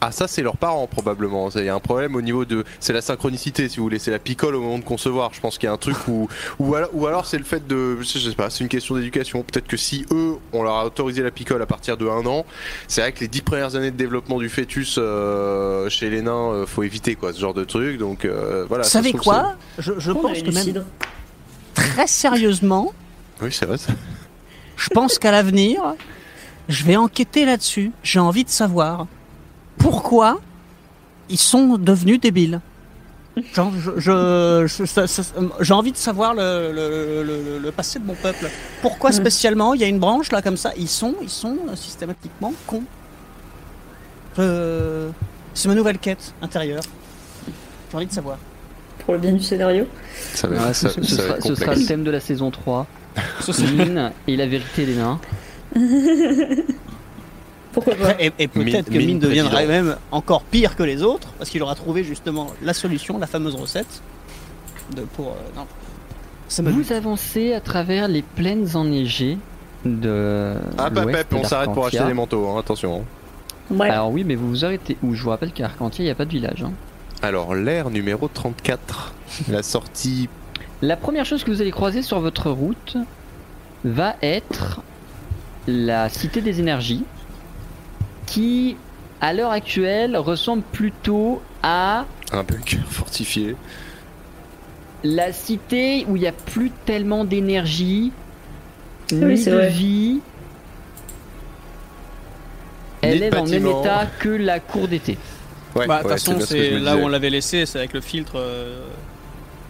Ah 0.00 0.12
ça, 0.12 0.28
c'est 0.28 0.42
leurs 0.42 0.56
parents 0.56 0.86
probablement. 0.86 1.48
Il 1.50 1.64
y 1.64 1.68
a 1.68 1.74
un 1.74 1.80
problème 1.80 2.16
au 2.16 2.22
niveau 2.22 2.44
de, 2.44 2.64
c'est 2.80 2.92
la 2.92 3.00
synchronicité, 3.00 3.68
si 3.68 3.78
vous 3.78 3.84
voulez. 3.84 3.98
C'est 3.98 4.10
la 4.10 4.18
picole 4.18 4.54
au 4.54 4.60
moment 4.60 4.78
de 4.78 4.84
concevoir. 4.84 5.32
Je 5.32 5.40
pense 5.40 5.58
qu'il 5.58 5.66
y 5.66 5.70
a 5.70 5.72
un 5.72 5.78
truc 5.78 5.96
où, 6.08 6.28
ou 6.58 6.74
alors, 6.74 6.90
ou 6.92 7.06
alors 7.06 7.26
c'est 7.26 7.38
le 7.38 7.44
fait 7.44 7.66
de, 7.66 7.98
je 8.00 8.18
sais 8.18 8.34
pas, 8.34 8.50
c'est 8.50 8.62
une 8.62 8.68
question 8.68 8.94
d'éducation. 8.94 9.42
Peut-être 9.42 9.66
que 9.66 9.76
si 9.76 10.04
eux, 10.10 10.36
on 10.52 10.62
leur 10.62 10.74
a 10.74 10.84
autorisé 10.84 11.22
la 11.22 11.30
picole 11.30 11.62
à 11.62 11.66
partir 11.66 11.96
de 11.96 12.06
un 12.06 12.26
an, 12.26 12.44
c'est 12.88 13.00
vrai 13.00 13.12
que 13.12 13.20
les 13.20 13.28
dix 13.28 13.42
premières 13.42 13.74
années 13.74 13.90
de 13.90 13.96
développement 13.96 14.38
du 14.38 14.48
fœtus 14.48 14.96
euh, 14.98 15.88
chez 15.88 16.10
les 16.10 16.22
nains, 16.22 16.52
euh, 16.52 16.66
faut 16.66 16.82
éviter 16.82 17.14
quoi, 17.14 17.32
ce 17.32 17.40
genre 17.40 17.54
de 17.54 17.64
truc. 17.64 17.98
Donc 17.98 18.24
euh, 18.24 18.64
voilà. 18.68 18.84
Vous 18.84 18.90
ça 18.90 19.02
savez 19.02 19.12
quoi? 19.12 19.54
Je, 19.78 20.12
pense 20.12 20.42
que 20.42 20.50
même 20.50 20.84
très 21.74 22.06
sérieusement, 22.06 22.92
Oui, 23.40 23.50
c'est 23.52 23.66
vrai. 23.66 23.78
ça. 23.78 23.92
je 24.76 24.88
pense 24.90 25.18
qu'à 25.18 25.30
l'avenir, 25.30 25.82
je 26.68 26.84
vais 26.84 26.96
enquêter 26.96 27.44
là-dessus. 27.44 27.92
J'ai 28.02 28.18
envie 28.18 28.44
de 28.44 28.50
savoir 28.50 29.06
pourquoi 29.78 30.40
ils 31.28 31.38
sont 31.38 31.76
devenus 31.78 32.20
débiles. 32.20 32.60
Genre, 33.52 33.70
je, 33.98 34.66
j'ai 35.60 35.72
envie 35.74 35.92
de 35.92 35.96
savoir 35.98 36.32
le, 36.34 36.72
le- 36.72 37.22
le- 37.22 37.58
le 37.58 37.70
passé 37.72 37.98
de 37.98 38.04
mon 38.06 38.14
peuple. 38.14 38.48
Pourquoi 38.80 39.10
Mm. 39.10 39.12
spécialement 39.14 39.74
il 39.74 39.80
y 39.82 39.84
a 39.84 39.88
une 39.88 39.98
branche 39.98 40.32
là 40.32 40.40
comme 40.40 40.56
ça 40.56 40.72
Ils 40.78 40.88
sont, 40.88 41.14
ils 41.20 41.28
sont 41.28 41.56
euh, 41.68 41.76
systématiquement 41.76 42.54
cons? 42.66 42.84
Je- 44.38 45.08
C'est 45.52 45.68
ma 45.68 45.74
nouvelle 45.74 45.98
quête 45.98 46.32
intérieure. 46.40 46.82
J'ai 47.90 47.96
envie 47.96 48.06
de 48.06 48.12
savoir. 48.12 48.38
Pour 49.04 49.14
le 49.14 49.20
bien 49.20 49.32
du 49.32 49.42
scénario. 49.42 49.86
Ça 50.34 50.48
va, 50.48 50.68
Ouais, 50.68 50.74
ça- 50.74 50.88
ce, 50.88 51.02
sera, 51.02 51.40
ce 51.40 51.54
sera 51.54 51.74
le 51.74 51.84
thème 51.84 52.04
de 52.04 52.10
la 52.10 52.20
saison 52.20 52.50
3. 52.50 52.86
Mine 53.76 54.12
et 54.26 54.36
la 54.36 54.46
vérité 54.46 54.86
des 54.86 54.94
nains. 54.96 55.20
Pourquoi 57.76 57.94
pas 57.94 58.14
Et, 58.18 58.32
et 58.38 58.48
peut-être 58.48 58.90
Mine- 58.90 59.18
que 59.20 59.26
mine 59.26 59.48
président. 59.48 59.66
même 59.68 59.96
encore 60.10 60.42
pire 60.44 60.76
que 60.76 60.82
les 60.82 61.02
autres, 61.02 61.28
parce 61.38 61.50
qu'il 61.50 61.62
aura 61.62 61.74
trouvé 61.74 62.04
justement 62.04 62.46
la 62.62 62.72
solution, 62.72 63.18
la 63.18 63.26
fameuse 63.26 63.54
recette. 63.54 64.00
De, 64.96 65.02
pour, 65.02 65.28
euh, 65.28 65.34
non. 65.54 65.66
Ça 66.48 66.62
me 66.62 66.70
Vous 66.70 66.92
avancez 66.92 67.52
à 67.52 67.60
travers 67.60 68.08
les 68.08 68.22
plaines 68.22 68.74
enneigées 68.76 69.36
de. 69.84 70.54
Ah, 70.78 70.90
pas 70.90 71.02
l'ouest 71.02 71.18
Pep, 71.28 71.38
on 71.38 71.44
s'arrête 71.44 71.72
pour 71.72 71.86
acheter 71.86 72.02
des 72.04 72.14
manteaux, 72.14 72.48
hein, 72.48 72.60
attention. 72.60 73.02
hein. 73.70 73.74
Ouais. 73.74 73.90
Alors 73.90 74.10
oui, 74.10 74.24
mais 74.24 74.36
vous 74.36 74.48
vous 74.48 74.64
arrêtez 74.64 74.96
où? 75.02 75.14
Je 75.14 75.22
vous 75.22 75.30
rappelle 75.30 75.52
qu'à 75.52 75.66
Arcantia, 75.66 76.02
il 76.02 76.06
n'y 76.06 76.10
a 76.10 76.14
pas 76.14 76.24
de 76.24 76.30
village. 76.30 76.62
hein. 76.64 76.72
Alors, 77.20 77.54
l'ère 77.54 77.90
numéro 77.90 78.26
34, 78.28 79.12
la 79.50 79.62
sortie. 79.62 80.28
La 80.82 80.96
première 80.96 81.26
chose 81.26 81.44
que 81.44 81.50
vous 81.50 81.60
allez 81.60 81.72
croiser 81.72 82.00
sur 82.02 82.20
votre 82.20 82.50
route 82.50 82.96
va 83.84 84.14
être 84.22 84.80
la 85.66 86.08
Cité 86.08 86.40
des 86.42 86.60
Énergies, 86.60 87.02
qui, 88.26 88.76
à 89.20 89.32
l'heure 89.32 89.50
actuelle, 89.52 90.16
ressemble 90.16 90.62
plutôt 90.72 91.40
à 91.62 92.04
Un 92.32 92.42
bunker 92.42 92.84
fortifié. 92.90 93.56
la 95.04 95.32
cité 95.32 96.04
où 96.08 96.16
il 96.16 96.20
n'y 96.22 96.26
a 96.28 96.32
plus 96.32 96.70
tellement 96.84 97.24
d'énergie, 97.24 98.12
oui, 99.12 99.18
ni 99.24 99.38
c'est 99.38 99.50
de 99.50 99.56
vrai. 99.56 99.68
vie. 99.70 100.20
Elle 103.02 103.22
est 103.22 103.30
dans 103.30 103.44
le 103.44 103.50
même 103.50 103.66
état 103.66 104.06
que 104.18 104.28
la 104.28 104.58
cour 104.60 104.88
d'été. 104.88 105.16
Ouais, 105.76 105.86
Bah, 105.86 105.98
de 105.98 106.02
toute 106.02 106.10
façon, 106.12 106.40
c'est 106.40 106.70
là 106.70 106.96
où 106.96 107.00
on 107.00 107.08
l'avait 107.08 107.30
laissé, 107.30 107.66
c'est 107.66 107.78
avec 107.78 107.92
le 107.92 108.00
filtre. 108.00 108.32
euh, 108.36 108.80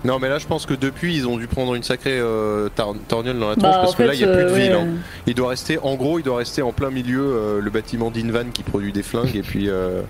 Non, 0.06 0.18
mais 0.20 0.28
là, 0.28 0.38
je 0.38 0.46
pense 0.46 0.66
que 0.66 0.74
depuis, 0.74 1.16
ils 1.16 1.26
ont 1.26 1.36
dû 1.36 1.46
prendre 1.48 1.74
une 1.74 1.82
sacrée 1.82 2.18
euh, 2.18 2.68
tar- 2.74 2.94
dans 3.08 3.22
la 3.22 3.32
tronche 3.34 3.56
Bah, 3.56 3.78
parce 3.82 3.92
en 3.92 3.96
que 3.96 4.02
là, 4.04 4.14
il 4.14 4.18
n'y 4.18 4.24
a 4.24 4.28
plus 4.28 4.44
de 4.44 4.48
euh, 4.48 4.54
ville. 4.54 4.72
ouais. 4.72 4.78
hein. 4.80 4.86
Il 5.26 5.34
doit 5.34 5.48
rester, 5.50 5.78
en 5.82 5.96
gros, 5.96 6.18
il 6.18 6.22
doit 6.22 6.38
rester 6.38 6.62
en 6.62 6.72
plein 6.72 6.90
milieu 6.90 7.20
euh, 7.22 7.60
le 7.60 7.70
bâtiment 7.70 8.10
d'Invan 8.10 8.44
qui 8.54 8.62
produit 8.62 8.92
des 8.92 9.02
flingues 9.02 9.34
et 9.34 9.42
puis. 9.42 9.68
euh, 9.68 10.02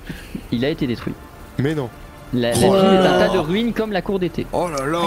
Il 0.52 0.64
a 0.64 0.68
été 0.68 0.86
détruit. 0.86 1.14
Mais 1.58 1.74
non. 1.74 1.88
La, 2.34 2.50
la 2.52 2.56
Oh 2.58 2.72
ville 2.72 2.92
est 2.92 3.06
un 3.06 3.18
tas 3.20 3.28
de 3.28 3.38
ruines 3.38 3.72
comme 3.72 3.92
la 3.92 4.02
cour 4.02 4.18
d'été. 4.18 4.46
Oh 4.52 4.68
là 4.68 4.84
là 4.84 4.98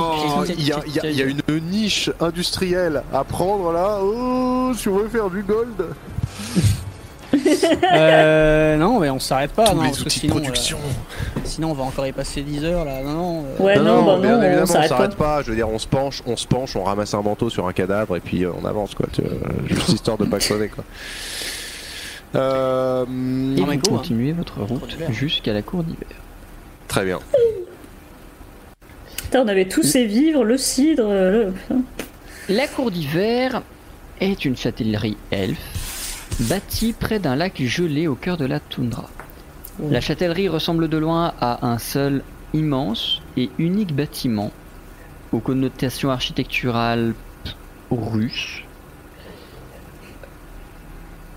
Aïe, 0.42 0.56
Il 0.58 0.66
y 0.68 0.72
a, 0.72 0.80
y 1.12 1.22
a 1.22 1.26
une 1.26 1.42
niche 1.70 2.10
industrielle 2.22 3.04
à 3.14 3.24
prendre 3.26 3.72
là. 3.74 4.00
Oh, 4.02 4.72
si 4.76 4.88
on 4.88 4.98
veut 4.98 5.10
faire 5.10 5.30
du 5.30 5.44
gold? 5.44 5.86
Euh, 7.94 8.78
non, 8.78 9.00
mais 9.00 9.10
on 9.10 9.20
s'arrête 9.20 9.52
pas, 9.52 9.68
Tous 9.70 9.76
non, 9.76 9.82
les 9.84 9.90
parce 9.90 10.00
que 10.00 10.06
outils 10.08 10.20
de 10.20 10.22
sinon, 10.22 10.34
production. 10.36 10.78
euh, 10.78 11.40
sinon 11.46 11.72
on 11.72 11.74
va 11.74 11.84
encore 11.84 12.08
y 12.08 12.12
passer 12.12 12.42
10 12.42 12.64
heures 12.66 12.86
là. 12.86 13.02
Non, 13.04 13.12
non. 13.14 13.46
euh, 13.60 13.64
Ouais, 13.64 13.76
non, 13.80 14.04
bah 14.06 14.18
bien 14.22 14.38
non, 14.38 14.44
évidemment, 14.44 14.64
on 14.64 14.66
s'arrête 14.68 14.90
pas. 14.90 14.96
s'arrête 14.98 15.16
pas. 15.16 15.42
Je 15.44 15.50
veux 15.50 15.56
dire, 15.56 15.70
on 15.70 15.80
se 15.80 15.88
penche, 15.88 16.22
on 16.26 16.36
se 16.38 16.48
penche, 16.48 16.76
on 16.76 16.84
ramasse 16.84 17.14
un 17.14 17.22
manteau 17.22 17.50
sur 17.50 17.68
un 17.68 17.74
cadavre 17.74 18.16
et 18.18 18.20
puis 18.20 18.44
euh, 18.46 18.52
on 18.62 18.66
avance 18.66 18.96
quoi. 18.96 19.08
tu 19.12 19.22
juste 19.68 19.90
histoire 19.90 20.18
de 20.18 20.26
pas 20.26 20.40
crever 20.40 20.70
quoi. 20.70 20.84
Euh, 22.36 23.06
Et 23.58 23.62
vous 23.62 23.72
hein. 23.72 24.34
votre 24.38 24.62
route 24.62 24.98
jusqu'à 25.10 25.54
la 25.54 25.62
cour 25.62 25.84
d'hiver. 25.84 26.08
Très 26.88 27.04
bien. 27.06 27.20
Putain, 29.24 29.42
on 29.44 29.48
avait 29.48 29.68
tous 29.68 29.84
ces 29.84 30.06
vivres, 30.06 30.44
le 30.44 30.58
cidre. 30.58 31.08
le-. 31.08 31.54
La 32.50 32.68
cour 32.68 32.92
d'hiver 32.92 33.62
est 34.22 34.44
une 34.46 34.58
châtellerie 34.58 35.18
elfe 35.32 35.58
bâtie 36.40 36.94
près 36.94 37.20
d'un 37.20 37.36
lac 37.36 37.62
gelé 37.62 38.08
au 38.08 38.16
cœur 38.16 38.38
de 38.38 38.46
la 38.46 38.60
toundra. 38.60 39.10
La 39.90 40.02
châtellerie 40.02 40.50
ressemble 40.50 40.88
de 40.88 40.98
loin 40.98 41.34
à 41.40 41.68
un 41.68 41.78
seul 41.78 42.24
immense 42.54 43.22
et 43.38 43.50
unique 43.58 43.96
bâtiment 43.96 44.52
aux 45.32 45.40
connotations 45.40 46.10
architecturales 46.10 47.14
russes. 47.92 48.64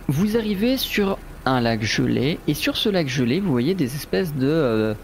Vous 0.09 0.37
arrivez 0.37 0.77
sur 0.77 1.19
un 1.47 1.61
lac 1.61 1.83
gelé 1.83 2.39
et 2.47 2.55
sur 2.55 2.77
ce 2.77 2.89
lac 2.89 3.09
gelé, 3.09 3.41
vous 3.41 3.51
voyez 3.51 3.75
des 3.75 3.95
espèces 3.95 4.35
de 4.35 4.47
euh, 4.47 4.95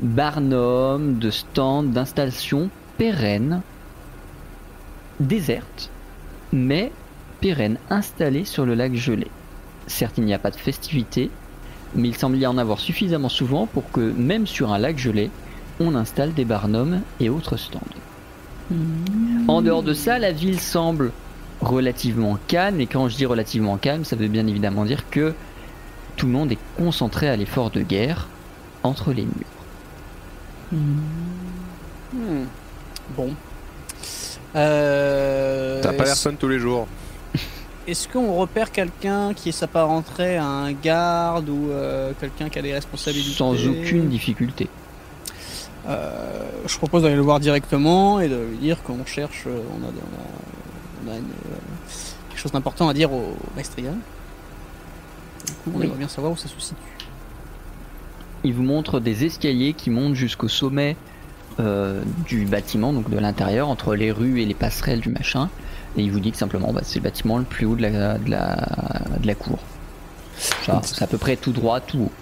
barnums, 0.00 1.18
de 1.18 1.30
stands, 1.30 1.82
d'installations 1.82 2.70
pérennes, 2.98 3.62
désertes, 5.20 5.90
mais 6.52 6.92
pérennes, 7.40 7.78
installées 7.90 8.44
sur 8.44 8.64
le 8.64 8.74
lac 8.74 8.94
gelé. 8.94 9.28
Certes, 9.86 10.14
il 10.18 10.24
n'y 10.24 10.34
a 10.34 10.38
pas 10.38 10.50
de 10.50 10.56
festivité, 10.56 11.30
mais 11.94 12.08
il 12.08 12.16
semble 12.16 12.36
y 12.36 12.46
en 12.46 12.58
avoir 12.58 12.78
suffisamment 12.80 13.28
souvent 13.28 13.66
pour 13.66 13.90
que, 13.90 14.00
même 14.00 14.46
sur 14.46 14.72
un 14.72 14.78
lac 14.78 14.98
gelé, 14.98 15.30
on 15.80 15.94
installe 15.94 16.32
des 16.34 16.44
barnums 16.44 17.00
et 17.20 17.28
autres 17.28 17.56
stands. 17.56 17.80
En 19.48 19.60
dehors 19.60 19.82
de 19.82 19.92
ça, 19.92 20.18
la 20.18 20.32
ville 20.32 20.60
semble 20.60 21.12
relativement 21.60 22.38
calme, 22.48 22.80
et 22.80 22.86
quand 22.86 23.08
je 23.08 23.16
dis 23.16 23.26
relativement 23.26 23.76
calme, 23.76 24.04
ça 24.04 24.16
veut 24.16 24.28
bien 24.28 24.46
évidemment 24.46 24.84
dire 24.84 25.08
que 25.10 25.34
tout 26.16 26.26
le 26.26 26.32
monde 26.32 26.52
est 26.52 26.58
concentré 26.76 27.28
à 27.28 27.36
l'effort 27.36 27.70
de 27.70 27.82
guerre 27.82 28.28
entre 28.82 29.12
les 29.12 29.24
murs. 29.24 29.32
hmm, 32.14 32.44
Bon. 33.16 33.30
Euh, 34.54 35.80
T'as 35.82 35.92
pas 35.92 36.04
l'air 36.04 36.16
fun 36.16 36.34
tous 36.34 36.48
les 36.48 36.58
jours. 36.58 36.86
Est-ce 37.88 38.06
qu'on 38.08 38.34
repère 38.34 38.70
quelqu'un 38.70 39.34
qui 39.34 39.52
s'apparenterait 39.52 40.36
à 40.36 40.44
un 40.46 40.72
garde 40.72 41.48
ou 41.48 41.70
euh, 41.70 42.12
quelqu'un 42.20 42.48
qui 42.48 42.58
a 42.58 42.62
des 42.62 42.72
responsabilités? 42.72 43.34
Sans 43.36 43.54
aucune 43.66 44.08
difficulté. 44.08 44.68
Euh, 45.88 46.48
je 46.66 46.76
propose 46.78 47.02
d'aller 47.02 47.16
le 47.16 47.22
voir 47.22 47.40
directement 47.40 48.20
et 48.20 48.28
de 48.28 48.36
lui 48.36 48.58
dire 48.58 48.80
qu'on 48.84 49.04
cherche, 49.04 49.44
euh, 49.48 49.58
on 49.72 49.84
a, 49.84 49.88
on 49.88 49.88
a- 49.88 51.08
on 51.08 51.12
a 51.12 51.16
une, 51.16 51.24
quelque 52.30 52.38
chose 52.38 52.52
d'important 52.52 52.88
à 52.88 52.94
dire 52.94 53.12
au 53.12 53.36
Maestria. 53.56 53.90
Du 53.90 55.52
coup, 55.52 55.72
on 55.74 55.78
Oui. 55.80 55.86
aimerait 55.86 55.98
bien 55.98 56.08
savoir 56.08 56.32
où 56.32 56.36
ça 56.36 56.46
se 56.46 56.60
situe. 56.60 56.76
Il 58.44 58.54
vous 58.54 58.62
montre 58.62 59.00
des 59.00 59.24
escaliers 59.24 59.72
qui 59.72 59.90
montent 59.90 60.14
jusqu'au 60.14 60.48
sommet 60.48 60.96
euh, 61.58 62.00
du 62.26 62.44
bâtiment, 62.44 62.92
donc 62.92 63.10
de 63.10 63.18
l'intérieur, 63.18 63.68
entre 63.68 63.94
les 63.96 64.12
rues 64.12 64.40
et 64.40 64.46
les 64.46 64.54
passerelles 64.54 65.00
du 65.00 65.08
machin. 65.10 65.50
Et 65.96 66.02
il 66.02 66.10
vous 66.10 66.20
dit 66.20 66.32
que 66.32 66.38
simplement, 66.38 66.72
bah, 66.72 66.80
c'est 66.84 66.98
le 66.98 67.04
bâtiment 67.04 67.38
le 67.38 67.44
plus 67.44 67.66
haut 67.66 67.76
de 67.76 67.82
la, 67.82 68.18
de 68.18 68.30
la, 68.30 68.56
de 69.20 69.26
la 69.26 69.34
cour. 69.34 69.58
C'est 70.38 71.02
à 71.02 71.06
peu 71.06 71.18
près 71.18 71.36
tout 71.36 71.52
droit, 71.52 71.80
tout 71.80 71.98
haut. 71.98 72.12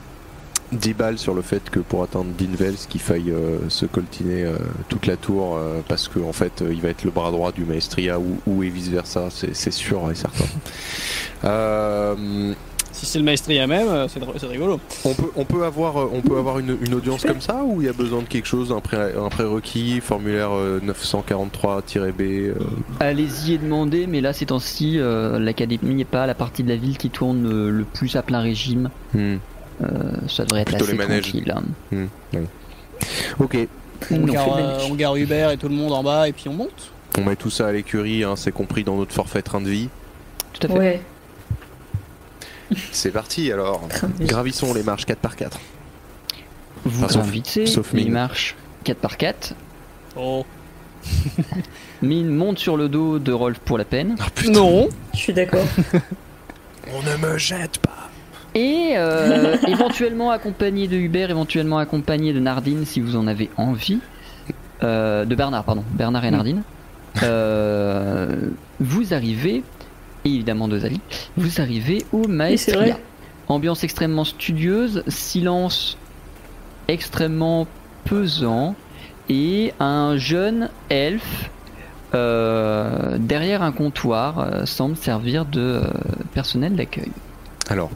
10 0.72 0.94
balles 0.94 1.18
sur 1.18 1.34
le 1.34 1.42
fait 1.42 1.68
que 1.68 1.80
pour 1.80 2.02
atteindre 2.04 2.30
Dinvels, 2.38 2.76
qu'il 2.88 3.00
faille 3.00 3.32
euh, 3.32 3.68
se 3.68 3.86
coltiner 3.86 4.44
euh, 4.44 4.56
toute 4.88 5.06
la 5.06 5.16
tour 5.16 5.56
euh, 5.56 5.80
parce 5.88 6.06
qu'en 6.06 6.28
en 6.28 6.32
fait 6.32 6.62
il 6.68 6.80
va 6.80 6.90
être 6.90 7.02
le 7.02 7.10
bras 7.10 7.32
droit 7.32 7.50
du 7.50 7.64
Maestria 7.64 8.20
ou, 8.20 8.38
ou 8.46 8.62
et 8.62 8.68
vice 8.68 8.88
versa, 8.88 9.28
c'est 9.30 9.54
c'est 9.54 9.72
sûr 9.72 10.08
et 10.10 10.14
certain. 10.14 10.44
Si 12.92 13.06
c'est 13.06 13.18
le 13.18 13.24
Maestria 13.24 13.66
même, 13.66 13.88
euh, 13.88 14.08
c'est 14.08 14.46
rigolo. 14.46 14.80
on, 15.04 15.14
peut, 15.14 15.30
on 15.36 15.44
peut 15.44 15.64
avoir, 15.64 15.96
euh, 15.98 16.10
on 16.12 16.20
peut 16.20 16.36
avoir 16.36 16.58
une, 16.58 16.76
une 16.82 16.92
audience 16.94 17.22
comme 17.24 17.40
ça 17.40 17.62
ou 17.64 17.80
il 17.80 17.86
y 17.86 17.88
a 17.88 17.92
besoin 17.92 18.20
de 18.22 18.26
quelque 18.26 18.46
chose, 18.46 18.72
un, 18.72 18.80
pré, 18.80 18.96
un 19.16 19.28
prérequis, 19.28 20.00
formulaire 20.00 20.50
euh, 20.52 20.80
943-B 20.80 22.20
euh, 22.20 22.54
Allez-y 22.98 23.54
et 23.54 23.58
demandez, 23.58 24.06
mais 24.06 24.20
là, 24.20 24.32
ces 24.32 24.46
temps-ci, 24.46 24.98
euh, 24.98 25.38
l'académie 25.38 25.94
n'est 25.94 26.04
pas 26.04 26.26
la 26.26 26.34
partie 26.34 26.62
de 26.62 26.68
la 26.68 26.76
ville 26.76 26.98
qui 26.98 27.10
tourne 27.10 27.46
euh, 27.46 27.70
le 27.70 27.84
plus 27.84 28.16
à 28.16 28.22
plein 28.22 28.40
régime. 28.40 28.90
hmm, 29.14 29.36
Euh, 29.82 29.86
ça 30.28 30.44
devrait 30.44 30.62
être 30.62 30.68
Plutôt 30.76 30.84
assez 30.84 30.96
les 30.96 30.98
tranquille. 31.06 31.54
hein. 31.56 31.62
hmm, 31.92 32.06
ouais. 32.36 32.46
Ok, 33.38 33.56
On 34.10 34.18
gare, 34.26 34.56
euh, 34.58 34.78
on 34.90 34.94
gare 34.94 35.16
Hubert 35.16 35.50
et 35.52 35.56
tout 35.56 35.68
le 35.68 35.74
monde 35.74 35.92
en 35.92 36.02
bas 36.02 36.28
et 36.28 36.32
puis 36.32 36.48
on 36.48 36.52
monte. 36.54 36.90
on 37.16 37.24
met 37.24 37.36
tout 37.36 37.48
ça 37.50 37.68
à 37.68 37.72
l'écurie, 37.72 38.24
hein, 38.24 38.34
c'est 38.36 38.52
compris 38.52 38.84
dans 38.84 38.96
notre 38.98 39.12
forfait 39.14 39.40
train 39.42 39.60
de 39.62 39.68
vie. 39.70 39.88
Tout 40.52 40.66
à 40.66 40.70
fait. 40.70 40.78
Ouais. 40.78 41.00
C'est 42.92 43.10
parti 43.10 43.50
alors. 43.52 43.86
Gravissons 44.20 44.72
les 44.74 44.82
marches 44.82 45.06
4 45.06 45.18
par 45.18 45.36
4 45.36 45.58
Vous 46.84 47.04
Enfin, 47.04 47.12
sauf- 47.12 47.22
gravitez, 47.24 47.66
sauf 47.66 47.90
il 47.92 48.04
Mine. 48.04 48.12
marche 48.12 48.56
4 48.84 48.98
par 48.98 49.16
4 49.16 49.54
Oh. 50.16 50.44
Mine 52.02 52.28
monte 52.30 52.58
sur 52.58 52.76
le 52.76 52.88
dos 52.88 53.18
de 53.18 53.32
Rolf 53.32 53.58
pour 53.58 53.78
la 53.78 53.84
peine. 53.84 54.16
Ah 54.20 54.26
putain, 54.34 54.52
Non. 54.52 54.88
Je 55.14 55.18
suis 55.18 55.32
d'accord. 55.32 55.64
on 56.94 57.02
ne 57.02 57.16
me 57.16 57.38
jette 57.38 57.78
pas. 57.78 58.08
Et 58.54 58.94
euh, 58.96 59.56
éventuellement 59.68 60.30
accompagné 60.30 60.88
de 60.88 60.96
Hubert, 60.96 61.30
éventuellement 61.30 61.78
accompagné 61.78 62.32
de 62.32 62.40
Nardine 62.40 62.84
si 62.84 63.00
vous 63.00 63.16
en 63.16 63.26
avez 63.26 63.50
envie. 63.56 64.00
Euh, 64.82 65.24
de 65.24 65.34
Bernard, 65.34 65.64
pardon. 65.64 65.84
Bernard 65.92 66.24
et 66.24 66.30
Nardine. 66.30 66.62
Euh, 67.22 68.36
vous 68.80 69.12
arrivez, 69.14 69.62
et 70.24 70.28
évidemment 70.28 70.68
de 70.68 70.78
Zali, 70.78 71.00
vous 71.36 71.60
arrivez 71.60 72.04
au 72.12 72.24
c'est 72.24 72.28
Maestria. 72.28 72.78
vrai. 72.78 72.96
Ambiance 73.48 73.82
extrêmement 73.82 74.24
studieuse, 74.24 75.02
silence 75.08 75.98
extrêmement 76.88 77.66
pesant, 78.04 78.74
et 79.28 79.72
un 79.78 80.16
jeune 80.16 80.70
elfe 80.88 81.50
euh, 82.14 83.16
derrière 83.18 83.62
un 83.62 83.70
comptoir 83.70 84.40
euh, 84.40 84.66
semble 84.66 84.96
servir 84.96 85.44
de 85.44 85.60
euh, 85.60 85.82
personnel 86.34 86.74
d'accueil. 86.74 87.12
Alors, 87.68 87.90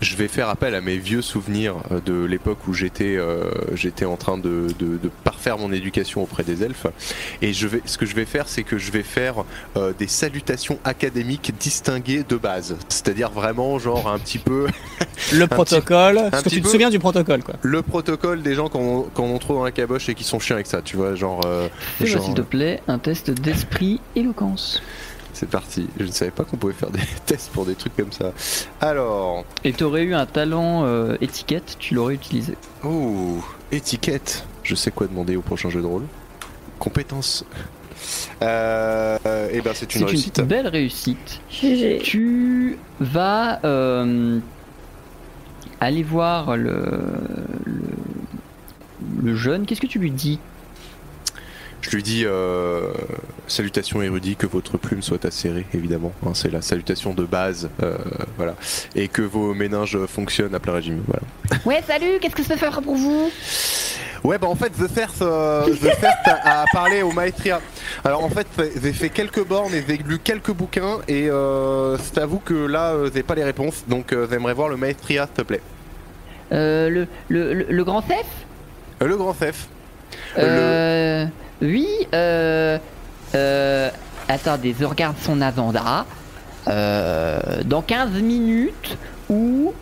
je 0.00 0.16
vais 0.16 0.28
faire 0.28 0.48
appel 0.48 0.74
à 0.74 0.80
mes 0.80 0.96
vieux 0.98 1.22
souvenirs 1.22 1.76
euh, 1.90 2.00
de 2.04 2.24
l'époque 2.24 2.66
où 2.68 2.74
j'étais 2.74 3.16
euh, 3.16 3.50
j'étais 3.74 4.04
en 4.04 4.16
train 4.16 4.38
de, 4.38 4.66
de- 4.78 4.96
de 4.96 5.10
parfaire 5.24 5.58
mon 5.58 5.72
éducation 5.72 6.22
auprès 6.22 6.42
des 6.44 6.62
elfes. 6.62 6.86
Et 7.42 7.52
je 7.52 7.66
vais, 7.66 7.82
ce 7.84 7.98
que 7.98 8.06
je 8.06 8.14
vais 8.14 8.24
faire, 8.24 8.48
c'est 8.48 8.62
que 8.62 8.78
je 8.78 8.90
vais 8.92 9.02
faire 9.02 9.44
euh, 9.76 9.92
des 9.98 10.06
salutations 10.06 10.78
académiques 10.84 11.52
distinguées 11.58 12.24
de 12.28 12.36
base. 12.36 12.76
C'est-à-dire 12.88 13.30
vraiment, 13.30 13.78
genre, 13.78 14.08
un 14.10 14.18
petit 14.18 14.38
peu 14.38 14.66
Le 15.32 15.46
protocole. 15.46 16.20
Parce 16.30 16.42
que 16.42 16.48
tu 16.48 16.62
te 16.62 16.68
souviens 16.68 16.90
du 16.90 16.98
protocole 16.98 17.42
quoi. 17.42 17.54
le 17.62 17.82
protocole 17.82 18.42
des 18.42 18.54
gens 18.54 18.68
qu'on 18.68 19.08
ont 19.16 19.38
trop 19.38 19.54
dans 19.54 19.64
la 19.64 19.70
caboche 19.72 20.08
et 20.08 20.14
qui 20.14 20.24
sont 20.24 20.38
chiants 20.40 20.56
avec 20.56 20.66
ça, 20.66 20.80
tu 20.82 20.96
vois. 20.96 21.14
Genre, 21.14 21.40
euh, 21.44 21.68
genre, 22.02 22.24
s'il 22.24 22.34
te 22.34 22.40
plaît 22.40 22.82
un 22.88 22.98
test 22.98 23.30
d'esprit 23.30 24.00
éloquence. 24.16 24.82
C'est 25.32 25.48
parti. 25.48 25.88
Je 25.98 26.04
ne 26.04 26.10
savais 26.10 26.30
pas 26.30 26.44
qu'on 26.44 26.56
pouvait 26.56 26.72
faire 26.72 26.90
des 26.90 27.00
tests 27.26 27.50
pour 27.52 27.64
des 27.66 27.74
trucs 27.74 27.96
comme 27.96 28.12
ça. 28.12 28.32
Alors, 28.80 29.44
Et 29.64 29.72
t'aurais 29.72 30.02
eu 30.04 30.14
un 30.14 30.26
talent 30.26 30.84
euh, 30.84 31.16
étiquette, 31.20 31.76
tu 31.78 31.94
l'aurais 31.94 32.14
utilisé. 32.14 32.56
Oh, 32.84 33.38
étiquette. 33.72 34.44
Je 34.62 34.74
sais 34.74 34.90
quoi 34.90 35.06
demander 35.06 35.36
au 35.36 35.42
prochain 35.42 35.70
jeu 35.70 35.80
de 35.82 35.86
rôle. 35.86 36.04
Compétences. 36.78 37.44
Euh, 38.42 39.18
et 39.52 39.60
ben 39.60 39.72
c'est 39.74 39.94
une 39.94 40.00
C'est 40.00 40.06
réussite. 40.06 40.38
une 40.38 40.44
belle 40.46 40.68
réussite. 40.68 41.40
GG. 41.50 41.98
Tu 42.02 42.78
vas 42.98 43.60
euh, 43.64 44.38
aller 45.80 46.02
voir 46.02 46.56
le, 46.56 46.84
le, 47.64 47.82
le 49.22 49.36
jeune. 49.36 49.66
Qu'est-ce 49.66 49.80
que 49.82 49.86
tu 49.86 49.98
lui 49.98 50.10
dis 50.10 50.38
Je 51.82 51.96
lui 51.96 52.02
dis 52.02 52.24
euh, 52.26 52.92
salutations 53.46 54.02
érudit, 54.02 54.36
que 54.36 54.46
votre 54.46 54.76
plume 54.76 55.02
soit 55.02 55.24
acérée, 55.24 55.66
évidemment. 55.72 56.12
Hein, 56.24 56.32
c'est 56.34 56.50
la 56.50 56.60
salutation 56.62 57.14
de 57.14 57.24
base, 57.24 57.70
euh, 57.82 57.96
voilà. 58.36 58.54
Et 58.94 59.08
que 59.08 59.22
vos 59.22 59.54
méninges 59.54 59.98
fonctionnent 60.06 60.54
à 60.54 60.60
plein 60.60 60.74
régime. 60.74 61.02
Voilà. 61.06 61.62
Ouais, 61.64 61.82
salut, 61.86 62.18
qu'est-ce 62.20 62.34
que 62.36 62.42
ça 62.42 62.54
peut 62.54 62.60
faire 62.60 62.82
pour 62.82 62.96
vous? 62.96 63.30
Ouais, 64.22 64.36
bah 64.36 64.48
en 64.48 64.54
fait, 64.54 64.68
The 64.68 64.86
First, 64.86 65.22
euh, 65.22 65.64
The 65.68 65.94
First 65.94 66.26
a, 66.26 66.60
a 66.60 66.64
parlé 66.70 67.00
au 67.00 67.10
Maestria. 67.12 67.60
Alors 68.04 68.22
en 68.22 68.28
fait, 68.28 68.46
j'ai 68.82 68.92
fait 68.92 69.08
quelques 69.08 69.46
bornes 69.46 69.72
et 69.72 69.82
j'ai 69.88 69.96
lu 69.96 70.18
quelques 70.18 70.52
bouquins 70.52 70.98
et 71.08 71.30
euh, 71.30 71.96
c'est 71.96 72.18
à 72.18 72.26
vous 72.26 72.38
que 72.38 72.52
là, 72.52 72.90
euh, 72.92 73.10
j'ai 73.14 73.22
pas 73.22 73.34
les 73.34 73.44
réponses. 73.44 73.84
Donc 73.88 74.12
euh, 74.12 74.26
j'aimerais 74.30 74.52
voir 74.52 74.68
le 74.68 74.76
Maestria, 74.76 75.24
s'il 75.24 75.34
te 75.36 75.42
plaît. 75.42 75.62
euh, 76.52 76.90
le, 76.90 77.06
le, 77.30 77.54
le, 77.54 77.66
le 77.70 77.84
grand 77.84 78.02
chef? 78.06 78.26
Euh, 79.02 79.06
le 79.06 79.16
grand 79.16 79.34
chef. 79.34 79.68
Euh, 80.36 81.24
oui, 81.60 81.86
euh, 82.14 82.78
euh, 83.34 83.90
attendez, 84.28 84.74
je 84.78 84.84
regarde 84.84 85.16
son 85.20 85.40
agenda. 85.40 86.06
Euh, 86.68 87.38
dans 87.64 87.80
15 87.80 88.10
minutes 88.20 88.98
ou 89.30 89.72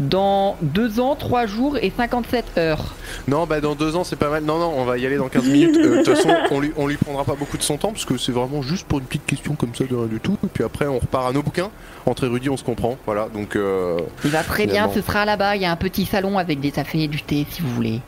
dans 0.00 0.56
2 0.60 0.98
ans, 0.98 1.14
3 1.14 1.46
jours 1.46 1.76
et 1.80 1.92
57 1.96 2.58
heures. 2.58 2.94
Non, 3.28 3.46
bah 3.46 3.60
dans 3.60 3.76
deux 3.76 3.94
ans, 3.94 4.02
c'est 4.02 4.16
pas 4.16 4.28
mal. 4.28 4.42
Non, 4.42 4.58
non, 4.58 4.72
on 4.76 4.84
va 4.84 4.98
y 4.98 5.06
aller 5.06 5.16
dans 5.16 5.28
15 5.28 5.44
minutes. 5.46 5.76
Euh, 5.76 5.98
De 5.98 6.02
toute 6.02 6.16
façon, 6.16 6.34
on 6.50 6.58
lui, 6.60 6.72
on 6.76 6.88
lui 6.88 6.96
prendra 6.96 7.24
pas 7.24 7.36
beaucoup 7.36 7.56
de 7.56 7.62
son 7.62 7.76
temps 7.76 7.92
parce 7.92 8.04
que 8.04 8.18
c'est 8.18 8.32
vraiment 8.32 8.60
juste 8.60 8.88
pour 8.88 8.98
une 8.98 9.04
petite 9.04 9.24
question 9.24 9.54
comme 9.54 9.72
ça 9.74 9.84
de 9.84 9.94
rien 9.94 10.06
du 10.06 10.18
tout. 10.18 10.36
Et 10.44 10.48
puis 10.52 10.64
après, 10.64 10.86
on 10.88 10.98
repart 10.98 11.28
à 11.28 11.32
nos 11.32 11.42
bouquins. 11.44 11.70
Entre 12.06 12.24
érudits, 12.24 12.50
on 12.50 12.56
se 12.56 12.64
comprend. 12.64 12.96
Voilà, 13.06 13.28
donc 13.32 13.54
euh, 13.54 14.00
Il 14.24 14.30
va 14.30 14.42
très 14.42 14.66
bien, 14.66 14.90
ce 14.92 15.00
sera 15.00 15.24
là-bas. 15.24 15.54
Il 15.54 15.62
y 15.62 15.66
a 15.66 15.70
un 15.70 15.76
petit 15.76 16.06
salon 16.06 16.38
avec 16.38 16.58
des 16.60 16.72
cafés 16.72 17.04
et 17.04 17.08
du 17.08 17.22
thé 17.22 17.46
si 17.48 17.62
vous 17.62 17.70
voulez. 17.70 18.00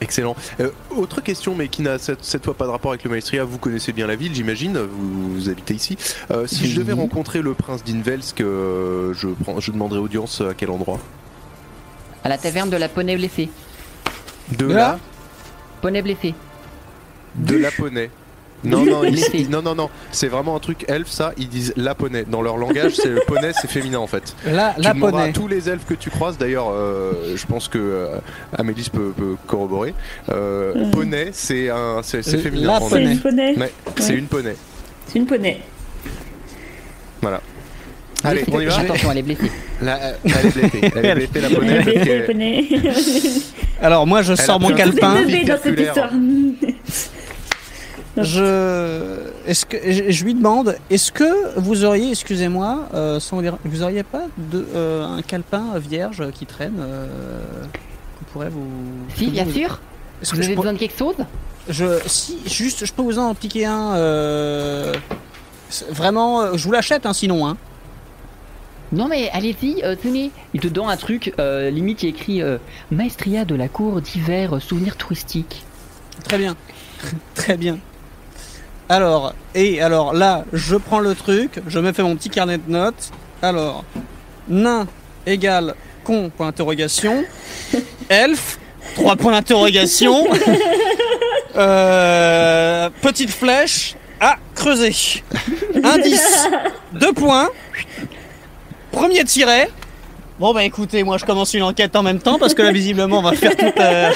Excellent. 0.00 0.36
Euh, 0.60 0.70
autre 0.96 1.20
question, 1.20 1.54
mais 1.54 1.68
qui 1.68 1.82
n'a 1.82 1.98
cette, 1.98 2.24
cette 2.24 2.44
fois 2.44 2.54
pas 2.54 2.64
de 2.66 2.70
rapport 2.70 2.90
avec 2.92 3.04
le 3.04 3.10
Maestria. 3.10 3.44
Vous 3.44 3.58
connaissez 3.58 3.92
bien 3.92 4.06
la 4.06 4.16
ville, 4.16 4.34
j'imagine. 4.34 4.78
Vous, 4.78 5.34
vous 5.34 5.48
habitez 5.48 5.74
ici. 5.74 5.96
Euh, 6.30 6.46
si 6.46 6.68
je 6.70 6.78
devais 6.78 6.92
rencontrer 6.92 7.42
le 7.42 7.54
prince 7.54 7.84
d'Invelsk, 7.84 8.40
euh, 8.40 9.12
je, 9.14 9.28
prends, 9.28 9.60
je 9.60 9.70
demanderais 9.72 10.00
audience 10.00 10.40
à 10.40 10.54
quel 10.54 10.70
endroit? 10.70 11.00
À 12.22 12.28
la 12.28 12.38
taverne 12.38 12.70
de 12.70 12.76
la 12.76 12.88
poney 12.88 13.16
blessée. 13.16 13.50
De 14.50 14.66
De 14.66 14.66
la, 14.66 14.74
là 14.74 14.98
Poney 15.80 16.02
blessée. 16.02 16.34
de 17.34 17.56
la 17.56 17.70
poney. 17.70 18.10
Non, 18.64 18.84
non, 18.84 19.04
ils- 19.04 19.48
non, 19.50 19.62
non, 19.62 19.74
non, 19.74 19.90
c'est 20.10 20.28
vraiment 20.28 20.56
un 20.56 20.58
truc 20.58 20.84
elfe, 20.88 21.08
ça. 21.08 21.32
Ils 21.36 21.48
disent 21.48 21.72
la 21.76 21.94
poney. 21.94 22.24
Dans 22.28 22.42
leur 22.42 22.56
langage, 22.56 22.92
c'est 22.94 23.08
le 23.08 23.20
poney, 23.26 23.52
c'est 23.60 23.70
féminin 23.70 23.98
en 23.98 24.06
fait. 24.06 24.34
La, 24.46 24.74
tu 24.76 24.82
la 24.82 24.90
à 24.90 24.94
poney. 24.94 25.32
tous 25.32 25.48
les 25.48 25.68
elfes 25.68 25.84
que 25.86 25.94
tu 25.94 26.10
croises, 26.10 26.38
d'ailleurs, 26.38 26.70
euh, 26.70 27.34
je 27.36 27.46
pense 27.46 27.68
que 27.68 27.78
euh, 27.78 28.16
Amélis 28.56 28.88
peut, 28.92 29.12
peut 29.16 29.36
corroborer. 29.46 29.94
Euh, 30.30 30.74
Mhm. 30.74 30.90
Poney, 30.90 31.28
c'est 31.32 31.68
un, 31.70 32.00
c'est, 32.02 32.22
c'est 32.22 32.36
Euh, 32.36 32.40
féminin. 32.40 32.78
C'est 32.88 33.02
une 33.02 33.18
poney. 33.20 33.56
Ouais, 33.56 33.72
c'est 33.98 34.14
une 34.14 34.26
poney. 34.26 34.56
C'est 35.08 35.18
une 35.18 35.26
poney. 35.26 35.60
Allez, 38.26 38.42
Blessée. 38.44 38.52
on 38.56 38.60
y 38.60 38.64
va. 38.64 38.78
Attention, 38.78 39.12
elle 39.12 39.18
est 39.18 39.22
blessée. 39.22 39.50
La, 39.82 39.96
euh, 39.96 40.12
elle 40.24 40.30
est 40.30 40.50
blessée. 40.50 40.90
Elle 40.96 41.04
est 41.06 41.14
blessée, 41.14 41.40
la 41.42 41.48
poney. 41.50 41.78
Poney, 41.82 41.94
parce 41.94 42.06
que- 42.06 42.26
poney. 42.26 42.68
Alors 43.82 44.06
moi 44.06 44.22
je 44.22 44.32
Elle 44.32 44.38
sors 44.40 44.58
mon 44.60 44.70
calepin. 44.72 45.14
dans 45.46 45.58
cette 45.62 45.78
histoire. 45.80 46.10
Je, 48.16 49.16
est-ce 49.46 49.66
que 49.66 49.76
je 49.90 50.10
je 50.10 50.24
lui 50.24 50.34
demande, 50.34 50.76
est-ce 50.88 51.10
que 51.10 51.58
vous 51.58 51.84
auriez, 51.84 52.10
excusez-moi, 52.10 52.88
euh, 52.94 53.18
sans 53.18 53.40
dire, 53.42 53.58
vous 53.64 53.82
auriez 53.82 54.04
pas 54.04 54.22
de 54.38 54.64
euh, 54.74 55.04
un 55.04 55.22
calepin 55.22 55.78
vierge 55.78 56.22
qui 56.32 56.46
traîne 56.46 56.76
euh, 56.78 57.06
qu'on 58.18 58.24
pourrait 58.32 58.50
vous. 58.50 58.66
Si, 59.16 59.26
bien 59.28 59.44
vous- 59.44 59.50
sûr. 59.52 59.80
Est-ce 60.22 60.30
Vous 60.30 60.40
que 60.40 60.44
avez 60.44 60.54
besoin 60.54 60.72
de 60.74 60.78
quelque 60.78 60.96
chose 60.98 61.16
je- 61.68 61.98
si 62.06 62.38
juste, 62.46 62.84
je 62.84 62.92
peux 62.92 63.02
vous 63.02 63.18
en 63.18 63.34
piquer 63.34 63.64
un. 63.66 63.94
euh, 63.94 64.92
vraiment, 65.90 66.56
je 66.56 66.64
vous 66.64 66.72
l'achète, 66.72 67.06
hein, 67.06 67.12
sinon. 67.14 67.46
Hein. 67.48 67.56
Non 68.92 69.08
mais 69.08 69.28
allez-y, 69.32 69.82
euh, 69.82 69.96
tenez. 70.00 70.30
Il 70.52 70.60
te 70.60 70.68
donne 70.68 70.88
un 70.88 70.96
truc, 70.96 71.32
euh, 71.40 71.68
limite 71.70 72.04
il 72.04 72.10
écrit 72.10 72.42
euh, 72.42 72.58
Maestria 72.92 73.44
de 73.44 73.56
la 73.56 73.66
cour 73.66 74.00
d'hiver, 74.00 74.58
souvenirs 74.60 74.96
touristiques. 74.96 75.64
Très 76.22 76.38
bien. 76.38 76.54
Très 77.34 77.56
bien. 77.56 77.78
Alors, 78.88 79.34
et 79.54 79.80
alors 79.80 80.12
là, 80.12 80.44
je 80.52 80.76
prends 80.76 81.00
le 81.00 81.14
truc, 81.14 81.60
je 81.66 81.78
me 81.78 81.92
fais 81.92 82.02
mon 82.02 82.16
petit 82.16 82.28
carnet 82.28 82.58
de 82.58 82.70
notes. 82.70 83.10
Alors, 83.40 83.84
nain 84.48 84.86
égale 85.26 85.74
con, 86.04 86.30
point 86.36 86.46
d'interrogation. 86.46 87.24
Elfe, 88.08 88.58
trois 88.94 89.16
points 89.16 89.32
d'interrogation. 89.32 90.26
Euh, 91.56 92.90
petite 93.00 93.30
flèche 93.30 93.94
à 94.20 94.38
creuser. 94.56 95.22
Indice, 95.84 96.48
deux 96.92 97.12
points. 97.12 97.48
Premier 98.90 99.22
tiré. 99.24 99.68
Bon 100.40 100.52
bah 100.52 100.64
écoutez, 100.64 101.04
moi 101.04 101.16
je 101.16 101.24
commence 101.24 101.54
une 101.54 101.62
enquête 101.62 101.94
en 101.94 102.02
même 102.02 102.18
temps 102.18 102.40
parce 102.40 102.54
que 102.54 102.62
là 102.62 102.72
visiblement 102.72 103.20
on 103.20 103.22
va 103.22 103.34
faire 103.34 103.56
tout, 103.56 103.80
euh, 103.80 104.10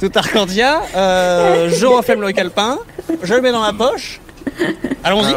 tout 0.00 0.10
Arcandia. 0.16 0.82
Euh, 0.96 1.70
je 1.70 1.86
refais 1.86 2.16
le 2.16 2.32
calepin, 2.32 2.78
je 3.22 3.34
le 3.34 3.40
mets 3.40 3.52
dans 3.52 3.60
ma 3.60 3.72
poche. 3.72 4.20
Allons-y. 5.02 5.32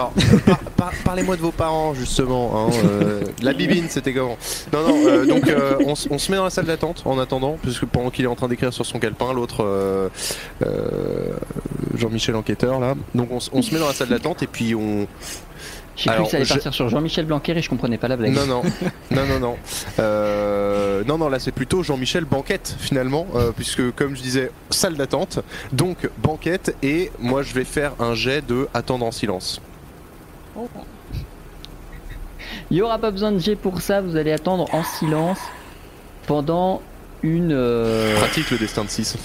Par- 0.45 0.59
par- 0.75 0.91
parlez-moi 1.05 1.35
de 1.37 1.41
vos 1.41 1.51
parents 1.51 1.93
justement. 1.93 2.67
hein, 2.67 2.71
euh, 2.85 3.21
la 3.41 3.53
bibine, 3.53 3.85
c'était 3.89 4.13
comment? 4.13 4.37
Non, 4.73 4.87
non. 4.87 4.95
euh, 5.07 5.25
donc, 5.25 5.47
euh, 5.47 5.75
on, 5.85 5.95
se 5.95 6.29
met 6.31 6.37
dans 6.37 6.43
la 6.43 6.49
salle 6.49 6.65
d'attente 6.65 7.03
en 7.05 7.17
attendant, 7.17 7.57
puisque 7.61 7.85
pendant 7.85 8.09
qu'il 8.09 8.25
est 8.25 8.27
en 8.29 8.35
train 8.35 8.47
d'écrire 8.49 8.73
sur 8.73 8.85
son 8.85 8.99
calepin, 8.99 9.33
l'autre, 9.33 10.09
Jean-Michel 11.95 12.35
enquêteur 12.35 12.79
là. 12.79 12.95
Donc, 13.15 13.29
on, 13.31 13.39
on 13.53 13.61
se 13.61 13.73
met 13.73 13.79
dans 13.79 13.87
la 13.87 13.93
salle 13.93 14.09
d'attente 14.09 14.43
et 14.43 14.47
puis 14.47 14.75
on. 14.75 15.07
J'ai 15.97 16.09
cru 16.11 16.23
que 16.25 16.29
ça 16.29 16.37
allait 16.37 16.45
je- 16.45 16.53
partir 16.53 16.73
sur 16.73 16.87
Jean-Michel 16.89 17.25
Blanquer 17.25 17.57
et 17.57 17.61
je 17.61 17.69
comprenais 17.69 17.97
pas 17.97 18.07
la 18.07 18.15
blague. 18.17 18.33
Non, 18.33 18.45
non, 18.45 18.61
non, 19.11 19.25
non, 19.25 19.39
non. 19.39 19.57
Euh, 19.99 21.03
non, 21.05 21.17
non, 21.17 21.27
là 21.27 21.39
c'est 21.39 21.51
plutôt 21.51 21.81
Jean-Michel 21.83 22.23
Banquette 22.25 22.75
finalement, 22.79 23.25
euh, 23.35 23.51
puisque 23.55 23.91
comme 23.95 24.15
je 24.15 24.21
disais, 24.21 24.51
salle 24.69 24.95
d'attente, 24.95 25.39
donc 25.73 26.07
banquette, 26.19 26.75
et 26.83 27.11
moi 27.19 27.41
je 27.41 27.53
vais 27.53 27.63
faire 27.63 27.93
un 27.99 28.13
jet 28.13 28.45
de 28.45 28.67
attendre 28.75 29.05
en 29.05 29.11
silence. 29.11 29.59
Il 32.69 32.77
y 32.77 32.81
aura 32.81 32.97
pas 32.99 33.11
besoin 33.11 33.31
de 33.31 33.39
G 33.39 33.55
pour 33.55 33.81
ça, 33.81 34.01
vous 34.01 34.15
allez 34.15 34.31
attendre 34.31 34.65
en 34.73 34.83
silence 34.83 35.39
pendant 36.27 36.81
une, 37.23 37.51
euh, 37.53 38.15
Pratique 38.17 38.51
le 38.51 38.57
destin 38.57 38.83
de 38.83 38.89
6. 38.89 39.15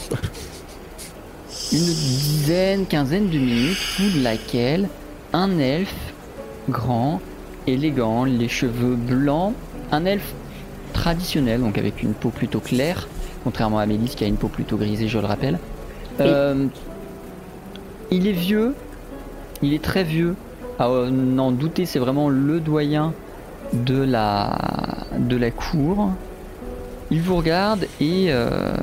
une 1.72 1.78
dizaine, 1.84 2.86
quinzaine 2.86 3.28
de 3.28 3.38
minutes, 3.38 4.00
de 4.16 4.22
laquelle 4.22 4.88
un 5.32 5.58
elfe 5.58 5.94
grand, 6.68 7.20
élégant, 7.66 8.24
les 8.24 8.48
cheveux 8.48 8.96
blancs, 8.96 9.54
un 9.90 10.04
elfe 10.04 10.34
traditionnel, 10.92 11.60
donc 11.60 11.78
avec 11.78 12.02
une 12.02 12.12
peau 12.12 12.30
plutôt 12.30 12.60
claire, 12.60 13.08
contrairement 13.44 13.78
à 13.78 13.86
Mélis 13.86 14.14
qui 14.14 14.24
a 14.24 14.26
une 14.26 14.36
peau 14.36 14.48
plutôt 14.48 14.76
grisée, 14.76 15.08
je 15.08 15.18
le 15.18 15.26
rappelle. 15.26 15.58
Euh, 16.20 16.66
il 18.10 18.26
est 18.26 18.32
vieux, 18.32 18.74
il 19.62 19.72
est 19.74 19.82
très 19.82 20.04
vieux. 20.04 20.34
À 20.78 20.88
n'en 21.10 21.52
douter, 21.52 21.86
c'est 21.86 21.98
vraiment 21.98 22.28
le 22.28 22.58
doyen 22.60 23.12
de 23.72 24.02
la, 24.02 24.58
de 25.18 25.36
la 25.36 25.50
cour. 25.50 26.10
Il 27.10 27.20
vous 27.22 27.36
regarde 27.36 27.86
et... 28.00 28.26
euh, 28.28 28.74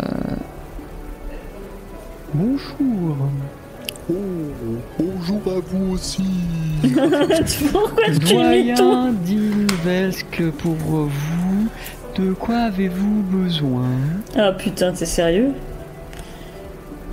Bonjour. 2.33 3.17
Bonjour 4.09 5.41
à 5.47 5.59
vous 5.59 5.93
aussi. 5.93 6.23
Pourquoi 7.71 8.05
est-ce 8.07 8.19
qu'il 8.19 8.37
met 8.39 8.73
ton... 8.73 8.91
Doyen 8.91 9.13
d'Invelsk 9.13 10.41
pour 10.57 10.73
vous. 10.73 11.67
De 12.15 12.33
quoi 12.33 12.55
avez-vous 12.57 13.21
besoin? 13.23 13.89
Ah 14.35 14.51
putain, 14.51 14.91
t'es 14.93 15.05
sérieux? 15.05 15.51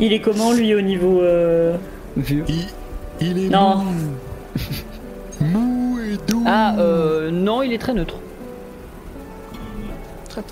Il 0.01 0.13
est 0.13 0.21
comment 0.21 0.53
lui 0.53 0.75
au 0.75 0.81
niveau... 0.81 1.21
euh, 1.21 1.77
Vieux. 2.17 2.45
Il, 2.49 2.67
il 3.21 3.47
est 3.47 3.49
Non. 3.49 3.77
mou. 3.77 3.93
mou 5.41 5.99
et 6.01 6.17
doux. 6.31 6.43
Ah, 6.47 6.77
euh, 6.79 7.31
non, 7.31 7.63
il 7.63 7.73
est 7.73 7.79
très 7.79 7.93
neutre. 7.93 8.17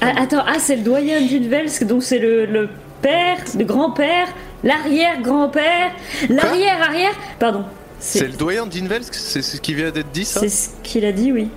Ah, 0.00 0.12
attends, 0.16 0.42
ah 0.46 0.58
c'est 0.58 0.76
le 0.76 0.82
doyen 0.82 1.20
d'Invelsk, 1.20 1.84
donc 1.84 2.02
c'est 2.02 2.18
le, 2.18 2.46
le 2.46 2.68
père, 3.02 3.36
le 3.58 3.64
grand-père, 3.64 4.28
l'arrière-grand-père, 4.64 5.92
l'arrière-arrière... 6.28 7.12
Pardon. 7.38 7.64
C'est 8.00 8.26
le 8.26 8.32
doyen 8.34 8.66
d'Invelsk, 8.66 9.14
c'est 9.14 9.40
ce 9.42 9.58
qui 9.60 9.72
vient 9.74 9.90
d'être 9.90 10.10
dit 10.10 10.24
ça? 10.24 10.40
C'est 10.40 10.48
ce 10.48 10.68
qu'il 10.82 11.04
a 11.04 11.12
dit, 11.12 11.32
oui. 11.32 11.48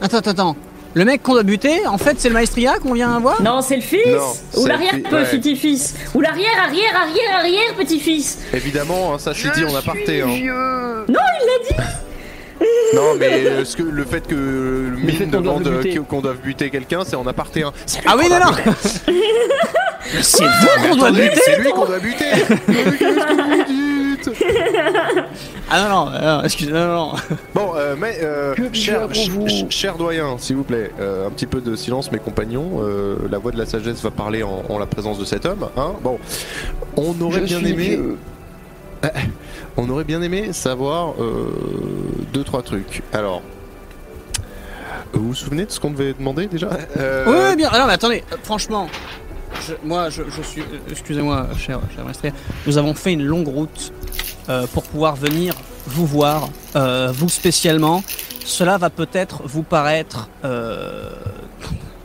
Attends, 0.00 0.18
attends, 0.18 0.30
attends. 0.30 0.56
Le 0.94 1.04
mec 1.04 1.22
qu'on 1.22 1.32
doit 1.34 1.42
buter, 1.42 1.86
en 1.86 1.98
fait 1.98 2.18
c'est 2.18 2.28
le 2.28 2.34
maestria 2.34 2.78
qu'on 2.78 2.94
vient 2.94 3.18
voir? 3.20 3.42
Non, 3.42 3.60
c'est 3.60 3.76
le 3.76 3.82
fils 3.82 4.06
Non, 4.06 4.32
Ou 4.54 4.62
c'est 4.62 4.68
l'arrière 4.68 4.94
le 4.94 5.02
fi- 5.04 5.14
ouais. 5.14 5.24
petit-fils 5.30 5.94
Ou 6.14 6.22
l'arrière, 6.22 6.58
arrière, 6.58 6.96
arrière, 6.96 7.38
arrière 7.38 7.74
petit-fils 7.76 8.38
Évidemment, 8.54 9.12
hein, 9.12 9.18
ça 9.18 9.32
c'est 9.34 9.52
dit 9.54 9.64
en 9.66 9.74
aparté. 9.74 10.22
Hein. 10.22 10.26
Non, 10.26 10.34
il 11.08 11.46
l'a 11.46 11.68
dit 11.68 11.84
Non, 12.94 13.14
mais 13.18 13.46
euh, 13.46 13.64
ce 13.64 13.76
que, 13.76 13.82
le 13.82 14.04
fait 14.04 14.26
que 14.26 14.34
mine 14.34 15.30
demande 15.30 15.66
euh, 15.66 15.82
qu'on 16.08 16.20
doive 16.20 16.38
buter 16.38 16.70
quelqu'un, 16.70 17.02
c'est 17.04 17.16
en 17.16 17.26
aparté. 17.26 17.62
Hein. 17.62 17.72
C'est 17.84 18.00
lui 18.00 18.06
Ah 18.08 18.16
oui, 18.16 18.28
non, 18.28 18.38
non. 18.38 18.52
C'est 20.22 20.44
vous 20.44 20.88
qu'on 20.88 20.96
doit 20.96 21.10
buter 21.10 21.40
C'est 21.44 21.58
lui 21.58 21.70
qu'on 21.70 21.84
doit 21.84 21.98
buter 21.98 22.26
Ah 25.68 25.88
non, 25.88 25.88
non, 25.88 26.10
non, 26.20 26.42
excusez, 26.44 26.72
non, 26.72 26.86
non. 26.86 27.12
Bon, 27.54 27.72
euh, 27.76 27.96
mais 27.98 28.18
euh, 28.22 28.54
cher, 28.72 29.96
doyen, 29.96 30.36
s'il 30.38 30.56
vous 30.56 30.62
plaît, 30.62 30.92
euh, 31.00 31.26
un 31.26 31.30
petit 31.30 31.46
peu 31.46 31.60
de 31.60 31.74
silence, 31.74 32.12
mes 32.12 32.18
compagnons. 32.18 32.80
euh, 32.82 33.16
la 33.30 33.38
voix 33.38 33.50
de 33.52 33.58
la 33.58 33.66
sagesse 33.66 34.02
va 34.02 34.10
parler 34.10 34.42
en, 34.42 34.78
la 34.78 34.86
présence 34.86 35.18
de 35.18 35.24
cet 35.24 35.44
homme. 35.44 35.68
Hein 35.76 35.94
bon, 36.02 36.18
on 36.96 37.20
aurait 37.20 37.40
bien 37.40 37.64
aimé. 37.64 37.98
Vieux. 39.14 39.30
On 39.76 39.88
aurait 39.90 40.04
bien 40.04 40.22
aimé 40.22 40.52
savoir 40.52 41.14
euh, 41.20 41.50
deux 42.32 42.44
trois 42.44 42.62
trucs. 42.62 43.02
Alors, 43.12 43.42
vous 45.12 45.28
vous 45.28 45.34
souvenez 45.34 45.64
de 45.66 45.70
ce 45.70 45.80
qu'on 45.80 45.90
devait 45.90 46.12
demander 46.14 46.46
déjà? 46.46 46.68
Euh, 46.96 47.24
Oui, 47.26 47.36
oui, 47.50 47.56
bien. 47.56 47.68
Alors, 47.70 47.86
mais 47.86 47.92
attendez, 47.94 48.22
euh, 48.32 48.36
franchement, 48.42 48.88
je- 49.66 49.74
moi, 49.84 50.10
je, 50.10 50.22
je 50.30 50.42
suis. 50.42 50.60
euh, 50.62 50.78
Excusez-moi, 50.90 51.48
cher, 51.58 51.80
cher 51.94 52.04
maestria, 52.04 52.32
nous 52.66 52.78
avons 52.78 52.94
fait 52.94 53.12
une 53.12 53.24
longue 53.24 53.48
route 53.48 53.92
euh, 54.48 54.66
pour 54.72 54.82
pouvoir 54.84 55.16
venir 55.16 55.54
vous 55.86 56.06
voir, 56.06 56.48
euh, 56.74 57.10
vous 57.12 57.28
spécialement. 57.28 58.02
Cela 58.44 58.78
va 58.78 58.90
peut-être 58.90 59.42
vous 59.44 59.62
paraître 59.62 60.28
euh, 60.44 61.10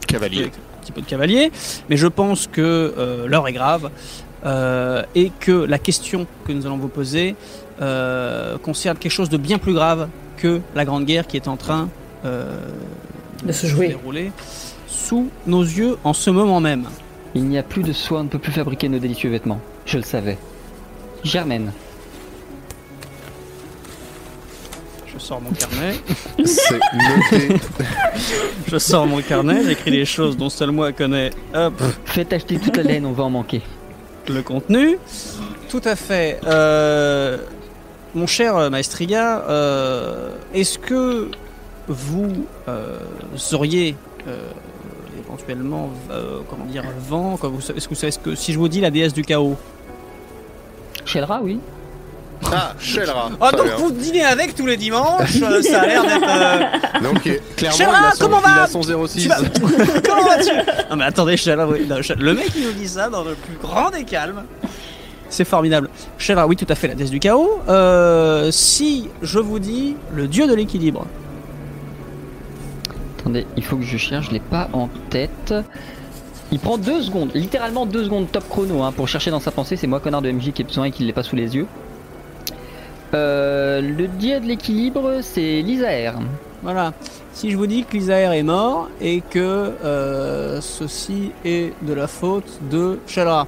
Cavalier. 0.07 0.45
un 0.45 0.81
petit 0.81 0.91
peu 0.91 1.01
de 1.01 1.05
cavalier, 1.05 1.51
mais 1.89 1.97
je 1.97 2.07
pense 2.07 2.47
que 2.47 2.61
euh, 2.97 3.27
l'heure 3.27 3.47
est 3.47 3.53
grave 3.53 3.89
euh, 4.45 5.03
et 5.15 5.31
que 5.39 5.51
la 5.51 5.77
question 5.77 6.25
que 6.45 6.51
nous 6.51 6.65
allons 6.65 6.77
vous 6.77 6.87
poser 6.87 7.35
euh, 7.81 8.57
concerne 8.57 8.97
quelque 8.97 9.11
chose 9.11 9.29
de 9.29 9.37
bien 9.37 9.57
plus 9.59 9.73
grave 9.73 10.07
que 10.37 10.61
la 10.75 10.85
grande 10.85 11.05
guerre 11.05 11.27
qui 11.27 11.37
est 11.37 11.47
en 11.47 11.57
train 11.57 11.89
euh, 12.25 12.57
De 13.43 13.51
se 13.51 13.67
jouer. 13.67 13.89
dérouler 13.89 14.31
sous 14.87 15.29
nos 15.45 15.63
yeux 15.63 15.97
en 16.03 16.13
ce 16.13 16.29
moment 16.29 16.59
même. 16.59 16.85
Il 17.33 17.45
n'y 17.45 17.57
a 17.57 17.63
plus 17.63 17.83
de 17.83 17.93
soie, 17.93 18.19
on 18.19 18.23
ne 18.23 18.29
peut 18.29 18.39
plus 18.39 18.51
fabriquer 18.51 18.89
nos 18.89 18.99
délicieux 18.99 19.29
vêtements. 19.29 19.61
Je 19.85 19.97
le 19.97 20.03
savais. 20.03 20.37
Germaine. 21.23 21.71
Je 25.05 25.19
sors 25.19 25.41
mon 25.41 25.51
carnet, 25.51 25.93
C'est 26.45 26.79
noté. 26.93 27.55
je 28.67 28.77
sors 28.77 29.05
mon 29.05 29.21
carnet, 29.21 29.63
j'écris 29.63 29.91
des 29.91 30.05
choses 30.05 30.35
dont 30.35 30.49
seul 30.49 30.71
moi 30.71 30.91
connais. 30.93 31.31
Hop, 31.53 31.81
Faites 32.05 32.33
acheter 32.33 32.57
toute 32.57 32.77
la 32.77 32.83
laine, 32.83 33.05
on 33.05 33.11
va 33.11 33.23
en 33.23 33.29
manquer. 33.29 33.61
Le 34.27 34.41
contenu. 34.41 34.97
Tout 35.69 35.81
à 35.83 35.95
fait. 35.95 36.39
Euh, 36.45 37.37
mon 38.13 38.27
cher 38.27 38.69
Maestriga, 38.69 39.45
euh, 39.47 40.35
est-ce 40.53 40.77
que 40.77 41.31
vous 41.87 42.45
euh, 42.67 42.97
auriez 43.53 43.95
euh, 44.27 44.49
éventuellement, 45.17 45.91
comment 46.49 46.65
dire, 46.65 46.83
vent 47.07 47.39
Est-ce 47.75 48.19
si 48.35 48.51
je 48.51 48.59
vous 48.59 48.67
dis 48.67 48.81
la 48.81 48.91
déesse 48.91 49.13
du 49.13 49.23
chaos? 49.23 49.55
Shelra, 51.05 51.41
oui. 51.41 51.59
Ah, 52.53 52.73
Shelra. 52.79 53.29
Ah 53.39 53.51
donc 53.51 53.65
bien. 53.65 53.75
vous 53.77 53.91
dînez 53.91 54.23
avec 54.23 54.55
tous 54.55 54.65
les 54.65 54.77
dimanches 54.77 55.41
euh, 55.41 55.61
Ça 55.61 55.81
a 55.81 55.85
l'air 55.87 56.03
d'être. 56.03 56.23
euh, 56.27 57.03
Donc, 57.03 57.27
euh, 57.27 57.37
clairement, 57.55 57.77
Shelra, 57.77 57.99
il 58.01 58.05
a 58.05 58.11
son, 58.11 58.23
comment 58.25 58.39
il 58.39 58.53
va 58.55 58.63
a 58.63 58.67
son 58.67 58.81
06. 59.07 59.21
Tu 59.23 59.29
vas- 59.29 59.35
Comment 60.05 60.23
vas-tu 60.25 60.51
Non 60.89 60.95
mais 60.97 61.05
attendez, 61.05 61.37
Shelra, 61.37 61.67
oui, 61.67 61.85
non, 61.87 61.97
le 62.17 62.33
mec 62.33 62.51
il 62.55 62.65
nous 62.65 62.71
dit 62.73 62.87
ça 62.87 63.09
dans 63.09 63.23
le 63.23 63.35
plus 63.35 63.55
grand 63.61 63.89
des 63.89 64.03
calmes. 64.03 64.43
C'est 65.29 65.45
formidable. 65.45 65.89
Shelra, 66.17 66.45
oui, 66.47 66.55
tout 66.57 66.65
à 66.67 66.75
fait, 66.75 66.87
la 66.89 66.95
déesse 66.95 67.09
du 67.11 67.19
chaos. 67.19 67.61
Euh, 67.69 68.49
si 68.51 69.07
je 69.21 69.39
vous 69.39 69.59
dis 69.59 69.95
le 70.13 70.27
dieu 70.27 70.47
de 70.47 70.53
l'équilibre, 70.53 71.05
Attendez, 73.19 73.45
il 73.55 73.63
faut 73.63 73.77
que 73.77 73.83
je 73.83 73.97
cherche, 73.97 74.27
je 74.27 74.31
l'ai 74.31 74.39
pas 74.39 74.67
en 74.73 74.89
tête. 75.11 75.53
Il 76.51 76.59
prend 76.59 76.77
deux 76.79 77.01
secondes, 77.03 77.29
littéralement 77.35 77.85
deux 77.85 78.03
secondes 78.03 78.29
top 78.31 78.49
chrono 78.49 78.81
hein, 78.81 78.91
pour 78.91 79.07
chercher 79.07 79.29
dans 79.31 79.39
sa 79.39 79.51
pensée. 79.51 79.75
C'est 79.77 79.85
moi, 79.87 79.99
connard 79.99 80.23
de 80.23 80.31
MJ, 80.31 80.51
qui 80.51 80.63
ai 80.63 80.65
besoin 80.65 80.85
et 80.85 80.91
qui 80.91 81.03
l'ai 81.03 81.13
pas 81.13 81.21
sous 81.23 81.35
les 81.35 81.55
yeux. 81.55 81.67
Euh, 83.13 83.81
le 83.81 84.07
dieu 84.07 84.39
de 84.39 84.45
l'équilibre, 84.45 85.19
c'est 85.21 85.61
l'Isaër. 85.61 86.13
voilà. 86.63 86.93
Si 87.33 87.49
je 87.51 87.57
vous 87.57 87.67
dis 87.67 87.83
que 87.83 87.93
l'Isaër 87.97 88.33
est 88.33 88.43
mort 88.43 88.89
et 89.01 89.21
que 89.21 89.39
euh, 89.83 90.59
ceci 90.61 91.31
est 91.45 91.73
de 91.81 91.93
la 91.93 92.07
faute 92.07 92.59
de 92.69 92.99
Shelra. 93.07 93.47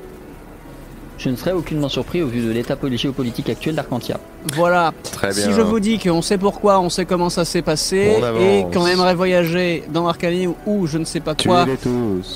Je 1.17 1.29
ne 1.29 1.35
serais 1.35 1.51
aucunement 1.51 1.89
surpris 1.89 2.21
au 2.21 2.27
vu 2.27 2.41
de 2.45 2.51
l'état 2.51 2.75
poli- 2.75 2.97
géopolitique 2.97 3.47
actuel 3.49 3.75
d'Arcantia. 3.75 4.19
Voilà. 4.55 4.91
Très 5.03 5.27
bien. 5.31 5.43
Si 5.45 5.53
je 5.53 5.61
vous 5.61 5.79
dis 5.79 5.97
qu'on 5.99 6.21
sait 6.21 6.37
pourquoi, 6.39 6.79
on 6.81 6.89
sait 6.89 7.05
comment 7.05 7.29
ça 7.29 7.45
s'est 7.45 7.61
passé, 7.61 8.15
et 8.41 8.65
qu'on 8.73 8.87
aimerait 8.87 9.13
voyager 9.15 9.83
dans 9.93 10.07
Arcanim 10.07 10.53
ou 10.65 10.87
je 10.87 10.97
ne 10.97 11.05
sais 11.05 11.19
pas 11.21 11.35
quoi, 11.35 11.65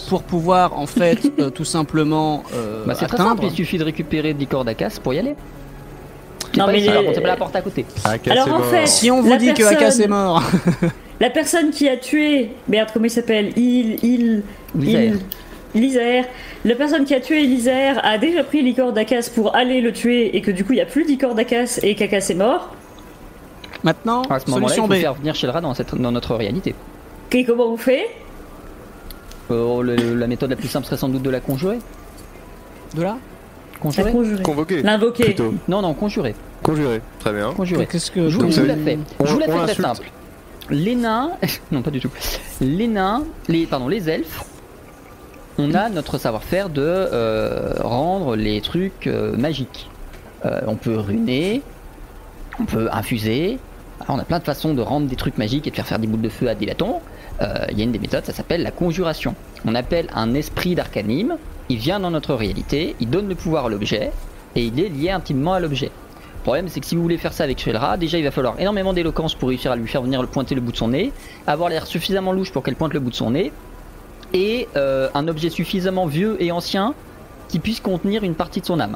pour 0.10 0.24
pouvoir 0.24 0.78
en 0.80 0.86
fait 0.86 1.20
euh, 1.40 1.50
tout 1.50 1.66
simplement 1.66 2.44
euh, 2.54 2.86
Bah, 2.86 2.94
c'est 2.98 3.08
très 3.08 3.18
simple, 3.18 3.44
il 3.46 3.52
suffit 3.52 3.78
de 3.78 3.84
récupérer 3.84 4.34
10 4.34 4.48
cordes 4.48 4.70
à 4.70 4.74
casse 4.74 5.00
pour 5.00 5.14
y 5.14 5.20
aller. 5.20 5.36
Non, 6.56 6.66
pas 6.66 6.72
mais 6.72 6.78
ici, 6.80 6.88
les- 6.88 6.94
par 6.94 7.04
contre, 7.04 7.16
c'est 7.16 7.22
pas 7.22 7.28
la 7.28 7.36
porte 7.36 7.56
à 7.56 7.62
côté. 7.62 7.86
Ah, 8.06 8.14
Alors, 8.30 8.48
en 8.48 8.60
mort. 8.60 8.66
fait- 8.66 8.88
Si 8.88 9.10
on 9.12 9.22
vous 9.22 9.36
dit 9.38 9.54
que 9.54 9.58
personne- 9.58 9.78
Akas 9.78 10.00
est 10.00 10.08
mort, 10.08 10.44
La 11.20 11.32
personne 11.32 11.72
qui 11.72 11.90
a 11.90 11.98
tué. 11.98 12.52
Merde, 12.68 12.90
comment 12.94 13.06
il 13.06 13.10
s'appelle? 13.10 13.52
Il. 13.58 13.98
Il. 14.04 14.44
Il. 14.80 15.20
Lisaer. 15.76 16.24
La 16.64 16.76
personne 16.76 17.06
qui 17.06 17.14
a 17.16 17.20
tué 17.20 17.42
Lisaer 17.42 17.94
a 18.04 18.18
déjà 18.20 18.44
pris 18.44 18.62
l'icor 18.62 18.94
d'Akas 18.94 19.32
pour 19.34 19.56
aller 19.56 19.82
le 19.82 19.92
tuer 19.92 20.36
et 20.38 20.42
que 20.42 20.52
du 20.52 20.64
coup 20.64 20.74
il 20.74 20.78
n'y 20.78 20.82
a 20.82 20.86
plus 20.86 21.06
d'icor 21.06 21.34
d'Akas 21.36 21.80
et 21.84 21.96
qu'Akas 21.96 22.28
est 22.30 22.36
mort. 22.36 22.74
maintenant, 23.84 24.22
À 24.30 24.40
ce 24.40 24.46
moment-là, 24.50 24.74
il 24.74 24.76
solution 24.76 24.84
faut 24.84 24.94
B. 24.94 24.96
faire 25.02 25.14
venir 25.16 25.36
Shelra 25.36 25.60
dans, 25.62 25.74
cette, 25.74 25.94
dans 25.96 26.12
notre 26.12 26.36
réalité. 26.36 26.74
Et 27.32 27.44
comment 27.44 27.66
on 27.68 27.78
fait? 27.78 28.08
Euh, 29.52 29.82
le- 29.82 30.16
la 30.16 30.28
méthode 30.28 30.50
la 30.50 30.56
plus 30.56 30.68
simple 30.68 30.86
serait 30.86 30.98
sans 30.98 31.10
doute 31.10 31.22
de 31.24 31.30
la 31.30 31.40
conjurer. 31.40 31.80
De 32.96 33.02
là? 33.04 33.18
La 33.78 33.82
Conjurer 33.84 34.12
conjurer. 34.12 34.44
Convoquer. 34.44 34.82
L'invoquer. 34.82 35.24
Plutôt. 35.26 35.54
Non, 35.68 35.82
non, 35.82 35.94
conjurer. 35.94 36.36
Conjurer. 36.64 37.02
Très 37.20 37.32
bien. 37.34 37.54
Conjurer. 37.54 37.86
Qu'est-ce 37.86 38.10
que 38.12 38.28
Je 38.30 38.38
vous, 38.38 38.66
la 38.66 38.76
fais. 38.76 38.98
on- 39.20 39.26
je 39.26 39.34
vous 39.34 39.40
la 39.40 39.46
fais 39.46 39.74
très 39.74 39.76
simple. 39.82 40.12
Les 40.70 40.96
nains, 41.06 41.32
non 41.72 41.82
pas 41.82 41.92
du 41.92 42.00
tout. 42.00 42.10
Les 42.60 42.88
nains, 42.88 43.24
les 43.48 43.66
pardon, 43.66 43.88
les 43.88 44.10
elfes. 44.10 44.44
On 45.60 45.74
a 45.74 45.90
notre 45.90 46.18
savoir-faire 46.18 46.70
de 46.70 46.82
euh, 46.84 47.74
rendre 47.80 48.36
les 48.36 48.62
trucs 48.62 49.08
euh, 49.08 49.36
magiques. 49.38 49.90
Euh, 50.46 50.62
on 50.68 50.76
peut 50.76 50.98
runer, 50.98 51.62
on 52.60 52.66
peut 52.66 52.90
infuser. 52.92 53.58
Alors, 54.02 54.18
on 54.18 54.20
a 54.20 54.24
plein 54.26 54.38
de 54.40 54.44
façons 54.44 54.74
de 54.76 54.82
rendre 54.82 55.08
des 55.08 55.16
trucs 55.16 55.38
magiques 55.40 55.66
et 55.68 55.72
de 55.72 55.76
faire 55.76 55.88
faire 55.88 55.98
des 56.00 56.06
boules 56.08 56.22
de 56.22 56.30
feu 56.30 56.48
à 56.48 56.54
des 56.56 56.66
bâtons. 56.68 57.00
Euh, 57.42 57.66
Il 57.72 57.78
y 57.78 57.82
a 57.82 57.84
une 57.86 57.92
des 57.92 57.98
méthodes, 58.00 58.26
ça 58.26 58.34
s'appelle 58.34 58.62
la 58.62 58.70
conjuration. 58.72 59.34
On 59.66 59.74
appelle 59.74 60.08
un 60.14 60.34
esprit 60.36 60.76
d'arcanime. 60.76 61.38
Il 61.70 61.78
vient 61.78 62.00
dans 62.00 62.12
notre 62.12 62.34
réalité, 62.34 62.96
il 63.00 63.10
donne 63.10 63.28
le 63.28 63.36
pouvoir 63.36 63.66
à 63.66 63.70
l'objet 63.70 64.12
et 64.56 64.64
il 64.64 64.80
est 64.80 64.90
lié 64.90 65.12
intimement 65.12 65.54
à 65.54 65.60
l'objet. 65.60 65.92
Le 66.38 66.42
problème, 66.44 66.70
c'est 66.70 66.80
que 66.80 66.86
si 66.86 66.96
vous 66.96 67.02
voulez 67.02 67.18
faire 67.18 67.34
ça 67.34 67.44
avec 67.44 67.60
Shelra, 67.60 67.98
déjà 67.98 68.18
il 68.18 68.24
va 68.24 68.32
falloir 68.32 68.58
énormément 68.58 68.94
d'éloquence 68.94 69.36
pour 69.36 69.50
réussir 69.50 69.72
à 69.72 69.76
lui 69.76 69.88
faire 69.88 70.02
venir 70.02 70.22
le 70.22 70.28
pointer 70.28 70.56
le 70.56 70.62
bout 70.62 70.72
de 70.72 70.78
son 70.78 70.88
nez, 70.88 71.12
avoir 71.46 71.70
l'air 71.70 71.86
suffisamment 71.86 72.32
louche 72.32 72.54
pour 72.54 72.64
qu'elle 72.64 72.78
pointe 72.78 72.94
le 72.94 73.02
bout 73.02 73.10
de 73.10 73.16
son 73.16 73.32
nez, 73.32 73.52
et 74.34 74.70
euh, 74.78 75.10
un 75.14 75.28
objet 75.28 75.50
suffisamment 75.50 76.06
vieux 76.06 76.42
et 76.42 76.54
ancien 76.54 76.94
qui 77.50 77.60
puisse 77.60 77.82
contenir 77.82 78.24
une 78.24 78.36
partie 78.36 78.62
de 78.62 78.66
son 78.66 78.80
âme. 78.80 78.96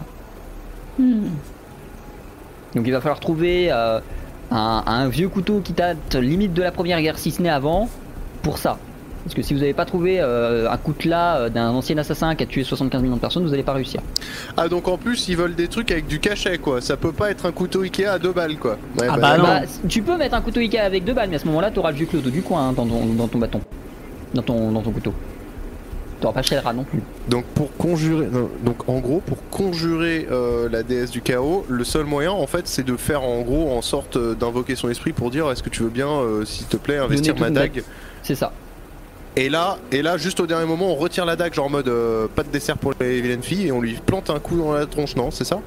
Hmm. 0.98 1.28
Donc 2.76 2.88
il 2.88 2.92
va 2.94 3.02
falloir 3.02 3.20
trouver 3.20 3.70
euh, 3.70 4.00
un, 4.50 4.84
un 4.86 5.10
vieux 5.10 5.28
couteau 5.28 5.60
qui 5.60 5.74
date 5.74 6.16
limite 6.16 6.54
de 6.54 6.62
la 6.62 6.72
première 6.72 7.02
guerre, 7.02 7.18
si 7.18 7.32
ce 7.32 7.42
n'est 7.42 7.50
avant, 7.50 7.90
pour 8.44 8.58
ça. 8.60 8.78
Parce 9.24 9.36
que 9.36 9.42
si 9.42 9.54
vous 9.54 9.60
n'avez 9.60 9.74
pas 9.74 9.86
trouvé 9.86 10.20
euh, 10.20 10.70
un 10.70 10.78
coutelas 10.78 11.38
euh, 11.38 11.50
d'un 11.50 11.70
ancien 11.70 11.98
assassin 11.98 12.36
qui 12.36 12.44
a 12.44 12.46
tué 12.46 12.64
75 12.64 13.02
millions 13.02 13.16
de 13.16 13.22
personnes, 13.22 13.44
vous 13.44 13.52
n'allez 13.52 13.64
pas 13.64 13.74
réussir. 13.74 14.02
Ah 14.58 14.68
donc 14.68 14.88
en 14.88 14.98
plus 14.98 15.28
ils 15.28 15.38
veulent 15.38 15.56
des 15.56 15.68
trucs 15.68 15.92
avec 15.92 16.08
du 16.08 16.20
cachet 16.20 16.58
quoi. 16.58 16.82
Ça 16.82 16.98
peut 16.98 17.12
pas 17.12 17.30
être 17.30 17.46
un 17.46 17.52
couteau 17.52 17.84
Ikea 17.84 18.06
à 18.08 18.20
deux 18.20 18.34
balles 18.34 18.58
quoi. 18.58 18.78
Ouais, 19.00 19.08
Ah 19.10 19.18
bah 19.18 19.38
non. 19.38 19.44
Bah, 19.44 19.62
tu 19.88 20.02
peux 20.02 20.18
mettre 20.18 20.36
un 20.36 20.42
couteau 20.42 20.60
Ikea 20.60 20.80
avec 20.80 21.04
deux 21.04 21.14
balles, 21.14 21.30
mais 21.30 21.36
à 21.36 21.40
ce 21.40 21.46
moment-là, 21.46 21.72
tu 21.72 21.80
auras 21.80 21.92
le 21.92 21.98
vieux 21.98 22.08
clodo 22.08 22.30
du 22.30 22.42
coin 22.42 22.70
hein, 22.70 22.74
dans, 22.74 22.86
ton, 22.86 23.06
dans 23.06 23.28
ton 23.28 23.40
bâton. 23.40 23.62
Dans 24.34 24.42
ton, 24.42 24.72
dans 24.72 24.82
ton 24.82 24.92
couteau. 24.92 25.14
Tu 26.20 26.26
n'auras 26.26 26.36
pas 26.36 26.42
Shelra 26.44 26.72
non 26.74 26.84
plus. 26.84 27.02
Donc 27.30 27.46
pour 27.46 27.76
conjurer, 27.78 28.28
non, 28.28 28.50
donc 28.64 28.88
en 28.88 29.00
gros 29.00 29.22
pour 29.26 29.38
conjurer 29.50 30.28
euh, 30.32 30.70
la 30.70 30.84
déesse 30.84 31.10
du 31.10 31.22
chaos, 31.22 31.66
le 31.68 31.84
seul 31.84 32.06
moyen 32.06 32.32
en 32.32 32.46
fait 32.46 32.68
c'est 32.68 32.86
de 32.86 32.96
faire 32.96 33.24
en 33.24 33.42
gros 33.42 33.72
en 33.72 33.82
sorte 33.82 34.18
euh, 34.18 34.36
d'invoquer 34.36 34.76
son 34.76 34.90
esprit 34.90 35.14
pour 35.14 35.32
dire 35.32 35.50
est-ce 35.50 35.64
que 35.64 35.70
tu 35.70 35.82
veux 35.82 35.90
bien 35.90 36.10
euh, 36.10 36.46
s'il 36.46 36.68
te 36.68 36.78
plaît 36.78 36.98
investir 36.98 37.36
ma 37.40 37.50
dague. 37.50 37.84
C'est 38.22 38.36
ça. 38.36 38.52
Et 39.38 39.48
là, 39.50 39.78
et 39.94 40.02
là 40.02 40.18
juste 40.18 40.40
au 40.42 40.48
dernier 40.48 40.66
moment 40.66 40.92
on 40.92 40.96
retire 40.96 41.26
la 41.26 41.36
dague 41.38 41.54
genre 41.54 41.68
en 41.68 41.70
mode 41.70 41.88
euh, 41.88 42.28
pas 42.36 42.44
de 42.44 42.50
dessert 42.50 42.78
pour 42.78 42.92
les 43.00 43.22
vilaines 43.22 43.42
filles 43.44 43.68
et 43.68 43.72
on 43.72 43.80
lui 43.80 43.94
plante 43.94 44.30
un 44.30 44.40
coup 44.40 44.58
dans 44.58 44.74
la 44.74 44.86
tronche 44.86 45.16
non 45.16 45.32
c'est 45.32 45.46
ça? 45.46 45.60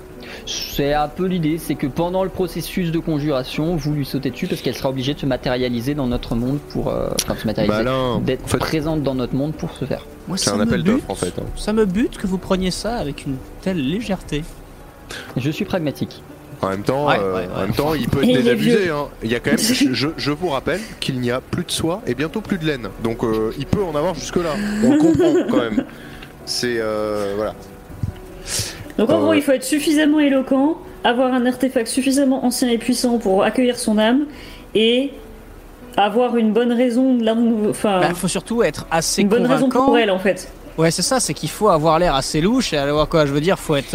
C'est 0.47 0.93
un 0.95 1.09
peu 1.09 1.27
l'idée, 1.27 1.59
c'est 1.59 1.74
que 1.74 1.86
pendant 1.86 2.24
le 2.24 2.31
processus 2.31 2.91
de 2.91 2.99
conjuration, 2.99 3.77
vous 3.77 3.93
lui 3.93 4.05
sautez 4.05 4.31
dessus 4.31 4.47
parce 4.47 4.62
qu'elle 4.62 4.74
sera 4.74 4.89
obligée 4.89 5.15
de 5.15 5.19
se 5.20 5.27
matérialiser 5.27 5.95
dans 5.95 6.07
notre 6.07 6.35
monde 6.35 6.59
pour. 6.70 6.89
euh, 6.89 7.09
Enfin, 7.23 7.35
de 7.35 7.39
se 7.41 7.47
matérialiser. 7.47 7.85
Malin. 7.85 8.20
D'être 8.20 8.45
En 8.45 8.49
fait 8.49 8.59
présente 8.59 9.03
dans 9.03 9.15
notre 9.15 9.35
monde 9.35 9.53
pour 9.55 9.73
se 9.77 9.85
faire. 9.85 10.05
Moi, 10.27 10.36
c'est 10.39 10.51
un 10.51 10.61
appel 10.61 10.82
bute- 10.82 10.95
d'offres 10.95 11.11
en 11.11 11.15
fait. 11.15 11.32
hein. 11.39 11.45
Ça 11.57 11.73
me 11.73 11.85
bute 11.85 12.16
que 12.16 12.27
vous 12.27 12.39
preniez 12.39 12.70
ça 12.70 12.97
avec 12.97 13.27
une 13.27 13.36
telle 13.61 13.77
légèreté. 13.86 14.43
Je 15.36 15.51
suis 15.51 15.65
pragmatique. 15.66 16.23
En 16.62 16.68
même 16.70 16.82
temps, 16.82 17.06
Ouais, 17.09 17.16
euh, 17.18 17.35
ouais, 17.35 17.40
ouais. 17.40 17.48
en 17.56 17.60
même 17.62 17.72
temps, 17.74 17.94
il 17.94 18.09
peut 18.09 18.18
être 18.22 18.28
il 18.28 18.36
désabusé. 18.36 18.89
Hein. 18.90 19.06
Il 19.22 19.31
y 19.31 19.35
a 19.35 19.40
quand 19.40 19.51
même, 19.51 19.59
je, 19.93 20.09
je 20.16 20.31
vous 20.31 20.48
rappelle 20.48 20.81
qu'il 21.01 21.20
n'y 21.20 21.31
a 21.31 21.40
plus 21.40 21.64
de 21.64 21.70
soie 21.70 22.01
et 22.06 22.14
bientôt 22.14 22.40
plus 22.40 22.59
de 22.59 22.66
laine. 22.66 22.89
Donc 23.02 23.22
euh, 23.24 23.52
il 23.59 23.66
peut 23.66 23.82
en 23.82 23.94
avoir 23.94 24.14
jusque 24.14 24.36
là. 24.36 24.51
On 24.85 24.93
le 24.93 24.98
comprend 24.98 25.35
quand 25.51 25.56
même. 25.70 25.85
C'est 26.47 26.76
euh, 26.78 27.32
voilà. 27.36 27.55
Donc 28.98 29.10
en 29.10 29.14
Euh, 29.18 29.20
gros, 29.22 29.35
il 29.35 29.43
faut 29.43 29.52
être 29.52 29.64
suffisamment 29.64 30.20
éloquent, 30.20 30.78
avoir 31.02 31.32
un 31.32 31.47
artefact 31.47 31.89
suffisamment 31.89 32.44
ancien 32.44 32.68
et 32.68 32.78
puissant 32.78 33.18
pour 33.18 33.43
accueillir 33.43 33.78
son 33.78 33.98
âme 33.98 34.26
et 34.74 35.10
avoir 35.97 36.36
une 36.36 36.52
bonne 36.52 36.72
raison 36.72 37.14
de 37.16 37.24
la 37.24 37.35
enfin 37.70 38.01
Bah, 38.01 38.14
faut 38.14 38.28
surtout 38.28 38.62
être 38.62 38.86
assez 38.90 39.22
une 39.22 39.28
bonne 39.28 39.47
raison 39.47 39.66
convaincant. 39.68 39.85
pour 39.86 39.98
elle 39.98 40.10
en 40.10 40.18
fait. 40.18 40.48
Ouais, 40.76 40.90
c'est 40.90 41.02
ça, 41.02 41.20
c'est 41.20 41.35
qu'il 41.35 41.48
faut 41.51 41.68
avoir 41.68 41.98
l'air 42.01 42.14
assez 42.16 42.40
louche 42.40 42.72
et 42.72 42.76
avoir 42.78 43.09
quoi, 43.09 43.26
je 43.26 43.32
veux 43.32 43.40
dire, 43.40 43.59
faut 43.59 43.76
être. 43.76 43.94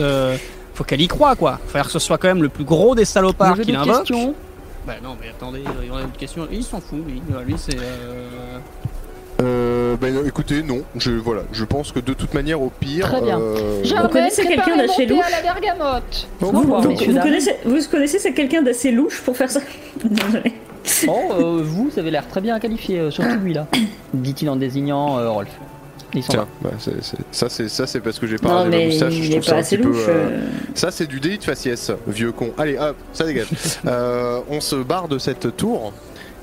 Faut 0.80 0.86
qu'elle 0.86 1.02
y 1.02 1.10
croit 1.10 1.36
quoi. 1.36 1.60
Faut 1.68 1.78
que 1.78 1.92
ce 1.92 2.00
soit 2.00 2.18
quand 2.18 2.30
même 2.30 2.42
le 2.42 2.48
plus 2.48 2.64
gros 2.64 2.96
des 2.96 3.02
Vous 3.04 3.10
salopards 3.10 3.52
avez 3.52 3.66
qu'il 3.66 3.76
d'autres 3.76 3.90
invoque. 3.90 4.06
questions 4.08 4.34
Bah 4.88 4.94
non, 5.04 5.18
mais 5.22 5.28
attendez, 5.28 5.62
il 5.82 5.88
y 5.90 5.92
en 5.92 5.98
a 5.98 6.02
une 6.04 6.12
question. 6.12 6.48
Il 6.50 6.64
s'en 6.64 6.80
fout, 6.80 7.00
lui. 7.06 7.22
Lui, 7.46 7.56
c'est. 7.58 7.76
euh, 7.78 8.60
Euh, 9.42 9.98
ben, 9.98 10.26
écoutez, 10.26 10.64
non. 10.64 10.84
Je 10.96 11.12
voilà. 11.12 11.42
Je 11.52 11.66
pense 11.66 11.92
que 11.92 12.00
de 12.00 12.14
toute 12.14 12.34
manière, 12.34 12.62
au 12.62 12.70
pire. 12.70 13.10
Très 13.10 13.22
bien. 13.22 13.40
euh, 13.40 13.82
Vous 13.84 14.08
connaissez 14.08 14.46
quelqu'un 14.46 14.78
d'assez 14.78 15.06
louche 15.06 15.20
à 15.26 15.30
la 15.32 15.42
bergamote. 15.42 16.28
Messieurs, 16.42 17.08
vous, 17.08 17.14
dames. 17.14 17.24
connaissez, 17.24 17.56
vous 17.66 17.80
connaissez 17.92 18.20
c'est 18.20 18.34
quelqu'un 18.34 18.62
d'assez 18.62 18.92
louche 18.92 19.22
pour 19.22 19.36
faire 19.36 19.52
ça 19.52 19.60
Désolé. 20.04 20.54
Oh, 21.10 21.20
euh, 21.34 21.62
vous 21.62 21.92
avez 21.98 22.10
l'air 22.10 22.26
très 22.28 22.40
bien 22.42 22.58
qualifié, 22.60 23.12
surtout 23.12 23.36
lui 23.44 23.54
là. 23.54 23.68
Dit-il 24.14 24.50
en 24.50 24.56
désignant 24.56 25.20
euh, 25.20 25.30
Rolf. 25.30 25.50
Ils 26.14 26.24
sont 26.24 26.32
Tiens, 26.34 26.48
là. 26.64 26.70
bah, 26.72 26.78
ça 27.32 27.50
c'est 27.50 27.70
ça 27.70 27.86
c'est 27.86 28.00
parce 28.00 28.18
que 28.18 28.26
j'ai 28.26 28.38
pas 28.38 28.48
Non 28.50 28.56
rasé 28.56 28.70
ma 28.70 28.78
mais 28.78 28.86
moustache. 28.88 29.14
il 29.16 29.24
je 29.24 29.28
est 29.28 29.32
trouve 29.34 29.44
ça 29.44 29.52
pas 29.52 29.58
un 29.58 29.60
assez 29.62 29.78
petit 29.78 29.88
louche. 29.88 30.06
euh, 30.08 30.30
euh. 30.32 30.40
Ça 30.74 30.90
c'est 30.92 31.06
du 31.08 31.20
délit 31.20 31.38
de 31.38 31.44
faciès, 31.44 31.92
vieux 32.08 32.32
con. 32.32 32.52
Allez, 32.58 32.78
hop, 32.78 32.96
ça 33.14 33.26
dégage. 33.26 33.48
Euh, 33.86 34.40
on 34.50 34.60
se 34.62 34.76
barre 34.76 35.08
de 35.08 35.18
cette 35.20 35.56
tour 35.56 35.94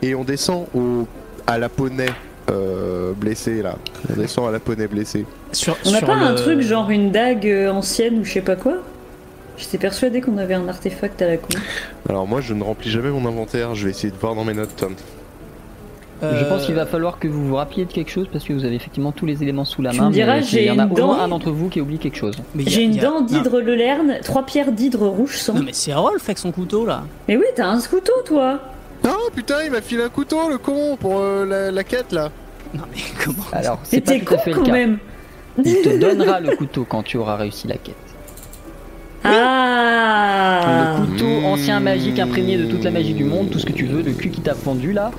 et 0.03 0.15
on 0.15 0.23
descend 0.25 0.67
au 0.75 1.07
à 1.47 1.59
la 1.59 1.69
poney 1.69 2.07
euh, 2.51 3.13
blessée 3.13 3.61
là. 3.63 3.77
On 4.11 4.15
descend 4.21 4.49
à 4.49 4.53
la 4.53 4.61
poney 4.61 4.87
blessée. 4.87 5.27
Sur, 5.53 5.77
On 5.85 5.91
n'a 5.91 6.01
pas 6.01 6.15
un 6.15 6.35
truc 6.35 6.61
genre 6.61 6.91
une 6.91 7.11
dague 7.11 7.47
ancienne 7.73 8.21
ou 8.21 8.25
je 8.25 8.33
sais 8.35 8.41
pas 8.43 8.57
quoi? 8.57 8.75
J'étais 9.59 9.79
persuadé 9.79 10.21
qu'on 10.21 10.37
avait 10.39 10.55
un 10.55 10.69
artefact 10.69 11.23
à 11.23 11.27
la 11.29 11.37
con. 11.39 11.49
Alors 12.09 12.27
moi 12.27 12.41
je 12.41 12.53
ne 12.55 12.63
remplis 12.63 12.91
jamais 12.91 13.11
mon 13.11 13.27
inventaire. 13.27 13.75
Je 13.75 13.85
vais 13.87 13.91
essayer 13.91 14.11
de 14.13 14.19
voir 14.19 14.35
dans 14.35 14.45
mes 14.45 14.55
notes. 14.55 14.85
Je 16.23 16.27
Euh, 16.27 16.49
pense 16.49 16.65
qu'il 16.65 16.75
va 16.75 16.87
falloir 16.87 17.19
que 17.19 17.29
vous 17.29 17.47
vous 17.49 17.57
rappeliez 17.57 17.85
de 17.85 17.93
quelque 17.93 18.11
chose 18.11 18.27
parce 18.33 18.43
que 18.45 18.53
vous 18.55 18.65
avez 18.65 18.75
effectivement 18.75 19.13
tous 19.13 19.27
les 19.27 19.43
éléments 19.43 19.67
sous 19.67 19.83
la 19.83 19.91
Tu 19.91 20.01
main. 20.01 20.09
me 20.09 20.13
diras, 20.15 20.37
mais 20.37 20.43
j'ai 20.43 20.63
il 20.65 20.67
y 20.69 20.71
en 20.71 20.79
a 20.79 20.85
une 20.85 20.93
au 20.93 21.07
moins 21.07 21.17
dent. 21.19 21.23
un 21.25 21.29
d'entre 21.29 21.51
vous 21.51 21.69
qui 21.69 21.81
oublie 21.81 21.99
quelque 21.99 22.17
chose. 22.17 22.35
J'ai 22.57 22.83
une 22.85 22.99
a- 22.99 23.03
dent 23.03 23.21
non. 23.21 23.27
d'hydre 23.27 23.61
le 23.61 23.75
lerne, 23.75 24.15
trois 24.25 24.45
pierres 24.47 24.73
d'hydre 24.73 25.07
rouge 25.07 25.37
sang. 25.37 25.53
Non, 25.55 25.63
mais 25.63 25.73
c'est 25.75 25.93
Rolf 25.93 26.25
avec 26.25 26.39
son 26.39 26.53
couteau 26.53 26.87
là. 26.87 27.03
Mais 27.29 27.37
oui, 27.37 27.45
t'as 27.55 27.67
un 27.67 27.81
couteau 27.81 28.15
toi 28.25 28.61
Oh 29.05 29.29
putain, 29.35 29.57
il 29.67 29.71
m'a 29.71 29.83
filé 29.83 30.05
un 30.05 30.09
couteau 30.09 30.49
le 30.49 30.57
con 30.59 30.97
pour 30.99 31.19
euh, 31.21 31.45
la, 31.45 31.71
la 31.71 31.85
quête 31.85 32.13
là. 32.13 32.31
Non, 32.75 32.85
mais 32.91 33.03
comment 33.25 33.45
Alors, 33.53 33.79
c'est 33.85 34.01
pas 34.01 34.15
tout 34.19 34.25
con 34.25 34.35
à 34.37 34.39
fait 34.39 34.51
le 34.53 34.57
quand 34.57 34.63
cas. 34.65 34.73
même 34.73 34.99
Il 35.65 35.83
te 35.83 35.97
donnera 36.01 36.41
le 36.41 36.57
couteau 36.57 36.87
quand 36.89 37.03
tu 37.03 37.19
auras 37.19 37.37
réussi 37.37 37.69
la 37.69 37.77
quête. 37.77 37.95
Ah 39.25 40.97
Le 41.01 41.07
couteau 41.07 41.47
ancien 41.47 41.81
magique 41.81 42.19
imprégné 42.19 42.57
de 42.57 42.65
toute 42.67 42.85
la 42.85 42.91
magie 42.91 43.13
du 43.15 43.25
monde, 43.25 43.51
tout 43.51 43.59
ce 43.59 43.67
que 43.67 43.73
tu 43.73 43.85
veux, 43.85 44.03
le 44.03 44.13
cul 44.13 44.31
qui 44.31 44.41
t'a 44.41 44.55
pendu 44.55 44.93
là, 44.93 45.11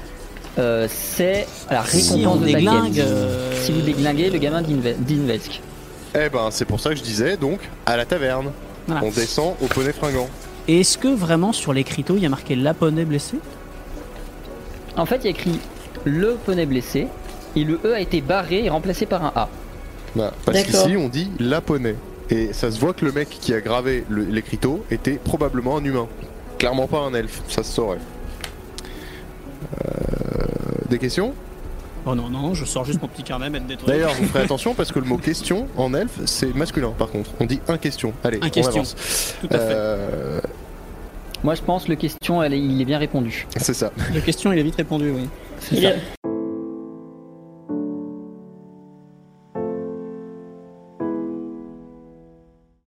euh, 0.59 0.88
c'est 0.89 1.47
la 1.69 1.81
récompense 1.81 2.39
Si 2.39 2.39
de 2.45 2.51
ta 2.51 2.57
déglingue. 2.57 2.93
quête. 2.93 3.05
euh, 3.05 3.51
Si 3.63 3.71
vous 3.71 3.81
déglinguez 3.81 4.29
le 4.29 4.39
gamin 4.39 4.61
d'Inve- 4.61 4.97
d'Invesk. 4.99 5.61
Eh 6.15 6.29
ben 6.29 6.49
c'est 6.51 6.65
pour 6.65 6.79
ça 6.79 6.89
que 6.91 6.95
je 6.95 7.03
disais 7.03 7.38
donc 7.38 7.59
à 7.85 7.97
la 7.97 8.05
taverne. 8.05 8.51
Voilà. 8.88 9.03
On 9.05 9.11
descend 9.11 9.55
au 9.61 9.67
poney 9.67 9.91
fringant. 9.93 10.27
Et 10.67 10.79
est-ce 10.81 10.97
que 10.97 11.07
vraiment 11.09 11.53
sur 11.53 11.73
l'écriteau 11.73 12.15
il 12.17 12.23
y 12.23 12.25
a 12.25 12.29
marqué 12.29 12.55
la 12.55 12.73
poney 12.73 13.05
blessée 13.05 13.38
En 14.95 15.05
fait, 15.05 15.17
il 15.17 15.23
y 15.25 15.27
a 15.27 15.31
écrit 15.31 15.59
le 16.05 16.35
poney 16.45 16.65
blessé 16.65 17.07
et 17.55 17.63
le 17.63 17.79
E 17.85 17.93
a 17.93 17.99
été 17.99 18.21
barré 18.21 18.65
et 18.65 18.69
remplacé 18.69 19.05
par 19.05 19.23
un 19.25 19.31
A. 19.35 19.49
Bah, 20.15 20.34
parce 20.45 20.63
qu'ici 20.63 20.95
on 20.97 21.09
dit 21.09 21.29
la 21.39 21.61
poney. 21.61 21.95
Et 22.29 22.51
ça 22.51 22.71
se 22.71 22.79
voit 22.79 22.93
que 22.93 23.05
le 23.05 23.11
mec 23.11 23.29
qui 23.29 23.53
a 23.53 23.61
gravé 23.61 24.03
l'écriteau 24.09 24.84
était 24.91 25.13
probablement 25.23 25.77
un 25.77 25.84
humain. 25.84 26.07
Clairement 26.57 26.88
pas 26.88 26.99
un 26.99 27.13
elfe, 27.13 27.41
ça 27.47 27.63
se 27.63 27.71
saurait. 27.73 27.99
Euh, 29.73 30.88
des 30.89 30.98
questions 30.99 31.34
Oh 32.06 32.15
non, 32.15 32.30
non, 32.30 32.53
je 32.53 32.64
sors 32.64 32.85
juste 32.85 33.02
mon 33.02 33.10
petit 33.10 33.23
carnet, 33.23 33.49
mettre 33.49 33.65
des 33.65 33.76
trucs. 33.76 33.89
D'ailleurs, 33.89 34.14
vous 34.14 34.26
ferez 34.27 34.44
attention 34.45 34.73
parce 34.73 34.94
que 34.94 34.99
le 34.99 35.06
mot 35.06 35.18
question 35.18 35.68
en 35.76 35.94
elfe, 35.94 36.19
c'est 36.26 36.56
masculin 36.56 36.94
par 36.98 37.10
contre. 37.10 37.31
On 37.41 37.45
dit 37.45 37.60
un 37.68 37.77
question. 37.77 38.14
Allez, 38.23 38.38
Un 38.41 38.48
on 38.48 38.49
question. 38.49 38.76
avance. 38.81 39.35
Tout 39.41 39.48
à 39.52 39.57
fait. 39.60 39.73
Euh, 39.73 40.39
Moi 41.44 41.56
je 41.56 41.61
pense 41.61 41.88
le 41.89 41.95
question 41.95 42.41
elle 42.41 42.53
est- 42.53 42.60
il 42.60 42.81
est 42.81 42.85
bien 42.85 42.98
répondu. 42.98 43.45
c'est 43.57 43.73
ça. 43.73 43.91
La 44.14 44.22
question, 44.22 44.53
il 44.53 44.60
est 44.60 44.64
vite 44.64 44.76
répondu, 44.77 45.11
oui. 45.11 45.27
C'est 45.60 45.76
Il 45.76 45.81
ça. 45.84 45.89
a, 45.89 45.91